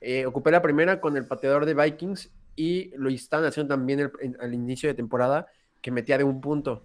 eh, 0.00 0.24
ocupé 0.26 0.50
la 0.50 0.62
primera 0.62 1.00
con 1.00 1.16
el 1.16 1.26
pateador 1.26 1.66
de 1.66 1.74
Vikings 1.74 2.30
y 2.56 2.90
lo 2.96 3.08
están 3.10 3.44
haciendo 3.44 3.74
también 3.74 4.00
el- 4.00 4.12
en- 4.20 4.36
al 4.40 4.52
inicio 4.54 4.88
de 4.88 4.94
temporada, 4.94 5.46
que 5.82 5.90
metía 5.90 6.18
de 6.18 6.24
un 6.24 6.40
punto. 6.40 6.82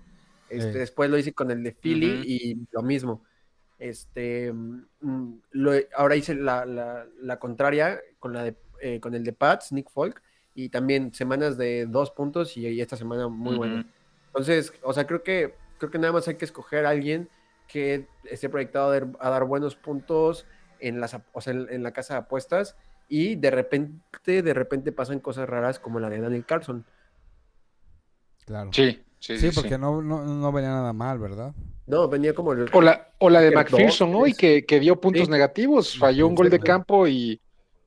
Este, 0.50 0.74
Sí. 0.74 0.80
Después 0.80 1.10
lo 1.10 1.18
hice 1.18 1.34
con 1.34 1.50
el 1.50 1.64
de 1.64 1.72
Philly 1.72 2.14
Ujú. 2.16 2.24
y 2.26 2.68
lo 2.72 2.82
mismo. 2.84 3.24
Este, 3.80 4.52
mm, 4.54 5.34
lo- 5.52 5.72
ahora 5.96 6.16
hice 6.16 6.36
la, 6.36 6.66
la- 6.66 7.08
la 7.22 7.40
contraria 7.40 8.00
con, 8.20 8.34
la 8.34 8.44
de, 8.44 8.56
eh, 8.82 9.00
con 9.00 9.16
el 9.16 9.24
de 9.24 9.34
Pats, 9.34 9.72
Nick 9.72 9.90
Folk, 9.90 10.22
y 10.54 10.70
también 10.70 11.14
semanas 11.14 11.58
de 11.58 11.86
dos 11.88 12.12
puntos 12.12 12.58
y, 12.58 12.68
y 12.68 12.82
esta 12.82 12.98
semana 12.98 13.28
muy 13.30 13.56
buena. 13.56 13.80
Ujú. 13.82 13.90
Entonces, 14.28 14.74
o 14.84 14.94
sea, 14.94 15.08
creo 15.08 15.24
que, 15.24 15.56
creo 15.78 15.90
que 15.90 15.98
nada 15.98 16.14
más 16.14 16.28
hay 16.28 16.36
que 16.36 16.46
escoger 16.46 16.86
a 16.86 16.90
alguien 16.90 17.30
que 17.68 18.06
esté 18.26 18.50
proyectado 18.50 18.88
a 18.90 18.92
dar, 19.00 19.08
a 19.20 19.30
dar 19.30 19.46
buenos 19.46 19.76
puntos 19.78 20.46
en, 20.80 21.00
las, 21.00 21.18
o 21.32 21.42
sea, 21.42 21.54
en, 21.54 21.68
en 21.70 21.84
la 21.84 21.92
casa 21.94 22.16
de 22.16 22.20
apuestas 22.20 22.76
y 23.12 23.36
de 23.36 23.52
repente, 23.52 24.42
de 24.42 24.54
repente 24.54 24.92
pasan 24.94 25.20
cosas 25.20 25.48
raras 25.50 25.80
como 25.80 26.00
la 26.00 26.10
de 26.10 26.20
Daniel 26.22 26.46
Carlson. 26.46 26.86
Claro. 28.46 28.72
Sí, 28.74 29.00
sí, 29.20 29.38
Sí, 29.38 29.50
sí, 29.50 29.52
porque 29.54 29.76
sí. 29.76 29.78
No, 29.78 30.02
no, 30.02 30.24
no 30.24 30.52
venía 30.52 30.70
nada 30.70 30.94
mal, 30.94 31.20
¿verdad? 31.20 31.54
No, 31.88 32.08
venía 32.08 32.34
como 32.34 32.54
el... 32.54 32.70
O 32.74 32.82
la, 32.82 33.10
o 33.20 33.30
la 33.30 33.42
de 33.42 33.52
McPherson, 33.52 34.12
¿no? 34.12 34.26
Y 34.26 34.34
que, 34.34 34.66
que 34.66 34.80
dio 34.80 35.00
puntos 35.00 35.26
Sí. 35.26 35.32
negativos, 35.32 35.98
falló 35.98 36.28
un 36.28 36.36
gol 36.36 36.50
de 36.50 36.60
campo 36.60 37.08
y, 37.08 37.42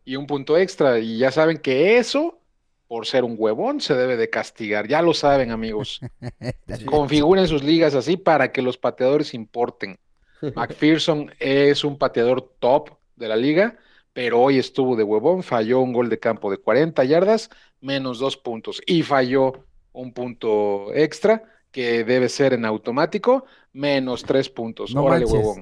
y 0.05 0.17
un 0.17 0.27
punto 0.27 0.59
extra. 0.59 0.99
Y 0.99 1.19
ya 1.19 1.31
saben 1.31 1.59
que 1.59 1.97
eso, 1.97 2.39
por 2.87 3.07
ser 3.07 3.25
un 3.25 3.37
huevón, 3.39 3.81
se 3.81 3.95
debe 3.95 4.17
de 4.19 4.29
castigar. 4.29 4.89
Ya 4.89 5.01
lo 5.01 5.15
saben, 5.15 5.51
amigos. 5.51 6.01
Configuren 6.87 7.49
sus 7.49 7.65
ligas 7.65 7.95
así 7.95 8.17
para 8.19 8.53
que 8.53 8.61
los 8.63 8.77
pateadores 8.77 9.33
importen. 9.33 9.99
McPherson 10.55 11.33
es 11.39 11.83
un 11.83 11.97
pateador 11.99 12.43
top 12.59 12.91
de 13.17 13.29
la 13.29 13.37
liga, 13.37 13.79
pero 14.15 14.41
hoy 14.41 14.59
estuvo 14.59 14.97
de 14.97 15.05
huevón, 15.05 15.43
falló 15.43 15.81
un 15.81 15.93
gol 15.93 16.09
de 16.09 16.21
campo 16.21 16.51
de 16.51 16.59
40 16.59 17.05
yardas, 17.05 17.51
menos 17.83 18.19
dos 18.21 18.39
puntos, 18.39 18.81
y 18.87 19.03
falló 19.03 19.67
un 19.93 20.15
punto 20.15 20.95
extra, 20.95 21.45
que 21.73 22.05
debe 22.05 22.31
ser 22.31 22.55
en 22.55 22.65
automático, 22.65 23.45
menos 23.73 24.25
tres 24.25 24.49
puntos. 24.51 24.95
No 24.95 25.05
Órale, 25.05 25.27
manches. 25.27 25.33
huevón. 25.33 25.61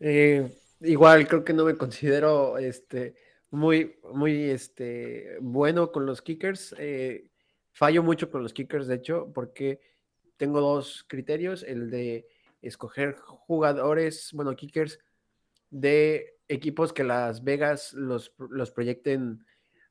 Eh, 0.00 0.48
igual 0.80 1.26
creo 1.28 1.44
que 1.44 1.52
no 1.54 1.64
me 1.64 1.76
considero 1.76 2.58
este 2.58 3.14
muy 3.50 3.96
muy 4.12 4.50
este 4.50 5.36
bueno 5.40 5.92
con 5.92 6.06
los 6.06 6.22
kickers. 6.22 6.74
eh, 6.78 7.28
fallo 7.72 8.02
mucho 8.02 8.30
con 8.30 8.42
los 8.42 8.52
kickers, 8.52 8.86
de 8.86 8.96
hecho, 8.96 9.30
porque 9.34 9.80
tengo 10.36 10.60
dos 10.60 11.04
criterios: 11.08 11.62
el 11.62 11.90
de 11.90 12.28
escoger 12.60 13.16
jugadores, 13.18 14.30
bueno, 14.34 14.54
kickers 14.56 14.98
de 15.70 16.31
equipos 16.52 16.92
que 16.92 17.04
Las 17.04 17.44
Vegas 17.44 17.92
los, 17.94 18.34
los 18.38 18.70
proyecten 18.70 19.44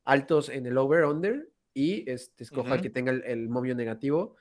altos 0.04 0.50
en 0.50 0.66
el 0.66 0.78
over-under 0.78 1.50
y 1.74 2.10
este, 2.10 2.44
escoja 2.44 2.70
el 2.70 2.76
Ujú. 2.76 2.84
que 2.84 2.90
tenga 2.90 3.12
el, 3.12 3.24
el 3.24 3.50
momio 3.50 3.76
negativo. 3.76 4.36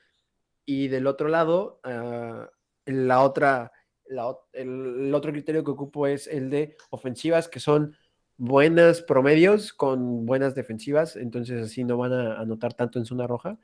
Y 0.65 0.87
del 0.87 1.07
otro 1.07 1.27
lado, 1.27 1.79
ah, 1.83 2.49
la 2.85 3.21
otra, 3.21 3.71
la 4.05 4.35
el, 4.53 5.07
el 5.07 5.15
otro 5.15 5.31
criterio 5.31 5.63
que 5.63 5.71
ocupo 5.71 6.07
es 6.07 6.27
el 6.27 6.49
de 6.49 6.75
ofensivas 6.89 7.47
que 7.47 7.59
son 7.59 7.95
buenas 8.37 9.01
promedios 9.01 9.71
con 9.73 10.25
buenas 10.25 10.55
defensivas, 10.55 11.15
entonces 11.15 11.63
así 11.63 11.83
no 11.83 11.97
van 11.97 12.13
a 12.13 12.39
anotar 12.39 12.73
tanto 12.73 12.97
en 12.97 13.05
zona 13.05 13.27
roja. 13.27 13.57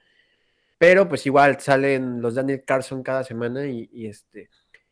Pero 0.78 1.10
pues 1.10 1.26
igual 1.26 1.60
salen 1.60 2.22
los 2.22 2.36
Daniel 2.36 2.64
Carson 2.64 3.02
cada 3.02 3.24
semana 3.24 3.66
y, 3.66 3.90
y 3.92 4.06
este 4.08 4.50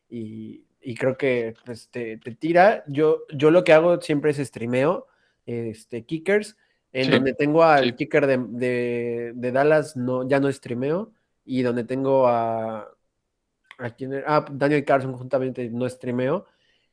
y, 0.09 0.64
y 0.85 0.95
creo 0.95 1.17
que 1.17 1.55
pues, 1.65 1.89
te, 1.89 2.17
te 2.17 2.31
tira. 2.35 2.83
Yo, 2.87 3.23
yo 3.33 3.51
lo 3.51 3.63
que 3.65 3.73
hago 3.73 4.01
siempre 4.01 4.31
es 4.31 4.37
streameo, 4.37 5.07
este, 5.45 6.05
kickers, 6.05 6.57
en 6.93 7.07
Sí, 7.07 7.11
donde 7.11 7.33
tengo 7.33 7.63
al 7.63 7.83
sí. 7.89 7.95
kicker 7.95 8.27
de, 8.27 8.37
de- 8.49 9.33
de 9.35 9.51
Dallas, 9.51 9.97
no, 9.97 10.27
ya 10.29 10.39
no 10.39 10.51
streameo, 10.51 11.13
y 11.45 11.63
donde 11.63 11.83
tengo 11.85 12.27
a? 12.27 12.89
Ah, 14.27 14.45
Daniel 14.51 14.85
Carson 14.85 15.13
juntamente 15.17 15.69
no 15.69 15.89
streameo. 15.89 16.45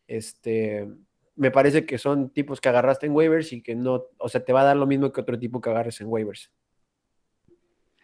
Este, 0.09 0.89
me 1.36 1.51
parece 1.51 1.86
que 1.86 1.98
son 1.98 2.31
tipos 2.31 2.60
que 2.60 2.69
agarraste 2.69 3.06
en 3.06 3.12
waivers 3.12 3.52
y 3.52 3.62
que 3.62 3.74
no, 3.77 4.06
o 4.19 4.28
sea, 4.28 4.44
te 4.44 4.52
va 4.52 4.62
a 4.62 4.64
dar 4.64 4.77
lo 4.77 4.86
mismo 4.86 5.12
que 5.12 5.20
otro 5.20 5.39
tipo 5.39 5.60
que 5.60 5.70
agarres 5.70 6.01
en 6.01 6.09
waivers. 6.09 6.51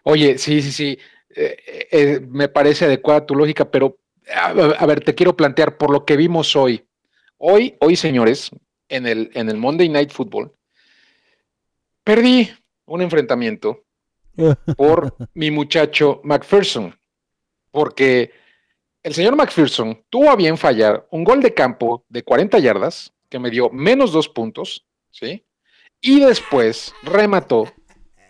Oye, 0.04 0.38
sí, 0.38 0.62
sí, 0.62 0.72
sí. 0.72 0.98
eh, 1.34 1.56
eh, 1.90 2.20
me 2.28 2.48
parece 2.48 2.86
adecuada 2.86 3.26
tu 3.26 3.34
lógica, 3.34 3.70
pero 3.70 3.98
a, 4.34 4.48
a 4.48 4.86
ver, 4.86 5.02
te 5.04 5.14
quiero 5.14 5.36
plantear 5.36 5.76
por 5.76 5.90
lo 5.90 6.04
que 6.04 6.16
vimos 6.16 6.56
hoy. 6.56 6.84
Hoy, 7.38 7.76
hoy, 7.80 7.96
señores, 7.96 8.50
en 8.88 9.06
el, 9.06 9.30
en 9.34 9.48
el 9.48 9.56
Monday 9.56 9.88
Night 9.88 10.10
Football, 10.10 10.52
perdí 12.04 12.50
un 12.86 13.02
enfrentamiento 13.02 13.84
por 14.76 15.14
mi 15.34 15.50
muchacho 15.50 16.20
McPherson, 16.24 16.98
porque 17.70 18.32
el 19.02 19.14
señor 19.14 19.36
McPherson 19.36 20.04
tuvo 20.10 20.30
a 20.30 20.36
bien 20.36 20.56
fallar 20.56 21.06
un 21.10 21.24
gol 21.24 21.40
de 21.42 21.54
campo 21.54 22.04
de 22.08 22.22
40 22.22 22.58
yardas 22.58 23.12
que 23.28 23.38
me 23.38 23.50
dio 23.50 23.70
menos 23.70 24.12
dos 24.12 24.28
puntos, 24.28 24.86
¿sí? 25.10 25.44
Y 26.00 26.20
después 26.20 26.94
remató 27.02 27.72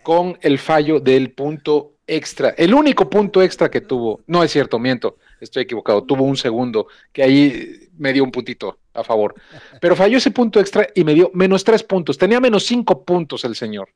con 0.03 0.37
el 0.41 0.59
fallo 0.59 0.99
del 0.99 1.31
punto 1.31 1.95
extra. 2.07 2.49
El 2.57 2.73
único 2.73 3.09
punto 3.09 3.41
extra 3.41 3.69
que 3.69 3.81
tuvo, 3.81 4.21
no 4.27 4.43
es 4.43 4.51
cierto, 4.51 4.79
miento, 4.79 5.17
estoy 5.39 5.63
equivocado, 5.63 6.03
tuvo 6.03 6.23
un 6.23 6.37
segundo 6.37 6.87
que 7.11 7.23
ahí 7.23 7.89
me 7.97 8.13
dio 8.13 8.23
un 8.23 8.31
puntito 8.31 8.79
a 8.93 9.03
favor. 9.03 9.35
Pero 9.81 9.95
falló 9.95 10.17
ese 10.17 10.31
punto 10.31 10.59
extra 10.59 10.87
y 10.95 11.03
me 11.03 11.13
dio 11.13 11.31
menos 11.33 11.63
tres 11.63 11.83
puntos. 11.83 12.17
Tenía 12.17 12.39
menos 12.39 12.65
cinco 12.65 13.03
puntos 13.03 13.43
el 13.45 13.55
señor. 13.55 13.89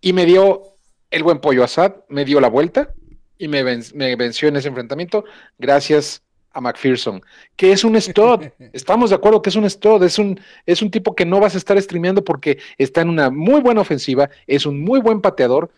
Y 0.00 0.12
me 0.12 0.26
dio 0.26 0.62
el 1.10 1.22
buen 1.22 1.40
pollo 1.40 1.64
Assad, 1.64 1.96
me 2.08 2.24
dio 2.24 2.40
la 2.40 2.48
vuelta 2.48 2.92
y 3.38 3.48
me, 3.48 3.62
ven- 3.62 3.84
me 3.94 4.14
venció 4.16 4.48
en 4.48 4.56
ese 4.56 4.68
enfrentamiento 4.68 5.24
gracias 5.58 6.22
a 6.50 6.60
McPherson, 6.60 7.20
que 7.56 7.72
es 7.72 7.84
un 7.84 8.00
stud. 8.00 8.46
Estamos 8.72 9.10
de 9.10 9.16
acuerdo 9.16 9.42
que 9.42 9.50
es 9.50 9.56
un 9.56 9.68
stud, 9.68 10.02
es 10.02 10.18
un, 10.18 10.40
es 10.66 10.82
un 10.82 10.90
tipo 10.90 11.14
que 11.14 11.24
no 11.24 11.40
vas 11.40 11.54
a 11.54 11.58
estar 11.58 11.80
streameando 11.80 12.24
porque 12.24 12.58
está 12.78 13.02
en 13.02 13.10
una 13.10 13.30
muy 13.30 13.60
buena 13.60 13.80
ofensiva, 13.80 14.28
es 14.46 14.66
un 14.66 14.80
muy 14.82 15.00
buen 15.00 15.20
pateador, 15.20 15.70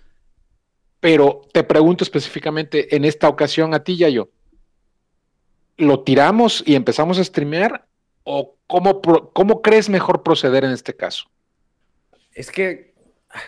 pero 1.00 1.42
te 1.52 1.64
pregunto 1.64 2.04
específicamente 2.04 2.94
en 2.94 3.04
esta 3.04 3.28
ocasión 3.28 3.74
a 3.74 3.82
ti, 3.82 3.96
Yayo, 3.96 4.30
¿lo 5.81 6.02
tiramos 6.05 6.62
y 6.66 6.74
empezamos 6.74 7.19
a 7.19 7.24
streamear 7.24 7.86
o 8.23 8.57
cómo, 8.66 9.01
cómo 9.01 9.62
crees 9.62 9.89
mejor 9.89 10.23
proceder 10.23 10.65
en 10.65 10.73
este 10.73 10.94
caso? 10.94 11.31
Es 12.32 12.51
que, 12.51 12.94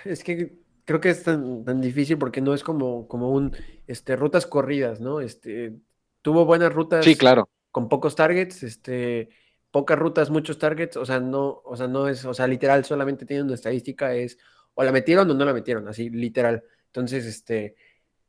es 0.05 0.25
que 0.25 0.59
creo 0.85 1.01
que 1.01 1.11
es 1.11 1.23
tan, 1.23 1.65
tan 1.65 1.81
difícil 1.81 2.19
porque 2.19 2.41
no 2.41 2.55
es 2.55 2.63
como, 2.65 3.07
como 3.07 3.31
un, 3.31 3.57
este, 3.87 4.17
rutas 4.17 4.47
corridas, 4.47 5.01
¿no? 5.01 5.21
Este, 5.21 5.75
tuvo 6.23 6.45
buenas 6.45 6.73
rutas 6.73 7.05
Sí, 7.05 7.17
claro. 7.17 7.49
con 7.71 7.89
pocos 7.89 8.17
targets, 8.17 8.63
este, 8.63 9.29
pocas 9.71 9.99
rutas, 9.99 10.31
muchos 10.31 10.59
targets, 10.59 10.97
o 10.97 11.07
sea, 11.07 11.21
no, 11.21 11.63
o 11.65 11.77
sea, 11.77 11.89
no 11.89 12.09
es, 12.09 12.25
o 12.25 12.35
sea, 12.35 12.47
literal, 12.47 12.85
solamente 12.85 13.27
tiene 13.27 13.43
una 13.43 13.55
estadística, 13.55 14.15
es, 14.15 14.39
o 14.75 14.83
la 14.83 14.93
metieron 14.93 15.31
o 15.31 15.35
no 15.35 15.45
la 15.45 15.53
metieron, 15.53 15.89
así, 15.89 16.11
literal. 16.11 16.65
Entonces, 16.87 17.25
este, 17.27 17.77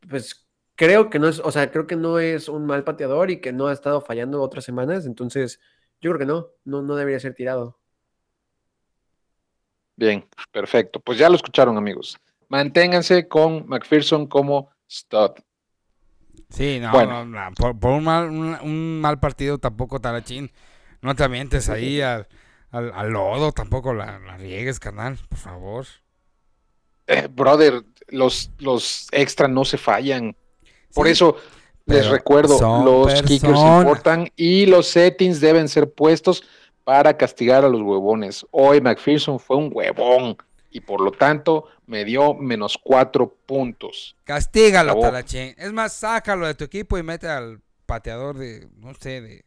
pues 0.10 0.43
creo 0.76 1.10
que 1.10 1.20
no 1.20 1.28
es, 1.28 1.40
o 1.40 1.52
sea, 1.52 1.72
creo 1.72 1.88
que 1.88 1.96
no 1.96 2.20
es 2.20 2.50
un 2.50 2.66
mal 2.66 2.84
pateador 2.84 3.32
y 3.32 3.42
que 3.42 3.54
no 3.54 3.68
ha 3.68 3.74
estado 3.74 4.02
fallando 4.02 4.42
otras 4.42 4.66
semanas, 4.66 5.06
entonces, 5.06 5.60
yo 6.02 6.12
creo 6.12 6.20
que 6.20 6.26
no, 6.26 6.50
no, 6.66 6.82
no 6.82 6.96
debería 6.96 7.20
ser 7.20 7.34
tirado. 7.36 7.80
Bien, 9.96 10.28
perfecto. 10.52 11.00
Pues 11.00 11.18
ya 11.18 11.30
lo 11.30 11.36
escucharon, 11.36 11.78
amigos. 11.78 12.18
Manténganse 12.50 13.28
con 13.28 13.68
McPherson 13.68 14.28
como 14.28 14.72
stud. 14.90 15.32
Sí, 16.50 16.80
no, 16.80 16.92
Bueno. 16.92 17.08
no, 17.08 17.26
no, 17.26 17.52
por, 17.56 17.80
por 17.80 17.92
un, 17.92 18.04
mal, 18.04 18.30
un, 18.30 18.56
un 18.62 19.02
mal 19.02 19.20
partido 19.20 19.58
tampoco, 19.58 20.00
Talachín. 20.02 20.52
No 21.02 21.16
te 21.16 21.24
avientes 21.24 21.70
ahí 21.70 22.02
al, 22.02 22.28
al, 22.72 22.92
al 22.94 23.10
lodo, 23.12 23.52
tampoco 23.54 23.94
la, 23.94 24.20
la 24.20 24.38
riegues, 24.38 24.80
carnal, 24.80 25.18
por 25.30 25.40
favor. 25.40 25.86
Eh, 27.08 27.28
brother, 27.28 27.84
los, 28.08 28.52
los 28.60 29.08
extra 29.12 29.48
no 29.48 29.66
se 29.66 29.78
fallan. 29.78 30.36
Por 30.94 31.08
Sí, 31.08 31.14
eso 31.14 31.38
les 31.86 32.08
recuerdo, 32.08 32.60
los 32.84 33.22
kickers 33.24 33.60
importan 33.60 34.32
y 34.36 34.66
los 34.66 34.88
settings 34.88 35.42
deben 35.42 35.68
ser 35.68 35.92
puestos 35.92 36.44
para 36.84 37.18
castigar 37.18 37.66
a 37.66 37.70
los 37.70 37.82
huevones. 37.82 38.46
Hoy 38.52 38.82
McPherson 38.82 39.40
fue 39.40 39.58
un 39.58 39.70
huevón 39.74 40.38
y 40.70 40.82
por 40.82 41.02
lo 41.02 41.12
tanto 41.12 41.66
me 41.86 42.04
dio 42.06 42.34
menos 42.34 42.78
cuatro 42.82 43.36
puntos. 43.46 44.16
Castígalo. 44.24 45.00
Talachín. 45.00 45.54
Es 45.58 45.72
más, 45.72 45.94
sácalo 45.94 46.48
de 46.48 46.56
tu 46.56 46.64
equipo 46.64 46.98
y 46.98 47.04
mete 47.04 47.28
al 47.28 47.62
pateador 47.86 48.38
de, 48.38 48.68
no 48.78 48.94
sé, 48.96 49.22
de, 49.22 49.46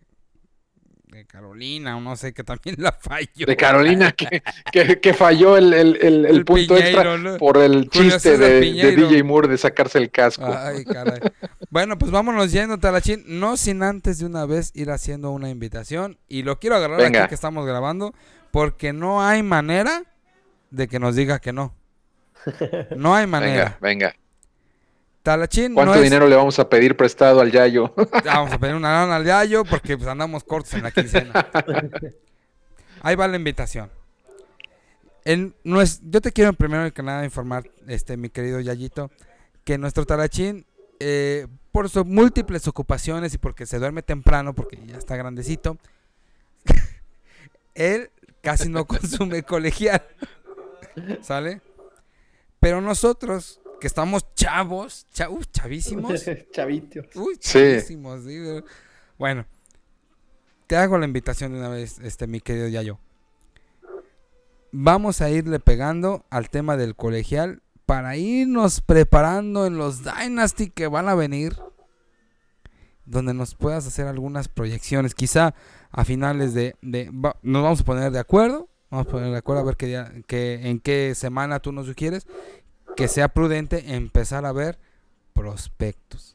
de 1.16 1.26
Carolina, 1.26 1.96
o 1.96 2.00
no 2.00 2.14
sé, 2.16 2.32
que 2.32 2.44
también 2.44 2.76
la 2.80 2.92
falló. 2.92 3.46
De 3.46 3.56
Carolina 3.56 4.12
que, 4.12 4.42
que- 4.72 5.00
que 5.00 5.14
falló 5.14 5.56
el, 5.56 5.72
el- 5.72 5.96
el- 6.26 6.44
punto 6.44 6.76
extra 6.76 7.02
Piñeiro, 7.02 7.18
¿no? 7.18 7.36
por 7.38 7.58
el 7.58 7.88
chiste 7.90 8.36
de, 8.38 8.60
de. 8.60 8.96
DJ 8.96 9.22
Moore 9.22 9.48
de 9.48 9.58
sacarse 9.58 9.98
el 9.98 10.10
casco. 10.10 10.46
Ay, 10.46 10.84
caray. 10.86 11.20
Bueno, 11.70 11.98
pues 11.98 12.10
vámonos 12.10 12.52
yendo, 12.52 12.78
Talachín. 12.78 13.24
No 13.26 13.56
sin 13.56 13.82
antes 13.82 14.18
de 14.18 14.26
una 14.26 14.46
vez 14.46 14.70
ir 14.74 14.90
haciendo 14.90 15.30
una 15.30 15.48
invitación. 15.50 16.18
Y 16.28 16.42
lo 16.42 16.58
quiero 16.58 16.76
agarrar 16.76 16.98
Venga. 17.00 17.20
aquí 17.24 17.28
que 17.30 17.34
estamos 17.34 17.66
grabando. 17.66 18.14
Porque 18.50 18.92
no 18.92 19.22
hay 19.26 19.42
manera 19.42 20.04
de 20.70 20.88
que 20.88 20.98
nos 20.98 21.14
diga 21.16 21.40
que 21.40 21.52
no. 21.52 21.74
No 22.96 23.14
hay 23.14 23.26
manera. 23.26 23.76
Venga, 23.80 24.10
venga. 24.12 24.16
Talachín 25.26 25.74
¿Cuánto 25.74 25.90
no 25.90 25.98
es... 25.98 26.04
dinero 26.04 26.28
le 26.28 26.36
vamos 26.36 26.56
a 26.60 26.68
pedir 26.68 26.96
prestado 26.96 27.40
al 27.40 27.50
Yayo? 27.50 27.92
Vamos 28.24 28.52
a 28.52 28.58
pedir 28.60 28.76
una 28.76 28.92
lana 28.92 29.16
al 29.16 29.24
gallo 29.24 29.64
porque 29.64 29.96
pues 29.96 30.08
andamos 30.08 30.44
cortos 30.44 30.74
en 30.74 30.84
la 30.84 30.92
quincena. 30.92 31.48
Ahí 33.02 33.16
va 33.16 33.26
la 33.26 33.36
invitación. 33.36 33.90
En 35.24 35.52
yo 35.64 36.20
te 36.20 36.30
quiero 36.30 36.52
primero 36.52 36.92
que 36.94 37.02
nada 37.02 37.24
informar, 37.24 37.68
este, 37.88 38.16
mi 38.16 38.28
querido 38.28 38.60
Yayito, 38.60 39.10
que 39.64 39.78
nuestro 39.78 40.06
Talachín, 40.06 40.64
eh, 41.00 41.48
por 41.72 41.90
sus 41.90 42.06
múltiples 42.06 42.68
ocupaciones 42.68 43.34
y 43.34 43.38
porque 43.38 43.66
se 43.66 43.80
duerme 43.80 44.02
temprano, 44.02 44.54
porque 44.54 44.78
ya 44.86 44.96
está 44.96 45.16
grandecito, 45.16 45.76
él 47.74 48.10
casi 48.42 48.68
no 48.68 48.84
consume 48.86 49.42
colegial. 49.42 50.04
¿Sale? 51.20 51.62
Pero 52.60 52.80
nosotros, 52.80 53.60
que 53.80 53.86
estamos 53.86 54.32
chavos, 54.34 55.06
cha- 55.12 55.28
uf, 55.30 55.46
chavísimos, 55.52 56.24
Chavito. 56.52 57.00
Uy, 57.14 57.36
chavísimos, 57.38 58.24
sí. 58.24 58.38
Bueno, 59.18 59.44
te 60.66 60.76
hago 60.76 60.98
la 60.98 61.06
invitación 61.06 61.52
de 61.52 61.58
una 61.58 61.68
vez, 61.68 61.98
este, 62.00 62.26
mi 62.26 62.40
querido 62.40 62.68
Yayo. 62.68 62.98
Vamos 64.72 65.20
a 65.20 65.30
irle 65.30 65.58
pegando 65.60 66.24
al 66.30 66.50
tema 66.50 66.76
del 66.76 66.96
colegial 66.96 67.62
para 67.86 68.16
irnos 68.16 68.80
preparando 68.80 69.66
en 69.66 69.78
los 69.78 70.02
Dynasty 70.02 70.70
que 70.70 70.86
van 70.88 71.08
a 71.08 71.14
venir. 71.14 71.56
Donde 73.04 73.32
nos 73.34 73.54
puedas 73.54 73.86
hacer 73.86 74.08
algunas 74.08 74.48
proyecciones. 74.48 75.14
Quizá 75.14 75.54
a 75.92 76.04
finales 76.04 76.54
de. 76.54 76.74
de- 76.82 77.08
va- 77.10 77.36
nos 77.42 77.62
vamos 77.62 77.80
a 77.80 77.84
poner 77.84 78.10
de 78.10 78.18
acuerdo. 78.18 78.68
Vamos 78.90 79.06
a 79.06 79.10
poner 79.10 79.30
de 79.30 79.36
acuerdo 79.38 79.62
a 79.62 79.64
ver 79.64 79.76
qué 79.76 79.86
día, 79.86 80.12
qué- 80.26 80.60
en 80.68 80.80
qué 80.80 81.14
semana 81.14 81.60
tú 81.60 81.70
nos 81.70 81.86
sugieres. 81.86 82.26
Que 82.96 83.08
sea 83.08 83.28
prudente 83.28 83.94
empezar 83.94 84.44
a 84.46 84.52
ver 84.52 84.78
prospectos 85.34 86.32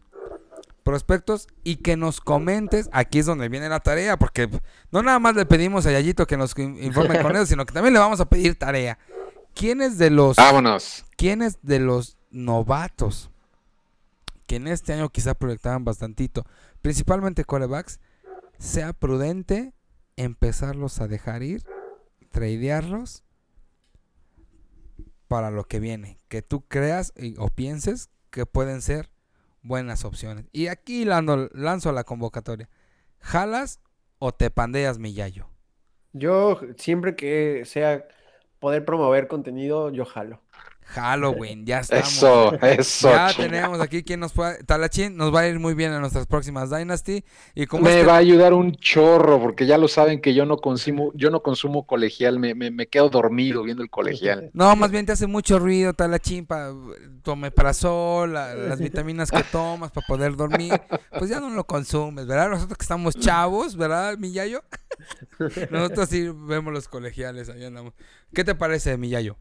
prospectos 0.83 1.47
y 1.63 1.75
que 1.77 1.95
nos 1.95 2.21
comentes. 2.21 2.89
Aquí 2.91 3.19
es 3.19 3.27
donde 3.27 3.49
viene 3.49 3.69
la 3.69 3.81
tarea, 3.81 4.17
porque 4.17 4.49
no 4.91 5.03
nada 5.03 5.19
más 5.19 5.35
le 5.35 5.45
pedimos 5.45 5.85
a 5.85 5.91
Yayito 5.91 6.25
que 6.25 6.37
nos 6.37 6.57
in- 6.57 6.81
informe 6.83 7.21
con 7.21 7.35
eso, 7.35 7.45
sino 7.45 7.65
que 7.67 7.73
también 7.73 7.93
le 7.93 7.99
vamos 7.99 8.19
a 8.19 8.25
pedir 8.25 8.57
tarea. 8.57 8.97
¿Quiénes 9.53 9.99
de 9.99 10.09
los, 10.09 10.37
Vámonos. 10.37 11.05
quiénes 11.17 11.59
de 11.61 11.79
los 11.79 12.17
novatos 12.31 13.29
que 14.47 14.55
en 14.55 14.67
este 14.67 14.93
año 14.93 15.09
quizá 15.09 15.35
proyectaban 15.35 15.85
bastantito, 15.85 16.45
principalmente 16.81 17.45
corebacks, 17.45 17.99
sea 18.57 18.91
prudente 18.91 19.73
empezarlos 20.17 20.99
a 20.99 21.07
dejar 21.07 21.43
ir, 21.43 21.63
tradearlos 22.31 23.23
para 25.31 25.49
lo 25.49 25.63
que 25.63 25.79
viene, 25.79 26.19
que 26.27 26.41
tú 26.41 26.65
creas 26.67 27.13
y- 27.15 27.35
o 27.37 27.47
pienses 27.47 28.09
que 28.31 28.45
pueden 28.45 28.81
ser 28.81 29.09
buenas 29.61 30.03
opciones. 30.03 30.43
Y 30.51 30.67
aquí 30.67 31.05
lando- 31.05 31.49
lanzo 31.53 31.93
la 31.93 32.03
convocatoria. 32.03 32.67
¿Jalas 33.21 33.79
o 34.19 34.33
te 34.33 34.49
pandeas, 34.51 34.99
mi 34.99 35.13
yayo? 35.13 35.47
Yo 36.11 36.59
siempre 36.75 37.15
que 37.15 37.63
sea 37.63 38.05
poder 38.59 38.83
promover 38.83 39.29
contenido, 39.29 39.89
yo 39.89 40.03
jalo. 40.03 40.41
Halloween. 40.91 41.65
Ya 41.65 41.79
estamos. 41.81 42.07
Eso, 42.13 42.53
eso. 42.61 43.09
ya 43.09 43.29
chinga. 43.29 43.49
tenemos 43.49 43.79
aquí 43.81 44.03
quien 44.03 44.19
nos 44.19 44.31
pueda. 44.33 44.57
Talachín 44.59 45.17
nos 45.17 45.33
va 45.33 45.41
a 45.41 45.47
ir 45.47 45.59
muy 45.59 45.73
bien 45.73 45.93
en 45.93 46.01
nuestras 46.01 46.27
próximas 46.27 46.69
Dynasty. 46.69 47.23
Y 47.55 47.65
como 47.65 47.83
Me 47.85 47.91
este- 47.99 48.05
va 48.05 48.13
a 48.15 48.17
ayudar 48.17 48.53
un 48.53 48.73
chorro, 48.75 49.39
porque 49.39 49.65
ya 49.65 49.77
lo 49.77 49.87
saben 49.87 50.21
que 50.21 50.33
yo 50.33 50.45
no 50.45 50.57
consumo, 50.57 51.11
yo 51.15 51.29
no 51.31 51.41
consumo 51.41 51.85
colegial, 51.87 52.39
me, 52.39 52.53
me, 52.55 52.71
me 52.71 52.87
quedo 52.87 53.09
dormido 53.09 53.63
viendo 53.63 53.83
el 53.83 53.89
colegial. 53.89 54.49
No, 54.53 54.75
más 54.75 54.91
bien 54.91 55.05
te 55.05 55.11
hace 55.13 55.27
mucho 55.27 55.59
ruido, 55.59 55.93
Talachín, 55.93 56.45
para 56.45 56.71
tome 57.23 57.51
para 57.51 57.73
sol, 57.73 58.33
las 58.33 58.79
vitaminas 58.79 59.31
que 59.31 59.43
tomas 59.43 59.91
para 59.91 60.05
poder 60.05 60.35
dormir, 60.35 60.79
pues 61.17 61.29
ya 61.29 61.39
no 61.39 61.49
lo 61.49 61.65
consumes, 61.65 62.27
¿verdad? 62.27 62.49
Nosotros 62.49 62.77
que 62.77 62.83
estamos 62.83 63.15
chavos, 63.17 63.75
¿verdad, 63.75 64.17
Miyayo? 64.17 64.63
Nosotros 65.69 66.09
sí 66.09 66.29
vemos 66.33 66.73
los 66.73 66.87
colegiales, 66.87 67.49
ahí 67.49 67.63
andamos. 67.63 67.93
¿Qué 68.33 68.43
te 68.43 68.55
parece, 68.55 68.97
Miyayo? 68.97 69.37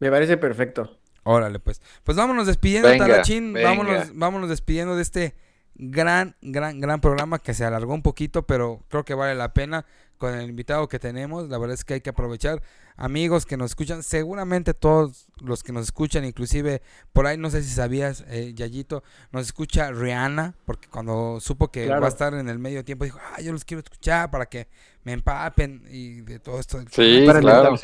Me 0.00 0.10
parece 0.10 0.36
perfecto. 0.36 0.98
Órale, 1.22 1.58
pues. 1.60 1.80
Pues 2.04 2.16
vámonos 2.16 2.46
despidiendo, 2.46 2.88
Venga, 2.88 3.06
Talachín. 3.06 3.52
venga. 3.52 3.68
Vámonos, 3.68 4.10
vámonos 4.16 4.48
despidiendo 4.48 4.96
de 4.96 5.02
este 5.02 5.34
gran, 5.74 6.34
gran, 6.42 6.80
gran 6.80 7.00
programa 7.00 7.38
que 7.38 7.54
se 7.54 7.64
alargó 7.64 7.94
un 7.94 8.02
poquito, 8.02 8.46
pero 8.46 8.82
creo 8.88 9.04
que 9.04 9.14
vale 9.14 9.34
la 9.34 9.52
pena 9.52 9.84
con 10.18 10.34
el 10.34 10.48
invitado 10.50 10.88
que 10.88 10.98
tenemos. 10.98 11.48
La 11.48 11.58
verdad 11.58 11.74
es 11.74 11.84
que 11.84 11.94
hay 11.94 12.00
que 12.00 12.10
aprovechar. 12.10 12.62
Amigos 12.96 13.46
que 13.46 13.56
nos 13.56 13.70
escuchan, 13.70 14.02
seguramente 14.02 14.74
todos 14.74 15.28
los 15.40 15.62
que 15.62 15.72
nos 15.72 15.84
escuchan, 15.84 16.24
inclusive 16.26 16.82
por 17.14 17.26
ahí, 17.26 17.38
no 17.38 17.48
sé 17.48 17.62
si 17.62 17.70
sabías, 17.70 18.24
eh, 18.28 18.52
Yayito, 18.54 19.02
nos 19.32 19.46
escucha 19.46 19.90
Rihanna, 19.90 20.54
porque 20.66 20.88
cuando 20.88 21.38
supo 21.40 21.68
que 21.70 21.86
Claro. 21.86 22.00
va 22.02 22.08
a 22.08 22.10
estar 22.10 22.34
en 22.34 22.48
el 22.50 22.58
medio 22.58 22.84
tiempo, 22.84 23.04
dijo, 23.06 23.18
ah, 23.34 23.40
yo 23.40 23.52
los 23.52 23.64
quiero 23.64 23.82
escuchar 23.82 24.30
para 24.30 24.46
que 24.46 24.68
me 25.04 25.12
empapen 25.12 25.84
y 25.90 26.20
de 26.22 26.38
todo 26.40 26.60
esto. 26.60 26.78
Sí, 26.90 27.24
Para 27.26 27.40
claro. 27.40 27.76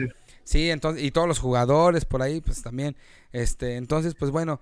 Sí, 0.46 0.70
entonces, 0.70 1.02
y 1.02 1.10
todos 1.10 1.26
los 1.26 1.40
jugadores 1.40 2.04
por 2.04 2.22
ahí, 2.22 2.40
pues 2.40 2.62
también. 2.62 2.96
Este, 3.32 3.74
entonces, 3.74 4.14
pues 4.14 4.30
bueno, 4.30 4.60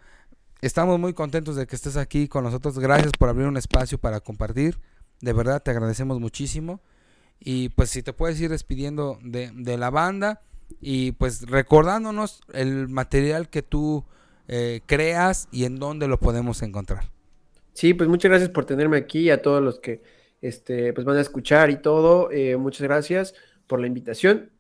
estamos 0.63 0.99
muy 0.99 1.13
contentos 1.13 1.57
de 1.57 1.67
que 1.67 1.77
estés 1.77 1.99
aquí 1.99 2.27
con 2.27 2.43
nosotros. 2.43 2.79
Gracias 2.79 3.13
por 3.19 3.29
abrir 3.29 3.47
un 3.47 3.59
espacio 3.59 3.99
para 3.99 4.21
compartir. 4.21 4.81
De 5.21 5.35
verdad, 5.35 5.63
te 5.63 5.71
agradecemos 5.73 6.19
muchísimo. 6.21 6.81
Y 7.39 7.69
pues 7.69 7.91
si 7.91 8.03
te 8.03 8.15
puedes 8.15 8.41
ir 8.41 8.49
despidiendo 8.49 9.19
de, 9.23 9.51
de 9.55 9.77
la 9.77 9.91
banda 9.91 10.41
y 10.81 11.13
pues 11.13 11.43
recordándonos 11.43 12.41
el 12.55 12.89
material 12.89 13.51
que 13.51 13.61
tú 13.61 14.07
eh, 14.49 14.81
creas 14.87 15.49
y 15.53 15.67
en 15.67 15.79
dónde 15.79 16.09
lo 16.09 16.19
podemos 16.19 16.63
encontrar. 16.63 17.11
Sí, 17.75 17.93
pues 17.93 18.09
muchas 18.09 18.31
gracias 18.31 18.49
por 18.49 18.65
tenerme 18.65 18.97
aquí, 18.97 19.29
a 19.29 19.43
todos 19.43 19.63
los 19.63 19.81
que 19.81 20.01
este, 20.41 20.95
pues 20.95 21.05
van 21.05 21.19
a 21.19 21.21
escuchar 21.21 21.69
y 21.69 21.77
todo. 21.83 22.31
eh, 22.31 22.57
muchas 22.57 22.81
gracias 22.85 23.35
por 23.67 23.81
la 23.81 23.87
invitación. 23.87 24.54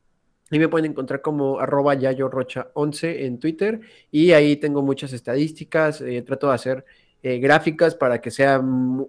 Y 0.54 0.58
me 0.60 0.68
pueden 0.68 0.92
encontrar 0.92 1.20
como 1.20 1.58
arroba 1.58 1.96
yayorocha11 1.96 3.24
en 3.24 3.40
Twitter. 3.40 3.80
Y 4.12 4.30
ahí 4.30 4.54
tengo 4.54 4.82
muchas 4.82 5.12
estadísticas. 5.12 6.00
eh, 6.00 6.22
trato 6.22 6.46
de 6.46 6.54
hacer 6.54 6.84
eh, 7.24 7.38
gráficas 7.38 7.96
para 7.96 8.20
que 8.20 8.30
sean 8.30 9.04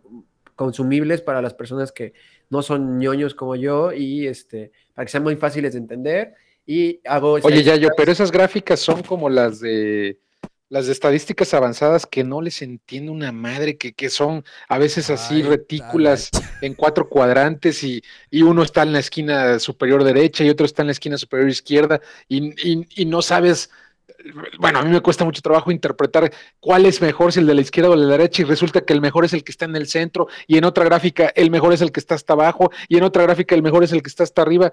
consumibles 0.56 1.22
para 1.22 1.44
las 1.44 1.54
personas 1.54 1.92
que 1.92 2.14
no 2.50 2.64
son 2.64 2.98
ñoños 2.98 3.36
como 3.36 3.56
yo 3.56 3.92
y 3.92 4.26
este, 4.26 4.72
para 4.96 5.06
que 5.06 5.12
sean 5.12 5.22
muy 5.22 5.36
fáciles 5.36 5.74
de 5.74 5.80
entender. 5.80 6.34
Y 6.66 7.00
hago 7.06 7.34
Oye, 7.34 7.62
Yayo, 7.62 7.90
pero 7.96 8.12
esas 8.12 8.32
gráficas 8.32 8.80
son 8.80 9.04
como 9.04 9.30
las 9.30 9.60
de 9.60 10.18
las 10.76 10.88
estadísticas 10.90 11.54
avanzadas 11.54 12.06
que 12.06 12.24
no 12.24 12.42
les 12.42 12.62
entiende 12.62 13.12
una 13.12 13.32
madre, 13.32 13.78
que, 13.78 13.94
que 13.94 14.10
son 14.10 14.44
a 14.68 14.78
veces 14.78 15.10
así 15.10 15.36
Ay, 15.36 15.44
retículas 15.44 16.34
en 16.62 16.74
cuatro 16.76 17.10
cuadrantes 17.10 17.84
y, 17.84 18.02
y 18.30 18.42
uno 18.44 18.64
está 18.64 18.84
en 18.84 18.94
la 18.94 19.00
esquina 19.00 19.60
superior 19.60 20.04
derecha 20.04 20.44
y 20.44 20.50
otro 20.50 20.66
está 20.66 20.82
en 20.84 20.88
la 20.88 20.92
esquina 20.94 21.18
superior 21.18 21.50
izquierda 21.50 22.02
y, 22.28 22.38
y- 22.72 22.88
y 22.96 23.06
no 23.06 23.22
sabes, 23.22 23.70
bueno, 24.60 24.80
a 24.80 24.84
mí 24.84 24.90
me 24.90 25.02
cuesta 25.02 25.26
mucho 25.26 25.42
trabajo 25.42 25.72
interpretar 25.72 26.32
cuál 26.60 26.86
es 26.86 27.02
mejor, 27.02 27.32
si 27.34 27.40
el 27.40 27.48
de 27.48 27.54
la 27.56 27.62
izquierda 27.62 27.90
o 27.90 27.94
el 27.94 28.02
de 28.02 28.06
la 28.08 28.12
derecha 28.18 28.42
y 28.42 28.46
resulta 28.46 28.82
que 28.82 28.94
el 28.94 29.02
mejor 29.02 29.26
es 29.26 29.34
el 29.34 29.44
que 29.44 29.52
está 29.52 29.66
en 29.66 29.76
el 29.76 29.88
centro 29.88 30.28
y 30.48 30.58
en 30.58 30.66
otra 30.66 30.84
gráfica 30.86 31.32
el 31.36 31.52
mejor 31.52 31.74
es 31.74 31.82
el 31.82 31.92
que 31.92 32.00
está 32.00 32.16
hasta 32.16 32.34
abajo 32.34 32.72
y 32.88 32.98
en 32.98 33.04
otra 33.04 33.24
gráfica 33.24 33.56
el 33.56 33.64
mejor 33.64 33.84
es 33.84 33.92
el 33.92 34.02
que 34.02 34.10
está 34.10 34.24
hasta 34.24 34.42
arriba. 34.42 34.72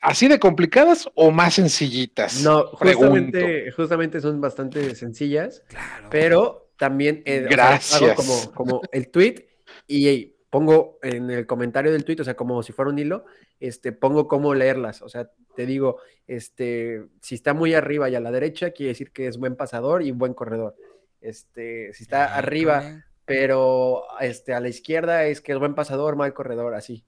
¿Así 0.00 0.28
de 0.28 0.38
complicadas 0.38 1.08
o 1.14 1.30
más 1.30 1.54
sencillas? 1.54 2.42
No, 2.42 2.70
Pregunto. 2.78 3.08
justamente, 3.08 3.70
justamente 3.72 4.20
son 4.20 4.40
bastante 4.40 4.94
sencillas. 4.94 5.64
Claro. 5.68 6.08
pero 6.10 6.70
también 6.76 7.22
eh, 7.26 7.38
o 7.38 7.48
sea, 7.48 7.50
Gracias. 7.50 8.02
hago 8.02 8.14
como, 8.14 8.52
como 8.54 8.80
el 8.92 9.10
tweet 9.10 9.48
y 9.86 10.36
pongo 10.50 10.98
en 11.02 11.30
el 11.30 11.46
comentario 11.46 11.92
del 11.92 12.04
tweet, 12.04 12.20
o 12.20 12.24
sea, 12.24 12.34
como 12.34 12.62
si 12.62 12.72
fuera 12.72 12.90
un 12.90 12.98
hilo, 12.98 13.24
este, 13.60 13.92
pongo 13.92 14.28
cómo 14.28 14.54
leerlas. 14.54 15.02
O 15.02 15.08
sea, 15.08 15.30
te 15.56 15.66
digo, 15.66 15.98
este, 16.26 17.04
si 17.20 17.34
está 17.34 17.54
muy 17.54 17.74
arriba 17.74 18.08
y 18.08 18.14
a 18.14 18.20
la 18.20 18.30
derecha, 18.30 18.70
quiere 18.70 18.90
decir 18.90 19.12
que 19.12 19.26
es 19.26 19.38
buen 19.38 19.56
pasador 19.56 20.02
y 20.02 20.10
buen 20.12 20.34
corredor. 20.34 20.76
Este, 21.20 21.92
si 21.92 22.04
está 22.04 22.36
arriba, 22.36 23.04
pero 23.24 24.04
este, 24.20 24.54
a 24.54 24.60
la 24.60 24.68
izquierda 24.68 25.26
es 25.26 25.40
que 25.40 25.52
es 25.52 25.58
buen 25.58 25.74
pasador, 25.74 26.16
mal 26.16 26.32
corredor, 26.32 26.74
así. 26.74 27.04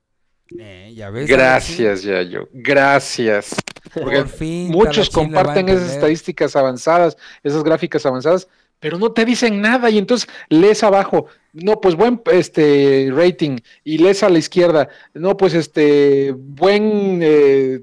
Eh, 0.58 0.92
ya 0.94 1.10
ves, 1.10 1.28
Gracias, 1.28 2.02
Yayo. 2.02 2.48
Gracias. 2.52 3.54
Porque 3.94 4.24
fin, 4.24 4.68
Muchos 4.70 5.10
comparten 5.10 5.68
esas 5.68 5.92
estadísticas 5.92 6.54
avanzadas, 6.56 7.16
esas 7.42 7.62
gráficas 7.64 8.04
avanzadas, 8.06 8.48
pero 8.78 8.98
no 8.98 9.12
te 9.12 9.24
dicen 9.24 9.60
nada 9.60 9.90
y 9.90 9.98
entonces 9.98 10.28
lees 10.48 10.82
abajo, 10.82 11.26
no, 11.52 11.80
pues 11.80 11.94
buen 11.96 12.20
este 12.32 13.10
rating 13.12 13.58
y 13.84 13.98
lees 13.98 14.22
a 14.22 14.28
la 14.30 14.38
izquierda, 14.38 14.88
no, 15.14 15.36
pues 15.36 15.54
este 15.54 16.32
buen, 16.36 17.20
eh, 17.22 17.80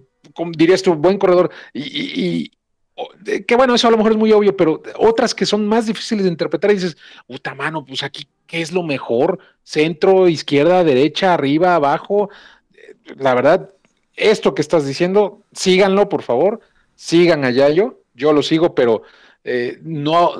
dirías 0.56 0.82
tú, 0.82 0.94
buen 0.96 1.18
corredor 1.18 1.52
y, 1.74 1.82
y- 1.82 2.22
y- 2.44 2.52
que 3.44 3.56
bueno, 3.56 3.76
eso 3.76 3.88
a 3.88 3.92
lo 3.92 3.98
mejor 3.98 4.14
es 4.14 4.18
muy 4.18 4.32
obvio, 4.32 4.58
pero 4.58 4.82
otras 4.98 5.36
que 5.36 5.46
son 5.46 5.68
más 5.68 5.86
difíciles 5.86 6.24
de 6.24 6.32
interpretar 6.32 6.72
y 6.72 6.76
dices, 6.76 6.98
puta 7.28 7.54
mano, 7.54 7.86
pues 7.86 8.02
aquí, 8.02 8.28
¿qué 8.48 8.62
es 8.62 8.72
lo 8.72 8.82
mejor? 8.82 9.38
Centro, 9.62 10.28
izquierda, 10.28 10.84
derecha, 10.84 11.34
arriba, 11.36 11.76
abajo. 11.76 12.30
La 13.18 13.34
verdad, 13.34 13.74
esto 14.16 14.54
que 14.54 14.62
estás 14.62 14.86
diciendo, 14.86 15.44
síganlo, 15.54 16.10
por 16.10 16.24
favor, 16.24 16.60
sigan 16.96 17.46
a 17.46 17.52
Yayo, 17.52 18.02
yo 18.14 18.34
lo 18.34 18.42
sigo, 18.44 18.76
pero 18.76 19.04
eh, 19.44 19.80
no, 19.84 20.34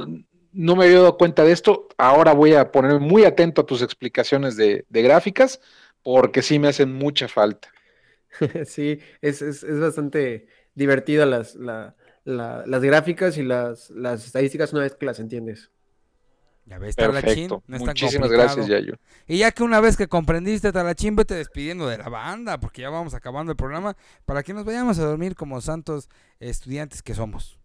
no 0.52 0.76
me 0.76 0.86
había 0.86 0.98
dado 1.00 1.18
cuenta 1.18 1.44
de 1.44 1.52
esto, 1.54 1.88
ahora 1.98 2.34
voy 2.34 2.54
a 2.56 2.72
ponerme 2.72 3.00
muy 3.00 3.24
atento 3.26 3.62
a 3.62 3.66
tus 3.66 3.82
explicaciones 3.82 4.56
de, 4.58 4.86
de 4.90 5.02
gráficas, 5.02 5.62
porque 6.04 6.42
sí 6.42 6.60
me 6.60 6.68
hacen 6.70 6.94
mucha 6.94 7.28
falta. 7.28 7.70
Sí, 8.66 9.00
es, 9.22 9.42
es, 9.42 9.64
es 9.64 9.80
bastante 9.80 10.48
divertida 10.74 11.26
las, 11.26 11.56
la- 11.56 11.96
la- 12.24 12.64
las 12.68 12.82
gráficas 12.84 13.38
y 13.38 13.44
las, 13.44 13.90
las 13.92 14.26
estadísticas 14.26 14.74
una 14.74 14.84
vez 14.84 14.96
que 14.96 15.06
las 15.06 15.20
entiendes. 15.20 15.72
Ya 16.68 16.78
ves, 16.80 16.98
Talachín, 16.98 17.48
no 17.48 17.62
Muchísimas 17.80 18.30
gracias, 18.30 18.68
Yayo. 18.68 18.96
Y 19.26 19.38
ya 19.38 19.52
que 19.52 19.64
una 19.64 19.80
vez 19.80 19.96
que 19.96 20.08
comprendiste, 20.08 20.74
Talachín, 20.74 21.16
vete 21.16 21.34
despidiendo 21.36 21.88
de 21.88 21.98
la 21.98 22.10
banda, 22.10 22.60
porque 22.60 22.82
ya 22.82 22.90
vamos 22.90 23.14
acabando 23.14 23.54
el 23.54 23.56
programa, 23.56 23.96
para 24.26 24.44
que 24.44 24.54
nos 24.54 24.66
vayamos 24.66 25.00
a 25.00 25.06
dormir 25.06 25.36
como 25.36 25.62
santos 25.62 26.10
estudiantes 26.42 27.02
que 27.02 27.14
somos. 27.14 27.58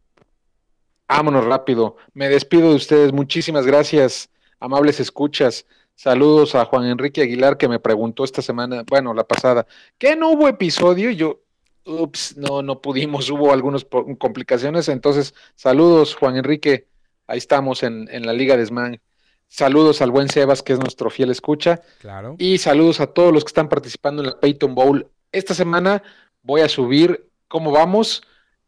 Vámonos 1.08 1.44
rápido. 1.44 1.96
Me 2.14 2.28
despido 2.28 2.70
de 2.70 2.76
ustedes. 2.76 3.12
Muchísimas 3.12 3.66
gracias, 3.66 4.30
amables 4.60 5.00
escuchas. 5.00 5.66
Saludos 5.96 6.54
a 6.54 6.64
Juan 6.64 6.86
Enrique 6.86 7.22
Aguilar 7.22 7.58
que 7.58 7.68
me 7.68 7.80
preguntó 7.80 8.22
esta 8.22 8.40
semana, 8.40 8.84
bueno, 8.88 9.12
la 9.14 9.24
pasada, 9.24 9.66
que 9.98 10.14
no 10.14 10.30
hubo 10.30 10.46
episodio 10.48 11.10
y 11.10 11.16
yo, 11.16 11.42
ups, 11.84 12.36
no, 12.36 12.62
no 12.62 12.80
pudimos, 12.80 13.28
hubo 13.30 13.52
algunas 13.52 13.84
complicaciones. 14.18 14.88
Entonces, 14.88 15.34
saludos, 15.56 16.14
Juan 16.14 16.36
Enrique. 16.36 16.91
Ahí 17.26 17.38
estamos 17.38 17.82
en, 17.82 18.08
en 18.10 18.26
la 18.26 18.32
Liga 18.32 18.56
de 18.56 18.66
Sman. 18.66 19.00
Saludos 19.48 20.00
al 20.00 20.10
buen 20.10 20.28
Sebas, 20.28 20.62
que 20.62 20.72
es 20.72 20.78
nuestro 20.78 21.10
fiel 21.10 21.30
escucha. 21.30 21.82
Claro. 22.00 22.36
Y 22.38 22.58
saludos 22.58 23.00
a 23.00 23.08
todos 23.08 23.32
los 23.32 23.44
que 23.44 23.48
están 23.48 23.68
participando 23.68 24.22
en 24.22 24.30
la 24.30 24.40
Peyton 24.40 24.74
Bowl. 24.74 25.08
Esta 25.30 25.54
semana 25.54 26.02
voy 26.42 26.62
a 26.62 26.68
subir 26.68 27.28
cómo 27.48 27.70
vamos 27.70 28.22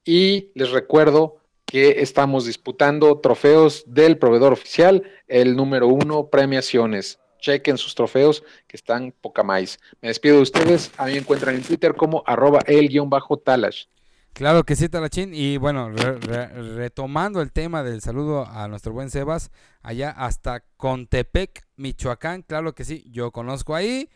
y 0.04 0.50
les 0.54 0.70
recuerdo 0.72 1.38
que 1.64 2.02
estamos 2.02 2.44
disputando 2.44 3.18
trofeos 3.20 3.84
del 3.86 4.18
proveedor 4.18 4.52
oficial, 4.52 5.02
el 5.26 5.56
número 5.56 5.88
uno, 5.88 6.28
premiaciones. 6.28 7.18
Chequen 7.40 7.78
sus 7.78 7.94
trofeos 7.94 8.42
que 8.66 8.76
están 8.76 9.12
poca 9.20 9.42
más. 9.42 9.80
Me 10.00 10.08
despido 10.08 10.36
de 10.36 10.42
ustedes. 10.42 10.92
A 10.96 11.06
mí 11.06 11.12
me 11.12 11.18
encuentran 11.18 11.54
en 11.54 11.62
Twitter 11.62 11.94
como 11.94 12.22
arroba 12.26 12.60
el-talash. 12.66 13.86
Claro 14.34 14.64
que 14.64 14.74
sí, 14.76 14.88
Talachín. 14.88 15.32
Y 15.32 15.56
bueno, 15.58 15.90
re- 15.90 16.18
re- 16.18 16.48
retomando 16.74 17.40
el 17.40 17.52
tema 17.52 17.82
del 17.82 18.00
saludo 18.00 18.46
a 18.46 18.66
nuestro 18.68 18.92
buen 18.92 19.08
Sebas, 19.10 19.50
allá 19.80 20.10
hasta 20.10 20.64
Contepec, 20.76 21.64
Michoacán. 21.76 22.42
Claro 22.42 22.74
que 22.74 22.84
sí, 22.84 23.04
yo 23.10 23.30
conozco 23.30 23.74
ahí. 23.74 24.10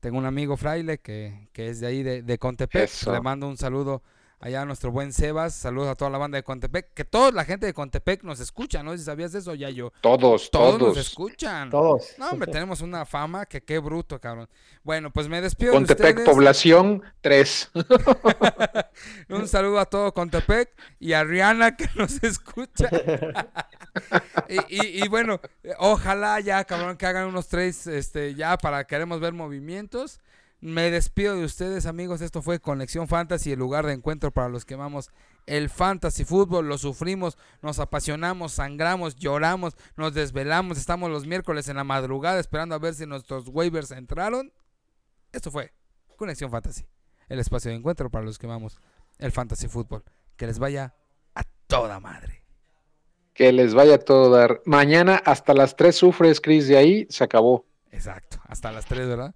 Tengo 0.00 0.18
un 0.18 0.26
amigo 0.26 0.56
fraile 0.56 0.98
que, 0.98 1.48
que 1.52 1.68
es 1.70 1.80
de 1.80 1.86
ahí, 1.86 2.02
de, 2.02 2.22
de 2.22 2.38
Contepec. 2.38 2.84
Eso. 2.84 3.12
Le 3.12 3.20
mando 3.22 3.48
un 3.48 3.56
saludo 3.56 4.02
allá 4.42 4.62
a 4.62 4.64
nuestro 4.66 4.90
buen 4.90 5.12
Sebas, 5.12 5.54
saludos 5.54 5.88
a 5.88 5.94
toda 5.94 6.10
la 6.10 6.18
banda 6.18 6.36
de 6.36 6.42
Contepec, 6.42 6.92
que 6.94 7.04
toda 7.04 7.30
la 7.30 7.44
gente 7.44 7.64
de 7.64 7.72
Contepec 7.72 8.24
nos 8.24 8.40
escucha, 8.40 8.82
¿no? 8.82 8.96
Si 8.98 9.04
sabías 9.04 9.34
eso, 9.34 9.54
ya 9.54 9.70
yo. 9.70 9.92
Todos, 10.00 10.50
Todos, 10.50 10.78
todos. 10.78 10.80
nos 10.80 10.96
escuchan. 10.98 11.70
Todos. 11.70 12.14
No, 12.18 12.30
hombre, 12.30 12.50
tenemos 12.50 12.80
una 12.80 13.06
fama 13.06 13.46
que 13.46 13.62
qué 13.62 13.78
bruto, 13.78 14.20
cabrón. 14.20 14.48
Bueno, 14.82 15.10
pues 15.12 15.28
me 15.28 15.40
despido 15.40 15.72
de 15.72 15.78
Contepec, 15.78 16.18
ustedes. 16.18 16.28
población 16.28 17.02
3. 17.20 17.70
Un 19.30 19.48
saludo 19.48 19.78
a 19.78 19.86
todo 19.86 20.12
Contepec 20.12 20.70
y 20.98 21.12
a 21.12 21.24
Rihanna 21.24 21.76
que 21.76 21.88
nos 21.94 22.22
escucha. 22.22 22.90
y, 24.48 24.56
y- 24.74 25.04
y 25.04 25.08
bueno, 25.08 25.40
eh, 25.62 25.72
ojalá 25.78 26.40
ya, 26.40 26.64
cabrón, 26.64 26.96
que 26.96 27.06
hagan 27.06 27.28
unos 27.28 27.48
trades 27.48 27.86
este, 27.86 28.34
ya 28.34 28.56
para 28.58 28.84
queremos 28.86 29.20
ver 29.20 29.32
movimientos. 29.32 30.20
Me 30.62 30.92
despido 30.92 31.34
de 31.34 31.44
ustedes, 31.44 31.86
amigos. 31.86 32.20
Esto 32.20 32.40
fue 32.40 32.60
Conexión 32.60 33.08
Fantasy, 33.08 33.50
el 33.50 33.58
lugar 33.58 33.84
de 33.84 33.94
encuentro 33.94 34.30
para 34.30 34.48
los 34.48 34.64
que 34.64 34.74
amamos 34.74 35.10
el 35.46 35.68
fantasy 35.68 36.24
fútbol. 36.24 36.68
Lo 36.68 36.78
sufrimos, 36.78 37.36
nos 37.62 37.80
apasionamos, 37.80 38.52
sangramos, 38.52 39.16
lloramos, 39.16 39.76
nos 39.96 40.14
desvelamos. 40.14 40.78
Estamos 40.78 41.10
los 41.10 41.26
miércoles 41.26 41.68
en 41.68 41.78
la 41.78 41.82
madrugada 41.82 42.38
esperando 42.38 42.76
a 42.76 42.78
ver 42.78 42.94
si 42.94 43.06
nuestros 43.06 43.48
waivers 43.48 43.90
entraron. 43.90 44.52
Esto 45.32 45.50
fue 45.50 45.72
Conexión 46.16 46.52
Fantasy, 46.52 46.86
el 47.28 47.40
espacio 47.40 47.72
de 47.72 47.78
encuentro 47.78 48.08
para 48.08 48.24
los 48.24 48.38
que 48.38 48.46
amamos 48.46 48.78
el 49.18 49.32
fantasy 49.32 49.66
fútbol. 49.66 50.04
Que 50.36 50.46
les 50.46 50.60
vaya 50.60 50.94
a 51.34 51.42
toda 51.66 51.98
madre. 51.98 52.44
Que 53.34 53.50
les 53.50 53.74
vaya 53.74 53.96
a 53.96 53.98
todo 53.98 54.30
dar. 54.30 54.62
Mañana 54.64 55.20
hasta 55.24 55.54
las 55.54 55.74
3 55.74 55.96
sufres, 55.96 56.40
Chris, 56.40 56.68
de 56.68 56.76
ahí 56.76 57.04
se 57.10 57.24
acabó. 57.24 57.66
Exacto. 57.90 58.38
Hasta 58.44 58.70
las 58.70 58.86
3, 58.86 59.08
¿verdad? 59.08 59.34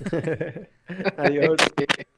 Adiós. 1.16 1.56